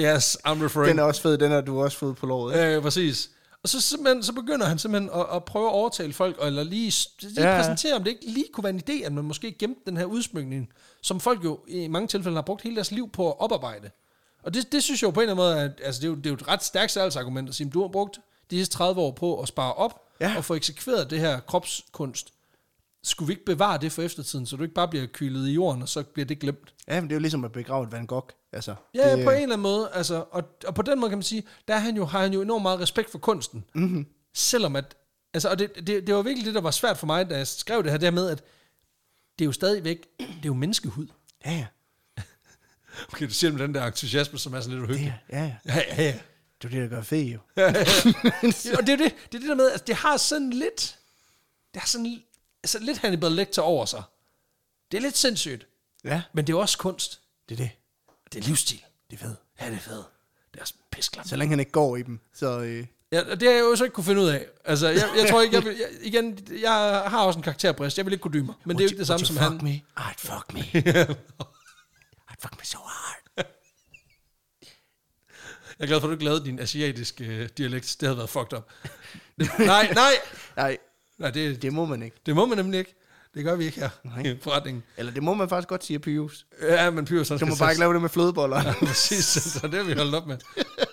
yes, 0.00 0.36
I'm 0.46 0.64
referring. 0.64 0.88
Den 0.88 0.98
er 0.98 1.02
også 1.02 1.22
fed, 1.22 1.38
den 1.38 1.50
har 1.50 1.60
du 1.60 1.82
også 1.82 1.98
fået 1.98 2.16
på 2.16 2.26
låret. 2.26 2.74
Ja, 2.74 2.80
præcis. 2.80 3.30
Og 3.62 3.68
så, 3.68 3.80
simpelthen, 3.80 4.22
så 4.22 4.32
begynder 4.32 4.66
han 4.66 4.78
simpelthen 4.78 5.10
at, 5.14 5.26
at 5.34 5.44
prøve 5.44 5.66
at 5.66 5.72
overtale 5.72 6.12
folk, 6.12 6.36
eller 6.42 6.62
lige, 6.62 6.92
lige 7.20 7.50
ja. 7.50 7.56
præsentere, 7.56 7.94
om 7.94 8.04
det 8.04 8.10
ikke 8.10 8.26
lige 8.26 8.44
kunne 8.52 8.64
være 8.64 8.72
en 8.74 8.82
idé, 8.90 9.04
at 9.06 9.12
man 9.12 9.24
måske 9.24 9.52
gemte 9.52 9.80
den 9.86 9.96
her 9.96 10.04
udsmykning, 10.04 10.68
som 11.02 11.20
folk 11.20 11.44
jo 11.44 11.58
i 11.68 11.88
mange 11.88 12.08
tilfælde 12.08 12.36
har 12.36 12.42
brugt 12.42 12.62
hele 12.62 12.74
deres 12.76 12.90
liv 12.90 13.10
på 13.10 13.28
at 13.30 13.40
oparbejde. 13.40 13.90
Og 14.42 14.54
det, 14.54 14.72
det 14.72 14.82
synes 14.82 15.02
jeg 15.02 15.06
jo 15.06 15.10
på 15.10 15.20
en 15.20 15.28
eller 15.28 15.42
anden 15.44 15.56
måde, 15.56 15.64
at 15.64 15.86
altså 15.86 16.00
det, 16.00 16.06
er 16.06 16.10
jo, 16.10 16.16
det 16.16 16.26
er 16.26 16.30
jo 16.30 16.34
et 16.34 16.48
ret 16.48 16.64
stærkt 16.64 16.92
salgsargument 16.92 17.48
at 17.48 17.54
sige, 17.54 17.66
at 17.66 17.74
du 17.74 17.80
har 17.80 17.88
brugt 17.88 18.18
de 18.50 18.56
sidste 18.56 18.74
30 18.76 19.00
år 19.00 19.10
på 19.10 19.40
at 19.40 19.48
spare 19.48 19.72
op, 19.74 20.00
Ja. 20.20 20.34
og 20.36 20.44
få 20.44 20.54
eksekveret 20.54 21.10
det 21.10 21.20
her 21.20 21.40
kropskunst. 21.40 22.32
Skulle 23.06 23.26
vi 23.26 23.32
ikke 23.32 23.44
bevare 23.44 23.78
det 23.78 23.92
for 23.92 24.02
eftertiden, 24.02 24.46
så 24.46 24.56
du 24.56 24.62
ikke 24.62 24.74
bare 24.74 24.88
bliver 24.88 25.06
kylet 25.12 25.48
i 25.48 25.52
jorden, 25.52 25.82
og 25.82 25.88
så 25.88 26.02
bliver 26.02 26.26
det 26.26 26.38
glemt? 26.38 26.74
Ja, 26.88 27.00
men 27.00 27.08
det 27.10 27.14
er 27.14 27.16
jo 27.16 27.20
ligesom 27.20 27.44
at 27.44 27.52
begrave 27.52 27.84
et 27.86 27.92
Van 27.92 28.06
Gogh. 28.06 28.28
Altså, 28.52 28.74
Ja, 28.94 29.16
det, 29.16 29.24
på 29.24 29.30
en 29.30 29.36
eller 29.36 29.42
anden 29.42 29.60
måde. 29.60 29.90
Altså, 29.92 30.24
og, 30.30 30.42
og 30.66 30.74
på 30.74 30.82
den 30.82 31.00
måde 31.00 31.10
kan 31.10 31.18
man 31.18 31.22
sige, 31.22 31.42
der 31.68 31.74
er 31.74 31.78
han 31.78 31.96
jo, 31.96 32.04
har 32.04 32.20
han 32.20 32.32
jo 32.32 32.42
enormt 32.42 32.62
meget 32.62 32.80
respekt 32.80 33.10
for 33.10 33.18
kunsten. 33.18 33.64
Mm-hmm. 33.74 34.06
Selvom 34.34 34.76
at, 34.76 34.96
altså, 35.34 35.48
og 35.48 35.58
det, 35.58 35.70
det, 35.86 36.06
det 36.06 36.14
var 36.14 36.22
virkelig 36.22 36.46
det, 36.46 36.54
der 36.54 36.60
var 36.60 36.70
svært 36.70 36.98
for 36.98 37.06
mig, 37.06 37.30
da 37.30 37.36
jeg 37.36 37.46
skrev 37.46 37.82
det 37.82 37.90
her, 37.90 37.98
der 37.98 38.10
med, 38.10 38.28
at 38.30 38.44
det 39.38 39.44
er 39.44 39.46
jo 39.46 39.52
stadigvæk, 39.52 40.06
det 40.18 40.26
er 40.28 40.46
jo 40.46 40.54
menneskehud. 40.54 41.06
Ja, 41.46 41.52
ja. 41.52 41.66
Okay, 43.12 43.26
du 43.28 43.32
siger 43.34 43.52
med 43.52 43.60
den 43.60 43.74
der 43.74 43.86
entusiasme, 43.86 44.38
som 44.38 44.54
er 44.54 44.60
sådan 44.60 44.78
lidt 44.78 44.90
uhyggelig. 44.90 45.20
er- 45.28 45.38
ja, 45.38 45.44
ja. 45.44 45.56
Ja, 45.74 45.82
ja, 45.96 46.02
ja. 46.02 46.18
Det 46.62 46.74
er 46.74 46.80
det, 46.80 46.90
der 46.90 46.96
gør 46.96 47.02
fed, 47.02 47.22
jo. 47.24 47.38
og 48.78 48.86
det 48.86 48.92
er 48.92 48.96
det, 48.96 49.14
det, 49.32 49.34
er 49.34 49.38
det 49.38 49.48
der 49.48 49.54
med, 49.54 49.70
altså, 49.70 49.84
det 49.86 49.94
har 49.94 50.16
sådan 50.16 50.50
lidt, 50.50 50.98
det 51.74 51.80
har 51.82 51.86
sådan 51.88 52.22
altså, 52.64 52.78
lidt 52.78 52.98
Hannibal 52.98 53.32
Lecter 53.32 53.62
over 53.62 53.84
sig. 53.86 54.02
Det 54.90 54.96
er 54.96 55.02
lidt 55.02 55.16
sindssygt, 55.16 55.66
Ja, 56.04 56.22
men 56.32 56.46
det 56.46 56.52
er 56.52 56.56
jo 56.56 56.60
også 56.60 56.78
kunst. 56.78 57.20
det 57.48 57.54
er 57.60 57.64
det. 57.64 57.70
Det 58.32 58.40
er 58.44 58.48
livsstil. 58.48 58.82
Det 59.10 59.20
er 59.20 59.24
fedt. 59.26 59.36
Ja, 59.60 59.66
det 59.66 59.74
er 59.74 59.78
fedt. 59.80 60.06
Det 60.52 60.58
er 60.58 60.60
også 60.60 60.74
pisklamt. 60.90 61.28
Så 61.28 61.36
længe 61.36 61.50
han 61.52 61.60
ikke 61.60 61.72
går 61.72 61.96
i 61.96 62.02
dem, 62.02 62.20
så... 62.34 62.60
Øh, 62.60 62.86
Ja, 63.12 63.20
og 63.30 63.40
det 63.40 63.48
har 63.48 63.54
jeg 63.54 63.60
jo 63.60 63.76
så 63.76 63.84
ikke 63.84 63.94
kunne 63.94 64.04
finde 64.04 64.20
ud 64.22 64.28
af. 64.28 64.46
Altså, 64.64 64.88
jeg, 64.88 65.08
jeg 65.16 65.30
tror 65.30 65.40
ikke, 65.42 65.56
jeg, 65.56 65.64
vil, 65.64 65.76
jeg, 65.76 65.88
igen, 66.02 66.48
jeg 66.62 66.70
har 67.06 67.24
også 67.24 67.38
en 67.38 67.42
karakterbrist. 67.42 67.98
Jeg 67.98 68.06
vil 68.06 68.12
ikke 68.12 68.22
kunne 68.22 68.32
dybe 68.34 68.46
mig. 68.46 68.54
Men 68.64 68.76
det 68.78 68.84
er 68.84 68.86
jo 68.86 68.90
ikke 68.90 68.98
det 68.98 69.06
samme 69.06 69.26
som 69.26 69.36
han. 69.36 69.50
fuck 69.52 69.62
me? 69.62 69.80
I'd 69.98 70.14
fuck 70.18 70.52
me. 70.52 70.60
I'd 72.30 72.40
fuck 72.40 72.58
me 72.58 72.64
so 72.64 72.78
hard. 72.78 73.46
Jeg 75.78 75.84
er 75.84 75.86
glad 75.86 76.00
for, 76.00 76.06
at 76.06 76.10
du 76.10 76.12
ikke 76.12 76.24
lavede 76.24 76.44
din 76.44 76.58
asiatiske 76.58 77.24
øh, 77.24 77.48
dialekt. 77.58 77.96
Det 78.00 78.06
havde 78.08 78.16
været 78.16 78.30
fucked 78.30 78.58
up. 78.58 78.70
nej, 79.58 79.92
nej. 79.94 80.12
Nej, 80.56 80.78
Nej, 81.24 81.30
det, 81.30 81.62
det 81.62 81.72
må 81.72 81.84
man 81.84 82.02
ikke. 82.02 82.16
det 82.26 82.34
må 82.34 82.46
man 82.46 82.58
nemlig 82.58 82.78
ikke. 82.78 82.94
Det 83.34 83.44
gør 83.44 83.56
vi 83.56 83.64
ikke 83.64 83.80
her 83.80 83.88
Nej. 84.04 84.22
i 84.32 84.36
forretningen. 84.42 84.82
Eller 84.96 85.12
det 85.12 85.22
må 85.22 85.34
man 85.34 85.48
faktisk 85.48 85.68
godt 85.68 85.84
sige, 85.84 85.98
Pius. 85.98 86.46
Ja, 86.62 86.90
men 86.90 87.04
Pyrus, 87.04 87.28
han 87.28 87.34
Du 87.34 87.38
skal 87.38 87.48
må 87.48 87.56
bare 87.58 87.70
ikke 87.70 87.80
lave 87.80 87.92
det 87.92 88.00
med 88.02 88.08
flødeboller. 88.10 88.56
Ja, 88.62 88.72
præcis, 88.86 89.24
så 89.24 89.60
det 89.68 89.74
har 89.74 89.82
vi 89.82 89.92
holdt 89.92 90.14
op 90.14 90.26
med. 90.26 90.36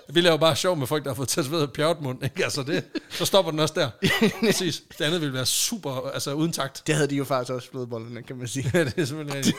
Vi 0.10 0.22
laver 0.22 0.38
bare 0.38 0.56
sjov 0.56 0.78
med 0.78 0.88
folk, 0.88 1.04
der 1.04 1.10
har 1.10 1.16
fået 1.16 1.28
tatoveret 1.28 1.74
pjørtmund, 1.74 2.24
ikke? 2.24 2.44
Altså 2.44 2.64
det, 2.64 2.84
så 3.10 3.26
stopper 3.26 3.52
den 3.52 3.60
også 3.60 3.74
der. 3.78 3.90
Præcis. 4.46 4.84
Det 4.98 5.06
andet 5.06 5.22
ville 5.22 5.34
være 5.34 5.46
super, 5.46 6.10
altså 6.14 6.34
uden 6.34 6.52
takt. 6.52 6.84
det 6.88 6.96
havde 6.96 7.08
de 7.10 7.16
jo 7.16 7.24
faktisk 7.24 7.54
også 7.54 7.70
flødebollerne, 7.72 8.22
kan 8.24 8.36
man 8.38 8.48
sige. 8.48 8.72
Ja, 8.74 8.84
det 8.84 8.98
er 8.98 9.06
simpelthen 9.06 9.38
rigtigt. 9.38 9.56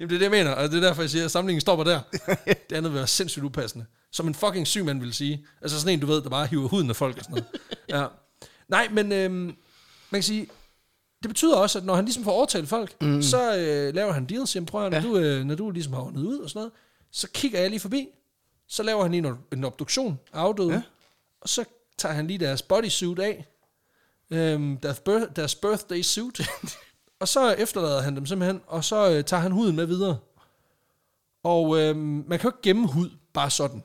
Jamen, 0.00 0.10
det 0.10 0.14
er 0.14 0.18
det, 0.18 0.22
jeg 0.22 0.30
mener, 0.30 0.50
og 0.50 0.70
det 0.70 0.76
er 0.76 0.88
derfor, 0.88 1.02
jeg 1.02 1.10
siger, 1.10 1.24
at 1.24 1.30
samlingen 1.30 1.60
stopper 1.60 1.84
der. 1.84 2.00
Det 2.70 2.76
andet 2.76 2.92
vil 2.92 2.98
være 2.98 3.06
sindssygt 3.06 3.44
upassende. 3.44 3.84
Som 4.12 4.26
en 4.28 4.34
fucking 4.34 4.66
syg 4.66 4.84
mand 4.84 5.00
vil 5.00 5.14
sige. 5.14 5.46
Altså 5.62 5.80
sådan 5.80 5.92
en, 5.92 6.00
du 6.00 6.06
ved, 6.06 6.22
der 6.22 6.28
bare 6.30 6.46
hiver 6.46 6.68
huden 6.68 6.90
af 6.90 6.96
folk 6.96 7.16
og 7.18 7.24
sådan 7.24 7.34
noget. 7.34 7.46
Ja. 8.02 8.06
Nej, 8.68 8.88
men 8.92 9.12
øhm, 9.12 9.52
man 10.10 10.18
kan 10.18 10.22
sige, 10.22 10.48
det 11.22 11.28
betyder 11.28 11.56
også, 11.56 11.78
at 11.78 11.84
når 11.84 11.94
han 11.94 12.04
ligesom 12.04 12.24
får 12.24 12.32
overtalt 12.32 12.68
folk, 12.68 13.02
mm. 13.02 13.22
så 13.22 13.56
øh, 13.56 13.94
laver 13.94 14.12
han 14.12 14.26
deals. 14.26 14.54
Jamen 14.54 14.66
prøv 14.66 14.86
at, 14.86 14.92
når, 14.92 14.98
ja. 14.98 15.04
du, 15.04 15.18
øh, 15.18 15.44
når 15.44 15.54
du 15.54 15.70
ligesom 15.70 15.92
har 15.92 16.00
ordnet 16.00 16.22
ud 16.22 16.38
og 16.38 16.50
sådan 16.50 16.58
noget, 16.58 16.72
så 17.10 17.28
kigger 17.34 17.60
jeg 17.60 17.70
lige 17.70 17.80
forbi. 17.80 18.08
Så 18.68 18.82
laver 18.82 19.02
han 19.02 19.10
lige 19.10 19.28
en, 19.28 19.38
en 19.52 19.64
obduktion 19.64 20.18
af 20.32 20.40
afdøde. 20.40 20.72
Ja. 20.72 20.82
Og 21.40 21.48
så 21.48 21.64
tager 21.98 22.14
han 22.14 22.26
lige 22.26 22.38
deres 22.38 22.62
bodysuit 22.62 23.18
af. 23.18 23.46
Øhm, 24.30 24.76
deres, 24.76 25.00
birth, 25.00 25.26
deres 25.36 25.54
birthday 25.54 26.02
suit. 26.02 26.40
og 27.20 27.28
så 27.28 27.50
efterlader 27.52 28.00
han 28.00 28.16
dem 28.16 28.26
simpelthen, 28.26 28.60
og 28.66 28.84
så 28.84 29.10
øh, 29.10 29.24
tager 29.24 29.40
han 29.40 29.52
huden 29.52 29.76
med 29.76 29.86
videre. 29.86 30.18
Og 31.42 31.78
øhm, 31.78 32.24
man 32.26 32.38
kan 32.38 32.50
jo 32.50 32.56
ikke 32.56 32.62
gemme 32.62 32.88
hud 32.88 33.10
bare 33.32 33.50
sådan. 33.50 33.82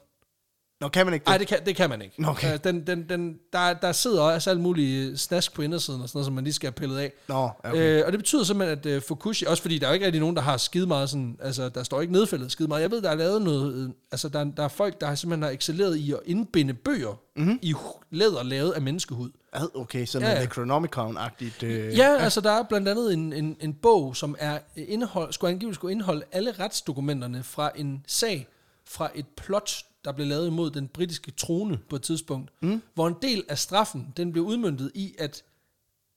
Nå, 0.81 0.87
kan 0.87 1.05
man 1.05 1.13
ikke 1.13 1.23
det? 1.23 1.27
Nej, 1.29 1.37
det 1.37 1.47
kan, 1.47 1.57
det 1.65 1.75
kan 1.75 1.89
man 1.89 2.01
ikke. 2.01 2.21
Nå, 2.21 2.27
okay. 2.27 2.53
Øh, 2.53 2.59
den, 2.63 2.87
den, 2.87 3.09
den, 3.09 3.35
der, 3.53 3.73
der 3.73 3.91
sidder 3.91 4.21
også 4.21 4.49
alt 4.49 4.59
muligt 4.59 5.19
snask 5.19 5.53
på 5.53 5.61
indersiden 5.61 6.01
og 6.01 6.09
sådan 6.09 6.17
noget, 6.17 6.25
som 6.25 6.33
man 6.33 6.43
lige 6.43 6.53
skal 6.53 6.67
have 6.67 6.73
pillet 6.73 6.97
af. 6.97 7.11
Nå, 7.27 7.49
ja, 7.63 7.69
okay. 7.69 7.99
Øh, 7.99 8.03
og 8.05 8.11
det 8.11 8.19
betyder 8.19 8.43
simpelthen, 8.43 8.93
at 8.93 8.97
uh, 8.97 9.03
Fukushi, 9.07 9.45
også 9.45 9.61
fordi 9.61 9.77
der 9.77 9.85
er 9.85 9.91
jo 9.91 9.93
ikke 9.93 10.05
rigtig 10.05 10.19
nogen, 10.21 10.35
der 10.35 10.41
har 10.41 10.57
skide 10.57 10.87
meget 10.87 11.09
sådan, 11.09 11.37
altså 11.41 11.69
der 11.69 11.83
står 11.83 12.01
ikke 12.01 12.13
nedfældet 12.13 12.51
skide 12.51 12.67
meget. 12.67 12.81
Jeg 12.81 12.91
ved, 12.91 13.01
der 13.01 13.09
er 13.09 13.15
lavet 13.15 13.41
noget, 13.41 13.73
øh, 13.75 13.89
altså 14.11 14.29
der, 14.29 14.43
der 14.43 14.63
er 14.63 14.67
folk, 14.67 15.01
der 15.01 15.07
har 15.07 15.15
simpelthen 15.15 15.43
har 15.43 15.49
excelleret 15.49 15.95
i 15.97 16.11
at 16.11 16.19
indbinde 16.25 16.73
bøger 16.73 17.19
Mhm. 17.35 17.45
mm-hmm. 17.45 17.59
i 17.61 17.73
læder 18.11 18.43
lavet 18.43 18.71
af 18.71 18.81
menneskehud. 18.81 19.29
Ad, 19.53 19.67
okay, 19.75 20.05
sådan 20.05 20.27
Ja, 20.27 20.33
ja, 20.33 20.39
ja. 20.39 20.45
Necronomicon-agtigt. 20.45 21.63
Øh, 21.63 21.97
Ja, 21.97 22.17
altså 22.17 22.41
der 22.41 22.51
er 22.51 22.63
blandt 22.63 22.87
andet 22.87 23.13
en, 23.13 23.33
en, 23.33 23.57
en 23.59 23.73
bog, 23.73 24.15
som 24.15 24.35
er 24.39 24.59
indehold, 24.75 25.33
skulle 25.33 25.51
angiveligt 25.51 25.75
skulle 25.75 25.91
indeholde 25.91 26.23
alle 26.31 26.51
retsdokumenterne 26.59 27.43
fra 27.43 27.71
en 27.75 28.03
sag, 28.07 28.47
fra 28.87 29.09
et 29.15 29.25
plot, 29.37 29.71
der 30.05 30.11
blev 30.11 30.27
lavet 30.27 30.47
imod 30.47 30.71
den 30.71 30.87
britiske 30.87 31.31
trone 31.31 31.79
på 31.89 31.95
et 31.95 32.01
tidspunkt, 32.01 32.51
mm. 32.61 32.81
hvor 32.93 33.07
en 33.07 33.15
del 33.21 33.43
af 33.49 33.57
straffen, 33.57 34.13
den 34.17 34.31
blev 34.31 34.43
udmyndtet 34.43 34.91
i, 34.95 35.15
at 35.19 35.43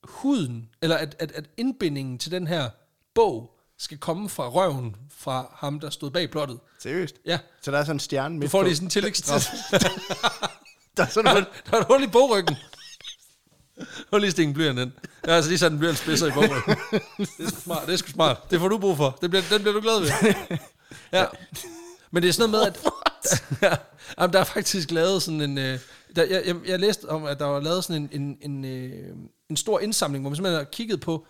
huden, 0.04 0.68
eller 0.82 0.96
at, 0.96 1.16
at, 1.18 1.32
at 1.32 1.44
indbindingen 1.56 2.18
til 2.18 2.30
den 2.30 2.46
her 2.46 2.70
bog, 3.14 3.50
skal 3.78 3.98
komme 3.98 4.28
fra 4.28 4.48
røven 4.48 4.96
fra 5.10 5.46
ham, 5.56 5.80
der 5.80 5.90
stod 5.90 6.10
bag 6.10 6.30
plottet. 6.30 6.58
Seriøst? 6.78 7.16
Ja, 7.26 7.38
Så 7.62 7.70
der 7.70 7.78
er 7.78 7.82
sådan 7.84 7.96
en 7.96 8.00
stjerne 8.00 8.34
du 8.34 8.38
midt 8.38 8.50
får 8.50 8.58
på. 8.60 8.64
lige 8.64 8.76
sådan 8.76 8.86
en 8.86 8.90
tillægsstraf. 8.90 9.46
Der 10.96 11.02
er 11.04 11.08
sådan 11.08 11.34
der, 11.36 11.40
er- 11.40 11.44
der 11.70 11.76
er 11.76 11.80
et 11.80 11.86
hul 11.86 12.02
i 12.02 12.06
bogryggen. 12.06 12.56
Hold 14.10 14.20
lige 14.20 14.30
stikke 14.30 14.48
en 14.48 14.54
blyant 14.54 14.78
ind. 14.78 14.92
Jeg 15.24 15.32
har 15.32 15.36
altså 15.36 15.50
lige 15.50 15.58
sat 15.58 15.72
en 15.72 15.78
blyant 15.78 15.98
spidser 15.98 16.26
i 16.26 16.30
bogen. 16.30 16.50
Det 17.18 17.46
er 17.46 17.60
smart, 17.62 17.86
det 17.86 17.92
er 17.92 17.96
sgu 17.96 18.10
smart. 18.10 18.50
Det 18.50 18.60
får 18.60 18.68
du 18.68 18.78
brug 18.78 18.96
for. 18.96 19.18
Det 19.20 19.30
bliver, 19.30 19.42
den 19.50 19.60
bliver 19.60 19.72
du 19.74 19.80
glad 19.80 20.00
ved. 20.00 20.10
Ja. 21.12 21.26
Men 22.10 22.22
det 22.22 22.28
er 22.28 22.32
sådan 22.32 22.50
noget 22.50 22.72
med, 22.74 22.86
at... 22.86 22.92
ja, 23.62 23.76
jamen, 24.18 24.32
der 24.32 24.40
er 24.40 24.44
faktisk 24.44 24.90
lavet 24.90 25.22
sådan 25.22 25.40
en... 25.40 25.58
Øh, 25.58 25.78
der, 26.16 26.24
jeg, 26.24 26.42
jeg, 26.46 26.56
jeg 26.66 26.80
læste 26.80 27.08
om, 27.08 27.24
at 27.24 27.38
der 27.38 27.44
var 27.44 27.60
lavet 27.60 27.84
sådan 27.84 28.08
en, 28.12 28.20
en, 28.20 28.38
en, 28.50 28.64
øh, 28.64 29.16
en 29.50 29.56
stor 29.56 29.80
indsamling, 29.80 30.22
hvor 30.22 30.30
man 30.30 30.36
simpelthen 30.36 30.58
har 30.58 30.70
kigget 30.72 31.00
på 31.00 31.26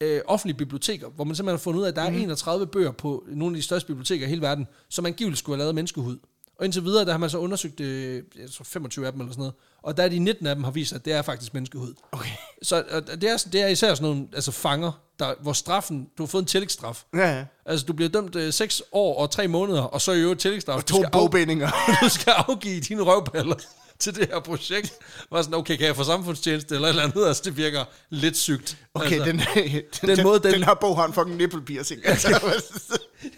øh, 0.00 0.20
offentlige 0.26 0.56
biblioteker, 0.56 1.08
hvor 1.08 1.24
man 1.24 1.36
simpelthen 1.36 1.58
har 1.58 1.62
fundet 1.62 1.80
ud 1.80 1.84
af, 1.84 1.88
at 1.88 1.96
der 1.96 2.02
er 2.02 2.10
31 2.10 2.66
bøger 2.66 2.92
på 2.92 3.24
nogle 3.28 3.56
af 3.56 3.58
de 3.58 3.62
største 3.62 3.86
biblioteker 3.86 4.26
i 4.26 4.28
hele 4.28 4.42
verden, 4.42 4.66
som 4.88 5.06
angiveligt 5.06 5.38
skulle 5.38 5.56
have 5.56 5.62
lavet 5.62 5.74
menneskehud. 5.74 6.18
Og 6.62 6.66
indtil 6.66 6.84
videre, 6.84 7.04
der 7.04 7.10
har 7.10 7.18
man 7.18 7.30
så 7.30 7.38
undersøgt 7.38 7.80
øh, 7.80 8.22
jeg 8.38 8.50
tror 8.50 8.64
25 8.64 9.06
af 9.06 9.12
dem 9.12 9.20
eller 9.20 9.32
sådan 9.32 9.40
noget. 9.40 9.54
Og 9.82 9.96
der 9.96 10.02
er 10.02 10.08
de 10.08 10.18
19 10.18 10.46
af 10.46 10.54
dem 10.54 10.64
har 10.64 10.70
vist, 10.70 10.92
at 10.92 11.04
det 11.04 11.12
er 11.12 11.22
faktisk 11.22 11.54
menneskehud. 11.54 11.94
Okay. 12.12 12.30
Så 12.62 12.84
og 12.90 13.06
det, 13.06 13.24
er, 13.24 13.36
det 13.52 13.60
er 13.62 13.66
især 13.66 13.94
sådan 13.94 14.10
nogle 14.10 14.28
altså 14.34 14.52
fanger, 14.52 14.92
der, 15.18 15.34
hvor 15.40 15.52
straffen, 15.52 16.08
du 16.18 16.22
har 16.22 16.26
fået 16.28 16.42
en 16.42 16.46
tillægsstraf. 16.46 17.04
Ja, 17.14 17.36
ja. 17.38 17.44
Altså, 17.66 17.86
du 17.86 17.92
bliver 17.92 18.08
dømt 18.08 18.36
øh, 18.36 18.52
6 18.52 18.82
år 18.92 19.18
og 19.22 19.30
3 19.30 19.48
måneder, 19.48 19.82
og 19.82 20.00
så 20.00 20.12
i 20.12 20.20
øvrigt 20.20 20.40
tillægsstraf. 20.40 20.76
Og 20.76 20.86
to 20.86 21.04
af- 21.04 21.10
bogbindinger. 21.12 21.70
du 22.02 22.08
skal 22.08 22.30
afgive 22.48 22.80
dine 22.80 23.02
røvballer 23.02 23.54
til 24.02 24.14
det 24.14 24.28
her 24.32 24.40
projekt. 24.40 24.92
Var 25.30 25.42
sådan, 25.42 25.54
okay, 25.54 25.76
kan 25.76 25.86
jeg 25.86 25.96
få 25.96 26.04
samfundstjeneste 26.04 26.74
eller 26.74 26.88
et 26.88 26.90
eller 26.90 27.02
andet? 27.02 27.26
Altså, 27.26 27.42
det 27.44 27.56
virker 27.56 27.84
lidt 28.10 28.36
sygt. 28.38 28.76
Okay, 28.94 29.12
altså, 29.20 29.24
den, 29.32 29.38
den, 29.54 29.82
den 30.00 30.16
den, 30.16 30.22
måde, 30.24 30.40
den, 30.42 30.52
den- 30.54 30.62
har 30.62 30.74
bog 30.74 30.96
har 30.96 31.06
en 31.06 31.12
fucking 31.12 31.36
nipple 31.36 31.62
piercing. 31.62 32.00
Altså, 32.06 32.28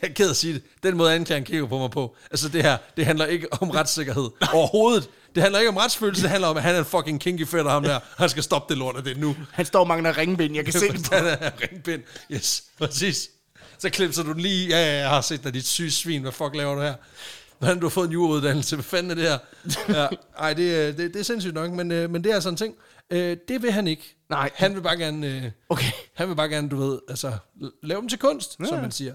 Jeg 0.03 0.11
er 0.11 0.15
ked 0.15 0.31
at 0.31 0.37
sige 0.37 0.55
det. 0.55 0.63
Den 0.83 0.97
måde, 0.97 1.13
anklageren 1.15 1.45
kigger 1.45 1.67
på 1.67 1.79
mig 1.79 1.91
på. 1.91 2.17
Altså, 2.31 2.49
det 2.49 2.63
her, 2.63 2.77
det 2.97 3.07
handler 3.07 3.27
ikke 3.27 3.53
om 3.53 3.71
retssikkerhed 3.71 4.29
overhovedet. 4.53 5.09
Det 5.35 5.43
handler 5.43 5.59
ikke 5.61 5.69
om 5.71 5.77
retsfølelse, 5.77 6.23
det 6.23 6.31
handler 6.31 6.49
om, 6.49 6.57
at 6.57 6.63
han 6.63 6.75
er 6.75 6.79
en 6.79 6.85
fucking 6.85 7.21
kinky 7.21 7.47
fætter, 7.47 7.71
ham 7.71 7.83
der. 7.83 7.99
Han 8.19 8.29
skal 8.29 8.43
stoppe 8.43 8.75
det 8.75 8.79
lort 8.79 8.97
af 8.97 9.05
det 9.05 9.17
nu. 9.19 9.37
han 9.53 9.67
står 9.67 9.81
og 9.81 9.89
mangler 9.89 10.19
ringbind, 10.19 10.55
jeg 10.55 10.65
kan 10.65 10.73
se 10.73 10.89
det 10.89 11.07
på. 11.11 11.15
Han 11.17 11.27
er 11.27 11.51
ringbind. 11.63 12.03
Yes, 12.33 12.63
præcis. 12.79 13.29
Så 13.79 13.91
klipser 13.91 14.23
du 14.23 14.33
lige. 14.33 14.69
Ja, 14.69 14.77
ja, 14.87 14.99
jeg 15.01 15.09
har 15.09 15.21
set 15.21 15.45
dig, 15.45 15.55
dit 15.55 15.67
syge 15.67 15.91
svin. 15.91 16.23
Hvad 16.23 16.33
fuck 16.33 16.55
laver 16.55 16.75
du 16.75 16.81
her? 16.81 16.95
Hvordan 17.65 17.81
du 17.81 17.87
har 17.87 17.91
fået 17.91 18.07
en 18.07 18.13
jurauddannelse? 18.13 18.77
Hvad 18.77 18.83
fanden 18.85 19.11
er 19.11 19.15
det 19.15 19.25
her? 19.25 19.39
Ja, 20.01 20.09
ej, 20.39 20.55
det, 20.55 20.77
er- 20.89 20.93
det, 20.93 21.15
det 21.15 21.21
er 21.21 21.25
sindssygt 21.25 21.55
nok, 21.55 21.71
men, 21.71 21.93
øh, 21.93 22.11
men 22.11 22.25
det 22.25 22.33
er 22.33 22.41
sådan 22.41 22.53
en 22.53 22.57
ting. 22.57 22.75
Øh, 23.11 23.37
det 23.49 23.63
vil 23.63 23.73
han 23.73 23.87
ikke. 23.87 24.17
Nej. 24.31 24.51
Han 24.55 24.75
vil 24.75 24.81
bare 24.81 24.97
gerne, 24.99 25.27
øh, 25.27 25.51
Okay. 25.69 25.91
han 26.15 26.29
vil 26.29 26.35
bare 26.35 26.49
gerne, 26.49 26.69
du 26.69 26.77
ved, 26.77 26.99
altså, 27.09 27.33
lave 27.83 28.01
dem 28.01 28.09
til 28.09 28.19
kunst, 28.19 28.57
ja. 28.61 28.65
som 28.67 28.79
man 28.79 28.91
siger. 28.91 29.15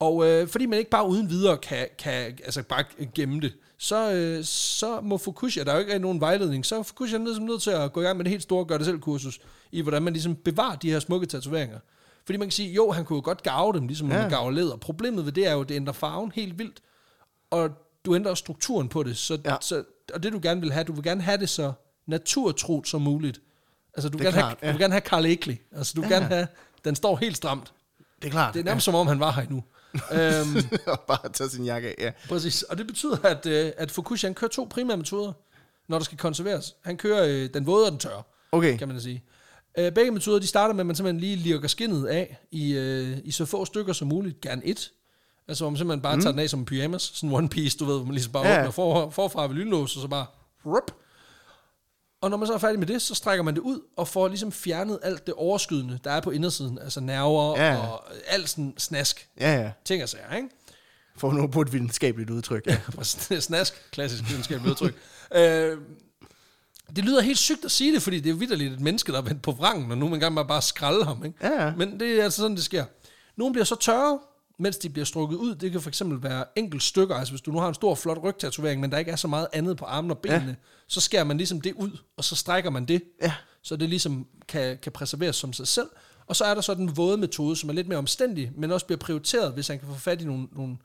Og 0.00 0.26
øh, 0.28 0.48
fordi 0.48 0.66
man 0.66 0.78
ikke 0.78 0.90
bare 0.90 1.08
uden 1.08 1.30
videre 1.30 1.56
kan, 1.56 1.86
kan 1.98 2.38
altså 2.44 2.62
bare 2.62 2.84
gemme 3.14 3.40
det, 3.40 3.52
så, 3.78 4.12
øh, 4.12 4.44
så 4.44 5.00
må 5.00 5.16
Fukushima, 5.18 5.64
der 5.64 5.70
er 5.70 5.74
jo 5.74 5.80
ikke 5.80 5.98
nogen 5.98 6.20
vejledning, 6.20 6.66
så 6.66 6.78
er 6.78 6.82
Fukushima 6.82 7.24
nødt, 7.24 7.42
nødt 7.42 7.62
til 7.62 7.70
at 7.70 7.92
gå 7.92 8.00
i 8.00 8.04
gang 8.04 8.16
med 8.16 8.24
det 8.24 8.30
helt 8.30 8.42
store 8.42 8.64
gør 8.64 8.76
det 8.76 8.86
selv 8.86 8.98
kursus, 9.00 9.38
i 9.72 9.80
hvordan 9.80 10.02
man 10.02 10.12
ligesom 10.12 10.36
bevarer 10.36 10.76
de 10.76 10.90
her 10.90 10.98
smukke 11.00 11.26
tatoveringer. 11.26 11.78
Fordi 12.26 12.38
man 12.38 12.48
kan 12.48 12.52
sige, 12.52 12.72
jo, 12.72 12.90
han 12.90 13.04
kunne 13.04 13.16
jo 13.16 13.22
godt 13.24 13.42
gave 13.42 13.72
dem, 13.72 13.86
ligesom 13.86 14.10
ja. 14.12 14.18
Man 14.20 14.30
gaver 14.30 14.50
læder. 14.50 14.76
Problemet 14.76 15.24
ved 15.26 15.32
det 15.32 15.46
er 15.46 15.52
jo, 15.52 15.60
at 15.60 15.68
det 15.68 15.74
ændrer 15.74 15.92
farven 15.92 16.32
helt 16.34 16.58
vildt, 16.58 16.80
og 17.50 17.70
du 18.08 18.14
ændrer 18.14 18.34
strukturen 18.34 18.88
på 18.88 19.02
det. 19.02 19.16
Så, 19.16 19.38
ja. 19.44 19.50
Ja. 19.50 19.56
så, 19.60 19.84
og 20.14 20.22
det 20.22 20.32
du 20.32 20.40
gerne 20.42 20.60
vil 20.60 20.72
have, 20.72 20.84
du 20.84 20.92
vil 20.92 21.02
gerne 21.04 21.22
have 21.22 21.38
det 21.38 21.48
så 21.48 21.72
naturtrudt 22.06 22.88
som 22.88 23.02
muligt. 23.02 23.40
Altså, 23.94 24.08
du 24.08 24.18
vil, 24.18 24.26
er 24.26 24.30
gerne, 24.30 24.42
have, 24.42 24.50
klart, 24.50 24.60
du 24.60 24.66
ja. 24.66 24.72
vil 24.72 24.80
gerne 24.80 24.92
have 24.92 25.00
Carl 25.00 25.26
Ekli. 25.26 25.58
Altså, 25.72 25.92
du 25.96 26.00
vil 26.00 26.08
Ja. 26.10 26.14
gerne 26.16 26.26
have, 26.26 26.46
den 26.84 26.94
står 26.96 27.16
helt 27.16 27.36
stramt. 27.36 27.72
Det 28.22 28.28
er 28.28 28.30
klart. 28.32 28.54
Det 28.54 28.60
er 28.60 28.64
nærmest 28.64 28.84
som 28.84 28.94
om, 28.94 29.06
han 29.06 29.20
var 29.20 29.30
her 29.32 29.42
endnu. 29.42 29.64
øhm, 30.12 30.56
Og 30.86 31.00
bare 31.00 31.28
tage 31.32 31.50
sin 31.50 31.64
jakke 31.64 31.88
af, 31.88 31.94
ja. 31.98 32.10
præcis. 32.28 32.62
Og 32.62 32.78
det 32.78 32.86
betyder, 32.86 33.16
at, 33.24 33.46
øh, 33.46 33.72
at 33.76 33.90
Fukushima 33.90 34.28
han 34.28 34.34
kører 34.34 34.50
to 34.50 34.66
primære 34.70 34.96
metoder, 34.96 35.32
når 35.88 35.98
der 35.98 36.04
skal 36.04 36.18
konserveres. 36.18 36.76
Han 36.84 36.96
kører 36.96 37.24
øh, 37.28 37.48
den 37.54 37.66
våde 37.66 37.84
og 37.86 37.90
den 37.90 37.98
tørre, 38.00 38.22
Okay. 38.52 38.78
kan 38.78 38.88
man 38.88 39.00
sige. 39.00 39.24
Øh, 39.78 39.92
begge 39.92 40.10
metoder, 40.10 40.38
de 40.38 40.46
starter 40.46 40.74
med, 40.74 40.80
at 40.80 40.86
man 40.86 40.96
simpelthen 40.96 41.20
lige 41.20 41.36
lirker 41.36 41.68
skinnet 41.68 42.06
af 42.06 42.38
i, 42.50 42.72
øh, 42.72 43.18
i 43.24 43.30
så 43.30 43.44
få 43.44 43.64
stykker 43.64 43.92
som 43.92 44.08
muligt. 44.08 44.40
Gerne 44.40 44.62
et. 44.64 44.92
Altså, 45.48 45.64
hvor 45.64 45.70
man 45.70 45.76
simpelthen 45.78 46.02
bare 46.02 46.16
mm. 46.16 46.22
tager 46.22 46.32
den 46.32 46.40
af 46.40 46.50
som 46.50 46.60
en 46.60 46.66
pyjamas. 46.66 47.02
Sådan 47.02 47.32
one 47.32 47.48
piece, 47.48 47.78
du 47.78 47.84
ved, 47.84 47.96
hvor 47.96 48.04
man 48.04 48.14
ligesom 48.14 48.32
bare 48.32 48.46
ja. 48.46 48.52
Ja. 48.52 48.58
åbner 48.58 48.70
for, 48.70 49.10
forfra 49.10 49.46
ved 49.46 49.54
lynlås, 49.54 49.96
og 49.96 50.02
så 50.02 50.08
bare... 50.08 50.26
Rup. 50.66 50.92
Og 52.20 52.30
når 52.30 52.36
man 52.36 52.46
så 52.46 52.54
er 52.54 52.58
færdig 52.58 52.78
med 52.78 52.86
det, 52.86 53.02
så 53.02 53.14
strækker 53.14 53.42
man 53.42 53.54
det 53.54 53.60
ud, 53.60 53.80
og 53.96 54.08
får 54.08 54.28
ligesom 54.28 54.52
fjernet 54.52 54.98
alt 55.02 55.26
det 55.26 55.34
overskydende, 55.34 55.98
der 56.04 56.10
er 56.10 56.20
på 56.20 56.30
indersiden. 56.30 56.78
Altså 56.78 57.00
nerver 57.00 57.60
Ja. 57.60 57.76
og 57.76 58.04
alt 58.26 58.48
sådan 58.48 58.74
snask. 58.78 59.28
Ja, 59.40 59.54
ja. 59.62 59.70
Ting 59.84 60.02
og 60.02 60.08
sager, 60.08 60.36
ikke? 60.36 60.48
For 61.16 61.32
nu 61.32 61.46
på 61.46 61.60
et 61.60 61.72
videnskabeligt 61.72 62.30
udtryk. 62.30 62.66
Ja. 62.66 62.78
Snask, 63.40 63.90
klassisk 63.90 64.28
videnskabeligt 64.28 64.70
udtryk. 64.70 64.94
øh, 65.38 65.78
det 66.96 67.04
lyder 67.04 67.20
helt 67.20 67.38
sygt 67.38 67.64
at 67.64 67.70
sige 67.70 67.94
det, 67.94 68.02
fordi 68.02 68.20
det 68.20 68.30
er 68.30 68.34
vidderligt 68.34 68.72
et 68.72 68.80
menneske, 68.80 69.12
der 69.12 69.18
er 69.18 69.22
vendt 69.22 69.42
på 69.42 69.52
vrangen, 69.52 69.90
og 69.90 69.98
nu 69.98 70.04
man 70.08 70.14
engang 70.14 70.48
bare 70.48 70.62
skralde 70.62 71.04
ham. 71.04 71.24
Ikke? 71.24 71.46
Ja, 71.46 71.64
ja. 71.64 71.72
Men 71.76 72.00
det 72.00 72.20
er 72.20 72.24
altså 72.24 72.40
sådan, 72.40 72.56
det 72.56 72.64
sker. 72.64 72.84
Nogle 73.36 73.52
bliver 73.52 73.64
så 73.64 73.76
tørre, 73.76 74.18
mens 74.58 74.76
de 74.76 74.90
bliver 74.90 75.04
strukket 75.04 75.36
ud. 75.36 75.54
Det 75.54 75.72
kan 75.72 75.80
for 75.80 75.88
eksempel 75.90 76.22
være 76.22 76.44
enkelt 76.56 76.82
stykker. 76.82 77.14
Altså 77.14 77.32
hvis 77.32 77.40
du 77.40 77.50
nu 77.52 77.58
har 77.58 77.68
en 77.68 77.74
stor, 77.74 77.94
flot 77.94 78.18
rygtatovering, 78.22 78.80
men 78.80 78.92
der 78.92 78.98
ikke 78.98 79.10
er 79.10 79.16
så 79.16 79.28
meget 79.28 79.46
andet 79.52 79.76
på 79.76 79.84
armene 79.84 80.14
og 80.14 80.18
benene, 80.18 80.48
ja. 80.48 80.54
så 80.86 81.00
skærer 81.00 81.24
man 81.24 81.36
ligesom 81.36 81.60
det 81.60 81.72
ud, 81.74 81.98
og 82.16 82.24
så 82.24 82.36
strækker 82.36 82.70
man 82.70 82.84
det. 82.84 83.02
Ja. 83.22 83.32
Så 83.62 83.76
det 83.76 83.88
ligesom 83.88 84.26
kan, 84.48 84.78
kan 84.82 84.92
preserveres 84.92 85.36
som 85.36 85.52
sig 85.52 85.68
selv. 85.68 85.88
Og 86.26 86.36
så 86.36 86.44
er 86.44 86.54
der 86.54 86.60
så 86.60 86.74
den 86.74 86.96
våde 86.96 87.16
metode, 87.16 87.56
som 87.56 87.68
er 87.70 87.74
lidt 87.74 87.88
mere 87.88 87.98
omstændig, 87.98 88.52
men 88.56 88.72
også 88.72 88.86
bliver 88.86 88.98
prioriteret, 88.98 89.52
hvis 89.52 89.68
han 89.68 89.78
kan 89.78 89.88
få 89.88 89.94
fat 89.94 90.22
i 90.22 90.24
nogle, 90.24 90.48
nogle, 90.52 90.76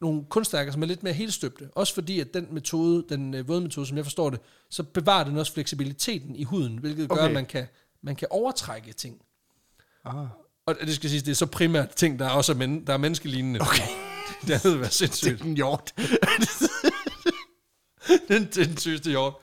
nogle 0.00 0.24
kunstværker, 0.28 0.72
som 0.72 0.82
er 0.82 0.86
lidt 0.86 1.02
mere 1.02 1.14
helstøbte. 1.14 1.68
Også 1.74 1.94
fordi, 1.94 2.20
at 2.20 2.34
den 2.34 2.46
metode, 2.50 3.04
den 3.08 3.34
øh, 3.34 3.48
våde 3.48 3.60
metode, 3.60 3.86
som 3.86 3.96
jeg 3.96 4.04
forstår 4.04 4.30
det, 4.30 4.40
så 4.70 4.82
bevarer 4.82 5.24
den 5.24 5.36
også 5.36 5.52
fleksibiliteten 5.52 6.36
i 6.36 6.44
huden, 6.44 6.78
hvilket 6.78 7.08
gør, 7.08 7.16
Okay. 7.16 7.26
at 7.28 7.32
man 7.32 7.46
kan, 7.46 7.66
man 8.02 8.16
kan 8.16 8.28
overtrække 8.30 8.92
ting. 8.92 9.22
Ah. 10.04 10.26
Og 10.66 10.76
det 10.80 10.94
skal 10.94 11.10
siges, 11.10 11.22
det 11.22 11.30
er 11.30 11.34
så 11.34 11.46
primært 11.46 11.94
ting, 11.94 12.18
der 12.18 12.24
er 12.24 12.30
også 12.30 12.52
er, 12.52 12.56
men, 12.56 12.86
der 12.86 12.92
er 12.92 12.96
menneskelignende. 12.96 13.60
Okay. 13.60 13.82
Det 14.46 14.52
andet 14.52 14.72
vil 14.72 14.80
være 14.80 14.90
sindssygt. 14.90 15.42
En 15.42 15.54
hjort. 15.54 15.94
den, 18.28 18.44
det 18.44 18.58
er 18.58 18.64
den 18.64 18.76
sygeste 18.76 19.10
hjort. 19.10 19.34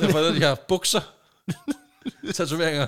Derfor 0.00 0.18
er 0.18 0.32
de 0.32 0.38
her 0.38 0.54
bukser. 0.54 1.00
Tatoveringer. 2.34 2.86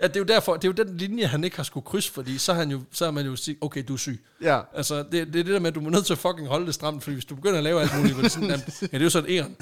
Ja, 0.00 0.06
det 0.06 0.16
er 0.16 0.20
jo 0.20 0.24
derfor, 0.24 0.56
det 0.56 0.64
er 0.64 0.68
jo 0.68 0.84
den 0.84 0.96
linje, 0.96 1.26
han 1.26 1.44
ikke 1.44 1.56
har 1.56 1.64
skulle 1.64 1.86
krydse, 1.86 2.12
fordi 2.12 2.38
så 2.38 2.52
har, 2.52 2.60
han 2.60 2.70
jo, 2.70 2.80
så 2.92 3.04
har 3.04 3.12
man 3.12 3.26
jo 3.26 3.36
sagt, 3.36 3.58
okay, 3.60 3.84
du 3.88 3.92
er 3.92 3.96
syg. 3.96 4.24
Ja. 4.42 4.60
Altså, 4.74 4.98
det, 4.98 5.12
det 5.12 5.22
er 5.22 5.26
det 5.26 5.46
der 5.46 5.58
med, 5.58 5.68
at 5.68 5.74
du 5.74 5.80
må 5.80 5.90
nødt 5.90 6.06
til 6.06 6.12
at 6.12 6.18
fucking 6.18 6.48
holde 6.48 6.66
det 6.66 6.74
stramt, 6.74 7.02
fordi 7.02 7.14
hvis 7.14 7.24
du 7.24 7.34
begynder 7.34 7.58
at 7.58 7.64
lave 7.64 7.80
alt 7.80 7.96
muligt, 7.96 8.14
hvor 8.14 8.22
det 8.22 8.28
er 8.28 8.30
sådan, 8.30 8.50
jamen, 8.50 8.64
ja, 8.82 8.86
det 8.86 8.94
er 8.94 9.04
jo 9.04 9.10
sådan 9.10 9.30
en 9.30 9.56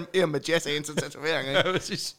En, 0.00 0.06
en 0.22 0.30
med 0.30 0.40
jazz 0.48 0.66
hands 0.66 0.88
og 0.88 0.96
tatoveringer. 0.96 1.52
Ja, 1.52 1.72
præcis. 1.72 2.16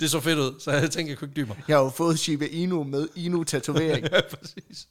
Det 0.00 0.10
så 0.10 0.20
fedt 0.20 0.38
ud, 0.38 0.60
så 0.60 0.70
jeg 0.72 0.90
tænker, 0.90 1.10
jeg 1.10 1.18
kunne 1.18 1.28
ikke 1.28 1.36
dybe 1.36 1.48
mig. 1.48 1.62
Jeg 1.68 1.76
har 1.76 1.84
jo 1.84 1.90
fået 1.90 2.18
Shiba 2.18 2.44
Inu 2.44 2.84
med 2.84 3.08
Inu-tatovering. 3.16 4.06
Ja, 4.12 4.20
præcis. 4.30 4.88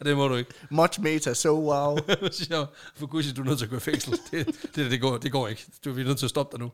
Og 0.00 0.04
det 0.04 0.16
må 0.16 0.28
du 0.28 0.34
ikke. 0.34 0.50
Much 0.70 1.00
meta, 1.00 1.34
so 1.34 1.48
wow. 1.48 1.98
siger 2.30 2.66
Fukushi, 2.96 3.32
du 3.32 3.40
er 3.40 3.46
nødt 3.46 3.58
til 3.58 3.64
at 3.64 3.70
gå 3.70 3.76
i 3.76 3.80
fængsel. 3.80 4.18
Det, 4.30 4.46
det, 4.74 4.90
det, 4.90 5.00
går, 5.00 5.18
det 5.18 5.32
går 5.32 5.48
ikke. 5.48 5.66
Du 5.84 5.90
er 5.90 6.04
nødt 6.04 6.18
til 6.18 6.26
at 6.26 6.30
stoppe 6.30 6.56
dig 6.56 6.66
nu. 6.66 6.72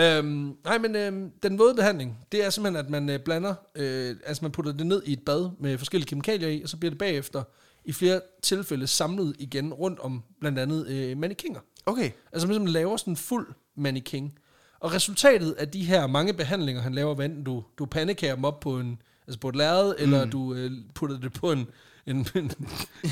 Øhm, 0.00 0.56
nej, 0.64 0.78
men 0.78 0.96
øhm, 0.96 1.30
den 1.42 1.58
våde 1.58 1.74
behandling, 1.74 2.18
det 2.32 2.44
er 2.44 2.50
simpelthen, 2.50 2.84
at 2.84 2.90
man 2.90 3.10
øh, 3.10 3.20
blander, 3.20 3.54
øh, 3.74 4.16
altså 4.26 4.44
man 4.44 4.52
putter 4.52 4.72
det 4.72 4.86
ned 4.86 5.02
i 5.06 5.12
et 5.12 5.22
bad 5.26 5.50
med 5.60 5.78
forskellige 5.78 6.08
kemikalier 6.08 6.48
i, 6.48 6.62
og 6.62 6.68
så 6.68 6.76
bliver 6.76 6.90
det 6.90 6.98
bagefter 6.98 7.42
i 7.84 7.92
flere 7.92 8.20
tilfælde 8.42 8.86
samlet 8.86 9.36
igen 9.38 9.74
rundt 9.74 9.98
om 10.00 10.22
blandt 10.40 10.58
andet 10.58 10.86
øh, 10.88 11.18
mannequiner. 11.18 11.60
Okay. 11.86 12.10
Altså 12.32 12.46
man 12.46 12.54
simpelthen 12.54 12.68
laver 12.68 12.96
sådan 12.96 13.12
en 13.12 13.16
fuld 13.16 13.46
mannequin. 13.76 14.32
Og 14.80 14.92
resultatet 14.92 15.52
af 15.52 15.68
de 15.68 15.84
her 15.84 16.06
mange 16.06 16.32
behandlinger, 16.34 16.82
han 16.82 16.94
laver, 16.94 17.14
hvad 17.14 17.26
enten 17.26 17.44
du, 17.44 17.64
du 17.78 17.86
pandekager 17.86 18.34
dem 18.34 18.44
op 18.44 18.60
på, 18.60 18.78
en, 18.78 19.02
altså 19.26 19.40
på 19.40 19.48
et 19.48 19.56
lærred, 19.56 19.94
mm. 19.98 20.02
eller 20.02 20.24
du 20.24 20.54
øh, 20.54 20.70
putter 20.94 21.18
det 21.20 21.32
på 21.32 21.52
en, 21.52 21.66
en, 22.06 22.28
en 22.34 22.52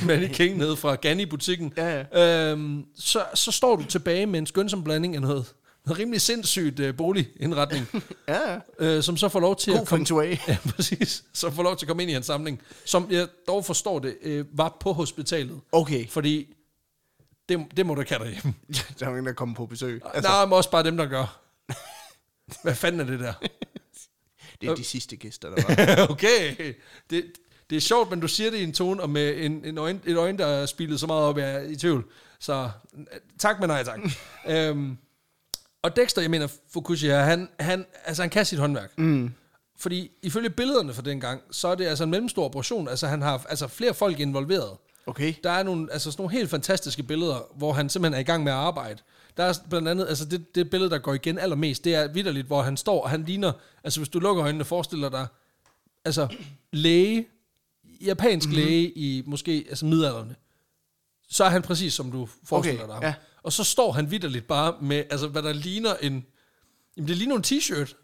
mannequin 0.07 0.57
nede 0.57 0.77
fra 0.77 0.95
Ganni-butikken, 0.95 1.73
Ja, 1.77 2.51
øhm, 2.51 2.85
så, 2.97 3.25
så 3.35 3.53
står 3.53 3.77
du 3.77 3.85
tilbage 3.85 4.27
med 4.27 4.39
en 4.39 4.47
skønsom 4.47 4.85
blanding 4.85 5.15
af 5.15 5.21
noget, 5.21 5.55
noget 5.87 5.99
rimelig 5.99 6.21
sindssygt 6.21 6.81
øh, 6.81 6.97
boligindretning, 6.97 7.87
Ja, 8.29 8.51
ja. 8.53 8.59
øh, 8.79 9.03
som 9.03 9.17
så 9.17 9.29
får 9.29 9.41
lov 9.41 9.57
til 9.57 9.73
God 9.73 9.81
at 9.81 9.89
komme... 9.89 10.39
Ja, 10.49 10.57
præcis. 10.77 11.25
Så 11.33 11.51
får 11.51 11.63
lov 11.63 11.77
til 11.77 11.87
at 11.87 11.89
komme 11.89 12.03
ind 12.03 12.11
i 12.13 12.15
en 12.15 12.23
samling, 12.23 12.61
som 12.85 13.07
jeg 13.11 13.29
dog 13.49 13.65
forstår 13.65 13.99
det, 13.99 14.17
øh, 14.23 14.45
var 14.53 14.77
på 14.81 14.93
hospitalet. 14.93 15.61
Okay. 15.73 16.09
Fordi 16.09 16.55
det, 17.49 17.67
det 17.77 17.87
må 17.87 17.95
du 17.95 18.01
ikke 18.01 18.13
have 18.15 18.25
derhjemme. 18.25 18.55
Der 19.01 19.07
er 19.07 19.11
ingen, 19.11 19.27
der 19.27 19.33
kommer 19.33 19.55
på 19.55 19.67
besøg. 19.67 20.03
Altså, 20.15 20.31
Nej, 20.31 20.45
men 20.45 20.53
også 20.53 20.71
bare 20.71 20.83
dem, 20.83 20.97
der 20.97 21.07
gør. 21.07 21.41
Hvad 22.63 22.75
fanden 22.75 23.01
er 23.01 23.05
det 23.05 23.21
der? 23.21 23.33
det 24.61 24.69
er 24.69 24.75
de 24.75 24.85
sidste 24.85 25.17
gæster, 25.17 25.55
der 25.55 25.63
var. 25.97 26.11
okay. 26.13 26.75
Det, 27.11 27.25
det 27.71 27.77
er 27.77 27.81
sjovt, 27.81 28.11
men 28.11 28.21
du 28.21 28.29
siger 28.29 28.51
det 28.51 28.59
i 28.59 28.63
en 28.63 28.73
tone, 28.73 29.03
og 29.03 29.11
med 29.11 29.45
en, 29.45 29.65
en 29.65 29.79
øjne, 29.79 30.01
et 30.07 30.17
øjne, 30.17 30.39
der 30.39 30.47
er 30.47 30.67
spillet 30.67 31.01
så 31.01 31.07
meget 31.07 31.25
op, 31.25 31.39
jeg 31.39 31.55
er 31.55 31.61
i 31.61 31.77
tvivl. 31.77 32.05
Så 32.39 32.71
tak, 33.39 33.61
men 33.61 33.69
nej 33.69 33.85
tak. 33.85 34.01
øhm, 34.49 34.97
og 35.83 35.97
Dexter, 35.97 36.23
jeg 36.23 36.31
mener 36.31 36.49
Fukushima, 36.73 37.15
han, 37.15 37.49
han, 37.61 37.87
altså, 38.05 38.23
han 38.23 38.31
kan 38.31 38.45
sit 38.45 38.59
håndværk. 38.59 38.99
Mm. 38.99 39.35
Fordi 39.79 40.11
ifølge 40.23 40.51
billederne 40.51 40.95
fra 40.95 41.03
dengang, 41.03 41.43
så 41.51 41.69
er 41.69 41.75
det 41.75 41.87
altså 41.87 42.05
en 42.05 42.11
mellemstor 42.11 42.45
operation. 42.45 42.89
Altså 42.89 43.07
han 43.07 43.23
har 43.23 43.47
altså 43.49 43.69
flere 43.69 43.95
folk 43.95 44.21
involveret. 44.21 44.77
Okay. 45.07 45.35
Der 45.45 45.51
er 45.51 45.63
nogle, 45.63 45.93
altså 45.93 46.11
sådan 46.11 46.23
nogle 46.23 46.37
helt 46.37 46.51
fantastiske 46.51 47.03
billeder, 47.03 47.51
hvor 47.55 47.73
han 47.73 47.89
simpelthen 47.89 48.15
er 48.15 48.21
i 48.21 48.25
gang 48.25 48.45
med 48.45 48.53
at 48.53 48.59
arbejde. 48.59 49.01
Der 49.39 49.45
er 49.45 49.55
blandt 49.71 49.89
andet, 49.89 50.09
altså 50.09 50.25
det, 50.25 50.55
det 50.55 50.71
billede, 50.71 50.91
der 50.91 50.99
går 50.99 51.15
igen 51.15 51.39
allermest, 51.39 51.85
det 51.85 51.95
er 51.95 52.09
vidderligt, 52.09 52.47
hvor 52.47 52.63
han 52.63 52.77
står, 52.77 53.03
og 53.03 53.11
han 53.11 53.25
ligner, 53.25 53.53
altså 53.85 54.01
hvis 54.01 54.09
du 54.09 54.19
lukker 54.19 54.45
øjnene, 54.45 54.65
forestiller 54.65 55.09
dig, 55.09 55.27
altså 56.05 56.29
læge, 56.73 57.29
japansk 58.01 58.49
mm-hmm. 58.49 58.65
læge 58.65 58.99
i 58.99 59.23
måske, 59.27 59.67
altså 59.69 59.87
middelalderne, 59.87 60.37
så 61.29 61.45
er 61.45 61.49
han 61.49 61.63
præcis 61.63 61.95
som 61.95 62.13
du 62.13 62.29
forestiller 62.45 62.85
Okay, 62.85 62.95
dig 62.95 63.03
ja. 63.03 63.15
Og 63.43 63.53
så 63.53 63.65
står 63.65 63.93
han 63.93 64.11
vidderligt 64.11 64.47
bare 64.47 64.75
med, 64.81 65.05
altså 65.11 65.29
hvad 65.29 65.43
der 65.43 65.53
ligner 65.53 65.95
en, 65.95 66.27
jamen 66.97 67.09
det 67.09 67.17
ligner 67.17 67.37
en 67.37 67.45
t-shirt, 67.47 67.95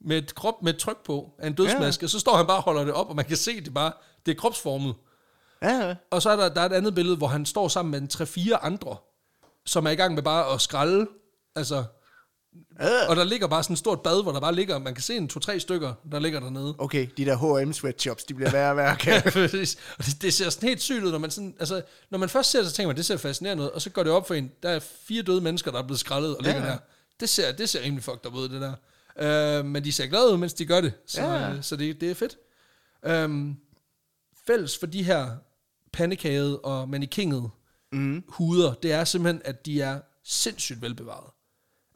med 0.00 0.18
et 0.18 0.34
krop 0.34 0.62
med 0.62 0.74
et 0.74 0.78
tryk 0.78 1.04
på, 1.04 1.34
af 1.38 1.46
en 1.46 1.54
dødsmaske, 1.54 2.06
og 2.06 2.10
så 2.10 2.18
står 2.18 2.36
han 2.36 2.46
bare 2.46 2.56
og 2.56 2.62
holder 2.62 2.84
det 2.84 2.94
op, 2.94 3.08
og 3.08 3.16
man 3.16 3.24
kan 3.24 3.36
se 3.36 3.60
det 3.60 3.74
bare, 3.74 3.92
det 4.26 4.32
er 4.32 4.36
kropsformet. 4.36 4.94
Ja, 5.62 5.86
ja. 5.86 5.94
Og 6.10 6.22
så 6.22 6.30
er 6.30 6.36
der, 6.36 6.48
der 6.48 6.60
er 6.60 6.66
et 6.66 6.72
andet 6.72 6.94
billede, 6.94 7.16
hvor 7.16 7.26
han 7.26 7.46
står 7.46 7.68
sammen 7.68 7.90
med 7.90 8.00
en 8.00 8.26
3-4 8.52 8.54
andre, 8.62 8.96
som 9.68 9.86
er 9.86 9.90
i 9.90 9.94
gang 9.94 10.14
med 10.14 10.22
bare 10.22 10.54
at 10.54 10.60
skralde. 10.60 11.06
Altså, 11.56 11.84
Øh. 12.82 13.08
og 13.08 13.16
der 13.16 13.24
ligger 13.24 13.46
bare 13.46 13.62
sådan 13.62 13.74
et 13.74 13.78
stort 13.78 14.02
bad, 14.02 14.22
hvor 14.22 14.32
der 14.32 14.40
bare 14.40 14.54
ligger, 14.54 14.78
man 14.78 14.94
kan 14.94 15.02
se 15.02 15.16
en 15.16 15.30
2-3 15.32 15.58
stykker, 15.58 15.94
der 16.12 16.18
ligger 16.18 16.40
dernede. 16.40 16.74
Okay, 16.78 17.06
de 17.16 17.24
der 17.24 17.62
H&M 17.64 17.72
sweatshops, 17.72 18.24
de 18.24 18.34
bliver 18.34 18.50
værre 18.50 18.70
og 18.70 18.76
værre. 18.76 18.96
Kan. 18.96 19.12
Ja, 19.24 19.30
præcis. 19.30 19.76
Og 19.98 20.04
det, 20.06 20.22
det 20.22 20.34
ser 20.34 20.50
sådan 20.50 20.68
helt 20.68 20.82
sygt 20.82 21.04
ud, 21.04 21.10
når 21.10 21.18
man, 21.18 21.30
sådan, 21.30 21.56
altså, 21.58 21.82
når 22.10 22.18
man 22.18 22.28
først 22.28 22.50
ser 22.50 22.58
det, 22.58 22.68
så 22.70 22.74
tænker 22.74 22.88
man, 22.88 22.96
det 22.96 23.06
ser 23.06 23.16
fascinerende 23.16 23.62
ud, 23.64 23.68
og 23.68 23.82
så 23.82 23.90
går 23.90 24.02
det 24.02 24.12
op 24.12 24.26
for 24.26 24.34
en, 24.34 24.50
der 24.62 24.68
er 24.70 24.78
fire 24.78 25.22
døde 25.22 25.40
mennesker, 25.40 25.70
der 25.70 25.78
er 25.78 25.82
blevet 25.82 26.00
skrællet 26.00 26.36
og 26.36 26.42
ligger 26.42 26.60
Ja, 26.60 26.66
ja. 26.66 26.72
der. 26.72 26.78
Det 27.20 27.28
ser, 27.28 27.52
det 27.52 27.68
ser 27.68 27.82
rimelig 27.82 28.04
fucked 28.04 28.26
up 28.26 28.34
ud, 28.34 28.48
det 28.48 28.60
der. 28.60 28.72
Øh, 29.58 29.64
men 29.64 29.84
de 29.84 29.92
ser 29.92 30.06
glade 30.06 30.32
ud, 30.32 30.36
mens 30.38 30.54
de 30.54 30.66
gør 30.66 30.80
det, 30.80 30.92
så, 31.06 31.22
Ja, 31.22 31.48
ja. 31.48 31.62
så 31.62 31.76
det, 31.76 32.00
det 32.00 32.10
er 32.10 32.14
fedt. 32.14 32.36
Øhm, 33.06 33.56
fælles 34.46 34.78
for 34.78 34.86
de 34.86 35.02
her 35.02 35.30
pandekagede 35.92 36.58
og 36.60 36.88
mannikingede 36.88 37.48
mm. 37.92 38.24
huder, 38.28 38.74
det 38.74 38.92
er 38.92 39.04
simpelthen, 39.04 39.42
at 39.44 39.66
de 39.66 39.80
er 39.80 40.00
sindssygt 40.24 40.82
velbevaret. 40.82 41.30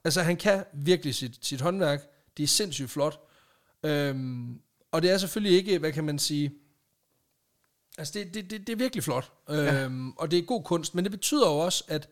Altså, 0.05 0.23
han 0.23 0.37
kan 0.37 0.65
virkelig 0.75 1.15
sit, 1.15 1.47
sit 1.47 1.61
håndværk. 1.61 2.01
Det 2.37 2.43
er 2.43 2.47
sindssygt 2.47 2.91
flot. 2.91 3.21
Øhm, 3.83 4.61
og 4.93 5.03
det 5.03 5.11
er 5.11 5.19
selvfølgelig 5.19 5.59
ikke, 5.59 5.79
hvad 5.79 5.93
kan 5.93 6.05
man 6.05 6.19
sige... 6.19 6.53
Altså, 7.99 8.13
det, 8.15 8.35
det, 8.35 8.51
det, 8.51 8.67
det 8.67 8.73
er 8.73 8.77
virkelig 8.77 9.05
flot. 9.05 9.33
Ja. 9.49 9.85
Øhm, 9.85 10.11
og 10.11 10.31
det 10.31 10.39
er 10.39 10.43
god 10.43 10.63
kunst, 10.63 10.95
men 10.95 11.05
det 11.05 11.13
betyder 11.13 11.47
jo 11.47 11.59
også, 11.59 11.85
at 11.89 12.09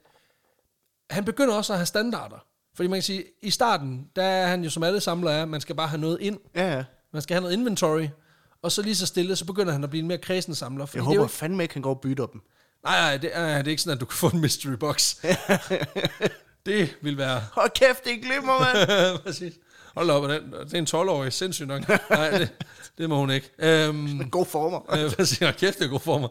han 1.10 1.24
begynder 1.24 1.54
også 1.54 1.72
at 1.72 1.78
have 1.78 1.86
standarder. 1.86 2.46
Fordi 2.74 2.88
man 2.88 2.96
kan 2.96 3.02
sige, 3.02 3.24
i 3.42 3.50
starten, 3.50 4.10
der 4.16 4.22
er 4.22 4.46
han 4.46 4.64
jo 4.64 4.70
som 4.70 4.82
alle 4.82 5.00
samlere 5.00 5.34
er, 5.34 5.44
man 5.44 5.60
skal 5.60 5.76
bare 5.76 5.88
have 5.88 6.00
noget 6.00 6.20
ind. 6.20 6.38
Ja, 6.54 6.76
ja. 6.76 6.84
Man 7.12 7.22
skal 7.22 7.34
have 7.34 7.42
noget 7.42 7.56
inventory. 7.56 8.06
Og 8.62 8.72
så 8.72 8.82
lige 8.82 8.96
så 8.96 9.06
stille, 9.06 9.36
så 9.36 9.44
begynder 9.44 9.72
han 9.72 9.84
at 9.84 9.90
blive 9.90 10.00
en 10.00 10.08
mere 10.08 10.18
kredsen 10.18 10.54
samler. 10.54 10.84
Jeg 10.84 10.88
det 10.92 10.94
er 10.94 10.98
jo 10.98 11.04
håber 11.04 11.22
ikke, 11.22 11.34
fandme 11.34 11.62
ikke, 11.62 11.74
han 11.74 11.82
går 11.82 11.94
og 11.94 12.00
bytter 12.00 12.26
dem. 12.26 12.42
Nej, 12.84 13.00
nej, 13.00 13.16
det 13.16 13.30
er, 13.32 13.56
det 13.58 13.66
er 13.66 13.70
ikke 13.70 13.82
sådan, 13.82 13.94
at 13.96 14.00
du 14.00 14.06
kan 14.06 14.16
få 14.16 14.28
en 14.28 14.40
mystery 14.40 14.72
box. 14.72 15.14
det 16.66 16.94
vil 17.02 17.18
være 17.18 17.42
Hold 17.52 17.70
kæft, 17.74 18.04
det 18.04 18.12
er 18.12 18.20
glimmer, 18.20 18.60
mand. 18.60 19.18
Præcis. 19.24 19.52
Hold 19.94 20.10
op, 20.10 20.22
den, 20.30 20.52
det 20.52 20.74
er 20.74 20.78
en 20.78 20.86
12-årig, 21.08 21.32
sindssygt 21.32 21.68
nok. 21.68 21.88
Nej, 22.10 22.30
det, 22.30 22.48
det 22.98 23.08
må 23.08 23.16
hun 23.18 23.30
ikke. 23.30 23.50
Øhm, 23.58 24.30
God 24.30 24.46
former. 24.46 24.94
øh, 25.04 25.12
præcis, 25.14 25.38
hold 25.38 25.54
kæft, 25.54 25.78
det 25.78 25.84
er 25.84 25.88
god 25.88 26.00
for 26.00 26.18
mig. 26.18 26.28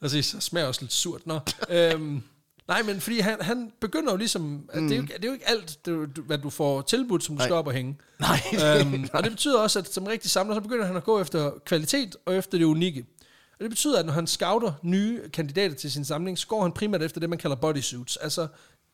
Præcis, 0.00 0.26
så 0.26 0.40
smager 0.40 0.66
også 0.66 0.80
lidt 0.82 0.92
surt. 0.92 1.26
Nå. 1.26 1.40
Øhm, 1.70 2.22
nej, 2.68 2.82
men 2.82 3.00
fordi 3.00 3.18
han, 3.20 3.36
han 3.40 3.72
begynder 3.80 4.12
jo 4.12 4.16
ligesom, 4.16 4.64
at 4.72 4.82
det, 4.82 4.92
er 4.92 4.96
jo, 4.96 5.02
ikke- 5.02 5.14
det 5.14 5.24
er 5.24 5.28
jo 5.28 5.32
ikke 5.32 5.48
alt, 5.48 5.78
det, 5.86 6.16
du- 6.16 6.22
hvad 6.22 6.38
du 6.38 6.50
får 6.50 6.82
tilbudt, 6.82 7.24
som 7.24 7.34
du 7.34 7.38
Nej. 7.38 7.46
skal 7.46 7.54
op 7.54 7.66
og 7.66 7.72
hænge. 7.72 7.98
Nej, 8.18 8.40
øhm, 8.80 9.08
og 9.12 9.22
det 9.22 9.32
betyder 9.32 9.58
også, 9.58 9.78
at 9.78 9.92
som 9.94 10.04
rigtig 10.06 10.30
samler, 10.30 10.54
så 10.54 10.60
begynder 10.60 10.86
han 10.86 10.96
at 10.96 11.04
gå 11.04 11.20
efter 11.20 11.50
kvalitet 11.66 12.16
og 12.26 12.34
efter 12.36 12.58
det 12.58 12.64
unikke. 12.64 13.04
Og 13.60 13.64
det 13.64 13.70
betyder, 13.70 13.98
at 13.98 14.06
når 14.06 14.12
han 14.12 14.26
scouter 14.26 14.72
nye 14.82 15.28
kandidater 15.28 15.74
til 15.74 15.92
sin 15.92 16.04
samling, 16.04 16.38
så 16.38 16.46
går 16.46 16.62
han 16.62 16.72
primært 16.72 17.02
efter 17.02 17.20
det, 17.20 17.30
man 17.30 17.38
kalder 17.38 17.56
bodysuits, 17.56 18.16
altså 18.16 18.48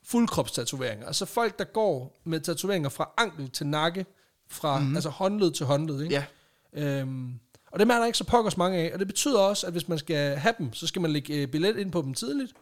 fuldkropstatoveringer. 0.04 1.06
Altså 1.06 1.24
folk, 1.26 1.58
der 1.58 1.64
går 1.64 2.20
med 2.24 2.40
tatoveringer 2.40 2.88
fra 2.88 3.10
ankel 3.18 3.50
til 3.50 3.66
nakke, 3.66 4.06
fra 4.48 4.78
mm-hmm. 4.78 4.94
altså 4.94 5.10
håndled 5.10 5.52
til 5.52 5.66
håndled. 5.66 6.02
Ikke? 6.02 6.14
Ja. 6.14 6.24
Øhm, 7.00 7.34
og 7.72 7.80
dem 7.80 7.90
er 7.90 7.98
der 7.98 8.06
ikke 8.06 8.18
så 8.18 8.24
pokkers 8.24 8.56
mange 8.56 8.78
af. 8.78 8.90
Og 8.92 8.98
det 8.98 9.06
betyder 9.06 9.38
også, 9.38 9.66
at 9.66 9.72
hvis 9.72 9.88
man 9.88 9.98
skal 9.98 10.36
have 10.36 10.54
dem, 10.58 10.72
så 10.72 10.86
skal 10.86 11.02
man 11.02 11.10
lægge 11.10 11.34
øh, 11.34 11.48
billet 11.48 11.76
ind 11.76 11.92
på 11.92 12.02
dem 12.02 12.14
tidligt. 12.14 12.52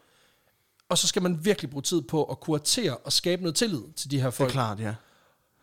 Og 0.88 0.98
så 0.98 1.07
skal 1.07 1.22
man 1.22 1.44
virkelig 1.44 1.70
bruge 1.70 1.82
tid 1.82 2.02
på 2.02 2.24
at 2.24 2.40
kuratere 2.40 2.96
og 2.96 3.12
skabe 3.12 3.42
noget 3.42 3.57
tillid 3.57 3.82
til 3.96 4.11
de 4.11 4.16
her 4.16 4.24
det 4.24 4.34
er 4.34 4.36
folk. 4.36 4.50
klart, 4.50 4.80
ja. 4.80 4.94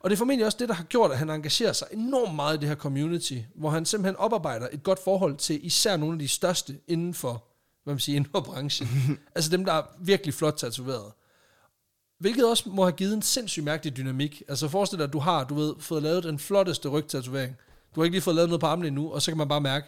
Og 0.03 0.09
det 0.09 0.15
er 0.15 0.17
formentlig 0.17 0.45
også 0.45 0.57
det, 0.57 0.69
der 0.69 0.75
har 0.75 0.83
gjort, 0.83 1.11
at 1.11 1.17
han 1.17 1.29
engagerer 1.29 1.73
sig 1.73 1.87
enormt 1.91 2.35
meget 2.35 2.57
i 2.57 2.59
det 2.59 2.67
her 2.67 2.75
community, 2.75 3.37
hvor 3.55 3.69
han 3.69 3.85
simpelthen 3.85 4.15
oparbejder 4.15 4.67
et 4.71 4.83
godt 4.83 4.99
forhold 5.03 5.37
til 5.37 5.65
især 5.65 5.97
nogle 5.97 6.13
af 6.13 6.19
de 6.19 6.27
største 6.27 6.79
inden 6.87 7.13
for, 7.13 7.43
hvad 7.83 7.93
man 7.93 7.99
siger, 7.99 8.15
inden 8.15 8.31
for 8.31 8.41
branchen. 8.41 8.87
altså 9.35 9.51
dem, 9.51 9.65
der 9.65 9.73
er 9.73 9.83
virkelig 9.99 10.33
flot 10.33 10.53
tatoveret. 10.57 11.11
Hvilket 12.19 12.49
også 12.49 12.69
må 12.69 12.83
have 12.83 12.91
givet 12.91 13.13
en 13.13 13.21
sindssygt 13.21 13.63
mærkelig 13.63 13.97
dynamik. 13.97 14.43
Altså 14.47 14.67
forestil 14.67 14.97
dig, 14.97 15.05
at 15.05 15.13
du 15.13 15.19
har, 15.19 15.43
du 15.43 15.55
ved, 15.55 15.75
fået 15.79 16.03
lavet 16.03 16.23
den 16.23 16.39
flotteste 16.39 16.89
rygtatovering. 16.89 17.55
Du 17.95 17.99
har 17.99 18.05
ikke 18.05 18.13
lige 18.13 18.21
fået 18.21 18.35
lavet 18.35 18.49
noget 18.49 18.61
på 18.61 18.67
armen 18.67 18.85
endnu, 18.85 19.11
og 19.13 19.21
så 19.21 19.31
kan 19.31 19.37
man 19.37 19.47
bare 19.47 19.61
mærke, 19.61 19.87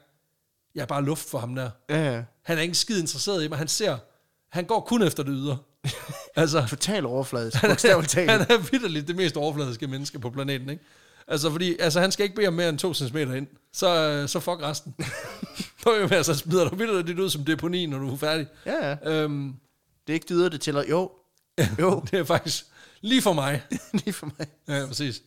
jeg 0.75 0.81
er 0.81 0.85
bare 0.85 1.03
luft 1.03 1.29
for 1.29 1.39
ham 1.39 1.55
der. 1.55 1.69
Ja, 1.89 2.13
ja. 2.13 2.23
Han 2.41 2.57
er 2.57 2.61
ikke 2.61 2.75
skid 2.75 2.99
interesseret 2.99 3.43
i 3.43 3.47
mig. 3.47 3.57
Han 3.57 3.67
ser, 3.67 3.97
han 4.49 4.65
går 4.65 4.79
kun 4.79 5.01
efter 5.01 5.23
det 5.23 5.33
ydre. 5.35 5.57
altså, 6.35 6.65
Total 6.69 7.05
overfladisk. 7.05 7.61
Bogstaveligt 7.67 8.11
talt. 8.11 8.31
han 8.31 8.41
er 8.41 8.57
vidderligt 8.71 9.07
det 9.07 9.15
mest 9.15 9.37
overfladiske 9.37 9.87
menneske 9.87 10.19
på 10.19 10.29
planeten, 10.29 10.69
ikke? 10.69 10.83
Altså, 11.27 11.51
fordi, 11.51 11.75
altså, 11.79 11.99
han 11.99 12.11
skal 12.11 12.23
ikke 12.23 12.35
bede 12.35 12.47
om 12.47 12.53
mere 12.53 12.69
end 12.69 12.77
2 12.79 12.93
cm 12.93 13.17
ind. 13.17 13.47
Så, 13.73 14.09
øh, 14.09 14.29
så 14.29 14.39
fuck 14.39 14.61
resten. 14.61 14.95
Nå, 15.85 15.93
jo, 15.95 16.07
altså, 16.11 16.33
smider 16.33 16.69
du 16.69 16.75
vidderligt 16.75 17.07
det 17.07 17.19
ud 17.19 17.29
som 17.29 17.45
deponi, 17.45 17.85
når 17.85 17.97
du 17.97 18.13
er 18.13 18.17
færdig. 18.17 18.47
Ja, 18.65 18.89
ja. 18.89 18.95
Øhm, 19.11 19.53
Det 20.07 20.13
er 20.13 20.15
ikke 20.15 20.25
dyder, 20.29 20.49
det 20.49 20.61
tæller. 20.61 20.83
Jo. 20.89 21.11
Jo, 21.79 22.03
det 22.11 22.19
er 22.19 22.23
faktisk 22.23 22.65
lige 23.01 23.21
for 23.21 23.33
mig. 23.33 23.61
lige 23.93 24.13
for 24.13 24.25
mig. 24.37 24.47
Ja, 24.67 24.85
præcis. 24.85 25.21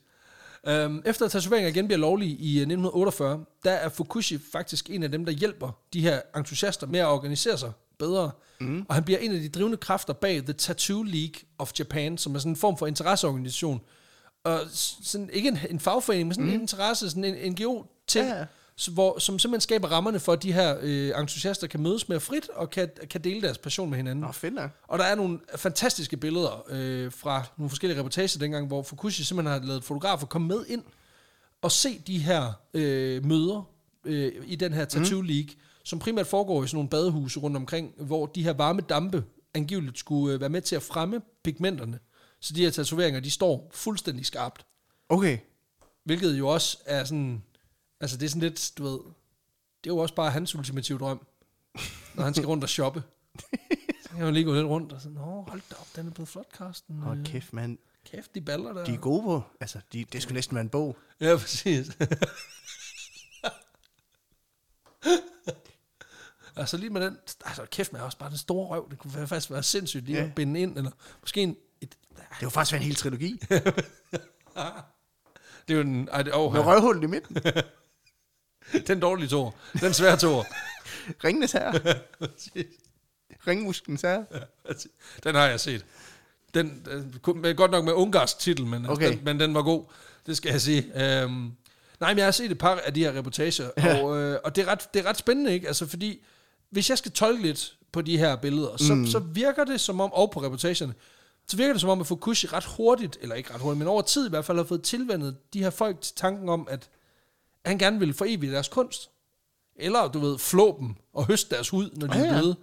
Øhm, 0.68 1.02
efter 1.04 1.24
at 1.24 1.30
tatoveringer 1.32 1.68
igen 1.68 1.86
bliver 1.86 1.98
lovlige 1.98 2.36
i 2.36 2.50
øh, 2.56 2.60
1948, 2.60 3.44
der 3.64 3.70
er 3.70 3.88
Fukushi 3.88 4.38
faktisk 4.52 4.90
en 4.90 5.02
af 5.02 5.10
dem, 5.10 5.24
der 5.24 5.32
hjælper 5.32 5.78
de 5.92 6.00
her 6.00 6.20
entusiaster 6.36 6.86
med 6.86 7.00
at 7.00 7.06
organisere 7.06 7.58
sig 7.58 7.72
bedre. 7.98 8.30
Mm. 8.60 8.86
Og 8.88 8.94
han 8.94 9.04
bliver 9.04 9.18
en 9.18 9.32
af 9.32 9.40
de 9.40 9.48
drivende 9.48 9.76
kræfter 9.76 10.12
bag 10.12 10.42
The 10.44 10.52
Tattoo 10.52 11.02
League 11.02 11.40
of 11.58 11.72
Japan, 11.78 12.18
som 12.18 12.34
er 12.34 12.38
sådan 12.38 12.52
en 12.52 12.56
form 12.56 12.78
for 12.78 12.86
interesseorganisation. 12.86 13.80
Og 14.44 14.60
sådan, 15.02 15.30
ikke 15.32 15.48
en, 15.48 15.58
en 15.70 15.80
fagforening, 15.80 16.28
men 16.28 16.34
sådan 16.34 16.46
mm. 16.46 16.54
en 16.54 16.60
interesse, 16.60 17.10
sådan 17.10 17.24
en 17.24 17.52
NGO 17.52 17.84
til, 18.06 18.22
Ja, 18.22 18.44
hvor, 18.92 19.18
som 19.18 19.38
simpelthen 19.38 19.60
skaber 19.60 19.88
rammerne 19.88 20.20
for, 20.20 20.32
at 20.32 20.42
de 20.42 20.52
her 20.52 20.76
øh, 20.80 21.20
entusiaster 21.20 21.66
kan 21.66 21.80
mødes 21.80 22.08
mere 22.08 22.20
frit 22.20 22.48
og 22.48 22.70
kan, 22.70 22.90
kan 23.10 23.20
dele 23.20 23.42
deres 23.42 23.58
passion 23.58 23.90
med 23.90 23.96
hinanden. 23.96 24.24
Nå, 24.24 24.32
fedt. 24.32 24.54
Og 24.88 24.98
der 24.98 25.04
er 25.04 25.14
nogle 25.14 25.38
fantastiske 25.56 26.16
billeder 26.16 26.64
øh, 26.68 27.12
fra 27.12 27.44
nogle 27.56 27.70
forskellige 27.70 27.98
reportager 27.98 28.38
dengang, 28.38 28.66
hvor 28.66 28.82
Fukushi 28.82 29.24
simpelthen 29.24 29.60
har 29.60 29.66
lavet 29.66 29.84
fotografer 29.84 30.26
komme 30.26 30.48
med 30.48 30.64
ind 30.68 30.82
og 31.62 31.72
se 31.72 31.98
de 32.06 32.18
her 32.18 32.52
øh, 32.74 33.24
møder 33.24 33.68
øh, 34.04 34.32
i 34.46 34.56
den 34.56 34.72
her 34.72 34.84
Tattoo 34.84 35.20
League, 35.20 35.50
som 35.86 35.98
primært 35.98 36.26
foregår 36.26 36.64
i 36.64 36.66
sådan 36.66 36.76
nogle 36.76 36.88
badehuse 36.88 37.40
rundt 37.40 37.56
omkring, 37.56 37.94
hvor 37.96 38.26
de 38.26 38.42
her 38.42 38.52
varme 38.52 38.80
dampe 38.80 39.24
angiveligt 39.54 39.98
skulle 39.98 40.34
øh, 40.34 40.40
være 40.40 40.48
med 40.48 40.62
til 40.62 40.76
at 40.76 40.82
fremme 40.82 41.20
pigmenterne. 41.44 41.98
Så 42.40 42.54
de 42.54 42.62
her 42.62 42.70
tatoveringer, 42.70 43.20
de 43.20 43.30
står 43.30 43.70
fuldstændig 43.74 44.26
skarpt. 44.26 44.66
Okay. 45.08 45.38
Hvilket 46.04 46.38
jo 46.38 46.48
også 46.48 46.78
er 46.86 47.04
sådan, 47.04 47.42
altså 48.00 48.16
det 48.16 48.26
er 48.26 48.28
sådan 48.28 48.42
lidt, 48.42 48.72
du 48.78 48.82
ved, 48.82 48.98
det 49.84 49.90
er 49.90 49.94
jo 49.94 49.98
også 49.98 50.14
bare 50.14 50.30
hans 50.30 50.54
ultimative 50.54 50.98
drøm, 50.98 51.26
når 52.14 52.24
han 52.24 52.34
skal 52.34 52.46
rundt 52.46 52.64
og 52.64 52.70
shoppe. 52.70 53.02
Han 54.10 54.24
jo 54.24 54.30
lige 54.30 54.44
gå 54.44 54.54
lidt 54.54 54.66
rundt 54.66 54.92
og 54.92 55.00
sådan, 55.00 55.18
åh, 55.18 55.48
hold 55.48 55.60
da 55.70 55.74
op, 55.80 55.86
den 55.96 56.06
er 56.06 56.10
blevet 56.10 56.28
flot, 56.28 56.52
Karsten. 56.52 56.98
Hold 56.98 57.24
kæft, 57.24 57.52
mand. 57.52 57.78
Kæft, 58.04 58.34
de 58.34 58.40
baller 58.40 58.72
der. 58.72 58.84
De 58.84 58.94
er 58.94 58.98
gode 58.98 59.22
på. 59.22 59.42
Altså, 59.60 59.80
de, 59.92 60.04
det 60.04 60.22
skulle 60.22 60.34
næsten 60.34 60.54
være 60.54 60.62
en 60.62 60.68
bog. 60.68 60.96
Ja, 61.20 61.36
præcis. 61.36 61.86
altså 66.56 66.76
lige 66.76 66.90
med 66.90 67.00
den, 67.00 67.16
altså 67.44 67.66
kæft 67.70 67.92
med 67.92 68.00
også 68.00 68.18
bare 68.18 68.30
den 68.30 68.38
store 68.38 68.66
røv, 68.66 68.90
det 68.90 68.98
kunne 68.98 69.26
faktisk 69.26 69.50
være 69.50 69.62
sindssygt 69.62 70.04
lige 70.04 70.18
Ja. 70.18 70.24
at 70.24 70.34
binde 70.34 70.60
ind, 70.60 70.76
eller 70.76 70.90
måske 71.20 71.42
en, 71.42 71.56
et, 71.80 71.94
Det 72.18 72.42
var 72.42 72.48
faktisk 72.48 72.72
være 72.72 72.80
en 72.80 72.86
hel 72.86 72.94
trilogi. 72.96 73.40
det 75.68 75.74
er 75.74 75.74
jo 75.74 75.80
en, 75.80 76.08
ej, 76.12 76.22
det, 76.22 76.34
oh, 76.34 76.52
Med 76.52 76.60
røvhullet 76.60 77.02
i 77.02 77.06
midten. 77.06 77.36
den 78.86 79.00
dårlige 79.00 79.28
tår, 79.28 79.58
den 79.80 79.94
svære 79.94 80.16
tår. 80.16 80.46
Ringenes 81.24 81.52
herre. 81.52 81.72
Ringmusklens 83.46 84.02
herre. 84.02 84.26
Den 85.24 85.34
har 85.34 85.46
jeg 85.46 85.60
set. 85.60 85.84
Den, 86.54 86.86
med, 87.34 87.54
godt 87.54 87.70
nok 87.70 87.84
med 87.84 87.92
ungarsk 87.92 88.38
titel, 88.38 88.66
men. 88.66 88.86
Okay. 88.86 89.12
den, 89.12 89.24
men 89.24 89.40
den 89.40 89.54
var 89.54 89.62
god. 89.62 89.84
Det 90.26 90.36
skal 90.36 90.50
jeg 90.50 90.60
sige. 90.60 90.82
Øhm, 91.22 91.52
nej, 92.00 92.10
men 92.10 92.18
jeg 92.18 92.26
har 92.26 92.30
set 92.30 92.50
et 92.50 92.58
par 92.58 92.74
af 92.84 92.94
de 92.94 93.00
her 93.04 93.12
reportager, 93.12 93.70
ja. 93.76 94.02
og, 94.02 94.16
øh, 94.18 94.38
og 94.44 94.56
det, 94.56 94.62
er 94.62 94.68
ret, 94.68 94.88
det 94.94 95.00
er 95.00 95.06
ret 95.08 95.16
spændende, 95.16 95.52
ikke? 95.52 95.66
Altså, 95.66 95.86
fordi 95.86 96.24
hvis 96.70 96.90
jeg 96.90 96.98
skal 96.98 97.12
tolke 97.12 97.42
lidt 97.42 97.76
på 97.92 98.02
de 98.02 98.18
her 98.18 98.36
billeder, 98.36 98.76
så, 98.76 98.94
mm. 98.94 99.06
så 99.06 99.18
virker 99.18 99.64
det 99.64 99.80
som 99.80 100.00
om, 100.00 100.12
og 100.12 100.30
på 100.30 100.42
reportagerne, 100.42 100.94
så 101.48 101.56
virker 101.56 101.72
det 101.72 101.80
som 101.80 101.90
om, 101.90 102.00
at 102.00 102.06
Fukushi 102.06 102.46
ret 102.46 102.64
hurtigt, 102.64 103.18
eller 103.22 103.34
ikke 103.34 103.54
ret 103.54 103.60
hurtigt, 103.60 103.78
men 103.78 103.88
over 103.88 104.02
tid 104.02 104.26
i 104.26 104.30
hvert 104.30 104.44
fald, 104.44 104.56
har 104.56 104.64
fået 104.64 104.82
tilvendet 104.82 105.36
de 105.54 105.62
her 105.62 105.70
folk 105.70 106.00
til 106.00 106.14
tanken 106.16 106.48
om, 106.48 106.68
at 106.70 106.88
han 107.66 107.78
gerne 107.78 107.98
vil 107.98 108.14
forevige 108.14 108.52
deres 108.52 108.68
kunst. 108.68 109.10
Eller, 109.76 110.08
du 110.08 110.18
ved, 110.18 110.38
flå 110.38 110.76
dem 110.80 110.94
og 111.14 111.26
høste 111.26 111.54
deres 111.54 111.68
hud, 111.68 111.90
når 111.96 112.06
de 112.06 112.18
Ja, 112.18 112.26
er 112.26 112.40
døde. 112.40 112.56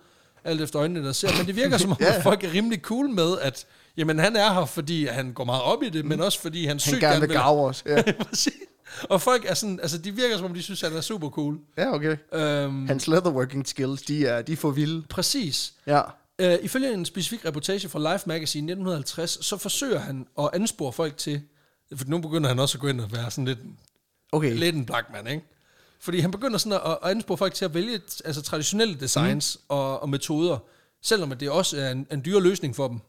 Alt 0.43 0.61
efter 0.61 0.79
øjnene, 0.79 1.05
der 1.05 1.11
ser. 1.11 1.37
Men 1.37 1.47
det 1.47 1.55
virker 1.55 1.77
som 1.87 1.91
om, 1.91 1.97
Ja. 1.99 2.15
at 2.15 2.23
folk 2.23 2.43
er 2.43 2.53
rimelig 2.53 2.79
cool 2.81 3.09
med, 3.09 3.39
at 3.39 3.65
Jamen, 3.97 4.19
han 4.19 4.35
er 4.35 4.53
her, 4.53 4.65
fordi 4.65 5.05
han 5.05 5.33
går 5.33 5.43
meget 5.43 5.61
op 5.61 5.83
i 5.83 5.89
det, 5.89 6.05
men 6.05 6.21
også 6.21 6.39
fordi 6.39 6.61
han, 6.61 6.69
Han 6.69 6.79
sygt 6.79 6.99
gerne 6.99 7.19
vil 7.19 7.29
gave 7.29 7.65
os. 7.65 7.83
Ja. 7.85 8.03
Og 9.03 9.21
folk 9.21 9.45
er 9.47 9.53
sådan, 9.53 9.79
altså 9.81 9.97
de 9.97 10.11
virker 10.15 10.37
som 10.37 10.45
om, 10.45 10.53
de 10.53 10.61
synes, 10.63 10.81
han 10.81 10.93
er 10.93 11.01
super 11.01 11.29
cool. 11.29 11.59
ja 11.77 11.93
okay. 11.93 12.17
Øhm, 12.33 12.87
Hans 12.87 13.07
leatherworking 13.07 13.67
skills, 13.67 14.01
de 14.01 14.25
er, 14.25 14.41
de 14.41 14.51
er 14.53 14.57
for 14.57 14.71
vilde. 14.71 15.03
præcis. 15.09 15.73
Ja. 15.87 16.01
Øh, 16.39 16.57
ifølge 16.61 16.93
en 16.93 17.05
specifik 17.05 17.45
reportage 17.45 17.89
fra 17.89 18.13
Life 18.13 18.23
Magazine 18.27 18.65
1950, 18.71 19.45
så 19.45 19.57
forsøger 19.57 19.99
han 19.99 20.27
at 20.39 20.49
anspore 20.53 20.93
folk 20.93 21.17
til, 21.17 21.41
for 21.95 22.05
nu 22.07 22.17
begynder 22.21 22.47
han 22.49 22.59
også 22.59 22.77
at 22.77 22.81
gå 22.81 22.87
ind 22.87 23.01
og 23.01 23.11
være 23.11 23.31
sådan 23.31 23.45
lidt, 23.45 23.59
Okay. 24.31 24.53
lidt 24.55 24.75
en 24.75 24.85
black 24.85 25.07
man, 25.13 25.27
ikke? 25.27 25.43
Fordi 25.99 26.19
han 26.19 26.31
begynder 26.31 26.57
sådan 26.57 26.79
at, 26.85 26.97
at 27.03 27.09
anspore 27.11 27.37
folk 27.37 27.53
til 27.53 27.65
at 27.65 27.73
vælge 27.73 28.01
altså, 28.25 28.41
traditionelle 28.41 28.95
designs 28.99 29.57
mm. 29.59 29.65
og, 29.75 30.01
og 30.01 30.09
metoder, 30.09 30.57
selvom 31.01 31.31
at 31.31 31.39
det 31.39 31.49
også 31.49 31.77
er 31.77 31.91
en, 31.91 32.07
en 32.11 32.21
dyre 32.25 32.41
løsning 32.41 32.75
for 32.75 32.87
dem. 32.87 32.99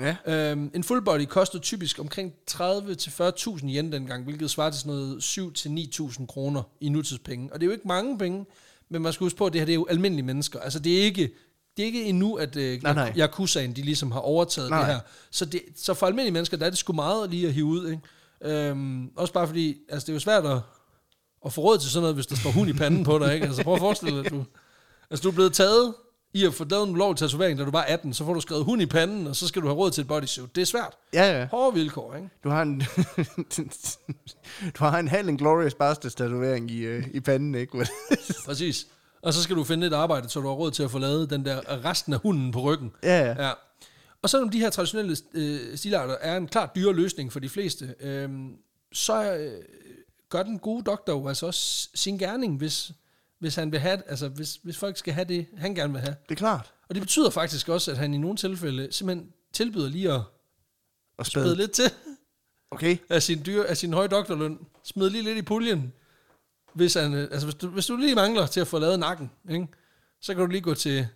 Ja. 0.00 0.16
Øhm, 0.26 0.70
en 0.74 0.84
full 0.84 1.02
body 1.02 1.24
kostede 1.24 1.62
typisk 1.62 1.98
omkring 1.98 2.32
30-40.000 2.50 3.66
yen 3.66 3.92
dengang, 3.92 4.24
hvilket 4.24 4.50
svarer 4.50 4.70
til 4.70 4.80
sådan 4.80 4.92
noget 4.92 5.22
7-9.000 5.22 6.26
kroner 6.26 6.62
i 6.80 6.88
nutidspenge. 6.88 7.52
Og 7.52 7.60
det 7.60 7.66
er 7.66 7.66
jo 7.66 7.72
ikke 7.72 7.88
mange 7.88 8.18
penge, 8.18 8.46
men 8.88 9.02
man 9.02 9.12
skal 9.12 9.24
huske 9.24 9.36
på, 9.36 9.46
at 9.46 9.52
det 9.52 9.60
her 9.60 9.66
det 9.66 9.72
er 9.72 9.74
jo 9.74 9.86
almindelige 9.90 10.26
mennesker. 10.26 10.60
Altså 10.60 10.78
det 10.78 10.98
er 10.98 11.02
ikke, 11.02 11.30
det 11.76 11.82
er 11.82 11.86
ikke 11.86 12.04
endnu, 12.04 12.34
at 12.34 12.56
øh, 12.56 12.82
Nej, 12.82 12.94
nej. 12.94 13.12
Yakuzaen, 13.18 13.72
de 13.76 13.82
ligesom 13.82 14.12
har 14.12 14.20
overtaget 14.20 14.70
Nej. 14.70 14.78
det 14.78 14.94
her. 14.94 15.00
Så, 15.30 15.44
det, 15.44 15.62
så 15.76 15.94
for 15.94 16.06
almindelige 16.06 16.32
mennesker, 16.32 16.56
der 16.56 16.66
er 16.66 16.70
det 16.70 16.78
sgu 16.78 16.92
meget 16.92 17.30
lige 17.30 17.46
at 17.46 17.52
hive 17.52 17.66
ud. 17.66 17.88
Ikke? 17.88 18.68
Øhm, 18.68 19.10
også 19.16 19.32
bare 19.32 19.46
fordi, 19.46 19.76
altså 19.88 20.06
det 20.06 20.12
er 20.12 20.14
jo 20.14 20.20
svært 20.20 20.46
at, 20.46 20.58
at 21.46 21.52
få 21.52 21.60
råd 21.60 21.78
til 21.78 21.90
sådan 21.90 22.02
noget, 22.02 22.14
hvis 22.14 22.26
der 22.26 22.36
står 22.36 22.50
hund 22.50 22.70
i 22.70 22.72
panden 22.72 23.04
på 23.04 23.18
dig. 23.18 23.34
Ikke? 23.34 23.46
Altså 23.46 23.62
prøv 23.62 23.74
at 23.74 23.80
forestille 23.80 24.16
dig, 24.16 24.26
at 24.26 24.32
du, 24.32 24.44
altså, 25.10 25.22
du 25.22 25.28
er 25.28 25.34
blevet 25.34 25.52
taget 25.52 25.94
i 26.34 26.44
at 26.44 26.54
få 26.54 26.64
lavet 26.64 26.88
en 26.88 26.96
lovlig 26.96 27.18
tatovering, 27.18 27.58
da 27.58 27.64
du 27.64 27.70
var 27.70 27.82
18, 27.82 28.14
så 28.14 28.24
får 28.24 28.34
du 28.34 28.40
skrevet 28.40 28.64
hund 28.64 28.82
i 28.82 28.86
panden, 28.86 29.26
og 29.26 29.36
så 29.36 29.48
skal 29.48 29.62
du 29.62 29.66
have 29.66 29.76
råd 29.76 29.90
til 29.90 30.00
et 30.00 30.08
bodysuit. 30.08 30.56
Det 30.56 30.62
er 30.62 30.66
svært. 30.66 30.96
Ja, 31.12 31.38
ja. 31.38 31.46
Hårde 31.46 31.74
vilkår, 31.74 32.14
ikke? 32.14 32.28
Du 32.44 32.48
har 32.48 32.62
en, 32.62 32.82
du 34.78 34.84
har 34.84 34.98
en 34.98 35.08
Halen 35.08 35.36
Glorious 35.36 35.74
Bastards 35.74 36.14
tatovering 36.14 36.70
i, 36.70 36.78
øh, 36.78 37.06
i 37.14 37.20
panden, 37.20 37.54
ikke? 37.54 37.86
Præcis. 38.46 38.86
Og 39.22 39.34
så 39.34 39.42
skal 39.42 39.56
du 39.56 39.64
finde 39.64 39.86
et 39.86 39.92
arbejde, 39.92 40.28
så 40.28 40.40
du 40.40 40.46
har 40.46 40.54
råd 40.54 40.70
til 40.70 40.82
at 40.82 40.90
få 40.90 40.98
lavet 40.98 41.30
den 41.30 41.44
der 41.44 41.84
resten 41.84 42.12
af 42.12 42.20
hunden 42.20 42.52
på 42.52 42.60
ryggen. 42.60 42.92
ja, 43.02 43.20
ja. 43.20 43.46
Ja. 43.46 43.52
Og 44.22 44.30
selvom 44.30 44.48
de 44.48 44.58
her 44.60 44.70
traditionelle 44.70 45.16
øh, 45.34 45.76
stilarter 45.76 46.14
er 46.20 46.36
en 46.36 46.48
klart 46.48 46.70
dyre 46.76 46.92
løsning 46.92 47.32
for 47.32 47.40
de 47.40 47.48
fleste, 47.48 47.94
øh, 48.00 48.28
så 48.92 49.34
øh, 49.34 49.62
gør 50.28 50.42
den 50.42 50.58
gode 50.58 50.82
doktor 50.82 51.12
jo 51.12 51.28
altså 51.28 51.46
også 51.46 51.88
sin 51.94 52.18
gerning, 52.18 52.58
hvis, 52.58 52.92
hvis 53.44 53.54
han 53.54 53.72
vil 53.72 53.80
have, 53.80 54.02
altså 54.06 54.28
hvis, 54.28 54.58
hvis 54.62 54.76
folk 54.76 54.96
skal 54.96 55.12
have 55.14 55.24
det, 55.24 55.46
han 55.56 55.74
gerne 55.74 55.92
vil 55.92 56.00
have. 56.02 56.16
Det 56.28 56.34
er 56.34 56.38
klart. 56.38 56.72
Og 56.88 56.94
det 56.94 57.02
betyder 57.02 57.30
faktisk 57.30 57.68
også, 57.68 57.90
at 57.90 57.98
han 57.98 58.14
i 58.14 58.18
nogle 58.18 58.36
tilfælde 58.36 58.88
simpelthen 58.92 59.30
tilbyder 59.52 59.88
lige 59.88 60.12
at 60.12 60.20
Og 61.18 61.26
spæde 61.26 61.44
spæde. 61.44 61.56
lidt 61.56 61.70
til 61.70 61.90
Okay. 62.70 62.96
af 63.10 63.22
sin, 63.22 63.42
dyr, 63.46 63.62
af 63.64 63.76
sin 63.76 63.92
høje 63.92 64.08
doktorløn. 64.08 64.58
Smid 64.84 65.10
lige 65.10 65.22
lidt 65.24 65.38
i 65.38 65.42
puljen. 65.42 65.92
Hvis, 66.74 66.94
han, 66.94 67.14
øh, 67.14 67.28
altså 67.32 67.46
hvis, 67.46 67.54
du, 67.54 67.68
hvis 67.68 67.86
du 67.86 67.96
lige 67.96 68.14
mangler 68.14 68.46
til 68.46 68.60
at 68.60 68.66
få 68.66 68.78
lavet 68.78 68.98
nakken, 68.98 69.30
ikke? 69.50 69.66
så 70.20 70.34
kan 70.34 70.40
du 70.40 70.46
lige 70.46 70.60
gå 70.60 70.74
til, 70.74 71.08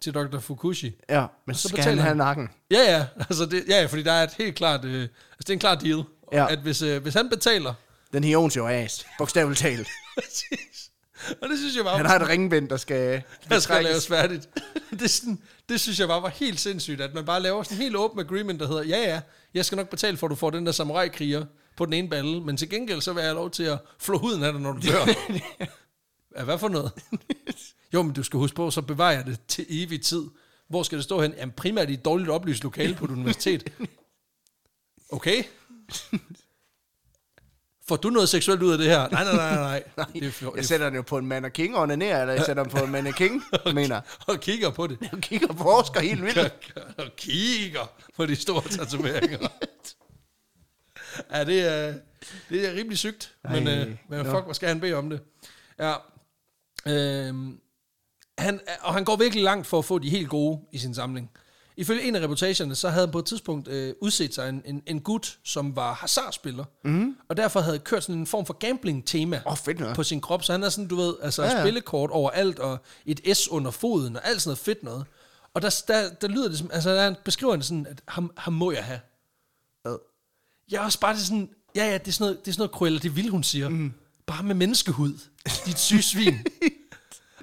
til 0.00 0.14
Dr. 0.14 0.38
Fukushi. 0.38 0.92
Ja, 1.08 1.26
men 1.46 1.54
så 1.56 1.68
skal 1.68 1.76
betaler 1.76 1.96
han 1.96 2.04
have 2.04 2.14
nakken. 2.16 2.48
Ja, 2.70 2.96
ja, 2.96 3.06
altså 3.18 3.46
det, 3.46 3.64
ja, 3.68 3.80
ja, 3.80 3.86
fordi 3.86 4.02
der 4.02 4.12
er 4.12 4.22
et 4.24 4.32
helt 4.34 4.56
klart, 4.56 4.84
øh, 4.84 5.02
altså 5.02 5.10
det 5.38 5.48
er 5.50 5.52
en 5.52 5.58
klar 5.58 5.74
deal, 5.74 6.02
Ja. 6.32 6.52
at 6.52 6.58
hvis, 6.58 6.82
øh, 6.82 7.02
hvis 7.02 7.14
han 7.14 7.28
betaler, 7.28 7.74
Den 8.12 8.24
her 8.24 8.36
owns 8.36 8.54
your 8.54 8.68
ass. 8.68 9.06
Bogstaveligt 9.18 9.60
talt. 9.60 9.88
præcis, 10.18 10.87
og 11.42 11.48
det 11.48 11.58
synes 11.58 11.76
jeg 11.76 11.84
bare, 11.84 11.96
Han 11.96 12.06
har 12.06 12.18
et 12.18 12.28
ringbind, 12.28 12.68
der 12.68 12.76
skal... 12.76 13.22
der 13.48 13.58
skal 13.58 13.84
laves 13.84 14.06
færdigt. 14.06 14.48
det, 15.00 15.10
sådan, 15.10 15.38
det 15.68 15.80
synes 15.80 16.00
jeg 16.00 16.08
bare 16.08 16.22
var 16.22 16.28
helt 16.28 16.60
sindssygt, 16.60 17.00
at 17.00 17.14
man 17.14 17.24
bare 17.24 17.42
laver 17.42 17.62
sådan 17.62 17.78
en 17.78 17.82
helt 17.82 17.96
åben 17.96 18.20
agreement, 18.20 18.60
der 18.60 18.66
hedder, 18.68 18.82
ja 18.82 18.98
ja, 18.98 19.20
jeg 19.54 19.64
skal 19.64 19.76
nok 19.76 19.88
betale 19.88 20.16
for, 20.16 20.26
at 20.26 20.30
du 20.30 20.34
får 20.34 20.50
den 20.50 20.66
der 20.66 20.72
samurai-kriger 20.72 21.44
på 21.76 21.84
den 21.84 21.92
ene 21.92 22.08
balle, 22.08 22.40
men 22.40 22.56
til 22.56 22.70
gengæld 22.70 23.00
så 23.00 23.12
vil 23.12 23.20
jeg 23.20 23.28
have 23.28 23.36
lov 23.36 23.50
til 23.50 23.62
at 23.62 23.78
flå 23.98 24.18
huden 24.18 24.42
af 24.42 24.52
dig, 24.52 24.62
når 24.62 24.72
du 24.72 24.80
dør. 24.80 25.06
ja, 26.38 26.44
hvad 26.44 26.58
for 26.58 26.68
noget? 26.68 26.92
jo, 27.94 28.02
men 28.02 28.12
du 28.12 28.22
skal 28.22 28.38
huske 28.38 28.56
på, 28.56 28.70
så 28.70 28.82
bevarer 28.82 29.12
jeg 29.12 29.26
det 29.26 29.38
til 29.48 29.66
evig 29.68 30.02
tid. 30.02 30.22
Hvor 30.68 30.82
skal 30.82 30.98
det 30.98 31.04
stå 31.04 31.20
hen? 31.22 31.34
Jamen 31.36 31.52
primært 31.56 31.90
i 31.90 31.92
et 31.92 32.04
dårligt 32.04 32.30
oplyst 32.30 32.62
lokale 32.62 32.94
på 32.94 33.04
et 33.04 33.10
universitet. 33.10 33.72
Okay. 35.10 35.42
Får 37.88 37.96
du 37.96 38.10
noget 38.10 38.28
seksuelt 38.28 38.62
ud 38.62 38.72
af 38.72 38.78
det 38.78 38.86
her? 38.86 39.08
Nej, 39.08 39.24
nej, 39.24 39.34
nej, 39.34 39.54
nej. 39.54 39.82
nej. 39.96 40.06
Det 40.14 40.24
er, 40.24 40.30
for, 40.30 40.56
Jeg 40.56 40.64
sætter 40.64 40.86
den 40.86 40.96
jo 40.96 41.02
på 41.02 41.18
en 41.18 41.26
mannequin 41.26 41.74
og 41.74 41.82
onanerer, 41.82 42.20
eller 42.20 42.34
jeg 42.34 42.44
sætter 42.44 42.62
den 42.62 42.72
på 42.72 42.84
en 42.84 42.90
mannequin, 42.90 43.42
mener. 43.74 44.00
og 44.26 44.40
kigger 44.40 44.70
på 44.70 44.86
det. 44.86 44.98
Jeg 45.12 45.20
kigger 45.22 45.46
på 45.52 45.64
Oscar 45.78 46.00
helt 46.00 46.22
vildt. 46.22 46.38
og 46.98 47.06
kigger 47.16 47.90
på 48.16 48.26
de 48.26 48.36
store 48.36 48.62
tatoveringer. 48.62 49.48
ja, 51.32 51.44
det 51.44 51.60
er, 51.60 51.94
det 52.48 52.68
er 52.68 52.72
rimelig 52.74 52.98
sygt. 52.98 53.34
Men, 53.50 53.68
Ej, 53.68 53.78
øh, 53.80 53.96
men 54.08 54.24
fuck, 54.24 54.44
hvad 54.44 54.54
skal 54.54 54.68
han 54.68 54.80
bede 54.80 54.94
om 54.94 55.10
det? 55.10 55.20
Ja. 55.78 55.94
Øhm, 56.86 57.60
han, 58.38 58.60
og 58.80 58.94
han 58.94 59.04
går 59.04 59.16
virkelig 59.16 59.44
langt 59.44 59.66
for 59.66 59.78
at 59.78 59.84
få 59.84 59.98
de 59.98 60.10
helt 60.10 60.28
gode 60.28 60.60
i 60.72 60.78
sin 60.78 60.94
samling. 60.94 61.30
Ifølge 61.78 62.02
en 62.02 62.16
af 62.16 62.20
reportagerne, 62.20 62.74
så 62.74 62.88
havde 62.88 63.06
han 63.06 63.12
på 63.12 63.18
et 63.18 63.24
tidspunkt 63.24 63.68
øh, 63.68 63.94
udset 64.00 64.34
sig 64.34 64.48
en, 64.48 64.62
en, 64.64 64.82
en 64.86 65.00
gut, 65.00 65.38
som 65.44 65.76
var 65.76 65.94
hasardspiller, 65.94 66.64
mm. 66.84 67.16
og 67.28 67.36
derfor 67.36 67.60
havde 67.60 67.78
kørt 67.78 68.02
sådan 68.02 68.20
en 68.20 68.26
form 68.26 68.46
for 68.46 68.54
gambling-tema 68.54 69.42
oh, 69.46 69.56
fedt 69.56 69.80
noget. 69.80 69.96
på 69.96 70.02
sin 70.02 70.20
krop, 70.20 70.44
så 70.44 70.52
han 70.52 70.62
er 70.62 70.68
sådan, 70.68 70.88
du 70.88 70.96
ved, 70.96 71.14
altså 71.22 71.42
Ja, 71.42 71.56
ja, 71.56 71.62
spillekort 71.62 72.10
overalt, 72.10 72.58
og 72.58 72.78
et 73.06 73.36
S 73.36 73.48
under 73.48 73.70
foden, 73.70 74.16
og 74.16 74.28
alt 74.28 74.42
sådan 74.42 74.48
noget 74.48 74.58
fedt 74.58 74.82
noget. 74.82 75.04
Og 75.54 75.62
der, 75.62 75.82
der, 75.88 76.10
der 76.10 76.28
lyder 76.28 76.48
det 76.48 76.58
som, 76.58 76.70
altså 76.72 76.94
der 76.94 77.14
beskriver 77.24 77.52
han 77.52 77.62
sådan, 77.62 77.86
at 77.86 78.02
ham, 78.08 78.30
ham 78.36 78.52
må 78.52 78.72
jeg 78.72 78.84
have. 78.84 79.00
Ad. 79.84 79.98
Jeg 80.70 80.80
er 80.80 80.84
også 80.84 81.00
bare 81.00 81.14
det 81.14 81.22
sådan, 81.22 81.48
ja 81.76 81.84
ja, 81.84 81.98
det 81.98 82.08
er 82.08 82.12
sådan 82.12 82.24
noget, 82.24 82.44
det 82.44 82.50
er 82.50 82.52
sådan 82.52 82.60
noget 82.60 82.74
Cruella, 82.74 82.98
det 82.98 83.16
vil 83.16 83.28
hun 83.28 83.42
siger. 83.42 83.68
Mm. 83.68 83.92
Bare 84.26 84.42
med 84.42 84.54
menneskehud. 84.54 85.18
Dit 85.66 85.78
syge 85.78 86.02
svin. 86.02 86.38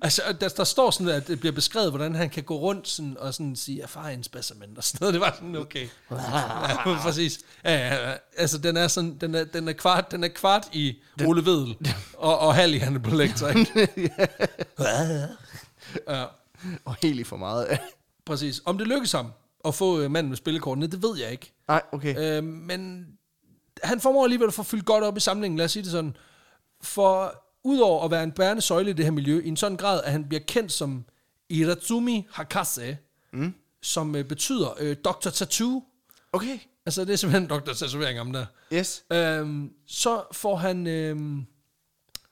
altså, 0.02 0.22
der, 0.41 0.50
der 0.50 0.64
står 0.64 0.91
sådan, 0.91 1.08
at 1.08 1.28
det 1.28 1.39
bliver 1.39 1.54
beskrevet, 1.54 1.89
hvordan 1.89 2.16
han 2.16 2.30
kan 2.30 2.43
gå 2.43 2.58
rundt 2.58 2.88
sådan, 2.88 3.18
og 3.20 3.34
sådan 3.34 3.56
sige, 3.56 3.82
erfare 3.82 4.14
en 4.14 4.24
specimen 4.24 4.78
og 4.78 4.84
sådan 4.84 4.98
noget. 5.02 5.14
Det 5.14 5.22
var 5.22 5.34
sådan, 5.36 5.56
okay. 5.56 5.88
ja, 6.12 6.98
præcis. 7.06 7.39
Ja, 7.64 7.88
ja, 7.88 8.10
ja. 8.10 8.16
Altså, 8.38 8.58
den 8.58 8.78
er 8.78 8.88
sådan, 8.88 9.18
den 9.22 9.36
er, 9.36 9.43
den 9.43 9.68
er 9.68 9.74
kvart, 9.74 10.12
den 10.12 10.24
er 10.24 10.28
kvart 10.28 10.68
i 10.74 10.96
Ole 11.26 11.46
Vedel, 11.46 11.78
og, 12.18 12.39
og 12.39 12.56
halv 12.56 12.74
i 12.74 12.78
Hannibal 12.78 13.14
Lecter, 13.14 13.48
ikke? 13.48 13.91
ja. 16.08 16.26
Og 16.86 16.96
helt 17.02 17.20
i 17.20 17.24
for 17.24 17.38
meget. 17.38 17.80
Præcis. 18.26 18.62
Om 18.66 18.78
det 18.78 18.88
lykkes 18.88 19.12
ham 19.12 19.32
at 19.66 19.76
få 19.76 20.00
øh, 20.00 20.12
manden 20.12 20.30
med 20.30 20.38
spillekortene, 20.38 20.88
det 20.88 21.04
ved 21.04 21.18
jeg 21.18 21.32
ikke. 21.32 21.54
Nej, 21.68 21.82
okay. 21.91 22.38
Øh, 22.38 22.43
men 22.43 23.08
han 23.84 24.00
formår 24.00 24.24
alligevel 24.24 24.48
at 24.48 24.54
få 24.54 24.64
fyldt 24.64 24.86
godt 24.86 25.04
op 25.04 25.18
i 25.18 25.20
samlingen, 25.20 25.58
lad 25.58 25.66
os 25.66 25.72
sige 25.72 25.84
det 25.84 25.91
sådan. 25.91 26.18
For 26.82 27.45
udover 27.66 28.05
at 28.05 28.11
være 28.11 28.24
en 28.24 28.32
bærende 28.32 28.61
søjle 28.61 28.89
i 28.89 28.93
det 28.93 29.05
her 29.05 29.11
miljø, 29.11 29.41
i 29.43 29.47
en 29.47 29.57
sådan 29.57 29.78
grad, 29.78 30.03
at 30.03 30.11
han 30.11 30.28
bliver 30.28 30.41
kendt 30.47 30.72
som 30.72 31.05
Iratsumi 31.49 32.28
Hakase, 32.32 32.97
mm. 33.34 33.53
som 33.82 34.16
øh, 34.16 34.26
betyder 34.26 34.74
øh, 34.80 34.95
Dr. 34.95 35.30
Tattoo. 35.30 35.84
Okay. 36.34 36.59
Altså 36.86 37.05
det 37.05 37.13
er 37.13 37.18
simpelthen 37.18 37.49
Dr. 37.49 37.74
Tatovering 37.74 38.20
om 38.20 38.34
der. 38.34 38.45
Yes. 38.74 39.03
Øhm, 39.11 39.72
så 39.88 40.24
får 40.32 40.55
han 40.55 40.88
øhm, 40.88 41.45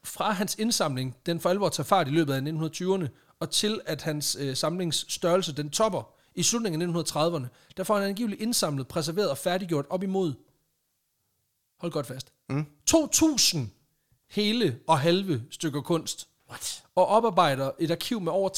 fra 0.03 0.31
hans 0.31 0.55
indsamling, 0.59 1.15
den 1.25 1.39
for 1.39 1.49
alvor 1.49 1.69
tager 1.69 1.85
fart 1.85 2.07
i 2.07 2.11
løbet 2.11 2.33
af 2.33 2.39
1920'erne, 2.39 3.07
og 3.39 3.49
til 3.51 3.81
at 3.85 4.01
hans 4.01 4.37
øh, 4.39 4.55
samlingsstørrelse, 4.55 5.55
den 5.55 5.69
topper 5.69 6.13
i 6.35 6.43
slutningen 6.43 6.81
af 6.81 7.03
1930'erne, 7.03 7.47
der 7.77 7.83
får 7.83 7.95
han 7.95 8.07
angiveligt 8.07 8.41
indsamlet, 8.41 8.87
preserveret 8.87 9.29
og 9.29 9.37
færdiggjort 9.37 9.85
op 9.89 10.03
imod, 10.03 10.33
hold 11.79 11.91
godt 11.91 12.07
fast, 12.07 12.27
Mm. 12.49 12.65
2.000 12.91 13.57
hele 14.33 14.77
og 14.87 14.99
halve 14.99 15.43
stykker 15.51 15.81
kunst, 15.81 16.27
What? 16.49 16.83
og 16.95 17.07
oparbejder 17.07 17.71
et 17.79 17.91
arkiv 17.91 18.21
med 18.21 18.31
over 18.31 18.49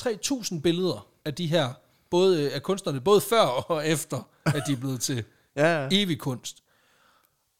3.000 0.51 0.61
billeder 0.61 1.07
af 1.25 1.33
de 1.33 1.47
her, 1.47 1.73
både 2.09 2.43
øh, 2.43 2.51
af 2.55 2.63
kunstnerne, 2.63 3.01
både 3.01 3.21
før 3.21 3.41
og 3.41 3.87
efter, 3.87 4.27
at 4.45 4.63
de 4.67 4.71
er 4.73 4.77
blevet 4.77 5.01
til 5.01 5.23
Ja, 5.57 5.81
ja. 5.83 5.87
evig 5.91 6.19
kunst. 6.19 6.63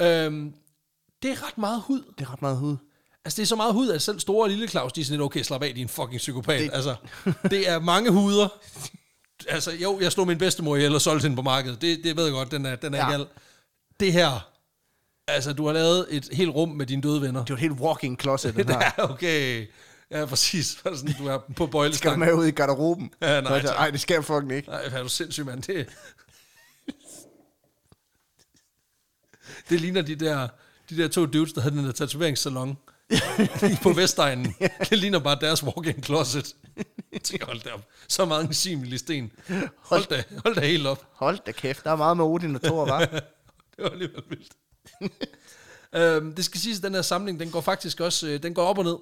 Øhm, 0.02 0.54
det 1.24 1.32
er 1.32 1.48
ret 1.48 1.58
meget 1.58 1.82
hud. 1.82 2.04
Det 2.18 2.26
er 2.26 2.34
ret 2.34 2.42
meget 2.42 2.58
hud. 2.58 2.78
Altså, 3.26 3.38
det 3.38 3.42
er 3.44 3.48
så 3.48 3.56
meget 3.56 3.74
hud, 3.74 3.90
at 3.90 4.02
selv 4.02 4.20
store 4.20 4.44
og 4.46 4.50
lille 4.50 4.68
Claus, 4.68 4.94
de 4.94 5.02
er 5.02 5.06
sådan 5.06 5.14
lidt, 5.20 5.26
okay, 5.26 5.44
slap 5.44 5.64
af, 5.64 5.76
din 5.76 5.90
fucking 5.90 6.18
psykopat. 6.18 6.62
Det-. 6.62 6.70
Altså, 6.74 6.96
det 7.52 7.70
er 7.70 7.80
mange 7.80 8.12
huder. 8.12 8.48
Altså, 9.48 9.72
jo, 9.72 10.00
jeg 10.02 10.12
slog 10.12 10.28
min 10.28 10.38
bedstemor 10.38 10.76
ihjel 10.76 10.96
og 10.96 11.02
solgte 11.02 11.24
hende 11.24 11.36
på 11.36 11.42
markedet. 11.42 11.82
Det, 11.82 12.04
det 12.04 12.18
ved 12.18 12.24
jeg 12.24 12.34
godt, 12.34 12.52
den 12.52 12.66
er, 12.66 12.76
den 12.76 12.94
er 12.94 12.98
ja. 12.98 13.12
gal. 13.12 13.28
Det 14.00 14.14
her, 14.14 14.50
altså, 15.28 15.54
du 15.54 15.66
har 15.66 15.74
lavet 15.74 16.08
et 16.10 16.30
helt 16.32 16.50
rum 16.56 16.70
med 16.70 16.86
dine 16.86 17.02
døde 17.02 17.22
venner. 17.22 17.40
Det 17.40 17.50
er 17.50 17.54
jo 17.54 17.56
et 17.56 17.62
helt 17.62 17.74
walking 17.80 18.22
closet, 18.22 18.56
den 18.56 18.70
her. 18.74 18.78
er 18.80 18.92
okay. 18.98 19.68
Ja, 20.12 20.26
præcis. 20.26 20.66
Sådan, 20.84 21.16
du 21.20 21.28
er 21.28 21.38
på 21.38 21.54
Skal 21.56 21.68
bøjlestang. 21.72 22.20
med 22.20 22.34
ud 22.34 22.46
i 22.46 22.52
garderoben? 22.52 23.12
Ja, 23.22 23.42
nej, 23.42 23.62
Så-. 23.62 23.68
Ej, 23.68 23.90
det 23.90 24.02
skal 24.02 24.14
jeg 24.14 24.26
fucking 24.26 24.52
ikke. 24.52 24.70
Nej, 24.70 24.82
er 24.92 25.04
du 25.04 25.10
sindssyg, 25.10 25.46
mand. 25.46 25.64
Det, 25.64 25.88
det 29.70 29.82
ligner 29.82 30.02
de 30.02 30.16
der, 30.16 30.48
de 30.90 30.98
der 30.98 31.08
to 31.08 31.26
dudes, 31.26 31.54
der 31.54 31.62
havde 31.62 31.76
den 31.76 31.86
der 31.86 31.92
tatoveringssalon 31.92 32.78
på 33.84 33.94
Vestegnen. 33.94 34.56
Det 34.90 34.98
ligner 35.00 35.20
bare 35.20 35.38
deres 35.42 35.64
walk-in 35.64 36.04
closet. 36.04 36.56
hold 37.42 37.62
da 37.64 37.70
op. 37.72 37.82
Så 38.08 38.26
meget 38.26 38.46
enzim 38.46 38.84
i 38.84 38.98
sten. 38.98 39.32
Hold 39.78 40.06
da, 40.10 40.24
hold 40.44 40.56
da 40.56 40.62
helt 40.62 40.88
op. 40.88 41.06
Hold 41.14 41.40
da 41.46 41.52
kæft, 41.52 41.84
der 41.84 41.92
er 41.92 41.96
meget 41.96 42.18
med 42.18 42.26
Odin 42.26 42.56
og 42.56 42.62
Thor, 42.62 42.86
var. 42.86 43.00
Det 43.06 43.22
var 43.78 43.90
alligevel 43.90 44.24
vildt. 44.30 44.52
øhm, 46.00 46.36
det 46.36 46.46
skal 46.46 46.62
siges, 46.62 46.78
at 46.78 46.84
den 46.84 46.94
her 46.94 47.02
samling, 47.02 47.40
den 47.40 47.52
går 47.52 47.62
faktisk 47.62 48.00
også, 48.00 48.28
øh, 48.28 48.44
den 48.44 48.54
går 48.54 48.64
op 48.64 48.78
og 48.78 48.84
ned. 48.84 48.98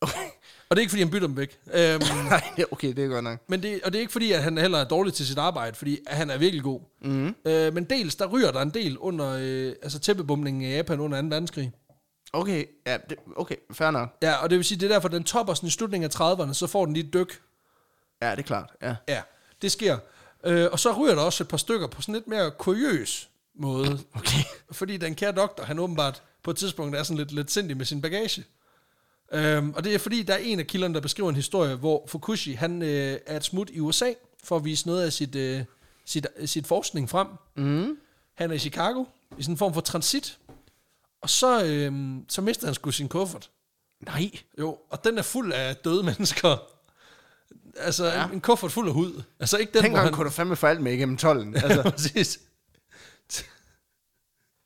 Okay. 0.00 0.28
Og 0.68 0.76
det 0.76 0.80
er 0.80 0.80
ikke, 0.80 0.90
fordi 0.90 1.02
han 1.02 1.10
bytter 1.10 1.26
dem 1.26 1.36
væk. 1.36 1.58
Øhm, 1.74 2.02
Nej, 2.30 2.64
okay, 2.70 2.88
det 2.88 3.04
er 3.04 3.08
godt 3.08 3.24
nok. 3.24 3.38
men 3.48 3.62
det, 3.62 3.80
og 3.84 3.92
det 3.92 3.98
er 3.98 4.00
ikke 4.00 4.12
fordi, 4.12 4.32
at 4.32 4.42
han 4.42 4.58
heller 4.58 4.78
er 4.78 4.84
dårlig 4.84 5.14
til 5.14 5.26
sit 5.26 5.38
arbejde, 5.38 5.76
fordi 5.76 5.98
at 6.06 6.16
han 6.16 6.30
er 6.30 6.38
virkelig 6.38 6.62
god. 6.62 6.80
Mm. 7.02 7.34
Øh, 7.44 7.74
men 7.74 7.84
dels, 7.84 8.16
der 8.16 8.26
ryger 8.26 8.52
der 8.52 8.62
en 8.62 8.70
del 8.70 8.98
under 8.98 9.38
øh, 9.40 9.72
altså 9.82 9.98
tæppebomningen 9.98 10.62
i 10.62 10.74
Japan 10.74 11.00
under 11.00 11.22
2. 11.22 11.28
verdenskrig. 11.28 11.72
Okay, 12.32 12.64
ja, 12.86 12.96
det, 13.10 13.18
okay, 13.36 13.54
fair 13.72 13.90
nok. 13.90 14.08
Ja, 14.22 14.34
og 14.34 14.50
det 14.50 14.56
vil 14.58 14.64
sige, 14.64 14.80
det 14.80 14.90
er 14.90 14.94
derfor, 14.94 15.08
den 15.08 15.24
topper 15.24 15.54
sådan 15.54 15.66
i 15.66 15.70
slutningen 15.70 16.10
af 16.10 16.20
30'erne, 16.20 16.52
så 16.52 16.66
får 16.66 16.84
den 16.84 16.94
lige 16.94 17.06
et 17.06 17.14
dyk. 17.14 17.40
Ja, 18.22 18.30
det 18.30 18.38
er 18.38 18.42
klart, 18.42 18.70
ja. 18.82 18.96
Ja, 19.08 19.22
det 19.62 19.72
sker. 19.72 19.98
Øh, 20.44 20.68
og 20.72 20.78
så 20.78 20.92
ryger 20.92 21.14
der 21.14 21.22
også 21.22 21.44
et 21.44 21.48
par 21.48 21.56
stykker 21.56 21.86
på 21.86 22.02
sådan 22.02 22.14
lidt 22.14 22.28
mere 22.28 22.50
kuriøs 22.50 23.28
måde. 23.54 23.98
Okay. 24.14 24.38
Fordi 24.72 24.96
den 24.96 25.14
kære 25.14 25.32
doktor, 25.32 25.64
han 25.64 25.78
åbenbart 25.78 26.22
på 26.42 26.50
et 26.50 26.56
tidspunkt 26.56 26.96
er 26.96 27.02
sådan 27.02 27.18
lidt, 27.18 27.32
lidt 27.32 27.50
sindig 27.50 27.76
med 27.76 27.86
sin 27.86 28.00
bagage. 28.00 28.44
Øhm, 29.32 29.70
og 29.74 29.84
det 29.84 29.94
er 29.94 29.98
fordi, 29.98 30.22
der 30.22 30.34
er 30.34 30.38
en 30.38 30.58
af 30.60 30.66
kilderne, 30.66 30.94
der 30.94 31.00
beskriver 31.00 31.28
en 31.28 31.34
historie, 31.36 31.74
hvor 31.74 32.04
Fukushi, 32.08 32.52
han 32.52 32.82
øh, 32.82 33.18
er 33.26 33.36
et 33.36 33.44
smut 33.44 33.70
i 33.72 33.80
USA, 33.80 34.12
for 34.44 34.56
at 34.56 34.64
vise 34.64 34.86
noget 34.86 35.02
af 35.06 35.12
sit, 35.12 35.34
øh, 35.34 35.60
sit, 36.04 36.26
sit 36.44 36.66
forskning 36.66 37.10
frem. 37.10 37.26
Mm. 37.56 37.96
Han 38.34 38.50
er 38.50 38.54
i 38.54 38.58
Chicago, 38.58 39.04
i 39.38 39.42
sådan 39.42 39.52
en 39.54 39.58
form 39.58 39.74
for 39.74 39.80
transit. 39.80 40.38
Og 41.20 41.30
så, 41.30 41.64
øh, 41.64 41.92
så 42.28 42.40
mister 42.42 42.66
han 42.66 42.74
sgu 42.74 42.90
sin 42.90 43.08
kuffert. 43.08 43.50
Nej. 44.06 44.30
Jo, 44.58 44.78
og 44.90 45.04
den 45.04 45.18
er 45.18 45.22
fuld 45.22 45.52
af 45.52 45.76
døde 45.76 46.02
mennesker. 46.10 46.56
Altså, 47.76 48.04
Ja. 48.04 48.20
ja. 48.20 48.28
en 48.32 48.40
kuffert 48.40 48.72
fuld 48.72 48.88
af 48.88 48.94
hud. 48.94 49.22
Altså 49.40 49.56
ikke 49.56 49.72
den, 49.72 49.82
Dengang 49.82 49.94
hvor 49.94 50.04
han... 50.04 50.12
kunne 50.12 50.24
du 50.24 50.30
fandme 50.30 50.56
få 50.56 50.66
alt 50.66 50.80
med 50.80 50.92
igennem 50.92 51.16
tollen. 51.16 51.56
Altså, 51.64 51.82
Præcis. 51.90 52.40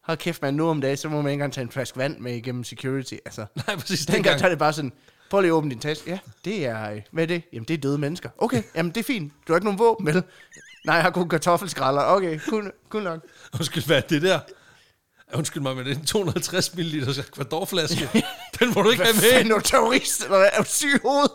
Hold 0.09 0.19
kæft, 0.19 0.43
man, 0.43 0.55
nu 0.55 0.69
om 0.69 0.81
dagen, 0.81 0.97
så 0.97 1.09
må 1.09 1.17
man 1.17 1.27
ikke 1.27 1.33
engang 1.33 1.53
tage 1.53 1.63
en 1.63 1.71
flaske 1.71 1.99
vand 1.99 2.19
med 2.19 2.35
igennem 2.37 2.65
security. 2.65 3.15
Altså, 3.25 3.47
Nej, 3.67 3.77
præcis. 3.77 4.07
dengang, 4.07 4.17
Dengang. 4.25 4.39
der 4.41 4.45
er 4.45 4.49
det 4.49 4.59
bare 4.59 4.73
sådan, 4.73 4.93
prøv 5.31 5.41
lige 5.41 5.49
at 5.49 5.53
åbne 5.53 5.71
din 5.71 5.79
taske. 5.81 6.11
Ja, 6.11 6.19
det 6.45 6.67
er, 6.67 6.91
øh, 6.91 7.01
hvad 7.13 7.23
er 7.23 7.27
det? 7.27 7.43
Jamen, 7.53 7.65
det 7.69 7.75
er 7.75 7.79
døde 7.79 7.99
mennesker. 7.99 8.29
Okay, 8.39 8.63
jamen, 8.77 8.93
det 8.93 9.01
er 9.01 9.05
fint. 9.05 9.33
Du 9.49 9.53
har 9.53 9.57
ikke 9.59 9.65
nogen 9.65 9.79
våben, 9.79 10.07
vel? 10.07 10.23
Nej, 10.87 10.95
jeg 10.95 11.03
har 11.05 11.11
kun 11.11 11.29
kartoffelskralder. 11.29 12.03
Okay, 12.03 12.39
kun, 12.49 12.73
kun 12.89 13.03
nok. 13.03 13.21
Undskyld, 13.59 13.87
hvad 13.87 13.97
er 13.97 14.01
det 14.01 14.23
der? 14.23 14.41
Undskyld 15.35 15.63
mig, 15.63 15.77
men 15.77 15.87
det 15.87 15.93
er 15.93 15.97
en 15.99 16.05
250 16.07 16.75
ml 16.77 17.05
kvadorflaske. 17.33 18.09
Den 18.61 18.73
må 18.75 18.83
du 18.83 18.91
ikke 18.91 19.03
Hvad 19.03 19.13
have 19.15 19.23
med. 19.23 19.33
fanden 19.33 19.53
er 19.53 19.57
du 19.57 19.63
terrorist? 19.63 20.25
Eller 20.25 20.39
hvad? 20.39 20.49
Er 20.53 20.63
du 20.63 20.69
syg 20.69 20.95
i 20.95 20.99
hovedet? 21.03 21.31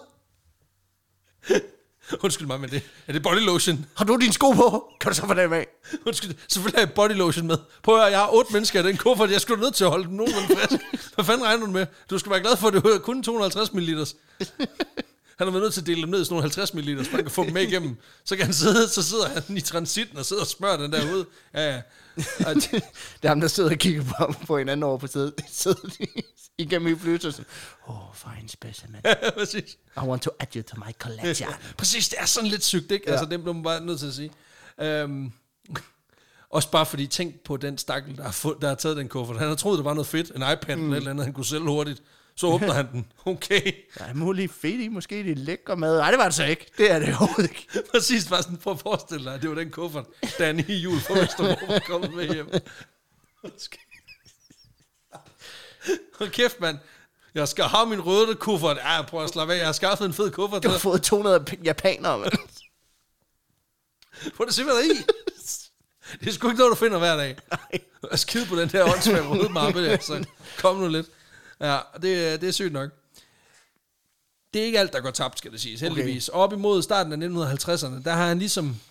Undskyld 2.24 2.48
mig, 2.48 2.60
men 2.60 2.70
det, 2.70 2.82
er 3.08 3.14
det 3.14 3.24
body 3.24 3.40
lotion? 3.46 3.86
Har 3.94 4.06
du 4.06 4.16
dine 4.22 4.34
sko 4.34 4.52
på? 4.52 4.88
Kan 5.00 5.12
du 5.12 5.16
så 5.16 5.28
få 5.28 5.34
dem 5.34 5.54
af? 5.54 5.68
Undskyld, 6.06 6.36
selvfølgelig 6.48 6.80
har 6.80 6.86
jeg 6.88 6.94
body 6.94 7.12
lotion 7.12 7.48
med. 7.48 7.58
Prøv 7.84 7.96
at 7.96 8.02
høre, 8.02 8.12
jeg 8.12 8.20
har 8.20 8.30
otte 8.34 8.54
mennesker 8.54 8.80
i 8.84 8.88
den 8.88 8.98
kuffert. 8.98 9.32
Jeg 9.32 9.42
skulle 9.42 9.62
nødt 9.64 9.76
til 9.76 9.84
at 9.84 9.90
holde 9.90 10.06
den 10.08 10.16
nogenlunde 10.18 10.48
frisk. 10.48 10.84
Hvad 11.16 11.26
fanden 11.26 11.46
regner 11.48 11.66
du 11.66 11.72
med? 11.72 11.86
Du 12.10 12.18
skal 12.18 12.30
være 12.32 12.40
glad 12.42 12.58
for, 12.58 12.68
at 12.68 12.74
det 12.74 12.84
var 12.84 12.98
kun 12.98 13.24
250 13.24 13.74
ml. 13.74 13.98
Han 15.38 15.48
har 15.48 15.52
været 15.52 15.64
nødt 15.64 15.74
til 15.74 15.82
at 15.82 15.88
dele 15.88 16.02
dem 16.02 16.10
ned 16.10 16.22
i 16.22 16.24
sådan 16.26 16.34
nogle 16.34 16.44
50 16.44 16.74
ml, 16.74 17.06
så 17.06 17.12
man 17.14 17.22
kan 17.22 17.32
få 17.32 17.44
dem 17.44 17.54
med 17.54 17.62
igennem. 17.62 17.96
Så 18.26 18.36
kan 18.36 18.46
han 18.46 18.54
sidde, 18.54 18.88
så 18.90 19.04
sidder 19.04 19.28
han 19.28 19.58
i 19.58 19.62
transitten 19.62 20.18
og 20.18 20.26
sidder 20.26 20.42
og 20.42 20.48
smører 20.48 20.78
den 20.78 20.92
der 20.94 21.14
ud. 21.14 21.26
Ja, 21.54 21.72
ja. 21.76 21.82
Det- 22.54 22.72
Det 22.72 22.82
er 23.24 23.28
ham, 23.28 23.42
der 23.42 23.48
sidder 23.48 23.70
og 23.72 23.78
kigger 23.78 24.04
på, 24.04 24.14
ham 24.18 24.34
på 24.48 24.58
hinanden 24.58 24.84
over 24.84 24.98
på 24.98 25.08
sædet. 25.08 25.34
Igennem 26.58 26.88
i 26.88 26.96
Bluetooth. 26.96 27.40
Oh, 27.88 27.96
fine 28.16 28.50
specimen. 28.50 29.02
Ja, 29.06 29.14
præcis. 29.38 29.78
I 29.98 30.00
want 30.00 30.22
to 30.22 30.30
add 30.40 30.56
you 30.56 30.64
to 30.64 30.76
my 30.78 30.92
collection. 31.00 31.50
Præcis, 31.78 32.10
det 32.10 32.20
er 32.20 32.26
sådan 32.26 32.50
lidt 32.50 32.64
sygt, 32.64 32.92
ikke? 32.92 33.06
Ja. 33.08 33.12
Altså, 33.12 33.26
det 33.26 33.42
bliver 33.42 33.54
man 33.54 33.64
bare 33.64 33.86
nødt 33.86 34.00
til 34.00 34.08
at 34.08 34.14
sige. 34.14 34.32
Øhm, 34.82 35.32
også 36.50 36.72
bare 36.72 36.86
fordi, 36.86 37.08
tænk 37.08 37.40
på 37.40 37.58
den 37.58 37.78
stakkel, 37.78 38.18
der 38.18 38.24
har, 38.24 38.32
fået, 38.32 38.58
der 38.62 38.68
har 38.68 38.76
taget 38.76 38.98
den 38.98 39.08
kuffert. 39.08 39.38
Han 39.38 39.48
har 39.48 39.56
troet, 39.56 39.78
det 39.78 39.86
var 39.86 39.94
noget 39.94 40.08
fedt, 40.08 40.32
en 40.36 40.44
iPad 40.54 40.76
mm. 40.76 40.84
eller 40.84 40.94
et 40.94 40.98
eller 40.98 41.12
andet, 41.12 41.26
han 41.26 41.34
kunne 41.34 41.46
sælge 41.46 41.64
hurtigt. 41.64 42.04
Så 42.36 42.48
åbner 42.48 42.74
han 42.74 42.92
den. 42.92 43.06
Okay. 43.26 43.72
Der 43.98 44.06
er 44.06 44.14
muligt 44.14 44.54
fedt 44.54 44.82
i, 44.82 44.88
måske 44.88 45.24
det 45.24 45.32
er 45.32 45.36
lækker 45.36 45.76
mad. 45.76 45.98
Nej, 45.98 46.12
det 46.12 46.18
var 46.18 46.24
det 46.24 46.34
så 46.34 46.44
ikke. 46.44 46.66
Det 46.78 46.92
er 46.92 47.00
det 47.00 47.08
overhovedet 47.08 47.44
ikke. 47.44 47.68
Præcis, 47.92 48.28
bare 48.30 48.44
sådan, 48.44 48.58
prøv 48.58 48.74
at 48.74 48.80
forestille 48.80 49.32
dig, 49.32 49.42
det 49.42 49.50
var 49.50 49.56
den 49.56 49.70
kuffert, 49.70 50.06
Danny 50.40 50.70
i 50.70 50.78
jul 50.78 51.00
fra 51.00 51.14
Vesterbro 51.20 51.66
var 51.66 51.80
kommet 51.80 52.14
med 52.14 52.34
hjem. 52.34 52.50
Hold 56.20 56.30
kæft, 56.30 56.60
mand. 56.60 56.78
Jeg 57.36 57.48
skal 57.48 57.64
have 57.66 57.86
min 57.90 58.02
røde 58.02 58.36
kuffert. 58.36 58.78
Ja, 58.78 59.02
prøv 59.02 59.24
at 59.24 59.30
slappe 59.30 59.54
af. 59.54 59.58
Jeg 59.58 59.66
har 59.66 59.74
skaffet 59.74 60.06
en 60.06 60.14
fed 60.14 60.32
kuffert. 60.32 60.64
Du 60.64 60.70
har 60.70 60.78
fået 60.78 61.02
200 61.04 61.46
p- 61.52 61.64
japanere, 61.64 62.18
mand. 62.20 62.32
Prøv 64.36 64.48
at 64.48 64.54
se, 64.54 64.64
hvad 64.64 64.74
der 64.74 64.80
er 64.80 64.84
i. 64.84 64.98
Det 66.20 66.28
er 66.28 66.32
sgu 66.34 66.48
ikke 66.48 66.58
noget, 66.60 66.72
du 66.72 66.76
finder 66.76 66.98
hver 67.00 67.16
dag. 67.16 67.38
Nej. 67.52 67.80
Og 68.04 68.20
skide 68.20 68.46
på 68.46 68.56
den 68.56 68.70
der 68.70 68.84
åndssvage 68.94 69.28
rødmappe 69.28 69.84
der, 69.86 69.98
så 70.02 70.26
kom 70.58 70.76
nu 70.78 70.88
lidt. 70.88 71.08
Ja, 71.60 71.80
det, 72.02 72.28
er- 72.34 72.38
det 72.38 72.48
er 72.50 72.52
sygt 72.52 72.74
nok. 72.74 72.90
Det 74.54 74.62
er 74.62 74.66
ikke 74.66 74.80
alt, 74.80 74.94
der 74.94 75.00
går 75.02 75.12
tabt, 75.12 75.38
skal 75.38 75.52
det 75.52 75.62
siges, 75.62 75.82
heldigvis. 75.82 76.30
Okay. 76.30 76.38
Op 76.40 76.54
imod 76.54 76.82
starten 76.84 77.24
af 77.24 77.28
1950'erne, 77.56 78.04
der 78.04 78.12
har 78.12 78.28
han 78.28 78.40
ligesom... 78.40 78.82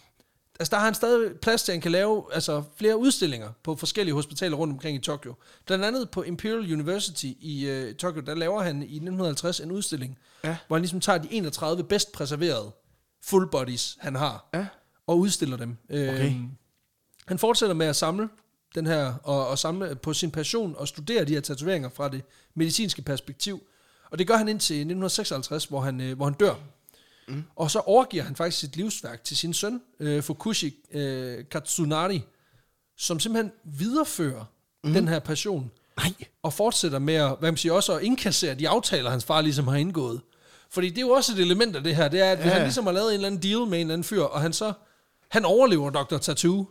Altså, 0.61 0.71
der 0.71 0.77
har 0.77 0.85
han 0.85 0.95
stadig 0.95 1.41
plads 1.41 1.63
til, 1.63 1.73
at 1.73 1.75
han 1.75 1.81
kan 1.81 1.93
lave 1.93 2.25
altså, 2.35 2.63
flere 2.77 2.97
udstillinger 2.97 3.49
på 3.63 3.77
forskellige 3.77 4.15
hospitaler 4.15 4.57
rundt 4.57 4.73
omkring 4.73 4.97
i 4.97 5.01
Tokyo. 5.01 5.35
Blandt 5.67 5.85
andet 5.85 6.11
på 6.11 6.23
Imperial 6.23 6.73
University 6.73 7.27
i 7.41 7.67
øh, 7.69 7.95
Tokyo, 7.95 8.21
der 8.21 8.35
laver 8.35 8.63
han 8.63 8.77
i 8.83 8.97
1950 8.97 9.61
en 9.61 9.71
udstilling, 9.73 10.19
Ja. 10.45 10.57
hvor 10.67 10.77
han 10.77 10.83
ligesom 10.83 11.01
tager 11.01 11.19
de 11.19 11.29
31 11.31 11.85
bedst 11.85 12.13
præserverede 12.13 12.73
full 13.25 13.49
bodies, 13.51 13.97
han 14.01 14.15
har, 14.15 14.49
Ja. 14.55 14.67
og 15.07 15.19
udstiller 15.19 15.57
dem. 15.57 15.77
Okay. 15.91 16.27
Øhm, 16.27 16.49
han 17.27 17.39
fortsætter 17.39 17.75
med 17.75 17.87
at 17.87 17.97
samle 17.97 18.29
den 18.75 18.87
her, 18.87 19.15
og, 19.23 19.49
og 19.49 19.59
samle 19.59 19.95
på 19.97 20.13
sin 20.13 20.31
passion 20.31 20.75
og 20.79 20.89
studere 20.89 21.25
de 21.25 21.33
her 21.35 21.41
tatoveringer 21.41 21.89
fra 21.89 22.09
det 22.09 22.23
medicinske 22.55 23.03
perspektiv. 23.03 23.63
Og 24.11 24.19
det 24.19 24.27
gør 24.27 24.37
han 24.37 24.49
indtil 24.49 24.75
1956, 24.77 25.65
hvor 25.65 25.81
han, 25.81 26.01
øh, 26.01 26.17
hvor 26.17 26.25
han 26.25 26.35
dør. 26.35 26.55
Mm. 27.29 27.45
Og 27.57 27.71
så 27.71 27.79
overgiver 27.79 28.25
han 28.25 28.37
faktisk 28.37 28.59
sit 28.59 28.77
livsværk 28.77 29.25
til 29.25 29.37
sin 29.37 29.55
søn, 29.55 29.81
øh, 30.01 30.23
Fukushi 30.23 30.75
øh, 30.93 31.45
Katsunari, 31.51 32.23
som 32.97 33.21
simpelthen 33.21 33.53
viderefører 33.65 34.45
mm. 34.85 34.93
den 34.93 35.09
her 35.09 35.19
passion, 35.19 35.71
Nej. 35.97 36.13
og 36.43 36.53
fortsætter 36.53 36.99
med 36.99 37.15
at, 37.15 37.37
hvad 37.39 37.51
man 37.51 37.57
siger, 37.57 37.73
også 37.73 37.97
at 37.97 38.03
indkassere 38.03 38.55
de 38.55 38.69
aftaler, 38.69 39.11
hans 39.11 39.25
far 39.25 39.41
ligesom 39.41 39.69
har 39.69 39.77
indgået. 39.77 40.21
Fordi 40.71 40.89
det 40.89 40.99
er 40.99 41.03
jo 41.03 41.11
også 41.11 41.33
et 41.33 41.39
element 41.39 41.77
af 41.77 41.83
det 41.83 41.97
her, 41.97 42.09
det 42.09 42.21
er, 42.21 42.33
at 42.33 42.39
ja. 42.39 42.45
Han 42.45 42.63
ligesom 42.63 42.85
har 42.85 42.93
lavet 42.93 43.09
en 43.09 43.15
eller 43.15 43.27
anden 43.27 43.43
deal 43.43 43.59
med 43.59 43.67
en 43.67 43.75
eller 43.75 43.93
anden 43.93 44.05
fyr, 44.05 44.23
og 44.23 44.41
han 44.41 44.53
så, 44.53 44.73
han 45.29 45.45
overlever 45.45 45.91
Dr. 45.91 46.17
Tattoo, 46.17 46.67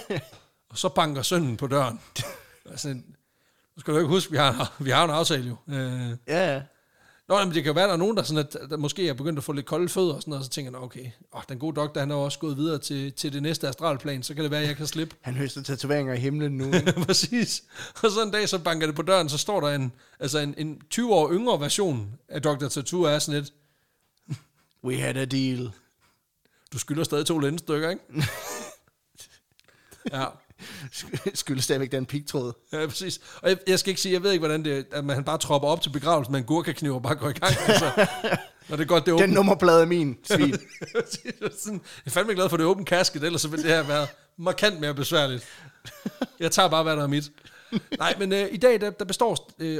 og 0.70 0.78
så 0.78 0.88
banker 0.88 1.22
sønnen 1.22 1.56
på 1.56 1.66
døren. 1.66 2.00
altså, 2.70 2.88
nu 2.88 3.80
skal 3.80 3.94
du 3.94 3.98
ikke 3.98 4.08
huske, 4.08 4.30
vi 4.30 4.36
har, 4.36 4.74
vi 4.78 4.90
har 4.90 5.04
en 5.04 5.10
aftale 5.10 5.48
jo. 5.48 5.74
Øh, 5.74 6.16
Ja, 6.28 6.52
ja. 6.52 6.62
Nå, 7.32 7.44
men 7.44 7.54
det 7.54 7.64
kan 7.64 7.74
være, 7.74 7.84
at 7.84 7.88
der 7.88 7.94
er 7.94 7.98
nogen, 7.98 8.16
der, 8.16 8.22
sådan, 8.22 8.46
at, 8.46 8.70
der 8.70 8.76
måske 8.76 9.08
er 9.08 9.14
begyndt 9.14 9.38
at 9.38 9.44
få 9.44 9.52
lidt 9.52 9.66
kolde 9.66 9.88
fødder, 9.88 10.14
og, 10.14 10.22
sådan 10.22 10.30
noget, 10.30 10.40
og 10.40 10.44
så 10.44 10.50
tænker 10.50 10.72
jeg, 10.72 10.80
okay, 10.80 11.10
åh, 11.34 11.42
den 11.48 11.58
gode 11.58 11.76
doktor, 11.76 12.00
han 12.00 12.10
er 12.10 12.14
jo 12.14 12.22
også 12.22 12.38
gået 12.38 12.56
videre 12.56 12.78
til, 12.78 13.12
til 13.12 13.32
det 13.32 13.42
næste 13.42 13.68
astralplan, 13.68 14.22
så 14.22 14.34
kan 14.34 14.42
det 14.42 14.50
være, 14.50 14.60
at 14.60 14.68
jeg 14.68 14.76
kan 14.76 14.86
slippe. 14.86 15.16
Han 15.20 15.34
høster 15.34 15.62
tatoveringer 15.62 16.14
i 16.14 16.18
himlen 16.18 16.58
nu. 16.58 16.72
Præcis. 17.06 17.62
Og 18.02 18.10
så 18.10 18.22
en 18.22 18.30
dag, 18.30 18.48
så 18.48 18.58
banker 18.58 18.86
det 18.86 18.96
på 18.96 19.02
døren, 19.02 19.28
så 19.28 19.38
står 19.38 19.60
der 19.60 19.68
en, 19.68 19.92
altså 20.20 20.38
en, 20.38 20.54
en 20.58 20.80
20 20.90 21.14
år 21.14 21.32
yngre 21.32 21.60
version 21.60 22.18
af 22.28 22.42
Dr. 22.42 22.68
Tattoo, 22.68 23.02
er 23.02 23.18
sådan 23.18 23.40
lidt, 23.40 23.52
We 24.84 24.96
had 24.96 25.16
a 25.16 25.24
deal. 25.24 25.72
du 26.72 26.78
skylder 26.78 27.04
stadig 27.04 27.26
to 27.26 27.38
lændestykker, 27.38 27.90
ikke? 27.90 28.02
ja. 30.12 30.26
Skyldes 31.34 31.64
stadigvæk 31.64 31.92
den 31.92 32.06
pigtråd. 32.06 32.52
Ja, 32.72 32.86
præcis. 32.86 33.20
Og 33.42 33.48
jeg, 33.48 33.58
jeg 33.66 33.78
skal 33.78 33.90
ikke 33.90 34.00
sige, 34.00 34.12
jeg 34.12 34.22
ved 34.22 34.30
ikke, 34.32 34.40
hvordan 34.40 34.64
det 34.64 34.86
at 34.92 35.04
man 35.04 35.24
bare 35.24 35.38
tropper 35.38 35.68
op 35.68 35.82
til 35.82 35.90
begravelsen 35.90 36.32
med 36.32 36.40
en 36.40 36.46
gurkakniv 36.46 36.94
og 36.94 37.02
bare 37.02 37.14
går 37.14 37.28
i 37.28 37.32
gang. 37.32 37.54
Altså, 37.68 38.06
når 38.68 38.76
det 38.76 38.84
er 38.84 38.88
godt, 38.88 39.06
det 39.06 39.12
er 39.12 39.16
Den 39.16 39.22
åbent. 39.24 39.34
nummerplade 39.34 39.82
er 39.82 39.86
min, 39.86 40.18
svin. 40.24 40.50
Jeg 41.24 41.80
er 42.06 42.10
fandme 42.10 42.34
glad 42.34 42.48
for, 42.48 42.56
det 42.56 42.64
er 42.64 42.68
åben 42.68 42.84
kasket, 42.84 43.24
ellers 43.24 43.40
så 43.42 43.48
ville 43.48 43.62
det 43.62 43.70
her 43.76 43.82
være 43.82 44.06
markant 44.36 44.80
mere 44.80 44.94
besværligt. 44.94 45.44
Jeg 46.40 46.50
tager 46.52 46.68
bare, 46.68 46.82
hvad 46.82 46.96
der 46.96 47.02
er 47.02 47.06
mit. 47.06 47.24
Nej, 47.98 48.14
men 48.18 48.32
øh, 48.32 48.48
i 48.50 48.56
dag, 48.56 48.80
der, 48.80 48.90
der 48.90 49.04
består 49.04 49.50
øh, 49.58 49.78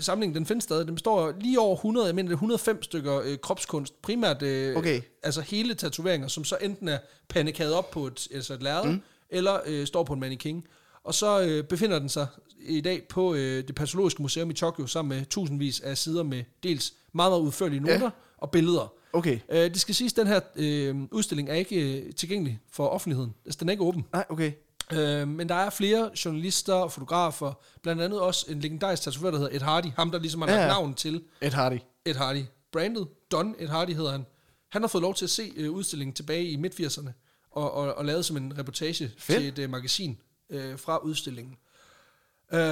samlingen, 0.00 0.36
den 0.36 0.46
findes 0.46 0.64
stadig, 0.64 0.86
den 0.86 0.94
består 0.94 1.32
lige 1.40 1.60
over 1.60 1.74
100, 1.76 2.06
jeg 2.06 2.14
mener 2.14 2.28
det 2.28 2.32
er 2.32 2.36
105 2.36 2.82
stykker 2.82 3.20
øh, 3.24 3.38
kropskunst, 3.38 4.02
primært 4.02 4.42
øh, 4.42 4.76
Okay. 4.76 5.00
altså 5.22 5.40
hele 5.40 5.74
tatoveringer, 5.74 6.28
som 6.28 6.44
så 6.44 6.56
enten 6.60 6.88
er 6.88 6.98
pandekade 7.28 7.78
op 7.78 7.90
på 7.90 8.06
et, 8.06 8.28
altså 8.34 8.54
et 8.54 8.62
lærred, 8.62 8.86
mm. 8.90 9.00
Eller 9.32 9.60
øh, 9.66 9.86
står 9.86 10.02
på 10.04 10.12
en 10.12 10.20
mannequin. 10.20 10.64
Og 11.04 11.14
så 11.14 11.42
øh, 11.42 11.64
befinder 11.64 11.98
den 11.98 12.08
sig 12.08 12.26
i 12.60 12.80
dag 12.80 13.02
på 13.08 13.34
øh, 13.34 13.66
det 13.66 13.74
patologiske 13.74 14.22
museum 14.22 14.50
i 14.50 14.54
Tokyo, 14.54 14.86
sammen 14.86 15.18
med 15.18 15.26
tusindvis 15.26 15.80
af 15.80 15.98
sider 15.98 16.22
med 16.22 16.44
dels 16.62 16.92
meget, 17.12 17.30
meget 17.32 17.42
udførlige 17.42 17.80
noter 17.80 18.00
Ja. 18.04 18.10
og 18.38 18.50
billeder. 18.50 18.92
Okay. 19.12 19.38
Øh, 19.48 19.58
det 19.58 19.80
skal 19.80 19.94
siges, 19.94 20.12
at 20.12 20.16
den 20.16 20.26
her 20.26 20.40
øh, 20.56 20.96
udstilling 21.10 21.48
er 21.50 21.54
ikke 21.54 21.98
øh, 22.02 22.12
tilgængelig 22.14 22.60
for 22.72 22.86
offentligheden. 22.88 23.34
Altså, 23.44 23.58
den 23.60 23.68
er 23.68 23.72
ikke 23.72 23.84
åben. 23.84 24.04
Nej, 24.12 24.24
okay. 24.28 24.52
Øh, 24.92 25.28
men 25.28 25.48
der 25.48 25.54
er 25.54 25.70
flere 25.70 26.10
journalister 26.24 26.74
og 26.74 26.92
fotografer, 26.92 27.52
blandt 27.82 28.02
andet 28.02 28.20
også 28.20 28.46
en 28.48 28.60
legendarisk 28.60 29.02
tatovør, 29.02 29.30
der 29.30 29.38
hedder 29.38 29.56
Ed 29.56 29.60
Hardy. 29.60 29.86
Ham, 29.96 30.10
der 30.10 30.18
ligesom 30.18 30.42
har 30.42 30.48
Ja, 30.50 30.60
ja. 30.60 30.66
navn 30.66 30.94
til 30.94 31.22
Ed 31.40 31.50
Hardy. 31.50 31.78
Ed 32.04 32.14
Hardy. 32.14 32.42
Brandet, 32.72 33.08
Don 33.32 33.54
Ed 33.58 33.68
Hardy 33.68 33.90
hedder 33.90 34.10
han. 34.10 34.26
Han 34.70 34.82
har 34.82 34.88
fået 34.88 35.02
lov 35.02 35.14
til 35.14 35.24
at 35.24 35.30
se 35.30 35.52
øh, 35.56 35.70
udstillingen 35.70 36.14
tilbage 36.14 36.44
i 36.48 36.56
midt-80'erne, 36.56 37.10
og, 37.52 37.74
og, 37.74 37.94
og 37.94 38.04
lavet 38.04 38.24
som 38.24 38.36
en 38.36 38.58
reportage 38.58 39.12
Fedt. 39.18 39.38
til 39.38 39.48
et 39.48 39.58
øh, 39.58 39.70
magasin 39.70 40.18
øh, 40.50 40.78
fra 40.78 40.98
udstillingen. 40.98 41.56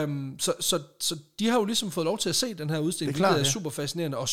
Um, 0.05 0.37
så, 0.39 0.55
så, 0.61 0.83
så 1.01 1.17
de 1.39 1.49
har 1.49 1.59
jo 1.59 1.65
ligesom 1.65 1.91
fået 1.91 2.05
lov 2.05 2.19
til 2.19 2.29
at 2.29 2.37
se 2.37 2.55
den 2.55 2.71
her 2.71 2.79
udstilling, 2.79 3.15
Det 3.15 3.21
er 3.21 3.25
klart, 3.25 3.35
hvilket 3.35 3.47
er 3.47 3.51
ja. 3.51 3.53
super 3.53 3.71
fascinerende 3.71 4.19
og 4.19 4.29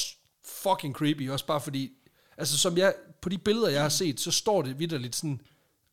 fucking 0.45 0.93
creepy, 0.95 1.29
også 1.29 1.45
bare 1.45 1.61
fordi, 1.61 1.91
altså 2.37 2.57
som 2.57 2.77
jeg, 2.77 2.93
på 3.21 3.29
de 3.29 3.37
billeder, 3.37 3.69
jeg 3.69 3.81
har 3.81 3.89
set, 3.89 4.19
så 4.19 4.31
står 4.31 4.61
det 4.61 4.79
vidderligt 4.79 5.15
sådan 5.15 5.41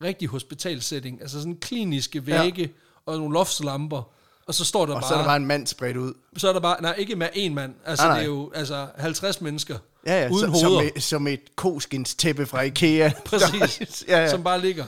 rigtig 0.02 0.28
hospitalsetting, 0.28 1.20
altså 1.20 1.38
sådan 1.38 1.56
kliniske 1.56 2.26
vægge 2.26 2.62
ja. 2.62 2.68
og 3.06 3.18
nogle 3.18 3.32
loftslamper, 3.34 4.02
og 4.46 4.54
så 4.54 4.64
står 4.64 4.86
der 4.86 4.94
Og 4.94 5.00
bare, 5.00 5.08
så 5.08 5.14
er 5.14 5.18
der 5.18 5.24
bare 5.24 5.36
en 5.36 5.46
mand 5.46 5.66
spredt 5.66 5.96
ud. 5.96 6.14
så 6.36 6.48
er 6.48 6.52
der 6.52 6.60
bare, 6.60 6.82
nej, 6.82 6.94
ikke 6.98 7.16
med 7.16 7.28
én 7.28 7.50
mand, 7.50 7.74
altså 7.84 8.06
Nej, 8.06 8.18
det 8.18 8.26
er 8.26 8.30
nej. 8.30 8.36
jo 8.36 8.52
altså 8.54 8.88
50 8.96 9.40
mennesker, 9.40 9.78
Ja, 10.06 10.22
ja, 10.22 10.28
uden 10.28 10.40
som, 10.40 10.50
hoveder, 10.50 10.80
som, 10.80 10.92
et, 10.96 11.02
som 11.02 11.26
et 11.26 11.56
koskins 11.56 12.14
tæppe 12.14 12.46
fra 12.46 12.60
Ikea. 12.60 13.10
præcis, 13.26 14.04
ja, 14.08 14.18
ja. 14.18 14.30
som 14.30 14.44
bare 14.44 14.60
ligger. 14.60 14.84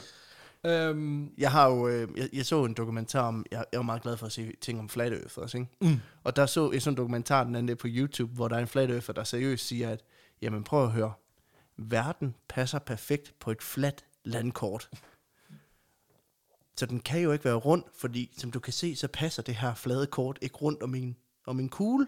Um, 0.65 1.33
Jeg 1.39 1.53
har 1.53 1.69
jo, 1.69 1.89
øh, 1.89 2.09
jeg, 2.17 2.29
jeg 2.33 2.47
så 2.47 2.65
en 2.65 2.75
dokumentar 2.75 3.29
om, 3.29 3.47
jeg, 3.51 3.65
jeg 3.73 3.79
var 3.79 3.85
meget 3.85 4.03
glad 4.03 4.17
for 4.17 4.27
at 4.27 4.33
se 4.33 4.53
ting 4.61 4.79
om 4.79 4.89
flat 4.89 5.13
earth 5.13 5.39
også, 5.39 5.59
ikke? 5.59 5.71
Mm. 5.81 6.01
Og 6.25 6.37
der 6.37 6.47
så 6.47 6.73
jeg 6.73 6.83
sådan 6.83 6.93
en 6.93 6.97
dokumentar, 6.97 7.45
den 7.45 7.55
anden 7.55 7.67
dag 7.67 7.79
på 7.79 7.87
YouTube, 7.91 8.35
hvor 8.35 8.49
der 8.49 8.57
er 8.57 8.61
en 8.61 8.67
flat 8.67 8.91
earther, 8.91 9.15
der 9.15 9.25
seriøst 9.25 9.67
siger, 9.67 9.91
at, 9.91 10.05
jamen 10.43 10.65
prøv 10.65 10.85
at 10.85 10.91
høre, 10.91 11.13
verden 11.77 12.35
passer 12.49 12.79
perfekt 12.79 13.35
på 13.41 13.51
et 13.51 13.63
fladt 13.63 14.05
landkort. 14.25 14.89
Så 16.77 16.87
den 16.87 17.01
kan 17.01 17.21
jo 17.21 17.33
ikke 17.33 17.45
være 17.45 17.55
rund, 17.55 17.83
fordi 17.99 18.35
som 18.39 18.51
du 18.51 18.61
kan 18.61 18.73
se, 18.73 18.97
så 18.97 19.09
passer 19.09 19.43
det 19.43 19.55
her 19.55 19.75
flade 19.75 20.07
kort 20.07 20.39
ikke 20.43 20.57
rundt 20.57 20.83
om 20.83 20.95
en, 20.95 21.17
om 21.47 21.61
en 21.61 21.69
kugle. 21.69 22.07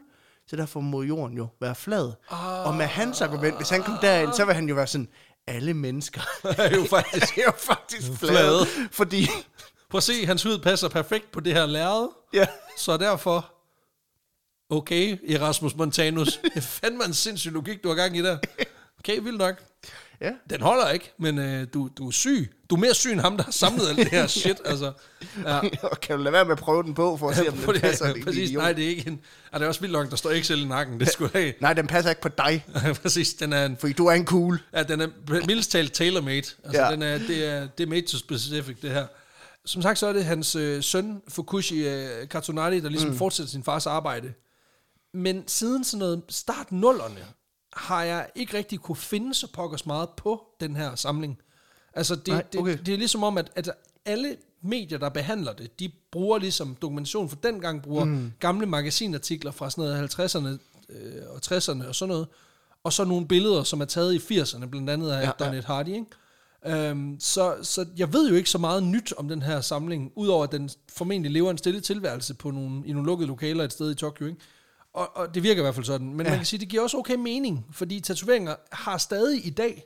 Så 0.51 0.57
derfor 0.57 0.81
må 0.81 1.03
jorden 1.03 1.37
jo 1.37 1.49
være 1.61 1.75
flad. 1.75 2.13
Ah. 2.31 2.67
Og 2.67 2.75
med 2.75 2.87
hans 2.87 3.21
argument, 3.21 3.57
hvis 3.57 3.69
han 3.69 3.83
kom 3.83 3.95
derind, 4.03 4.33
så 4.33 4.45
vil 4.45 4.55
han 4.55 4.69
jo 4.69 4.75
være 4.75 4.87
sådan, 4.87 5.09
alle 5.47 5.75
mennesker 5.75 6.21
er 6.59 6.77
jo 6.77 6.85
faktisk, 6.91 7.39
er 7.39 7.43
jo 7.47 7.53
faktisk 7.59 8.13
flade. 8.19 8.67
Flade. 8.67 8.89
Fordi, 8.93 9.29
prøv 9.91 9.99
at 9.99 10.03
se, 10.03 10.27
hans 10.27 10.43
hud 10.43 10.59
passer 10.59 10.89
perfekt 10.89 11.31
på 11.31 11.41
det 11.41 11.55
her 11.55 11.67
lærred, 11.67 12.09
ja, 12.33 12.47
Så 12.77 12.97
derfor, 12.97 13.53
okay, 14.71 15.35
Erasmus 15.35 15.77
Montanus, 15.77 16.41
det 16.55 16.63
fandme 16.63 17.05
en 17.05 17.15
sindssyg 17.15 17.53
logik, 17.53 17.83
du 17.83 17.89
har 17.89 17.95
gang 17.95 18.17
i 18.17 18.23
der. 18.23 18.39
Okay, 18.99 19.21
vildt 19.21 19.39
nok. 19.39 19.63
ja. 20.21 20.33
Den 20.51 20.61
holder 20.61 20.91
ikke, 20.91 21.13
men 21.19 21.39
øh, 21.39 21.67
du, 21.75 21.91
du 21.99 22.07
er 22.07 22.13
syg. 22.13 22.58
Du 22.71 22.75
er 22.75 22.79
mere 22.81 22.95
syg 22.95 23.13
end 23.13 23.21
ham, 23.21 23.37
der 23.37 23.45
har 23.45 23.53
samlet 23.53 23.89
alt 23.89 23.97
det 23.99 24.09
her 24.09 24.27
shit. 24.41 24.57
Altså, 24.65 24.93
ja. 25.45 25.61
Kan 26.03 26.17
du 26.17 26.23
lade 26.23 26.33
være 26.33 26.45
med 26.45 26.53
at 26.53 26.59
prøve 26.59 26.83
den 26.83 26.95
på, 26.95 27.17
for 27.17 27.29
at 27.31 27.37
se, 27.37 27.49
om 27.49 27.57
den 27.67 27.75
det, 27.75 27.81
passer? 27.81 28.13
din 28.15 28.25
præcis, 28.25 28.53
nej, 28.53 28.73
det 28.73 28.85
er 28.85 28.89
ikke 28.89 29.07
en... 29.09 29.21
Er 29.53 29.59
det 29.59 29.65
er 29.65 29.69
også 29.69 29.81
vildt 29.81 29.93
nok, 29.93 30.11
der 30.11 30.17
står 30.17 30.31
Excel 30.31 30.63
i 30.63 30.65
nakken. 30.65 31.01
Det 31.01 31.09
skulle 31.13 31.31
have. 31.33 31.53
Nej, 31.61 31.73
den 31.73 31.87
passer 31.87 32.11
ikke 32.11 32.23
på 32.23 32.29
dig, 32.29 32.65
præcis, 33.03 33.35
den 33.35 33.53
er, 33.53 33.67
en, 33.67 33.77
fordi 33.77 33.93
du 33.93 34.07
er 34.07 34.13
en 34.13 34.27
cool. 34.27 34.61
ja, 34.73 34.83
den 34.83 35.01
er 35.01 35.09
mildest 35.47 35.71
talt 35.71 35.93
tailor-made. 35.93 36.37
Altså, 36.37 36.55
Ja. 36.73 36.85
ja. 36.85 36.93
den 36.93 37.03
er, 37.03 37.19
det, 37.19 37.47
er, 37.47 37.67
det 37.79 37.85
er 37.85 37.89
made 37.89 38.07
to 38.07 38.19
specific, 38.19 38.77
det 38.83 38.91
her. 38.91 39.07
Som 39.65 39.83
sagt, 39.83 39.99
så 39.99 40.07
er 40.07 40.13
det 40.13 40.25
hans 40.25 40.57
øh, 40.57 40.83
søn, 40.83 41.23
Fukushi 41.29 41.89
øh, 41.89 42.29
Katunari, 42.29 42.81
der 42.81 42.89
ligesom 42.89 43.11
mm. 43.11 43.17
fortsætter 43.17 43.51
sin 43.51 43.65
fars 43.65 43.87
arbejde. 43.87 44.33
Men 45.15 45.45
siden 45.47 45.85
sådan 45.85 45.99
noget 45.99 46.23
start 46.29 46.73
nullerne, 46.73 47.21
har 47.73 48.03
jeg 48.03 48.27
ikke 48.35 48.57
rigtig 48.57 48.79
kunne 48.79 48.97
finde 48.97 49.35
så 49.35 49.47
pokkers 49.53 49.87
meget 49.87 50.09
på 50.17 50.43
den 50.61 50.77
her 50.77 50.95
samling. 50.95 51.39
Altså, 51.99 52.15
det, 52.15 52.29
Nej, 52.29 52.45
okay. 52.59 52.73
det, 52.73 52.87
det 52.87 52.95
er 52.95 52.99
ligesom 52.99 53.23
om, 53.23 53.39
at, 53.39 53.51
at 53.57 53.71
alle 54.05 54.37
medier, 54.63 54.99
der 54.99 55.09
behandler 55.09 55.53
det, 55.53 55.81
de 55.81 55.91
bruger 56.11 56.39
ligesom 56.39 56.77
dokumentation 56.83 57.29
for 57.29 57.37
dengang, 57.37 57.83
bruger 57.83 58.05
mm. 58.05 58.33
gamle 58.41 58.67
magasinartikler 58.67 59.51
fra 59.51 59.71
sådan 59.71 59.85
noget 59.85 60.15
50'erne 60.15 60.59
øh, 60.89 61.23
og 61.29 61.41
60'erne 61.47 61.89
og 61.89 61.95
sådan 61.95 62.09
noget, 62.09 62.27
og 62.85 62.93
så 62.93 63.05
nogle 63.05 63.29
billeder, 63.29 63.63
som 63.63 63.81
er 63.81 63.85
taget 63.85 64.31
i 64.31 64.41
80'erne, 64.41 64.67
blandt 64.67 64.91
andet 64.91 65.11
af 65.11 65.23
Ja, 65.23 65.27
ja, 65.27 65.45
Donald 65.45 65.65
Hardy, 65.65 65.89
ikke? 65.89 66.07
Um, 66.91 67.17
så, 67.21 67.57
så 67.63 67.87
jeg 67.97 68.13
ved 68.13 68.29
jo 68.29 68.35
ikke 68.35 68.51
så 68.51 68.59
meget 68.59 68.83
nyt 68.83 69.13
om 69.17 69.29
den 69.29 69.43
her 69.43 69.61
samling, 69.61 70.13
udover 70.17 70.45
at 70.45 70.53
den 70.53 70.71
formentlig 70.97 71.33
lever 71.33 71.51
en 71.51 71.59
stille 71.59 71.81
tilværelse 71.81 72.35
på 72.35 72.51
nogle, 72.51 72.83
i 72.87 72.93
nogle 72.93 73.07
lukkede 73.07 73.29
lokaler 73.29 73.65
et 73.65 73.73
sted 73.73 73.91
i 73.91 73.95
Tokyo, 73.95 74.27
ikke? 74.27 74.41
Og, 74.93 75.17
og 75.17 75.35
det 75.35 75.43
virker 75.43 75.61
i 75.61 75.65
hvert 75.65 75.75
fald 75.75 75.87
sådan. 75.87 76.15
Men 76.15 76.27
ja. 76.27 76.31
man 76.31 76.39
kan 76.39 76.47
sige, 76.47 76.61
det 76.61 76.69
giver 76.69 76.83
også 76.83 76.97
okay 76.97 77.15
mening, 77.15 77.67
fordi 77.73 78.01
tatoveringer 78.01 78.55
har 78.73 78.99
stadig 78.99 79.47
i 79.47 79.51
dag 79.51 79.85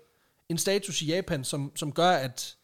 en 0.48 0.58
status 0.58 1.02
i 1.02 1.06
Japan, 1.06 1.44
som, 1.44 1.72
som 1.74 1.92
gør, 1.92 2.10
at, 2.10 2.56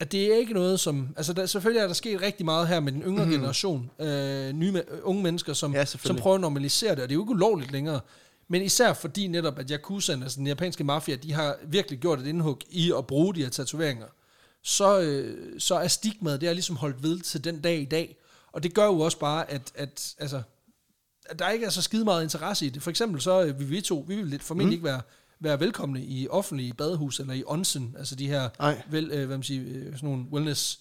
at 0.00 0.12
det 0.12 0.32
er 0.32 0.36
ikke 0.36 0.52
noget, 0.52 0.80
som... 0.80 1.08
Altså, 1.16 1.32
der, 1.32 1.46
selvfølgelig 1.46 1.80
er 1.80 1.86
der 1.86 1.94
sket 1.94 2.20
rigtig 2.20 2.44
meget 2.44 2.68
her 2.68 2.80
med 2.80 2.92
den 2.92 3.02
yngre 3.02 3.24
mm. 3.24 3.30
generation, 3.30 3.90
øh, 3.98 4.52
nye, 4.52 4.72
øh, 4.76 4.98
unge 5.02 5.22
mennesker, 5.22 5.52
som, 5.52 5.74
Ja, 5.74 5.84
som 5.84 6.16
prøver 6.16 6.34
at 6.34 6.40
normalisere 6.40 6.90
det, 6.90 7.02
og 7.02 7.08
det 7.08 7.12
er 7.12 7.16
jo 7.16 7.22
ikke 7.22 7.32
ulovligt 7.32 7.72
længere. 7.72 8.00
Men 8.48 8.62
især 8.62 8.92
fordi 8.92 9.26
netop, 9.26 9.58
at 9.58 9.70
Yakuzaen, 9.70 10.22
altså 10.22 10.38
den 10.38 10.46
japanske 10.46 10.84
mafia, 10.84 11.16
de 11.16 11.32
har 11.32 11.56
virkelig 11.66 11.98
gjort 11.98 12.20
et 12.20 12.26
indhug 12.26 12.60
i 12.70 12.92
at 12.98 13.06
bruge 13.06 13.34
de 13.34 13.42
her 13.42 13.50
tatoveringer, 13.50 14.06
så, 14.62 15.00
øh, 15.00 15.60
så 15.60 15.74
er 15.74 15.88
stigmaet, 15.88 16.40
det 16.40 16.48
er 16.48 16.52
ligesom 16.52 16.76
holdt 16.76 17.02
ved 17.02 17.20
til 17.20 17.44
den 17.44 17.60
dag 17.60 17.80
i 17.80 17.84
dag. 17.84 18.16
Og 18.52 18.62
det 18.62 18.74
gør 18.74 18.84
jo 18.84 19.00
også 19.00 19.18
bare, 19.18 19.50
at, 19.50 19.72
at 19.74 20.14
altså, 20.18 20.42
at 21.30 21.38
der 21.38 21.50
ikke 21.50 21.66
er 21.66 21.70
så 21.70 21.82
skide 21.82 22.04
meget 22.04 22.22
interesse 22.22 22.66
i 22.66 22.68
det. 22.68 22.82
For 22.82 22.90
eksempel 22.90 23.20
så 23.20 23.44
øh, 23.44 23.58
vil 23.58 23.70
vi 23.70 23.80
to, 23.80 24.04
vi 24.08 24.16
vil 24.16 24.26
lidt 24.26 24.42
formentlig 24.42 24.66
mm. 24.66 24.72
ikke 24.72 24.84
være, 24.84 25.00
være 25.40 25.60
velkomne 25.60 26.02
i 26.04 26.28
offentlige 26.28 26.74
badehus 26.74 27.20
eller 27.20 27.34
i 27.34 27.42
onsen, 27.46 27.94
altså 27.98 28.14
de 28.14 28.26
her 28.28 28.48
vel, 28.90 29.10
øh, 29.10 29.26
hvad 29.26 29.36
man 29.36 29.42
siger, 29.42 29.62
øh, 29.66 29.84
sådan 29.92 29.98
nogle 30.08 30.24
wellness 30.32 30.80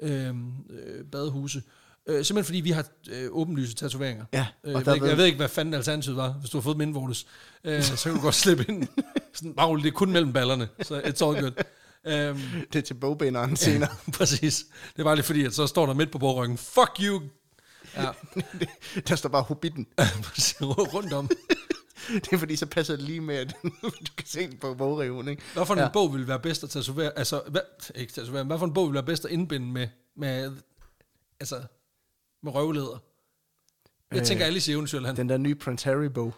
øh, 0.00 0.28
øh, 0.28 1.04
badehuse. 1.12 1.62
Øh, 2.06 2.24
simpelthen 2.24 2.44
fordi 2.44 2.60
vi 2.60 2.70
har 2.70 2.86
øh, 3.10 3.28
åbenlyse 3.30 3.74
tatoveringer. 3.74 4.24
Ja, 4.32 4.46
Øh, 4.64 4.72
jeg, 4.72 4.86
ved 4.86 4.94
ikke, 4.94 5.06
jeg 5.06 5.16
ved 5.16 5.24
ikke, 5.24 5.36
hvad 5.36 5.48
fanden 5.48 5.74
alternativet 5.74 6.16
var, 6.16 6.32
hvis 6.32 6.50
du 6.50 6.56
har 6.56 6.62
fået 6.62 6.74
dem 6.74 6.80
indvortes. 6.80 7.26
Øh, 7.64 7.82
så 7.82 8.02
kan 8.02 8.14
du 8.14 8.20
godt 8.20 8.34
slippe 8.44 8.64
ind. 8.68 8.88
Sådan, 9.34 9.54
bare 9.54 9.76
det 9.76 9.86
er 9.86 9.90
kun 9.90 10.12
mellem 10.12 10.32
ballerne, 10.32 10.68
så 10.82 11.00
it's 11.00 11.24
all 11.26 11.40
good. 11.42 11.52
Øhm, 12.06 12.40
Det 12.72 12.78
er 12.78 12.82
til 12.82 12.94
bogbinderen 12.94 13.56
senere. 13.56 13.90
præcis. 14.18 14.66
Det 14.92 15.00
er 15.00 15.04
bare 15.04 15.14
lige 15.16 15.24
fordi, 15.24 15.44
at 15.44 15.54
så 15.54 15.66
står 15.66 15.86
der 15.86 15.94
midt 15.94 16.10
på 16.10 16.18
bordryggen, 16.18 16.58
fuck 16.58 16.90
you! 17.00 17.22
Ja, 17.96 18.08
der 19.08 19.16
står 19.16 19.28
bare 19.28 19.42
præcis, 20.22 20.56
rundt 20.60 21.12
om. 21.12 21.30
Det 22.24 22.32
er 22.32 22.38
fordi, 22.38 22.56
så 22.56 22.66
passer 22.66 22.96
det 22.96 23.04
lige 23.04 23.20
med, 23.20 23.36
at 23.36 23.54
du 23.82 24.12
kan 24.16 24.26
se 24.26 24.46
den 24.46 24.58
på 24.58 24.74
bogreven, 24.74 25.28
ikke? 25.28 25.42
Hvad 25.54 25.66
for 25.66 25.74
en 25.74 25.80
Ja. 25.80 25.88
bog 25.88 26.12
ville 26.12 26.28
være 26.28 26.40
bedst 26.40 26.64
at 26.64 26.70
tatovere, 26.70 27.18
altså, 27.18 27.42
hvad, 27.48 27.60
ikke 27.94 28.12
tatovere, 28.12 28.44
hvad 28.44 28.58
for 28.58 28.66
en 28.66 28.74
bog 28.74 28.86
ville 28.86 28.94
være 28.94 29.02
bedst 29.06 29.24
at 29.24 29.30
indbinde 29.30 29.66
med, 29.66 29.88
med 30.16 30.52
altså, 31.40 31.62
med 32.42 32.54
røvleder? 32.54 32.98
Jeg 34.10 34.20
Øh, 34.20 34.26
tænker 34.26 34.44
Alice 34.46 34.70
i 34.70 34.74
Eventyrland. 34.74 35.16
Den 35.16 35.28
der 35.28 35.36
nye 35.36 35.54
Prince 35.54 35.84
Harry-bog. 35.88 36.34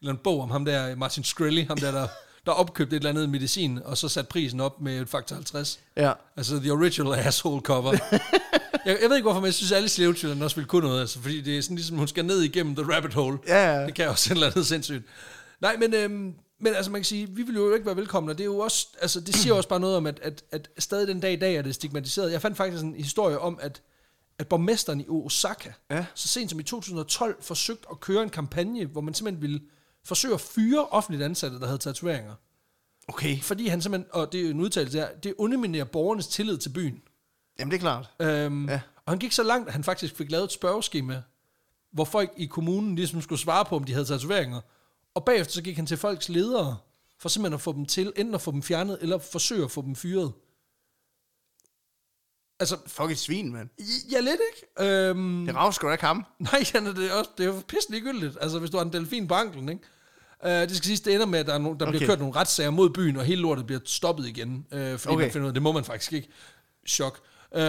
Eller 0.00 0.12
en 0.12 0.18
bog 0.18 0.40
om 0.40 0.50
ham 0.50 0.64
der, 0.64 0.94
Martin 0.96 1.24
Shkreli, 1.24 1.62
ham 1.62 1.76
der, 1.78 1.90
der, 1.90 2.08
der 2.46 2.52
opkøbte 2.52 2.96
et 2.96 3.00
eller 3.00 3.10
andet 3.10 3.28
medicin, 3.28 3.78
og 3.84 3.96
så 3.98 4.08
satte 4.08 4.28
prisen 4.28 4.60
op 4.60 4.80
med 4.80 5.00
et 5.00 5.08
faktor 5.08 5.36
50. 5.36 5.80
Ja. 5.96 6.12
Altså, 6.36 6.58
the 6.60 6.70
original 6.72 7.14
asshole 7.28 7.60
cover. 7.60 7.92
Jeg, 8.86 8.98
jeg 9.02 9.08
ved 9.10 9.16
ikke, 9.16 9.24
hvorfor, 9.24 9.40
men 9.40 9.46
jeg 9.46 9.54
synes, 9.54 9.72
Alice 9.72 10.02
i 10.02 10.04
Eventyrland 10.04 10.42
også 10.42 10.56
ville 10.56 10.68
kunne 10.68 10.86
noget, 10.86 11.00
altså, 11.00 11.20
fordi 11.20 11.40
det 11.40 11.58
er 11.58 11.62
sådan 11.62 11.76
ligesom, 11.76 11.96
hun 11.98 12.08
skal 12.08 12.24
ned 12.24 12.40
igennem 12.42 12.76
the 12.76 12.94
rabbit 12.96 13.14
hole. 13.14 13.38
Ja, 13.48 13.74
ja. 13.80 13.86
Det 13.86 13.94
kan 13.94 14.08
også 14.08 14.28
et 14.32 14.34
eller 14.34 14.46
andet 14.46 14.66
sindssygt. 14.66 15.04
Nej, 15.60 15.76
men, 15.76 15.94
øhm, 15.94 16.34
men 16.60 16.74
altså 16.74 16.90
man 16.90 17.00
kan 17.00 17.04
sige, 17.04 17.28
vi 17.30 17.42
vil 17.42 17.54
jo 17.54 17.74
ikke 17.74 17.86
være 17.86 17.96
velkomne, 17.96 18.30
og 18.32 18.38
det 18.38 18.44
er 18.44 18.48
jo 18.48 18.58
også, 18.58 18.86
altså 19.02 19.20
det 19.20 19.34
siger 19.34 19.54
også 19.54 19.68
bare 19.68 19.80
noget 19.80 19.96
om, 19.96 20.06
at, 20.06 20.20
at, 20.22 20.42
at 20.52 20.68
stadig 20.78 21.08
den 21.08 21.20
dag 21.20 21.32
i 21.32 21.36
dag 21.36 21.54
er 21.56 21.62
det 21.62 21.74
stigmatiseret. 21.74 22.32
Jeg 22.32 22.42
fandt 22.42 22.56
faktisk 22.56 22.82
en 22.82 22.94
historie 22.94 23.38
om, 23.38 23.58
at, 23.62 23.82
at 24.38 24.46
borgmesteren 24.48 25.00
i 25.00 25.04
Osaka, 25.08 25.70
Ja. 25.90 26.04
så 26.14 26.28
sent 26.28 26.50
som 26.50 26.60
i 26.60 26.62
2012, 26.62 27.36
forsøgte 27.42 27.86
at 27.90 28.00
køre 28.00 28.22
en 28.22 28.30
kampagne, 28.30 28.84
hvor 28.84 29.00
man 29.00 29.14
simpelthen 29.14 29.42
ville 29.42 29.60
forsøge 30.04 30.34
at 30.34 30.40
fyre 30.40 30.86
offentligt 30.86 31.22
ansatte, 31.24 31.58
der 31.60 31.66
havde 31.66 31.78
tatoveringer. 31.78 32.34
Okay. 33.08 33.40
Fordi 33.40 33.66
han 33.68 33.82
simpelthen, 33.82 34.08
og 34.12 34.32
det 34.32 34.40
er 34.40 34.44
jo 34.44 34.50
en 34.50 34.60
udtalelse 34.60 34.98
der, 34.98 35.08
det 35.22 35.34
underminerer 35.38 35.84
borgernes 35.84 36.26
tillid 36.26 36.58
til 36.58 36.68
byen. 36.68 37.00
Jamen, 37.58 37.70
det 37.70 37.76
er 37.76 37.80
klart. 37.80 38.10
Øhm, 38.20 38.66
Ja. 38.66 38.72
ja. 38.72 38.80
Og 39.06 39.12
han 39.12 39.18
gik 39.18 39.32
så 39.32 39.42
langt, 39.42 39.66
at 39.68 39.72
han 39.72 39.84
faktisk 39.84 40.16
fik 40.16 40.30
lavet 40.30 40.44
et 40.44 40.52
spørgeskema, 40.52 41.22
hvor 41.92 42.04
folk 42.04 42.32
i 42.36 42.46
kommunen 42.46 42.96
ligesom 42.96 43.22
skulle 43.22 43.38
svare 43.40 43.64
på, 43.64 43.76
om 43.76 43.84
de 43.84 43.92
havde 43.92 44.04
tatoveringer. 44.06 44.60
Og 45.14 45.24
bagefter 45.24 45.52
så 45.52 45.62
gik 45.62 45.76
han 45.76 45.86
til 45.86 45.96
folks 45.96 46.28
ledere, 46.28 46.76
for 47.18 47.28
simpelthen 47.28 47.54
at 47.54 47.60
få 47.60 47.72
dem 47.72 47.86
til, 47.86 48.12
enten 48.16 48.34
at 48.34 48.40
få 48.40 48.50
dem 48.52 48.62
fjernet, 48.62 48.98
eller 49.00 49.18
forsøge 49.18 49.64
at 49.64 49.70
få 49.70 49.82
dem 49.82 49.94
fyret. 49.96 50.32
Altså, 52.60 52.76
Fuck 52.86 53.10
et 53.10 53.18
svin, 53.18 53.52
mand. 53.52 53.68
ja, 54.12 54.20
lidt 54.20 54.40
ikke? 54.54 54.90
Øhm, 55.08 55.46
Det 55.46 55.54
rager 55.54 55.70
sgu 55.70 55.86
da 55.86 55.92
ikke 55.92 56.04
ham. 56.04 56.24
nej, 56.38 56.64
Janne, 56.74 56.94
det 56.94 57.10
er, 57.10 57.14
også, 57.14 57.30
det 57.38 57.44
er 57.46 57.48
jo 57.54 57.62
pisse 57.68 57.90
ligegyldigt. 57.90 58.38
Altså, 58.40 58.58
hvis 58.58 58.70
du 58.70 58.76
har 58.76 58.84
en 58.84 58.92
delfin 58.92 59.28
på 59.28 59.34
anklen, 59.34 59.68
ikke? 59.68 59.82
Uh, 60.44 60.50
det 60.50 60.70
skal 60.76 60.84
siges, 60.84 61.00
det 61.00 61.14
ender 61.14 61.26
med, 61.26 61.38
at 61.38 61.46
der, 61.46 61.54
er 61.54 61.58
nogen, 61.58 61.80
der 61.80 61.86
okay. 61.86 61.96
Bliver 61.98 62.10
kørt 62.10 62.18
nogle 62.18 62.34
retssager 62.34 62.70
mod 62.70 62.90
byen, 62.90 63.16
og 63.16 63.24
hele 63.24 63.40
lortet 63.42 63.66
bliver 63.66 63.80
stoppet 63.84 64.26
igen, 64.26 64.66
uh, 64.72 64.78
fordi. 64.78 65.14
Okay. 65.14 65.24
man 65.24 65.30
finder 65.32 65.44
ud 65.44 65.48
af, 65.48 65.54
det 65.54 65.62
må 65.62 65.72
man 65.72 65.84
faktisk 65.84 66.12
ikke. 66.12 66.28
Chok. 66.88 67.20
Uh, 67.52 67.60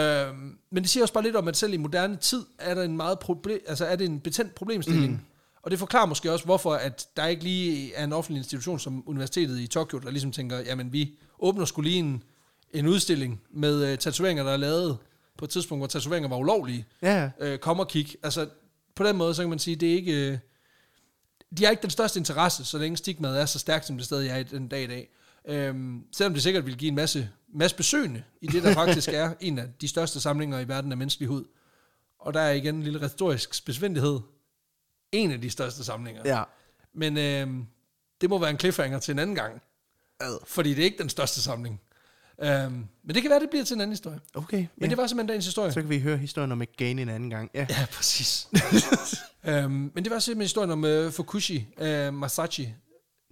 men 0.71 0.83
det 0.83 0.89
siger 0.89 1.03
også 1.03 1.13
bare 1.13 1.23
lidt 1.23 1.35
om, 1.35 1.47
at 1.47 1.57
selv 1.57 1.73
i 1.73 1.77
moderne 1.77 2.15
tid 2.15 2.45
er 2.59 2.75
der 2.75 2.83
en 2.83 2.97
meget 2.97 3.19
problem, 3.19 3.59
altså 3.67 3.85
er 3.85 3.95
det 3.95 4.05
en 4.05 4.19
betændt 4.19 4.55
problemstilling. 4.55 5.11
Mm. 5.11 5.19
Og 5.61 5.71
det 5.71 5.79
forklarer 5.79 6.05
måske 6.05 6.31
også, 6.31 6.45
hvorfor 6.45 6.73
at 6.73 7.07
der 7.17 7.25
ikke 7.25 7.43
lige 7.43 7.93
er 7.93 8.03
en 8.03 8.13
offentlig 8.13 8.39
institution 8.39 8.79
som 8.79 9.03
Universitetet 9.05 9.59
i 9.59 9.67
Tokyo, 9.67 9.99
der 9.99 10.11
ligesom 10.11 10.31
tænker, 10.31 10.59
jamen 10.59 10.93
vi 10.93 11.17
åbner 11.39 11.65
skulle 11.65 11.89
lige 11.89 11.99
en, 11.99 12.23
en 12.73 12.87
udstilling 12.87 13.41
med 13.51 13.91
uh, 13.91 13.97
tatoveringer, 13.97 14.43
der 14.43 14.51
er 14.51 14.57
lavet 14.57 14.97
på 15.37 15.45
et 15.45 15.51
tidspunkt, 15.51 15.79
hvor 15.79 15.87
tatoveringer 15.87 16.29
var 16.29 16.37
ulovlige 16.37 16.85
Ja, 17.01 17.29
øh, 17.39 17.59
kom 17.59 17.79
og 17.79 17.87
kig. 17.87 18.15
Altså, 18.23 18.47
på 18.95 19.03
den 19.03 19.17
måde, 19.17 19.33
så 19.33 19.41
kan 19.41 19.49
man 19.49 19.59
sige, 19.59 19.75
det 19.75 19.89
er 19.89 19.93
ikke... 19.93 20.31
Øh, 20.31 20.37
de 21.57 21.63
har 21.63 21.71
ikke 21.71 21.81
den 21.81 21.89
største 21.89 22.19
interesse, 22.19 22.65
så 22.65 22.77
længe 22.77 22.97
stigmaet 22.97 23.41
er 23.41 23.45
så 23.45 23.59
stærkt, 23.59 23.85
som 23.85 23.97
det 23.97 24.05
stadig 24.05 24.29
er 24.29 24.37
i 24.37 24.43
den 24.43 24.67
dag 24.67 24.83
i 24.83 24.87
dag. 24.87 25.09
Øhm, 25.47 26.03
selvom 26.11 26.33
det 26.33 26.43
sikkert 26.43 26.65
vil 26.65 26.77
give 26.77 26.89
en 26.89 26.95
masse, 26.95 27.29
masse 27.53 27.77
besøgende 27.77 28.23
i 28.41 28.47
det, 28.47 28.63
der 28.63 28.73
faktisk 28.73 29.09
er 29.09 29.33
en 29.39 29.59
af 29.59 29.67
de 29.81 29.87
største 29.87 30.19
samlinger 30.19 30.59
i 30.59 30.67
verden 30.67 30.91
af 30.91 30.97
menneskelig 30.97 31.29
hud. 31.29 31.43
Og 32.19 32.33
der 32.33 32.39
er 32.39 32.51
igen 32.51 32.75
en 32.75 32.83
lille 32.83 33.01
retorisk 33.01 33.53
spidsvindighed. 33.53 34.19
En 35.11 35.31
af 35.31 35.41
de 35.41 35.49
største 35.49 35.83
samlinger. 35.83 36.21
Ja. 36.25 36.43
Men 36.93 37.17
øhm, 37.17 37.67
det 38.21 38.29
må 38.29 38.39
være 38.39 38.49
en 38.49 38.59
cliffhanger 38.59 38.99
til 38.99 39.11
en 39.11 39.19
anden 39.19 39.35
gang. 39.35 39.61
Ad. 40.19 40.39
Fordi 40.45 40.69
det 40.69 40.79
er 40.79 40.85
ikke 40.85 40.97
den 40.97 41.09
største 41.09 41.41
samling. 41.41 41.81
Øhm, 42.41 42.87
men 43.03 43.15
det 43.15 43.21
kan 43.21 43.31
være, 43.31 43.39
det 43.39 43.49
bliver 43.49 43.65
til 43.65 43.73
en 43.73 43.81
anden 43.81 43.91
historie. 43.91 44.19
Okay, 44.33 44.57
Men 44.57 44.67
ja. 44.81 44.87
det 44.87 44.97
var 44.97 45.07
simpelthen 45.07 45.27
dagens 45.27 45.45
historie. 45.45 45.71
så 45.71 45.81
kan 45.81 45.89
vi 45.89 45.99
høre 45.99 46.17
historien 46.17 46.51
om 46.51 46.57
McGain 46.57 46.99
en 46.99 47.09
anden 47.09 47.29
gang. 47.29 47.51
Ja. 47.53 47.67
Ja, 47.69 47.85
præcis. 47.91 48.47
øhm, 49.47 49.91
men 49.95 50.03
det 50.03 50.11
var 50.11 50.19
simpelthen 50.19 50.41
historien 50.41 50.71
om 50.71 50.83
uh, 50.83 51.11
Fukushi 51.11 51.67
uh, 51.81 52.13
Masashi, 52.13 52.73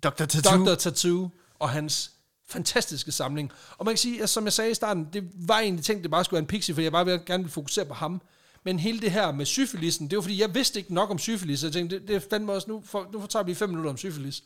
Dr. 0.03 0.25
Tattoo. 0.25 0.65
Dr. 0.65 0.75
Tattoo 0.75 1.29
og 1.59 1.69
hans 1.69 2.11
fantastiske 2.47 3.11
samling. 3.11 3.51
Og 3.77 3.85
man 3.85 3.93
kan 3.93 3.97
sige, 3.97 4.23
at 4.23 4.29
som 4.29 4.45
jeg 4.45 4.53
sagde 4.53 4.71
i 4.71 4.73
starten, 4.73 5.07
det 5.13 5.23
var 5.33 5.59
egentlig 5.59 5.85
tænkt, 5.85 6.03
det 6.03 6.11
bare 6.11 6.25
skulle 6.25 6.37
være 6.37 6.41
en 6.43 6.47
pixie, 6.47 6.75
for 6.75 6.81
jeg 6.81 6.91
bare 6.91 7.05
gerne 7.05 7.43
ville 7.43 7.49
fokusere 7.53 7.85
på 7.85 7.93
ham. 7.93 8.21
Men 8.63 8.79
hele 8.79 9.01
det 9.01 9.11
her 9.11 9.31
med 9.31 9.45
syfilisen, 9.45 10.09
det 10.09 10.15
var 10.15 10.21
fordi, 10.21 10.41
jeg 10.41 10.55
vidste 10.55 10.79
ikke 10.79 10.93
nok 10.93 11.09
om 11.09 11.19
syfilis, 11.19 11.59
så 11.59 11.67
jeg 11.67 11.73
tænkte, 11.73 11.99
det, 11.99 12.07
det 12.07 12.27
fandt 12.29 12.45
mig 12.45 12.55
også 12.55 12.69
nu, 12.69 12.83
for, 12.85 13.09
nu 13.13 13.25
tager 13.27 13.43
vi 13.43 13.53
fem 13.53 13.69
minutter 13.69 13.91
om 13.91 13.97
syfilis. 13.97 14.43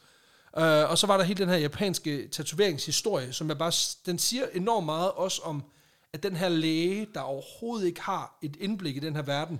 Uh, 0.57 0.63
og 0.63 0.97
så 0.97 1.07
var 1.07 1.17
der 1.17 1.23
hele 1.23 1.39
den 1.39 1.49
her 1.49 1.57
japanske 1.57 2.27
tatoveringshistorie, 2.27 3.34
som 3.34 3.47
jeg 3.47 3.57
bare, 3.57 3.71
den 4.05 4.19
siger 4.19 4.45
enormt 4.53 4.85
meget 4.85 5.11
også 5.11 5.41
om, 5.41 5.63
at 6.13 6.23
den 6.23 6.35
her 6.35 6.49
læge, 6.49 7.07
der 7.13 7.21
overhovedet 7.21 7.88
ikke 7.88 8.01
har 8.01 8.38
et 8.41 8.55
indblik 8.59 8.95
i 8.95 8.99
den 8.99 9.15
her 9.15 9.21
verden, 9.21 9.59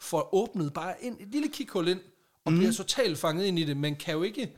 får 0.00 0.34
åbnet 0.34 0.72
bare 0.72 0.94
ind, 1.00 1.16
et 1.20 1.28
lille 1.28 1.48
kikhul 1.48 1.88
ind, 1.88 2.00
og 2.44 2.52
mm. 2.52 2.58
bliver 2.58 2.72
totalt 2.72 3.18
fanget 3.18 3.44
ind 3.44 3.58
i 3.58 3.64
det, 3.64 3.76
men 3.76 3.96
kan 3.96 4.14
jo 4.14 4.22
ikke 4.22 4.56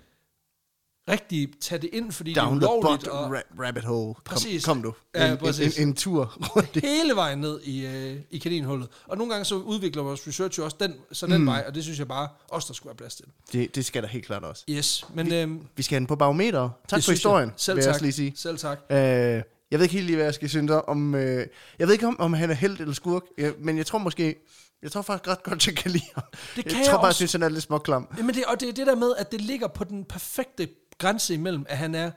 rigtig 1.11 1.49
tage 1.61 1.83
det 1.83 1.91
ind, 1.93 2.13
fordi 2.13 2.35
Down 2.35 2.61
det 2.61 2.63
er 2.63 2.69
the 2.69 2.79
ulovligt, 2.79 3.03
butt 3.05 3.13
og 3.13 3.37
ra- 3.39 3.67
rabbit 3.67 3.85
hole. 3.85 4.15
Kom, 4.15 4.23
Præcis. 4.25 4.65
kom 4.65 4.83
du. 4.83 4.95
Ja, 5.15 5.27
en, 5.27 5.33
en, 5.33 5.39
præcis. 5.39 5.79
en, 5.79 5.89
en 5.89 5.95
tur 5.95 6.37
rundt 6.57 6.77
hele 6.83 7.15
vejen 7.15 7.39
ned 7.39 7.61
i, 7.65 7.87
øh, 7.87 8.17
i 8.31 8.39
kaninhullet. 8.39 8.89
Og 9.07 9.17
nogle 9.19 9.33
gange 9.33 9.45
så 9.45 9.55
udvikler 9.55 10.03
vores 10.03 10.29
research 10.29 10.59
jo 10.59 10.65
også 10.65 10.77
den, 10.81 10.95
så 11.13 11.27
den 11.27 11.41
mm. 11.41 11.47
vej, 11.47 11.65
og 11.67 11.75
det 11.75 11.83
synes 11.83 11.99
jeg 11.99 12.09
bare 12.09 12.29
også, 12.49 12.69
der 12.69 12.75
skulle 12.75 12.89
være 12.91 12.97
plads 12.97 13.15
til. 13.15 13.25
Det, 13.53 13.75
det 13.75 13.85
skal 13.85 14.03
der 14.03 14.09
helt 14.09 14.27
klart 14.27 14.45
også. 14.45 14.65
Yes, 14.71 15.05
men 15.15 15.33
øhm, 15.33 15.61
Vi 15.77 15.83
skal 15.83 15.95
have 15.95 16.01
den 16.01 16.07
på 16.07 16.17
barometer. 16.17 16.71
Tak 16.89 17.03
for 17.03 17.13
historien, 17.13 17.49
Jeg. 17.49 17.55
Selv 17.57 17.77
vil 17.77 17.83
tak. 17.83 17.87
jeg 17.87 17.95
også 17.95 18.05
lige 18.05 18.13
sige. 18.13 18.33
Selv 18.37 18.59
tak. 18.59 18.79
Øh, 18.91 18.97
jeg 18.99 19.43
ved 19.71 19.83
ikke 19.83 19.93
helt 19.95 20.07
lige, 20.07 20.17
hvad 20.17 20.25
jeg 20.27 20.35
skal 20.35 20.49
synes 20.49 20.71
om. 20.89 21.15
Øh, 21.15 21.47
jeg 21.79 21.87
ved 21.87 21.93
ikke, 21.95 22.07
om, 22.07 22.21
om 22.21 22.33
han 22.33 22.51
er 22.51 22.55
held 22.55 22.81
eller 22.81 22.95
skurk, 22.95 23.23
ja, 23.39 23.51
men 23.59 23.77
jeg 23.79 23.87
tror 23.87 23.99
måske... 23.99 24.37
Jeg 24.83 24.93
tror 24.93 25.03
faktisk 25.03 25.29
ret 25.29 25.43
godt, 25.43 25.67
jeg 25.67 25.77
kan 25.77 25.91
lide 25.91 26.05
ham. 26.15 26.23
Det 26.57 26.65
kan 26.65 26.73
jeg 26.73 26.79
jeg 26.79 26.87
tror 26.87 26.93
bare, 26.93 27.01
jeg 27.01 27.09
også. 27.09 27.17
synes, 27.17 27.33
han 27.33 27.43
er 27.43 27.49
lidt 27.49 27.65
småklam. 27.65 28.09
Jamen 28.19 28.35
det, 28.35 28.45
og 28.45 28.61
det 28.61 28.69
er 28.69 28.73
det 28.73 28.87
der 28.87 28.95
med, 28.95 29.13
at 29.19 29.33
det 29.33 29.41
ligger 29.41 29.69
på 29.69 29.85
den 29.85 30.05
perfekte 30.05 30.69
grænse 31.03 31.35
imellem, 31.35 31.67
at 31.69 31.79
han 31.79 31.95
er 31.95 32.11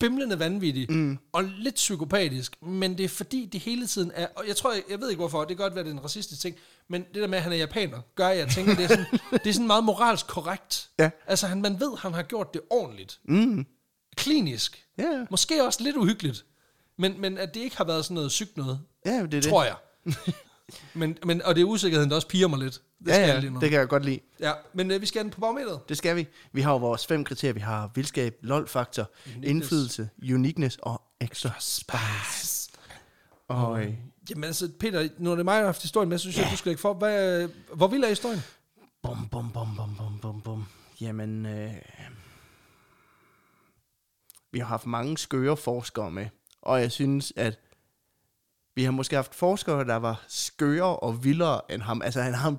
bimlende 0.00 0.38
vanvittig 0.38 0.92
mm. 0.92 1.18
og 1.32 1.44
lidt 1.44 1.74
psykopatisk, 1.74 2.62
men 2.62 2.98
det 2.98 3.04
er 3.04 3.08
fordi, 3.08 3.48
det 3.52 3.60
hele 3.60 3.86
tiden 3.86 4.12
er, 4.14 4.26
og 4.36 4.48
jeg 4.48 4.56
tror, 4.56 4.72
jeg, 4.72 4.82
jeg 4.90 5.00
ved 5.00 5.08
ikke 5.08 5.20
hvorfor, 5.20 5.38
det 5.40 5.48
kan 5.48 5.56
godt 5.56 5.74
være, 5.74 5.84
det 5.84 5.90
er 5.90 5.94
en 5.94 6.04
racistisk 6.04 6.40
ting, 6.40 6.56
men 6.88 7.04
det 7.14 7.22
der 7.22 7.26
med, 7.26 7.38
at 7.38 7.44
han 7.44 7.52
er 7.52 7.56
japaner, 7.56 8.00
gør, 8.14 8.28
at 8.28 8.38
jeg 8.38 8.48
tænker, 8.48 8.74
det 8.74 8.84
er 8.84 8.88
sådan, 8.88 9.06
det 9.44 9.46
er 9.46 9.52
sådan 9.52 9.66
meget 9.66 9.84
moralsk 9.84 10.26
korrekt. 10.26 10.90
Ja. 10.98 11.10
Altså, 11.26 11.46
han, 11.46 11.62
man 11.62 11.80
ved, 11.80 11.98
han 11.98 12.14
har 12.14 12.22
gjort 12.22 12.54
det 12.54 12.60
ordentligt. 12.70 13.20
Mm. 13.24 13.66
Klinisk. 14.16 14.84
Ja, 14.98 15.24
Måske 15.30 15.64
også 15.64 15.82
lidt 15.82 15.96
uhyggeligt. 15.96 16.44
Men, 16.98 17.20
men 17.20 17.38
at 17.38 17.54
det 17.54 17.60
ikke 17.60 17.76
har 17.76 17.84
været 17.84 18.04
sådan 18.04 18.14
noget 18.14 18.32
sygt 18.32 18.56
noget, 18.56 18.80
ja, 19.06 19.10
det 19.10 19.22
er 19.22 19.26
det. 19.26 19.44
tror 19.44 19.64
jeg. 19.64 19.76
men, 20.94 21.18
men, 21.24 21.42
og 21.42 21.54
det 21.54 21.60
er 21.60 21.64
usikkerheden, 21.64 22.10
der 22.10 22.16
også 22.16 22.28
piger 22.28 22.48
mig 22.48 22.58
lidt. 22.58 22.82
Det 22.98 23.08
ja, 23.08 23.26
ja, 23.26 23.40
lige 23.40 23.50
nu. 23.50 23.60
det 23.60 23.70
kan 23.70 23.78
jeg 23.78 23.88
godt 23.88 24.04
lide. 24.04 24.20
Ja, 24.40 24.52
men 24.72 24.90
øh, 24.90 25.00
vi 25.00 25.06
skal 25.06 25.22
den 25.22 25.30
på 25.30 25.40
bagmeteret. 25.40 25.88
Det 25.88 25.98
skal 25.98 26.16
vi. 26.16 26.26
Vi 26.52 26.60
har 26.60 26.72
jo 26.72 26.78
vores 26.78 27.06
fem 27.06 27.24
kriterier. 27.24 27.52
Vi 27.52 27.60
har 27.60 27.90
vildskab, 27.94 28.38
lol-faktor, 28.42 29.10
indflydelse, 29.42 30.08
uniqueness 30.34 30.78
og 30.82 31.02
extra 31.20 31.50
spice. 31.58 32.70
Og 33.48 33.82
øh, 33.82 33.94
Jamen 34.30 34.44
altså, 34.44 34.70
Peter, 34.80 35.08
nu 35.18 35.32
er 35.32 35.36
det 35.36 35.44
mig, 35.44 35.52
der 35.52 35.58
har 35.58 35.66
haft 35.66 35.82
historien 35.82 36.08
med, 36.08 36.18
så 36.18 36.22
synes 36.22 36.38
jeg, 36.38 36.48
du 36.52 36.56
skal 36.56 36.70
ikke 36.70 36.80
for. 36.80 36.94
Hvad, 36.94 37.42
øh, 37.42 37.50
hvor 37.74 37.86
vild 37.86 38.04
er 38.04 38.08
historien? 38.08 38.42
bum, 39.02 39.28
bum, 39.28 39.52
bum, 39.52 39.76
bum, 39.76 39.96
bum, 39.96 40.18
bum, 40.18 40.40
bum. 40.40 40.66
Jamen, 41.00 41.46
øh, 41.46 41.74
vi 44.52 44.58
har 44.58 44.66
haft 44.66 44.86
mange 44.86 45.18
skøre 45.18 45.56
forskere 45.56 46.10
med, 46.10 46.26
og 46.62 46.80
jeg 46.80 46.92
synes, 46.92 47.32
at 47.36 47.60
vi 48.78 48.84
har 48.84 48.90
måske 48.90 49.16
haft 49.16 49.34
forskere, 49.34 49.84
der 49.84 49.96
var 49.96 50.24
skøre 50.28 50.96
og 50.96 51.24
vildere 51.24 51.60
end 51.70 51.82
ham. 51.82 52.02
Altså, 52.02 52.20
han 52.22 52.34
har 52.34 52.48
en 52.48 52.58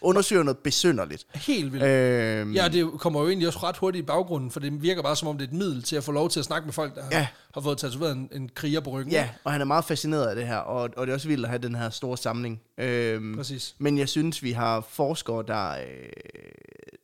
undersøger 0.00 0.42
noget 0.42 0.58
besynderligt. 0.58 1.26
Helt 1.34 1.72
vildt. 1.72 1.84
Øh, 1.86 2.54
Ja, 2.56 2.68
det 2.68 2.90
kommer 2.98 3.20
jo 3.20 3.28
egentlig 3.28 3.48
også 3.48 3.58
ret 3.62 3.76
hurtigt 3.76 4.02
i 4.02 4.06
baggrunden, 4.06 4.50
for 4.50 4.60
det 4.60 4.82
virker 4.82 5.02
bare 5.02 5.16
som 5.16 5.28
om, 5.28 5.38
det 5.38 5.44
er 5.44 5.48
et 5.48 5.54
middel 5.58 5.82
til 5.82 5.96
at 5.96 6.04
få 6.04 6.12
lov 6.12 6.30
til 6.30 6.40
at 6.40 6.44
snakke 6.46 6.66
med 6.66 6.72
folk, 6.72 6.94
der 6.94 7.02
Ja. 7.10 7.18
har, 7.18 7.26
har 7.54 7.60
fået 7.60 7.78
tatoveret 7.78 8.12
en, 8.12 8.28
en 8.32 8.48
kriger 8.54 8.80
på 8.80 8.90
ryggen. 8.90 9.12
Ja, 9.12 9.28
og 9.44 9.52
han 9.52 9.60
er 9.60 9.64
meget 9.64 9.84
fascineret 9.84 10.26
af 10.26 10.36
det 10.36 10.46
her, 10.46 10.56
og, 10.56 10.90
og 10.96 11.06
det 11.06 11.12
er 11.12 11.14
også 11.14 11.28
vildt 11.28 11.44
at 11.44 11.50
have 11.50 11.62
den 11.62 11.74
her 11.74 11.90
store 11.90 12.16
samling. 12.18 12.60
Øhm, 12.78 13.36
Præcis. 13.36 13.74
Men 13.78 13.98
jeg 13.98 14.08
synes, 14.08 14.42
vi 14.42 14.52
har 14.52 14.86
forskere, 14.90 15.44
der, 15.48 15.70
øh, 15.70 15.78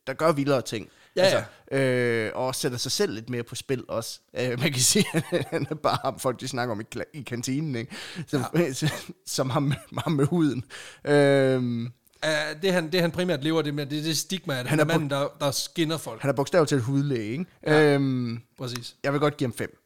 der 0.07 0.13
gør 0.13 0.31
vildere 0.31 0.61
ting. 0.61 0.87
Ja, 1.15 1.43
øh, 1.71 2.31
og 2.35 2.55
sætter 2.55 2.77
sig 2.77 2.91
selv 2.91 3.13
lidt 3.13 3.29
mere 3.29 3.43
på 3.43 3.55
spil 3.55 3.83
også. 3.87 4.19
Øh, 4.39 4.49
man 4.49 4.71
kan 4.71 4.81
sige, 4.91 5.05
at 5.31 5.47
han 5.49 5.67
er 5.69 5.75
bare 5.75 5.97
ham, 6.03 6.19
folk 6.19 6.39
de 6.39 6.47
snakker 6.47 6.71
om 6.75 6.81
i, 6.81 6.83
i 7.13 7.21
kantinen, 7.21 7.75
ikke? 7.75 7.95
Som, 8.27 8.43
ja. 8.55 8.73
som 9.25 9.49
ham, 9.49 9.63
med- 9.63 9.75
ham 9.97 10.11
med 10.11 10.25
huden. 10.25 10.63
Øhm, 11.05 11.91
Uh, 12.25 12.61
det, 12.61 12.73
han, 12.73 12.91
det 12.91 13.01
han 13.01 13.11
primært 13.11 13.43
lever 13.43 13.61
det 13.61 13.73
med, 13.73 13.85
det 13.85 13.99
er 13.99 14.03
det 14.03 14.17
stigma, 14.17 14.59
at 14.59 14.67
han, 14.67 14.79
er 14.79 14.83
er 14.83 14.87
manden, 14.87 15.09
der, 15.09 15.27
der 15.39 15.51
skinner 15.51 15.97
folk. 15.97 16.21
han 16.21 16.29
er 16.29 16.33
bogstaveligt 16.33 16.69
talt 16.69 16.81
hudlæge, 16.83 17.31
ikke? 17.31 17.45
Ja. 17.67 17.93
Øhm, 17.93 18.39
Præcis. 18.57 18.95
jeg 19.03 19.13
vil 19.13 19.19
godt 19.19 19.37
give 19.37 19.47
ham 19.47 19.53
fem. 19.57 19.77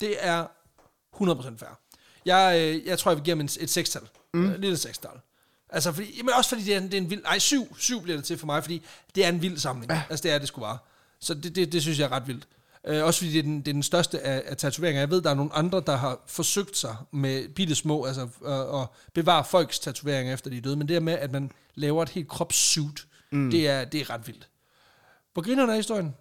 Det 0.00 0.14
er 0.20 0.46
100% 1.16 1.58
fair. 1.58 1.78
Jeg, 2.26 2.60
øh, 2.60 2.86
jeg 2.86 2.98
tror, 2.98 3.10
jeg 3.10 3.16
vil 3.16 3.24
give 3.24 3.36
ham 3.36 3.40
en, 3.40 3.48
et 3.60 3.70
sekstal. 3.70 4.02
Mm. 4.34 4.44
Et 4.50 4.60
lille 4.60 4.76
sekstal. 4.76 5.10
Altså, 5.72 5.92
fordi, 5.92 6.16
jamen 6.16 6.34
også 6.34 6.48
fordi 6.50 6.62
det 6.62 6.74
er, 6.74 6.78
en- 6.78 6.84
det 6.84 6.94
er 6.94 6.98
en 6.98 7.10
vild... 7.10 7.22
Nej, 7.22 7.38
syv, 7.38 7.76
syv 7.78 8.02
bliver 8.02 8.16
det 8.16 8.24
til 8.24 8.38
for 8.38 8.46
mig, 8.46 8.62
fordi 8.62 8.82
det 9.14 9.24
er 9.24 9.28
en 9.28 9.42
vild 9.42 9.58
samling. 9.58 9.92
Ja. 9.92 10.02
Altså, 10.10 10.22
det 10.22 10.30
er 10.32 10.38
det 10.38 10.48
sgu 10.48 10.60
bare. 10.60 10.78
Så 11.20 11.34
det, 11.34 11.56
det, 11.56 11.72
det 11.72 11.82
synes 11.82 11.98
jeg 11.98 12.04
er 12.04 12.12
ret 12.12 12.26
vildt. 12.26 12.48
Øh, 12.86 13.04
også 13.04 13.20
fordi 13.20 13.32
det 13.32 13.38
er, 13.38 13.42
den, 13.42 13.58
det 13.58 13.68
er 13.68 13.72
den 13.72 13.82
største 13.82 14.20
af, 14.20 14.42
af 14.46 14.56
tatoveringer. 14.56 15.00
Jeg 15.00 15.10
ved, 15.10 15.22
der 15.22 15.30
er 15.30 15.34
nogle 15.34 15.52
andre, 15.54 15.82
der 15.86 15.96
har 15.96 16.20
forsøgt 16.26 16.76
sig 16.76 16.96
med 17.10 17.48
bitte 17.48 17.74
små, 17.74 18.04
altså 18.04 18.28
øh, 18.44 18.82
at 18.82 18.88
bevare 19.14 19.44
folks 19.44 19.78
tatoveringer 19.78 20.34
efter 20.34 20.50
de 20.50 20.56
er 20.56 20.60
døde, 20.60 20.76
men 20.76 20.88
det 20.88 20.94
her 20.94 21.00
med, 21.00 21.12
at 21.12 21.32
man 21.32 21.52
laver 21.74 22.02
et 22.02 22.08
helt 22.08 22.28
kropssuit, 22.28 23.06
mm. 23.32 23.50
det, 23.50 23.68
er, 23.68 23.84
det 23.84 24.00
er 24.00 24.10
ret 24.10 24.26
vildt. 24.26 24.48
Hvor 25.32 25.42
griner 25.42 25.66
er 25.66 25.76
historien? 25.76 26.14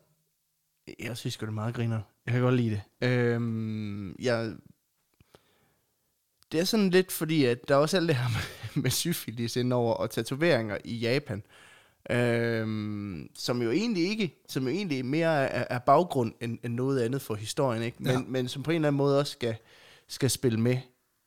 Jeg 1.00 1.18
synes 1.18 1.38
det 1.38 1.48
er 1.48 1.52
meget 1.52 1.76
griner. 1.76 2.02
Jeg 2.26 2.34
kan 2.34 2.42
godt 2.42 2.56
lide 2.56 2.70
det. 3.02 3.08
Øhm, 3.08 4.16
jeg, 4.20 4.52
det 6.52 6.60
er 6.60 6.64
sådan 6.64 6.90
lidt 6.90 7.12
fordi, 7.12 7.46
at 7.46 7.58
der 7.68 7.76
er 7.76 7.80
også 7.80 7.98
alt 7.98 8.08
det 8.08 8.16
her 8.16 8.30
med, 8.30 8.40
med 8.84 8.90
syfilis 8.92 9.56
indover 9.56 9.94
og 9.94 10.10
tatoveringer 10.10 10.78
i 10.84 10.96
Japan. 10.98 11.44
Øhm, 12.12 13.30
som 13.36 13.62
jo 13.62 13.72
egentlig 13.72 14.04
ikke, 14.10 14.44
som 14.48 14.64
jo 14.64 14.70
egentlig 14.70 15.06
mere 15.06 15.48
er, 15.48 15.66
er 15.70 15.80
baggrund 15.80 16.34
end, 16.42 16.58
end 16.64 16.74
noget 16.74 17.02
andet 17.02 17.22
for 17.22 17.36
historien, 17.36 17.84
ikke? 17.84 17.98
Men, 18.00 18.12
Ja. 18.12 18.20
men 18.28 18.48
som 18.48 18.64
på 18.64 18.72
en 18.72 18.76
eller 18.76 18.88
anden 18.88 18.98
måde 18.98 19.20
også 19.20 19.32
skal, 19.32 19.56
skal 20.08 20.30
spille 20.30 20.60
med. 20.60 20.78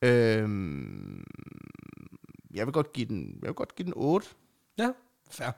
Øhm, 0.03 1.25
jeg 2.55 2.67
vil 2.67 2.73
godt 2.73 2.93
give 2.93 3.07
den, 3.09 3.39
jeg 3.43 3.47
vil 3.49 3.55
godt 3.55 3.75
give 3.75 3.85
den 3.87 3.93
8. 3.97 4.27
Ja, 4.79 4.89
fair. 5.31 5.51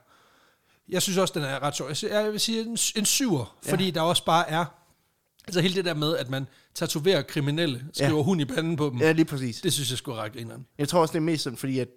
Jeg 0.88 1.02
synes 1.02 1.18
også, 1.18 1.34
den 1.34 1.42
er 1.42 1.62
ret 1.62 1.76
sjov. 1.76 1.88
Jeg 2.10 2.32
vil 2.32 2.40
sige 2.40 2.60
en, 2.60 2.78
en 2.96 3.04
syver, 3.04 3.56
Ja. 3.66 3.72
fordi 3.72 3.90
der 3.90 4.00
også 4.00 4.24
bare 4.24 4.50
er... 4.50 4.64
Altså 5.46 5.60
hele 5.60 5.74
det 5.74 5.84
der 5.84 5.94
med, 5.94 6.16
at 6.16 6.30
man 6.30 6.46
tatoverer 6.74 7.22
kriminelle, 7.22 7.84
skriver 7.92 8.16
Ja. 8.16 8.22
hund 8.22 8.40
i 8.40 8.44
panden 8.44 8.76
på 8.76 8.90
dem, 8.90 8.98
Ja, 8.98 9.12
lige 9.12 9.24
præcis. 9.24 9.60
det 9.60 9.72
synes 9.72 9.90
jeg 9.90 9.98
skulle 9.98 10.18
ret 10.18 10.32
grineren. 10.32 10.66
Jeg 10.78 10.88
tror 10.88 11.00
også, 11.00 11.12
det 11.12 11.18
er 11.18 11.22
mest 11.22 11.42
sådan, 11.44 11.56
fordi 11.56 11.78
at 11.78 11.88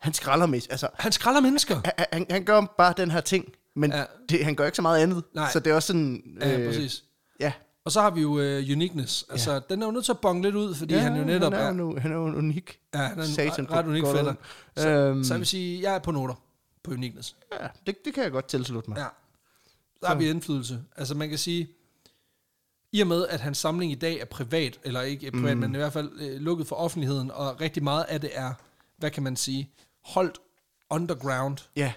han 0.00 0.14
skralder 0.14 0.46
mest. 0.46 0.70
Altså, 0.70 0.88
Han 0.94 1.12
skralder 1.12 1.40
mennesker. 1.40 1.80
han, 1.84 2.06
han, 2.12 2.26
han 2.30 2.44
gør 2.44 2.74
bare 2.78 2.94
den 2.96 3.10
her 3.10 3.20
ting, 3.20 3.52
men 3.76 3.92
Ja. 3.92 4.04
det, 4.28 4.44
han 4.44 4.54
gør 4.54 4.64
ikke 4.66 4.76
så 4.76 4.82
meget 4.82 5.02
andet. 5.02 5.24
Nej. 5.34 5.50
Så 5.52 5.60
det 5.60 5.70
er 5.70 5.74
også 5.74 5.86
sådan... 5.86 6.38
Ja, 6.40 6.66
præcis. 6.66 7.04
Ja. 7.40 7.52
Og 7.84 7.92
så 7.92 8.00
har 8.00 8.10
vi 8.10 8.20
jo 8.20 8.28
uh, 8.30 8.38
uniqueness. 8.72 9.24
Altså, 9.30 9.52
ja. 9.52 9.60
den 9.70 9.82
er 9.82 9.86
jo 9.86 9.92
nødt 9.92 10.04
til 10.04 10.12
at 10.12 10.20
bonge 10.20 10.42
lidt 10.42 10.54
ud, 10.54 10.74
fordi 10.74 10.94
ja, 10.94 11.00
han 11.00 11.16
jo 11.16 11.24
netop 11.24 11.52
han 11.52 11.62
er, 11.62 11.72
nu, 11.72 11.96
han 11.98 12.12
er 12.12 12.16
jo 12.16 12.22
unik. 12.24 12.78
ja, 12.94 12.98
han 12.98 13.18
er 13.18 13.22
en 13.22 13.28
Satan 13.28 13.70
ret, 13.70 13.76
ret 13.78 13.86
unik 13.86 14.02
fætter. 14.04 14.34
Så, 14.76 14.88
Øhm. 14.88 15.24
så 15.24 15.34
jeg 15.34 15.38
vil 15.38 15.46
sige, 15.46 15.82
jeg 15.82 15.94
er 15.94 15.98
på 15.98 16.10
noter 16.10 16.34
på 16.84 16.90
uniqueness. 16.90 17.36
Ja, 17.60 17.66
det, 17.86 18.04
det 18.04 18.14
kan 18.14 18.22
jeg 18.22 18.32
godt 18.32 18.48
tilslutte 18.48 18.90
mig. 18.90 18.98
Ja. 18.98 19.06
Der 20.00 20.06
har 20.06 20.14
vi 20.14 20.30
indflydelse. 20.30 20.78
Altså 20.96 21.14
man 21.14 21.28
kan 21.28 21.38
sige, 21.38 21.68
i 22.92 23.00
og 23.00 23.06
med, 23.06 23.26
at 23.26 23.40
hans 23.40 23.58
samling 23.58 23.92
i 23.92 23.94
dag 23.94 24.20
er 24.20 24.24
privat, 24.24 24.80
eller 24.84 25.02
ikke 25.02 25.30
privat, 25.30 25.56
mm. 25.56 25.60
men 25.60 25.74
i 25.74 25.78
hvert 25.78 25.92
fald 25.92 26.10
øh, 26.20 26.40
lukket 26.40 26.66
for 26.66 26.76
offentligheden, 26.76 27.30
og 27.30 27.60
rigtig 27.60 27.82
meget 27.82 28.04
af 28.08 28.20
det 28.20 28.30
er, 28.34 28.52
hvad 28.98 29.10
kan 29.10 29.22
man 29.22 29.36
sige, 29.36 29.70
holdt 30.04 30.38
underground, 30.90 31.58
Ja, 31.76 31.92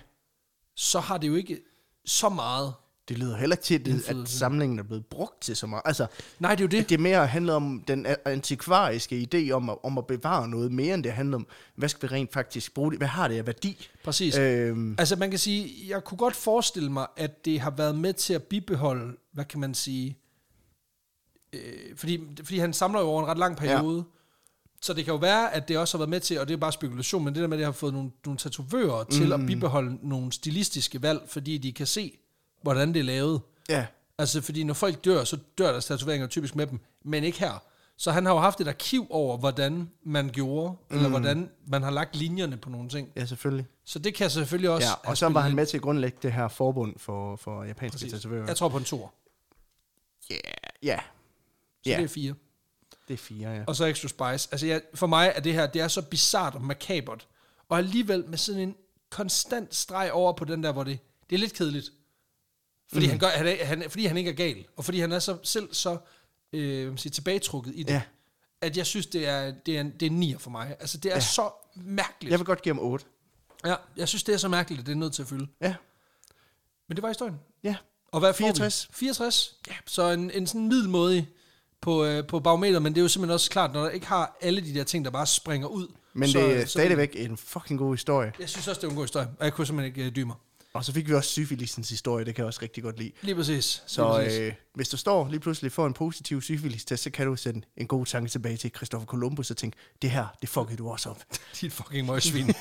så 0.76 0.99
har 0.99 1.18
det 1.18 1.28
jo 1.28 1.36
ikke 1.36 1.60
så 2.06 2.30
meget 2.30 2.74
det 3.10 3.18
lyder 3.18 3.38
heller 3.38 3.56
ikke 3.56 3.64
til, 3.64 3.76
at, 3.76 4.18
at 4.18 4.30
samlingen 4.30 4.80
er 4.80 4.84
blevet 4.84 5.06
brugt 5.06 5.41
til 5.41 5.56
så 5.56 5.68
meget. 5.68 5.82
Altså, 5.86 6.07
Nej, 6.40 6.56
det 6.56 6.60
er 6.60 6.64
jo 6.64 6.80
det. 6.80 6.90
det 6.90 6.95
er 6.95 6.99
mere 6.99 7.28
handler 7.28 7.53
om 7.53 7.84
den 7.88 8.06
antikvariske 8.26 9.28
idé 9.34 9.52
om 9.52 9.70
at, 9.70 9.78
om 9.84 9.98
at 9.98 10.07
bevare 10.07 10.48
noget, 10.48 10.72
mere 10.72 10.94
end 10.94 11.03
det 11.03 11.11
handler 11.11 11.38
om, 11.38 11.48
hvad 11.76 11.90
skal 11.90 12.10
vi 12.10 12.16
rent 12.16 12.34
faktisk 12.34 12.74
bruge 12.74 12.91
det? 12.91 12.99
Hvad 12.99 13.07
har 13.07 13.28
det 13.28 13.38
af 13.38 13.45
værdi? 13.45 13.88
Præcis. 14.03 14.38
Øhm, 14.38 14.95
Altså 14.98 15.16
man 15.16 15.30
kan 15.30 15.40
sige, 15.40 15.90
jeg 15.90 16.03
kunne 16.03 16.18
godt 16.18 16.36
forestille 16.36 16.91
mig, 16.91 17.07
at 17.18 17.45
det 17.45 17.60
har 17.60 17.72
været 17.72 17.95
med 17.95 18.14
til 18.14 18.34
at 18.34 18.44
bibeholde, 18.44 19.18
hvad 19.34 19.45
kan 19.45 19.60
man 19.60 19.74
sige, 19.74 20.18
øh, 21.54 21.96
fordi, 21.96 22.20
fordi 22.44 22.58
han 22.58 22.74
samler 22.74 23.00
jo 23.00 23.08
over 23.08 23.24
en 23.24 23.28
ret 23.28 23.38
lang 23.38 23.58
periode, 23.58 23.98
ja. 23.98 24.04
så 24.82 24.94
det 24.94 25.06
kan 25.06 25.12
jo 25.12 25.18
være, 25.18 25.54
at 25.54 25.68
det 25.68 25.78
også 25.78 25.98
har 25.98 26.00
været 26.00 26.10
med 26.10 26.20
til, 26.20 26.40
og 26.40 26.48
det 26.48 26.54
er 26.54 26.58
bare 26.58 26.72
spekulation, 26.72 27.24
men 27.24 27.36
det 27.36 27.42
der 27.42 27.48
med, 27.48 27.58
at 27.58 27.60
det 27.60 27.66
har 27.66 27.72
fået 27.72 27.94
nogle, 27.94 28.12
nogle 28.26 28.38
tatovører 28.38 29.04
til 29.04 29.34
at 29.34 29.40
bibeholde 29.48 30.10
nogle 30.10 30.32
stilistiske 30.32 31.02
valg, 31.02 31.22
fordi 31.28 31.58
de 31.58 31.74
kan 31.74 31.88
se, 31.88 32.18
hvordan 32.62 32.94
det 32.94 33.00
er 33.00 33.04
lavet. 33.04 33.42
ja, 33.70 33.86
Altså 34.18 34.42
fordi 34.42 34.64
når 34.64 34.74
folk 34.74 35.06
dør, 35.06 35.24
så 35.24 35.38
dør 35.58 35.72
deres 35.72 35.86
tatoveringer 35.86 36.28
typisk 36.28 36.56
med 36.56 36.68
dem, 36.68 36.80
men 37.04 37.24
ikke 37.24 37.40
her. 37.40 37.64
Så 37.98 38.12
han 38.12 38.26
har 38.26 38.34
jo 38.34 38.40
haft 38.40 38.62
et 38.62 38.68
arkiv 38.68 39.08
over, 39.10 39.38
hvordan 39.38 39.90
man 40.04 40.30
gjorde, 40.30 40.76
mm. 40.90 40.96
eller 40.96 41.10
hvordan 41.10 41.50
man 41.68 41.84
har 41.84 41.92
lagt 41.92 42.16
linjerne 42.16 42.58
på 42.58 42.70
nogle 42.70 42.90
ting. 42.90 43.10
ja, 43.16 43.26
selvfølgelig. 43.26 43.66
Så 43.86 44.00
det 44.00 44.16
kan 44.16 44.30
selvfølgelig 44.30 44.70
også... 44.70 44.88
Ja, 44.88 45.10
og 45.10 45.18
så 45.18 45.30
var 45.30 45.42
han 45.42 45.56
med 45.56 45.66
til 45.66 45.78
at 45.78 45.84
grundlægge 45.84 46.18
det 46.22 46.34
her 46.34 46.48
forbund 46.48 46.94
for, 46.98 47.36
for 47.36 47.64
japanske 47.64 47.96
Præcis. 47.96 48.12
tatovører. 48.12 48.46
Jeg 48.48 48.56
tror 48.56 48.70
på 48.70 48.78
en 48.78 48.84
tor. 48.84 49.14
Ja, 50.30 50.36
ja, 50.84 51.00
Så 51.84 51.90
Ja. 51.90 51.98
det 51.98 52.04
er 52.04 52.08
fire. 52.08 52.34
det 53.08 53.14
er 53.14 53.18
fire, 53.18 53.50
ja. 53.50 53.64
Og 53.68 53.76
så 53.76 53.86
Extra 53.86 54.08
Spice. 54.08 54.50
Altså 54.52 54.68
jeg, 54.68 54.82
for 54.94 55.08
mig 55.08 55.34
er 55.36 55.40
det 55.40 55.54
her, 55.54 55.68
det 55.68 55.82
er 55.82 55.88
så 55.88 56.02
bizart 56.02 56.56
og 56.56 56.62
makabert. 56.62 57.28
Og 57.70 57.78
alligevel 57.78 58.26
med 58.28 58.38
sådan 58.38 58.62
en 58.62 58.76
konstant 59.10 59.76
streg 59.76 60.12
over 60.12 60.34
på 60.34 60.46
den 60.46 60.64
der, 60.64 60.72
hvor 60.72 60.84
det, 60.84 61.00
det 61.30 61.36
er 61.36 61.40
lidt 61.40 61.54
kedeligt. 61.54 61.92
Fordi, 62.92 63.06
mm. 63.06 63.10
han, 63.10 63.20
gør, 63.20 63.28
han, 63.28 63.48
er, 63.48 63.66
han, 63.66 63.84
fordi 63.90 64.06
han 64.06 64.18
ikke 64.18 64.30
er 64.30 64.36
gal. 64.36 64.66
Og 64.76 64.86
fordi 64.86 65.00
han 65.00 65.12
er 65.12 65.20
så, 65.20 65.38
selv 65.44 65.74
så 65.74 65.98
øh, 66.54 66.98
siger, 66.98 67.12
tilbagetrukket 67.12 67.72
i 67.76 67.84
det. 67.84 67.94
Ja. 67.94 68.02
At 68.62 68.78
jeg 68.78 68.86
synes, 68.86 69.08
det 69.08 69.28
er, 69.28 69.52
det 69.52 69.78
er, 69.78 69.82
en, 69.82 69.92
det 69.92 70.02
er 70.02 70.10
en 70.10 70.20
nier 70.20 70.38
for 70.38 70.50
mig. 70.50 70.76
Altså 70.80 70.98
det 70.98 71.12
er 71.12 71.16
ja. 71.16 71.20
så 71.22 71.52
mærkeligt. 71.76 72.32
Jeg 72.32 72.40
vil 72.40 72.46
godt 72.46 72.62
give 72.62 72.76
ham 72.76 72.84
8. 72.84 73.06
Ja, 73.66 73.76
jeg 73.98 74.08
synes, 74.08 74.24
det 74.24 74.34
er 74.34 74.38
så 74.38 74.48
mærkeligt, 74.48 74.80
at 74.80 74.86
det 74.86 74.92
er 74.92 74.96
nødt 74.96 75.14
til 75.14 75.22
at 75.22 75.28
fylde. 75.28 75.48
Ja, 75.62 75.76
Men 76.88 76.96
det 76.96 77.02
var 77.02 77.08
historien. 77.10 77.40
ja. 77.64 77.76
Og 78.12 78.20
hvad 78.20 78.34
får 78.34 78.38
64. 78.38 78.88
vi? 78.90 78.94
64. 78.94 79.56
Ja, 79.68 79.74
så 79.86 80.10
en, 80.12 80.32
en 80.32 80.48
sådan 80.48 80.68
middelmådig 80.68 81.30
på, 81.82 82.06
øh, 82.06 82.28
på 82.28 82.40
barometer, 82.40 82.80
men 82.80 82.94
det 82.94 83.00
er 83.00 83.02
jo 83.02 83.08
simpelthen 83.08 83.34
også 83.34 83.50
klart, 83.50 83.74
når 83.74 83.82
der 83.84 83.90
ikke 83.90 84.08
har 84.08 84.38
alle 84.42 84.62
de 84.62 84.74
der 84.74 84.84
ting, 84.84 85.06
der 85.06 85.12
bare 85.12 85.26
springer 85.28 85.68
ud. 85.68 85.88
Men 86.14 86.30
så, 86.30 86.40
det 86.40 86.58
er 86.58 86.62
så- 86.66 86.68
stadigvæk 86.72 87.16
en 87.18 87.38
fucking 87.38 87.80
god 87.80 87.94
historie. 87.94 88.32
Jeg 88.40 88.50
synes 88.50 88.68
også, 88.68 88.82
det 88.82 88.88
er 88.88 88.92
en 88.92 88.96
god 88.96 89.04
historie, 89.04 89.28
og 89.40 89.46
jeg 89.46 89.54
kunne 89.54 89.68
simpelthen 89.68 89.96
ikke 89.96 90.10
øh, 90.10 90.16
dybe 90.16 90.26
mig. 90.28 90.36
Og 90.80 90.86
så 90.86 90.94
fik 90.94 91.08
vi 91.08 91.14
også 91.14 91.30
syfilisens 91.30 91.90
historie, 91.90 92.26
det 92.26 92.36
kan 92.36 92.42
jeg 92.42 92.48
også 92.48 92.60
rigtig 92.62 92.84
godt 92.84 93.00
lide. 93.00 93.12
Lige 93.22 93.36
præcis. 93.36 93.84
Så 93.88 94.02
lige 94.02 94.26
præcis. 94.26 94.40
øh, 94.40 94.54
hvis 94.76 94.90
du 94.90 94.98
står 94.98 95.28
lige 95.30 95.40
pludselig 95.40 95.72
for 95.72 95.88
en 95.88 95.94
positiv 95.94 96.42
syfilis-test, 96.42 97.04
så 97.04 97.10
kan 97.10 97.26
du 97.26 97.36
sende 97.36 97.62
en 97.78 97.88
god 97.88 98.06
tanke 98.06 98.30
tilbage 98.30 98.58
til 98.58 98.72
Christopher 98.76 99.06
Columbus 99.06 99.52
og 99.52 99.58
tænke, 99.58 99.78
det 100.02 100.12
her, 100.12 100.26
det 100.42 100.50
fuckede 100.50 100.78
du 100.78 100.90
også 100.90 101.10
op. 101.10 101.24
Dit 101.62 101.74
fucking 101.74 102.08
møgsvin. 102.08 102.54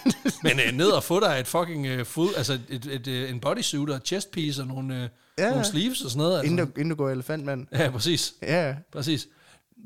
men 0.42 0.60
øh, 0.66 0.72
ned 0.72 0.88
og 0.88 1.04
få 1.04 1.20
dig 1.20 1.40
et 1.40 1.46
fucking 1.46 1.86
øh, 1.86 2.06
fod, 2.06 2.30
altså 2.36 2.58
et, 2.68 2.86
et, 2.86 3.06
et, 3.06 3.30
en 3.30 3.40
bodysuit 3.40 3.90
og 3.90 3.96
et 3.96 4.06
chest 4.06 4.30
piece 4.30 4.62
og 4.62 4.66
nogle, 4.66 5.02
øh, 5.02 5.08
Ja, 5.38 5.50
nogle 5.50 5.64
sleeves 5.64 6.00
og 6.00 6.10
sådan 6.10 6.18
noget. 6.18 6.38
Altså. 6.38 6.52
Inden 6.52 6.66
du, 6.66 6.72
inden 6.80 6.88
du 6.88 6.94
går 6.94 7.10
elefantmand. 7.10 7.66
Ja, 7.72 7.90
præcis. 7.90 8.34
Ja, 8.42 8.68
ja. 8.68 8.74
præcis. 8.92 9.28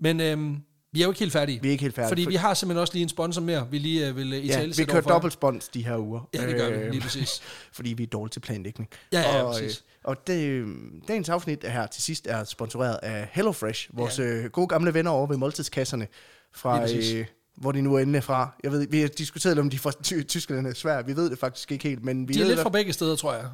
Men 0.00 0.20
øh, 0.20 0.56
vi 0.92 1.00
er 1.00 1.04
jo 1.04 1.10
ikke 1.10 1.18
helt 1.20 1.32
færdige. 1.32 1.62
vi 1.62 1.68
er 1.68 1.72
ikke 1.72 1.82
helt 1.82 1.94
færdige. 1.94 2.08
Fordi 2.10 2.24
vi 2.28 2.34
har 2.34 2.54
simpelthen 2.54 2.80
også 2.80 2.92
lige 2.94 3.02
en 3.02 3.08
sponsor 3.08 3.42
mere, 3.42 3.68
vi 3.70 3.78
lige 3.78 4.08
øh, 4.08 4.16
vil 4.16 4.32
øh, 4.32 4.38
i 4.38 4.46
ja, 4.46 4.52
tale 4.52 4.74
vi 4.76 4.84
kører 4.84 5.00
dobbeltspons 5.02 5.68
de 5.68 5.84
her 5.86 5.96
uger. 5.98 6.28
Ja, 6.34 6.46
det 6.46 6.56
gør 6.56 6.68
vi, 6.70 6.74
Øh, 6.76 6.90
lige 6.90 7.00
præcis. 7.00 7.42
Fordi 7.72 7.92
vi 7.92 8.02
er 8.02 8.06
dårlige 8.06 8.30
til 8.32 8.40
planlægning. 8.40 8.88
Ja, 9.12 9.20
ja, 9.20 9.42
og, 9.42 9.52
præcis. 9.54 9.84
og 10.04 10.26
det, 10.26 10.42
øh, 10.44 10.68
dagens 11.08 11.28
afsnit 11.28 11.64
er 11.64 11.70
her 11.70 11.86
til 11.86 12.02
sidst 12.02 12.26
er 12.26 12.44
sponsoreret 12.44 12.98
af 13.02 13.28
HelloFresh, 13.32 13.88
vores 13.92 14.18
Ja. 14.18 14.24
øh, 14.24 14.44
gode 14.50 14.66
gamle 14.68 14.94
venner 14.94 15.10
over 15.10 15.26
ved 15.26 15.36
måltidskasserne, 15.36 16.06
fra, 16.54 16.82
øh, 16.92 17.26
hvor 17.56 17.72
de 17.72 17.82
nu 17.82 17.94
er 17.94 17.98
inde 18.00 18.22
fra. 18.22 18.54
Jeg 18.64 18.72
ved, 18.72 18.86
vi 18.88 19.00
har 19.00 19.08
diskuteret, 19.08 19.58
om 19.58 19.70
de 19.70 19.78
fra 19.78 19.92
ty- 20.02 20.22
Tyskland 20.22 20.66
er 20.66 20.74
svært. 20.74 21.06
Vi 21.06 21.16
ved 21.16 21.30
det 21.30 21.38
faktisk 21.38 21.72
ikke 21.72 21.88
helt, 21.88 22.04
men 22.04 22.28
vi 22.28 22.32
De 22.34 22.42
er 22.42 22.46
lidt 22.46 22.60
fra 22.60 22.68
begge 22.68 22.92
steder, 22.92 23.16
tror 23.16 23.34
jeg. 23.34 23.44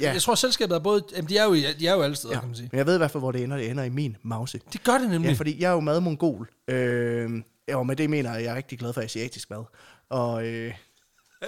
Ja. 0.00 0.04
Ja. 0.06 0.12
Jeg 0.12 0.22
tror, 0.22 0.34
selskabet 0.34 0.74
er 0.74 0.78
både... 0.78 1.04
Jamen, 1.16 1.28
de 1.28 1.38
er 1.38 1.44
jo, 1.44 1.54
de 1.54 1.86
er 1.86 1.94
jo 1.94 2.02
alle 2.02 2.16
steder, 2.16 2.32
ja. 2.32 2.36
Ja, 2.36 2.40
kan 2.40 2.48
man 2.48 2.56
sige. 2.56 2.68
men 2.72 2.78
jeg 2.78 2.86
ved 2.86 2.94
i 2.94 2.98
hvert 2.98 3.10
fald, 3.10 3.20
hvor 3.22 3.32
det 3.32 3.42
ender. 3.42 3.56
Det 3.56 3.70
ender 3.70 3.84
i 3.84 3.88
min 3.88 4.16
mause. 4.22 4.60
Det 4.72 4.84
gør 4.84 4.98
det 4.98 5.10
nemlig. 5.10 5.28
Ja, 5.28 5.34
fordi 5.34 5.62
jeg 5.62 5.68
er 5.68 5.72
jo 5.72 5.80
madmongol. 5.80 6.50
Øh, 6.68 7.30
og 7.72 7.86
med 7.86 7.96
det 7.96 8.10
mener 8.10 8.30
jeg, 8.30 8.38
at 8.38 8.44
jeg 8.44 8.50
er 8.52 8.56
rigtig 8.56 8.78
glad 8.78 8.92
for 8.92 9.00
asiatisk 9.00 9.50
mad. 9.50 9.64
Og 10.10 10.46
øh, 10.46 10.72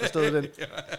forstod 0.01 0.31
den? 0.31 0.45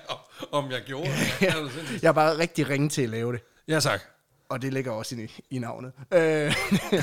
Om 0.53 0.71
jeg 0.71 0.83
gjorde 0.87 1.09
det. 1.41 1.53
Du 1.55 1.69
sindssyg? 1.71 2.03
Jeg 2.03 2.09
er 2.09 2.13
bare 2.13 2.39
rigtig 2.39 2.69
ringe 2.69 2.89
til 2.89 3.03
at 3.03 3.09
lave 3.09 3.33
det. 3.33 3.41
ja, 3.69 3.81
tak. 3.81 4.01
Og 4.49 4.63
det 4.63 4.73
ligger 4.73 4.93
også 4.93 5.17
i, 5.17 5.41
i 5.51 5.59
navnet. 5.59 5.93
Øh, 6.15 6.55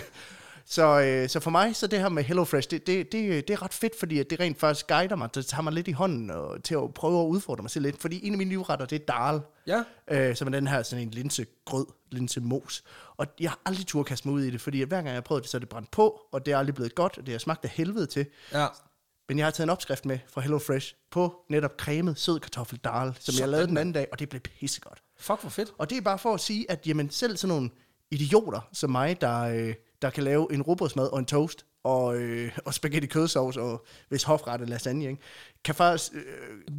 så, 0.65 1.01
øh, 1.01 1.29
så 1.29 1.39
for 1.39 1.51
mig, 1.51 1.75
så 1.75 1.87
det 1.87 1.99
her 1.99 2.09
med 2.09 2.23
HelloFresh, 2.23 2.69
det, 2.71 2.87
det, 2.87 3.11
det, 3.11 3.47
det 3.47 3.53
er 3.53 3.61
ret 3.61 3.73
fedt, 3.73 3.99
fordi 3.99 4.23
det 4.23 4.39
rent 4.39 4.59
faktisk 4.59 4.87
guider 4.87 5.15
mig. 5.15 5.35
Det 5.35 5.45
tager 5.45 5.61
mig 5.61 5.73
lidt 5.73 5.87
i 5.87 5.91
hånden 5.91 6.31
og, 6.31 6.63
til 6.63 6.75
at 6.75 6.93
prøve 6.93 7.21
at 7.21 7.27
udfordre 7.27 7.61
mig 7.61 7.71
selv 7.71 7.85
lidt. 7.85 8.01
Fordi 8.01 8.27
en 8.27 8.33
af 8.33 8.37
mine 8.37 8.49
livretter, 8.49 8.85
det 8.85 9.01
er 9.01 9.05
dal. 9.05 9.41
Ja. 9.67 9.83
Øh, 10.11 10.35
som 10.35 10.47
er 10.47 10.51
den 10.51 10.67
her 10.67 10.83
sådan 10.83 11.07
en 11.07 11.11
linsegrød, 11.11 11.85
linsemos. 12.11 12.83
Og 13.17 13.27
jeg 13.39 13.49
har 13.49 13.59
aldrig 13.65 13.87
tur 13.87 14.03
kaste 14.03 14.27
mig 14.27 14.35
ud 14.35 14.43
i 14.43 14.49
det, 14.49 14.61
fordi 14.61 14.81
hver 14.81 14.97
gang 14.97 15.07
jeg 15.07 15.13
har 15.13 15.21
prøvet 15.21 15.43
det, 15.43 15.51
så 15.51 15.57
er 15.57 15.59
det 15.59 15.69
brændt 15.69 15.91
på, 15.91 16.21
og 16.31 16.45
det 16.45 16.53
er 16.53 16.57
aldrig 16.57 16.75
blevet 16.75 16.95
godt, 16.95 17.17
og 17.17 17.25
det 17.25 17.31
har 17.31 17.39
smagt 17.39 17.65
af 17.65 17.69
helvede 17.69 18.05
til. 18.05 18.25
Ja. 18.53 18.67
Men 19.29 19.37
jeg 19.37 19.45
har 19.45 19.51
taget 19.51 19.65
en 19.65 19.69
opskrift 19.69 20.05
med 20.05 20.19
fra 20.27 20.41
HelloFresh 20.41 20.95
på 21.11 21.35
netop 21.49 21.71
cremet 21.77 22.19
sød 22.19 22.39
kartoffel 22.39 22.79
dal, 22.79 23.13
som 23.13 23.15
Sådan, 23.19 23.39
jeg 23.39 23.49
lavede 23.49 23.67
den 23.67 23.77
anden 23.77 23.93
dag, 23.93 24.07
og 24.11 24.19
det 24.19 24.29
blev 24.29 24.41
pissegodt. 24.41 25.03
Fuck, 25.17 25.41
hvor 25.41 25.49
fedt. 25.49 25.73
Og 25.77 25.89
det 25.89 25.97
er 25.97 26.01
bare 26.01 26.19
for 26.19 26.33
at 26.33 26.39
sige, 26.39 26.71
at 26.71 26.87
jamen, 26.87 27.09
selv 27.09 27.37
sådan 27.37 27.55
nogle 27.55 27.69
idioter 28.11 28.69
som 28.73 28.89
mig, 28.89 29.21
der, 29.21 29.39
øh, 29.41 29.73
der 30.03 30.09
kan 30.09 30.23
lave 30.23 30.47
en 30.53 30.61
rugbrødsmad 30.61 31.07
og 31.07 31.19
en 31.19 31.25
toast, 31.25 31.65
og, 31.83 32.15
øh, 32.17 32.51
og 32.65 32.73
spaghetti 32.73 33.07
kødsovs, 33.07 33.57
og 33.57 33.85
hvis 34.09 34.23
hofrette 34.23 34.65
lasagne, 34.65 35.05
ikke? 35.05 35.21
Kan, 35.65 35.75
faktisk, 35.75 36.13
øh, 36.13 36.21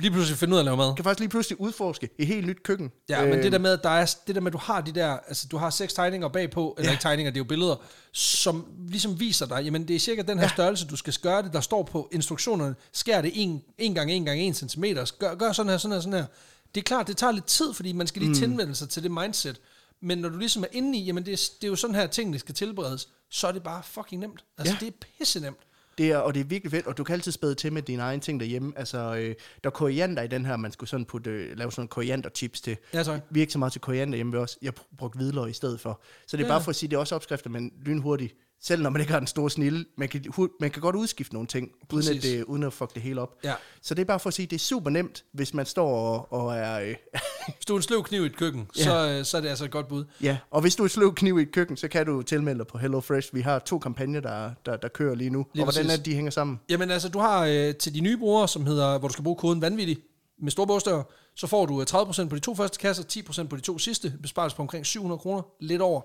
Lige 0.01 0.11
pludselig 0.11 0.39
finde 0.39 0.53
ud 0.53 0.57
af 0.59 0.61
at 0.61 0.65
lave 0.65 0.77
mad. 0.77 0.95
kan 0.95 1.05
faktisk 1.05 1.21
lige 1.21 1.29
pludselig 1.29 1.61
udforske 1.61 2.09
et 2.19 2.27
helt 2.27 2.47
nyt 2.47 2.63
køkken. 2.63 2.93
Ja, 3.09 3.25
men 3.27 3.39
det 3.43 3.53
der 3.53 3.59
med, 3.59 3.73
at 3.73 3.81
der 3.83 3.91
er, 3.91 4.15
det 4.27 4.35
der 4.35 4.41
med, 4.41 4.47
at 4.47 4.53
du 4.53 4.59
har 4.59 4.81
de 4.81 4.93
der, 4.93 5.19
altså 5.29 5.49
du 5.51 5.57
har 5.57 5.71
seks 5.71 5.95
tegninger 5.95 6.29
bagpå, 6.29 6.75
eller 6.79 6.89
Ja. 6.89 6.93
ikke 6.93 7.03
tegninger, 7.03 7.31
det 7.31 7.37
er 7.37 7.41
jo 7.41 7.49
billeder, 7.49 7.77
som 8.13 8.67
ligesom 8.89 9.21
viser 9.21 9.47
dig, 9.47 9.63
jamen 9.65 9.89
det 9.89 9.97
er 9.97 10.01
cirka 10.01 10.23
den 10.23 10.39
her 10.39 10.45
ja. 10.45 10.51
størrelse, 10.53 10.87
du 10.87 10.97
skal 10.97 11.13
skøre 11.13 11.43
det, 11.43 11.53
der 11.53 11.61
står 11.61 11.83
på 11.83 12.09
instruktionerne, 12.13 12.75
skær 12.93 13.21
det 13.21 13.33
1 13.79 13.95
gange 13.95 14.17
1 14.17 14.27
gange 14.27 14.49
1 14.49 14.57
cm, 14.57 14.85
gør, 15.19 15.35
gør 15.35 15.53
sådan 15.53 15.71
her, 15.71 15.79
sådan 15.79 15.93
her, 15.93 16.01
sådan 16.01 16.19
her. 16.19 16.27
Det 16.75 16.81
er 16.81 16.85
klart, 16.85 17.07
det 17.07 17.17
tager 17.17 17.33
lidt 17.33 17.47
tid, 17.47 17.73
fordi 17.75 17.93
man 17.93 18.07
skal 18.07 18.21
lige 18.23 18.29
mm. 18.29 18.35
tilmelde 18.35 18.75
sig 18.75 18.89
til 18.89 19.03
det 19.03 19.11
mindset, 19.11 19.61
men 20.05 20.19
når 20.19 20.29
du 20.29 20.39
ligesom 20.39 20.63
er 20.63 20.67
inde 20.73 20.99
i, 20.99 21.03
jamen 21.05 21.27
det 21.27 21.33
er, 21.33 21.51
det 21.61 21.67
er 21.67 21.71
jo 21.71 21.77
sådan 21.77 21.97
her, 21.97 22.07
tingene 22.07 22.39
skal 22.39 22.55
tilberedes, 22.55 23.09
så 23.31 23.47
er 23.49 23.53
det 23.53 23.63
bare 23.63 23.83
fucking 23.83 24.21
nemt. 24.21 24.45
Altså 24.59 24.75
Ja. 24.81 24.87
det 24.87 24.95
er 24.95 25.07
pisse 25.19 25.41
nemt. 25.41 25.59
Det 25.99 26.11
er, 26.11 26.17
og 26.19 26.35
det 26.35 26.41
er 26.41 26.45
virkelig 26.45 26.71
fedt, 26.71 26.87
og 26.87 26.97
du 26.97 27.05
kan 27.05 27.13
altid 27.13 27.33
spæde 27.33 27.55
til 27.55 27.73
med 27.73 27.83
dine 27.83 28.03
egne 28.03 28.21
ting 28.21 28.41
derhjemme. 28.41 28.73
Altså, 28.77 28.99
øh, 28.99 29.35
der 29.65 29.71
er 29.71 29.75
koriander 29.75 30.23
i 30.23 30.27
den 30.27 30.45
her, 30.47 30.57
man 30.57 30.73
skulle 30.73 30.91
sådan 30.91 31.07
putte, 31.07 31.31
øh, 31.31 31.59
lave 31.59 31.73
sådan 31.73 31.89
koriander 31.89 32.31
chips 32.35 32.61
til. 32.61 32.77
Ja, 32.95 33.03
tak. 33.03 33.21
Vi 33.31 33.41
er 33.41 33.43
ikke 33.43 33.53
så 33.53 33.59
meget 33.59 33.73
til 33.73 33.81
koriander 33.81 34.17
hjemme 34.17 34.33
ved 34.33 34.41
os. 34.41 34.59
Jeg 34.63 34.73
har 34.77 34.85
brugt 34.99 35.17
hvidløg 35.17 35.51
i 35.51 35.53
stedet 35.53 35.81
for. 35.81 36.01
Så 36.27 36.37
det 36.37 36.43
er 36.43 36.47
ja. 36.47 36.53
bare 36.53 36.63
for 36.63 36.71
at 36.71 36.77
sige, 36.77 36.91
det 36.91 36.97
er 36.97 37.01
også 37.01 37.15
opskrifter, 37.15 37.51
men 37.51 37.73
lynhurtigt. 37.83 38.35
Selv 38.67 38.83
når 38.83 38.91
man 38.91 39.01
ikke 39.01 39.13
har 39.13 39.19
den 39.21 39.27
store 39.27 39.51
snille, 39.51 39.85
man 39.97 40.09
kan, 40.09 40.25
man 40.61 40.71
kan 40.71 40.83
godt 40.83 40.97
udskifte 40.97 41.35
nogle 41.35 41.47
ting, 41.49 41.71
uden 41.93 42.17
at, 42.17 42.23
det, 42.23 42.45
uden 42.45 42.63
at 42.63 42.73
fuck 42.73 42.95
det 42.95 43.03
hele 43.03 43.21
op. 43.21 43.35
Ja. 43.45 43.55
Så 43.83 43.95
det 43.95 44.01
er 44.01 44.07
bare 44.07 44.21
for 44.21 44.29
at 44.29 44.35
sige, 44.35 44.47
det 44.47 44.57
er 44.57 44.61
super 44.61 44.91
nemt, 44.91 45.25
hvis 45.33 45.55
man 45.55 45.67
står 45.67 45.89
og, 45.89 46.33
og 46.33 46.57
er... 46.57 46.81
Øh, 46.81 46.95
Hvis 47.57 47.67
du 47.69 47.73
er 47.73 47.77
en 47.77 47.83
sløv 47.83 48.03
kniv 48.03 48.23
i 48.23 48.27
et 48.27 48.37
køkken, 48.37 48.69
Ja. 48.79 48.83
så, 48.83 49.09
øh, 49.19 49.25
så 49.25 49.37
er 49.37 49.41
det 49.41 49.49
altså 49.49 49.65
et 49.65 49.71
godt 49.71 49.89
bud. 49.89 50.05
ja, 50.23 50.39
og 50.51 50.61
hvis 50.61 50.77
du 50.77 50.85
er 50.85 50.89
sløv 50.89 51.15
kniv 51.15 51.39
i 51.39 51.43
et 51.43 51.53
køkken, 51.53 51.77
så 51.77 51.89
kan 51.89 52.07
du 52.07 52.23
tilmelde 52.23 52.59
dig 52.59 52.67
på 52.67 52.79
HelloFresh. 52.79 53.35
Vi 53.35 53.41
har 53.41 53.59
to 53.59 53.79
kampagner, 53.79 54.21
der, 54.21 54.51
der, 54.67 54.77
der 54.77 54.89
kører 54.89 55.15
lige 55.15 55.31
nu. 55.31 55.47
Lige 55.55 55.63
og 55.65 55.73
hvordan 55.73 55.91
er 55.91 55.97
det, 55.97 56.07
de 56.07 56.15
hænger 56.15 56.31
sammen? 56.31 56.61
Jamen 56.69 56.91
altså, 56.91 57.09
du 57.09 57.19
har 57.19 57.45
øh, 57.47 57.75
til 57.75 57.95
de 57.95 58.01
nye 58.01 58.17
brugere, 58.17 58.49
som 58.49 58.67
hedder, 58.67 58.99
hvor 58.99 59.09
du 59.09 59.13
skal 59.13 59.25
bruge 59.25 59.37
koden 59.37 59.61
vanvittig 59.63 59.99
med 60.43 60.51
store 60.51 60.67
bogstaver, 60.67 61.03
så 61.37 61.47
får 61.47 61.67
du 61.67 61.81
øh, 61.81 61.87
30% 61.91 62.29
på 62.29 62.35
de 62.35 62.41
to 62.41 62.55
første 62.55 62.79
kasser, 62.79 63.03
10% 63.45 63.47
på 63.47 63.57
de 63.57 63.61
to 63.61 63.79
sidste, 63.79 64.13
besparelse 64.23 64.57
på 64.57 64.63
omkring 64.63 64.87
700 64.87 65.19
kroner, 65.19 65.43
lidt 65.61 65.83
over. 65.83 66.01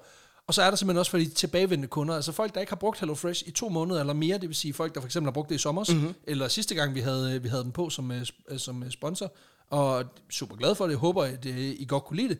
Og 0.49 0.55
så 0.55 0.61
er 0.61 0.69
der 0.69 0.77
simpelthen 0.77 0.99
også 0.99 1.11
for 1.11 1.17
de 1.17 1.29
tilbagevendende 1.29 1.87
kunder, 1.87 2.15
altså 2.15 2.31
folk, 2.31 2.53
der 2.53 2.59
ikke 2.59 2.71
har 2.71 2.75
brugt 2.75 2.99
HelloFresh 2.99 3.47
i 3.47 3.51
to 3.51 3.69
måneder 3.69 3.99
eller 3.99 4.13
mere, 4.13 4.37
det 4.37 4.49
vil 4.49 4.55
sige 4.55 4.73
folk, 4.73 4.95
der 4.95 5.01
for 5.01 5.07
eksempel 5.07 5.27
har 5.27 5.31
brugt 5.31 5.49
det 5.49 5.55
i 5.55 5.57
sommer, 5.57 5.85
mm-hmm. 5.89 6.13
eller 6.23 6.47
sidste 6.47 6.75
gang, 6.75 6.95
vi 6.95 6.99
havde, 6.99 7.41
vi 7.41 7.47
havde 7.47 7.63
dem 7.63 7.71
på 7.71 7.89
som, 7.89 8.11
øh, 8.11 8.25
øh, 8.49 8.59
som 8.59 8.83
øh, 8.83 8.91
sponsor, 8.91 9.31
og 9.69 10.03
super 10.29 10.55
glad 10.55 10.75
for 10.75 10.87
det, 10.87 10.97
håber, 10.97 11.23
at 11.23 11.45
I 11.45 11.85
godt 11.87 12.03
kunne 12.03 12.17
lide 12.17 12.29
det. 12.29 12.37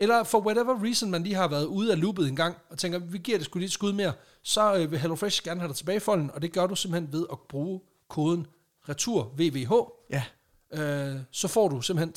Eller 0.00 0.24
for 0.24 0.40
whatever 0.40 0.84
reason, 0.84 1.10
man 1.10 1.22
lige 1.22 1.34
har 1.34 1.48
været 1.48 1.64
ude 1.64 1.92
af 1.92 2.00
loopet 2.00 2.28
en 2.28 2.36
gang, 2.36 2.56
og 2.70 2.78
tænker, 2.78 2.98
vi 2.98 3.18
giver 3.18 3.38
det 3.38 3.44
sgu 3.44 3.58
lige 3.58 3.66
et 3.66 3.72
skud 3.72 3.92
mere, 3.92 4.12
så 4.42 4.86
vil 4.86 4.98
HelloFresh 4.98 5.42
gerne 5.42 5.60
have 5.60 5.68
dig 5.68 5.76
tilbage 5.76 5.96
i 5.96 6.00
folden, 6.00 6.30
og 6.34 6.42
det 6.42 6.52
gør 6.52 6.66
du 6.66 6.74
simpelthen 6.74 7.12
ved 7.12 7.26
at 7.32 7.38
bruge 7.48 7.80
koden 8.08 8.46
retur 8.88 9.34
VVH. 9.36 9.72
Ja, 10.10 10.22
Øh, 10.74 11.16
så 11.30 11.48
får 11.48 11.68
du 11.68 11.80
simpelthen 11.80 12.14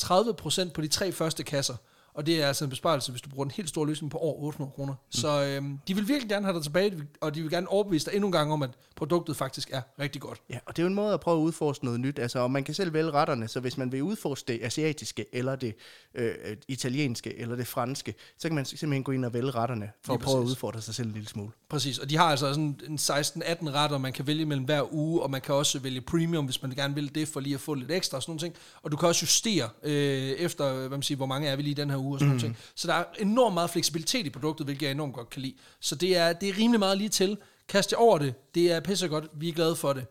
30% 0.68 0.72
på 0.74 0.82
de 0.82 0.88
tre 0.88 1.12
første 1.12 1.44
kasser. 1.44 1.76
Og 2.16 2.26
det 2.26 2.44
er 2.44 2.48
altså 2.48 2.64
en 2.64 2.70
besparelse, 2.70 3.12
hvis 3.12 3.22
du 3.22 3.30
bruger 3.30 3.46
en 3.46 3.52
helt 3.52 3.70
stor 3.70 3.86
løsning 3.86 4.12
på 4.12 4.18
over 4.18 4.44
800 4.44 4.72
kroner. 4.76 4.94
Mm. 4.94 5.12
Så 5.12 5.44
øhm, 5.44 5.80
de 5.88 5.96
vil 5.96 6.08
virkelig 6.08 6.30
gerne 6.30 6.46
have 6.46 6.56
dig 6.56 6.64
tilbage, 6.64 6.94
og 7.22 7.36
de 7.36 7.42
vil 7.42 7.52
gerne 7.52 7.68
overbevise 7.68 8.06
dig 8.06 8.16
endnu 8.16 8.28
en 8.28 8.32
gang 8.32 8.54
om, 8.54 8.62
at 8.62 8.70
produktet 8.96 9.36
faktisk 9.36 9.70
er 9.72 9.82
rigtig 10.00 10.22
godt. 10.22 10.42
Ja, 10.50 10.60
og 10.66 10.78
det 10.78 10.82
er 10.82 10.84
jo 10.84 10.88
en 10.88 10.96
måde 10.96 11.14
at 11.14 11.20
prøve 11.20 11.38
at 11.38 11.42
udforske 11.42 11.86
noget 11.86 12.00
nyt. 12.00 12.20
Altså, 12.20 12.40
og 12.40 12.52
man 12.52 12.64
kan 12.64 12.74
selv 12.74 12.94
vælge 12.94 13.12
retterne, 13.12 13.48
så 13.48 13.60
hvis 13.60 13.78
man 13.78 13.92
vil 13.92 14.04
udforske 14.04 14.48
det 14.48 14.60
asiatiske, 14.64 15.26
eller 15.34 15.56
det 15.56 15.76
øh, 16.16 16.34
italienske, 16.68 17.40
eller 17.40 17.56
det 17.56 17.68
franske, 17.68 18.16
så 18.38 18.48
kan 18.48 18.56
man 18.56 18.66
simpelthen 18.66 19.04
gå 19.04 19.12
ind 19.12 19.26
og 19.26 19.34
vælge 19.34 19.52
retterne, 19.52 19.92
for 20.06 20.14
Lige 20.14 20.20
at 20.20 20.26
prøve 20.26 20.38
præcis. 20.38 20.50
at 20.50 20.52
udfordre 20.52 20.82
sig 20.82 20.96
selv 20.96 21.08
en 21.08 21.14
lille 21.14 21.30
smule. 21.30 21.52
Præcis, 21.70 22.00
og 22.00 22.10
de 22.10 22.18
har 22.18 22.26
altså 22.26 22.50
sådan 22.50 22.80
en 22.88 22.96
16-18 22.96 23.72
retter, 23.72 23.98
man 23.98 24.14
kan 24.14 24.28
vælge 24.28 24.46
mellem 24.46 24.66
hver 24.66 24.94
uge, 24.94 25.22
og 25.22 25.32
man 25.32 25.42
kan 25.42 25.56
også 25.56 25.80
vælge 25.80 26.02
premium, 26.02 26.46
hvis 26.46 26.62
man 26.62 26.72
gerne 26.72 26.96
vil 26.96 27.16
det, 27.16 27.28
for 27.28 27.40
lige 27.40 27.56
at 27.56 27.62
få 27.62 27.74
lidt 27.74 27.92
ekstra 27.92 28.18
og 28.18 28.24
sådan 28.24 28.32
nogle 28.32 28.40
ting. 28.40 28.56
Og 28.84 28.92
du 28.92 28.98
kan 28.98 29.08
også 29.08 29.24
justere 29.24 29.70
øh, 29.84 29.92
efter, 30.32 30.74
hvad 30.74 30.90
man 30.90 31.02
siger, 31.02 31.16
hvor 31.16 31.26
mange 31.26 31.48
er 31.48 31.56
vi 31.56 31.62
lige 31.62 31.72
i 31.72 31.74
den 31.74 31.90
her 31.90 31.98
uge 31.98 32.05
og 32.14 32.20
sådan 32.20 32.34
mm. 32.34 32.38
nogle 32.38 32.42
ting. 32.42 32.58
Så 32.76 32.88
der 32.88 32.94
er 32.94 33.06
enormt 33.20 33.54
meget 33.54 33.70
fleksibilitet 33.70 34.26
i 34.26 34.30
produktet, 34.30 34.68
hvilket 34.68 34.86
jeg 34.86 34.92
enormt 34.92 35.14
godt 35.14 35.30
kan 35.30 35.42
lide. 35.42 35.56
Så 35.80 35.96
det 35.96 36.18
er, 36.18 36.34
det 36.34 36.50
er 36.50 36.58
rimelig 36.58 36.80
meget 36.80 36.98
lige 36.98 37.10
til. 37.10 37.38
Kast 37.68 37.92
jer 37.92 37.98
over 37.98 38.18
det. 38.18 38.34
Det 38.56 38.72
er 38.72 38.80
pissegodt. 38.80 39.30
Vi 39.34 39.50
er 39.50 39.54
glade 39.54 39.76
for 39.76 39.94
det. 39.94 40.06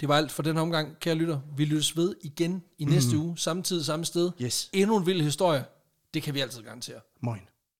Det 0.00 0.08
var 0.08 0.16
alt 0.16 0.32
for 0.32 0.42
den 0.42 0.56
her 0.56 0.62
omgang, 0.62 1.00
kære 1.00 1.14
lytter. 1.14 1.40
Vi 1.56 1.64
lyttes 1.64 1.96
ved 1.96 2.14
igen 2.22 2.62
i 2.78 2.84
næste 2.84 3.16
uge, 3.18 3.38
samme 3.38 3.62
tid, 3.62 3.84
samme 3.84 4.04
sted. 4.04 4.30
Yes. 4.42 4.70
Endnu 4.72 4.96
en 4.96 5.06
vild 5.06 5.22
historie. 5.22 5.64
Det 6.14 6.22
kan 6.22 6.34
vi 6.34 6.40
altid 6.40 6.62
garantere. 6.62 7.00
Moin. 7.20 7.40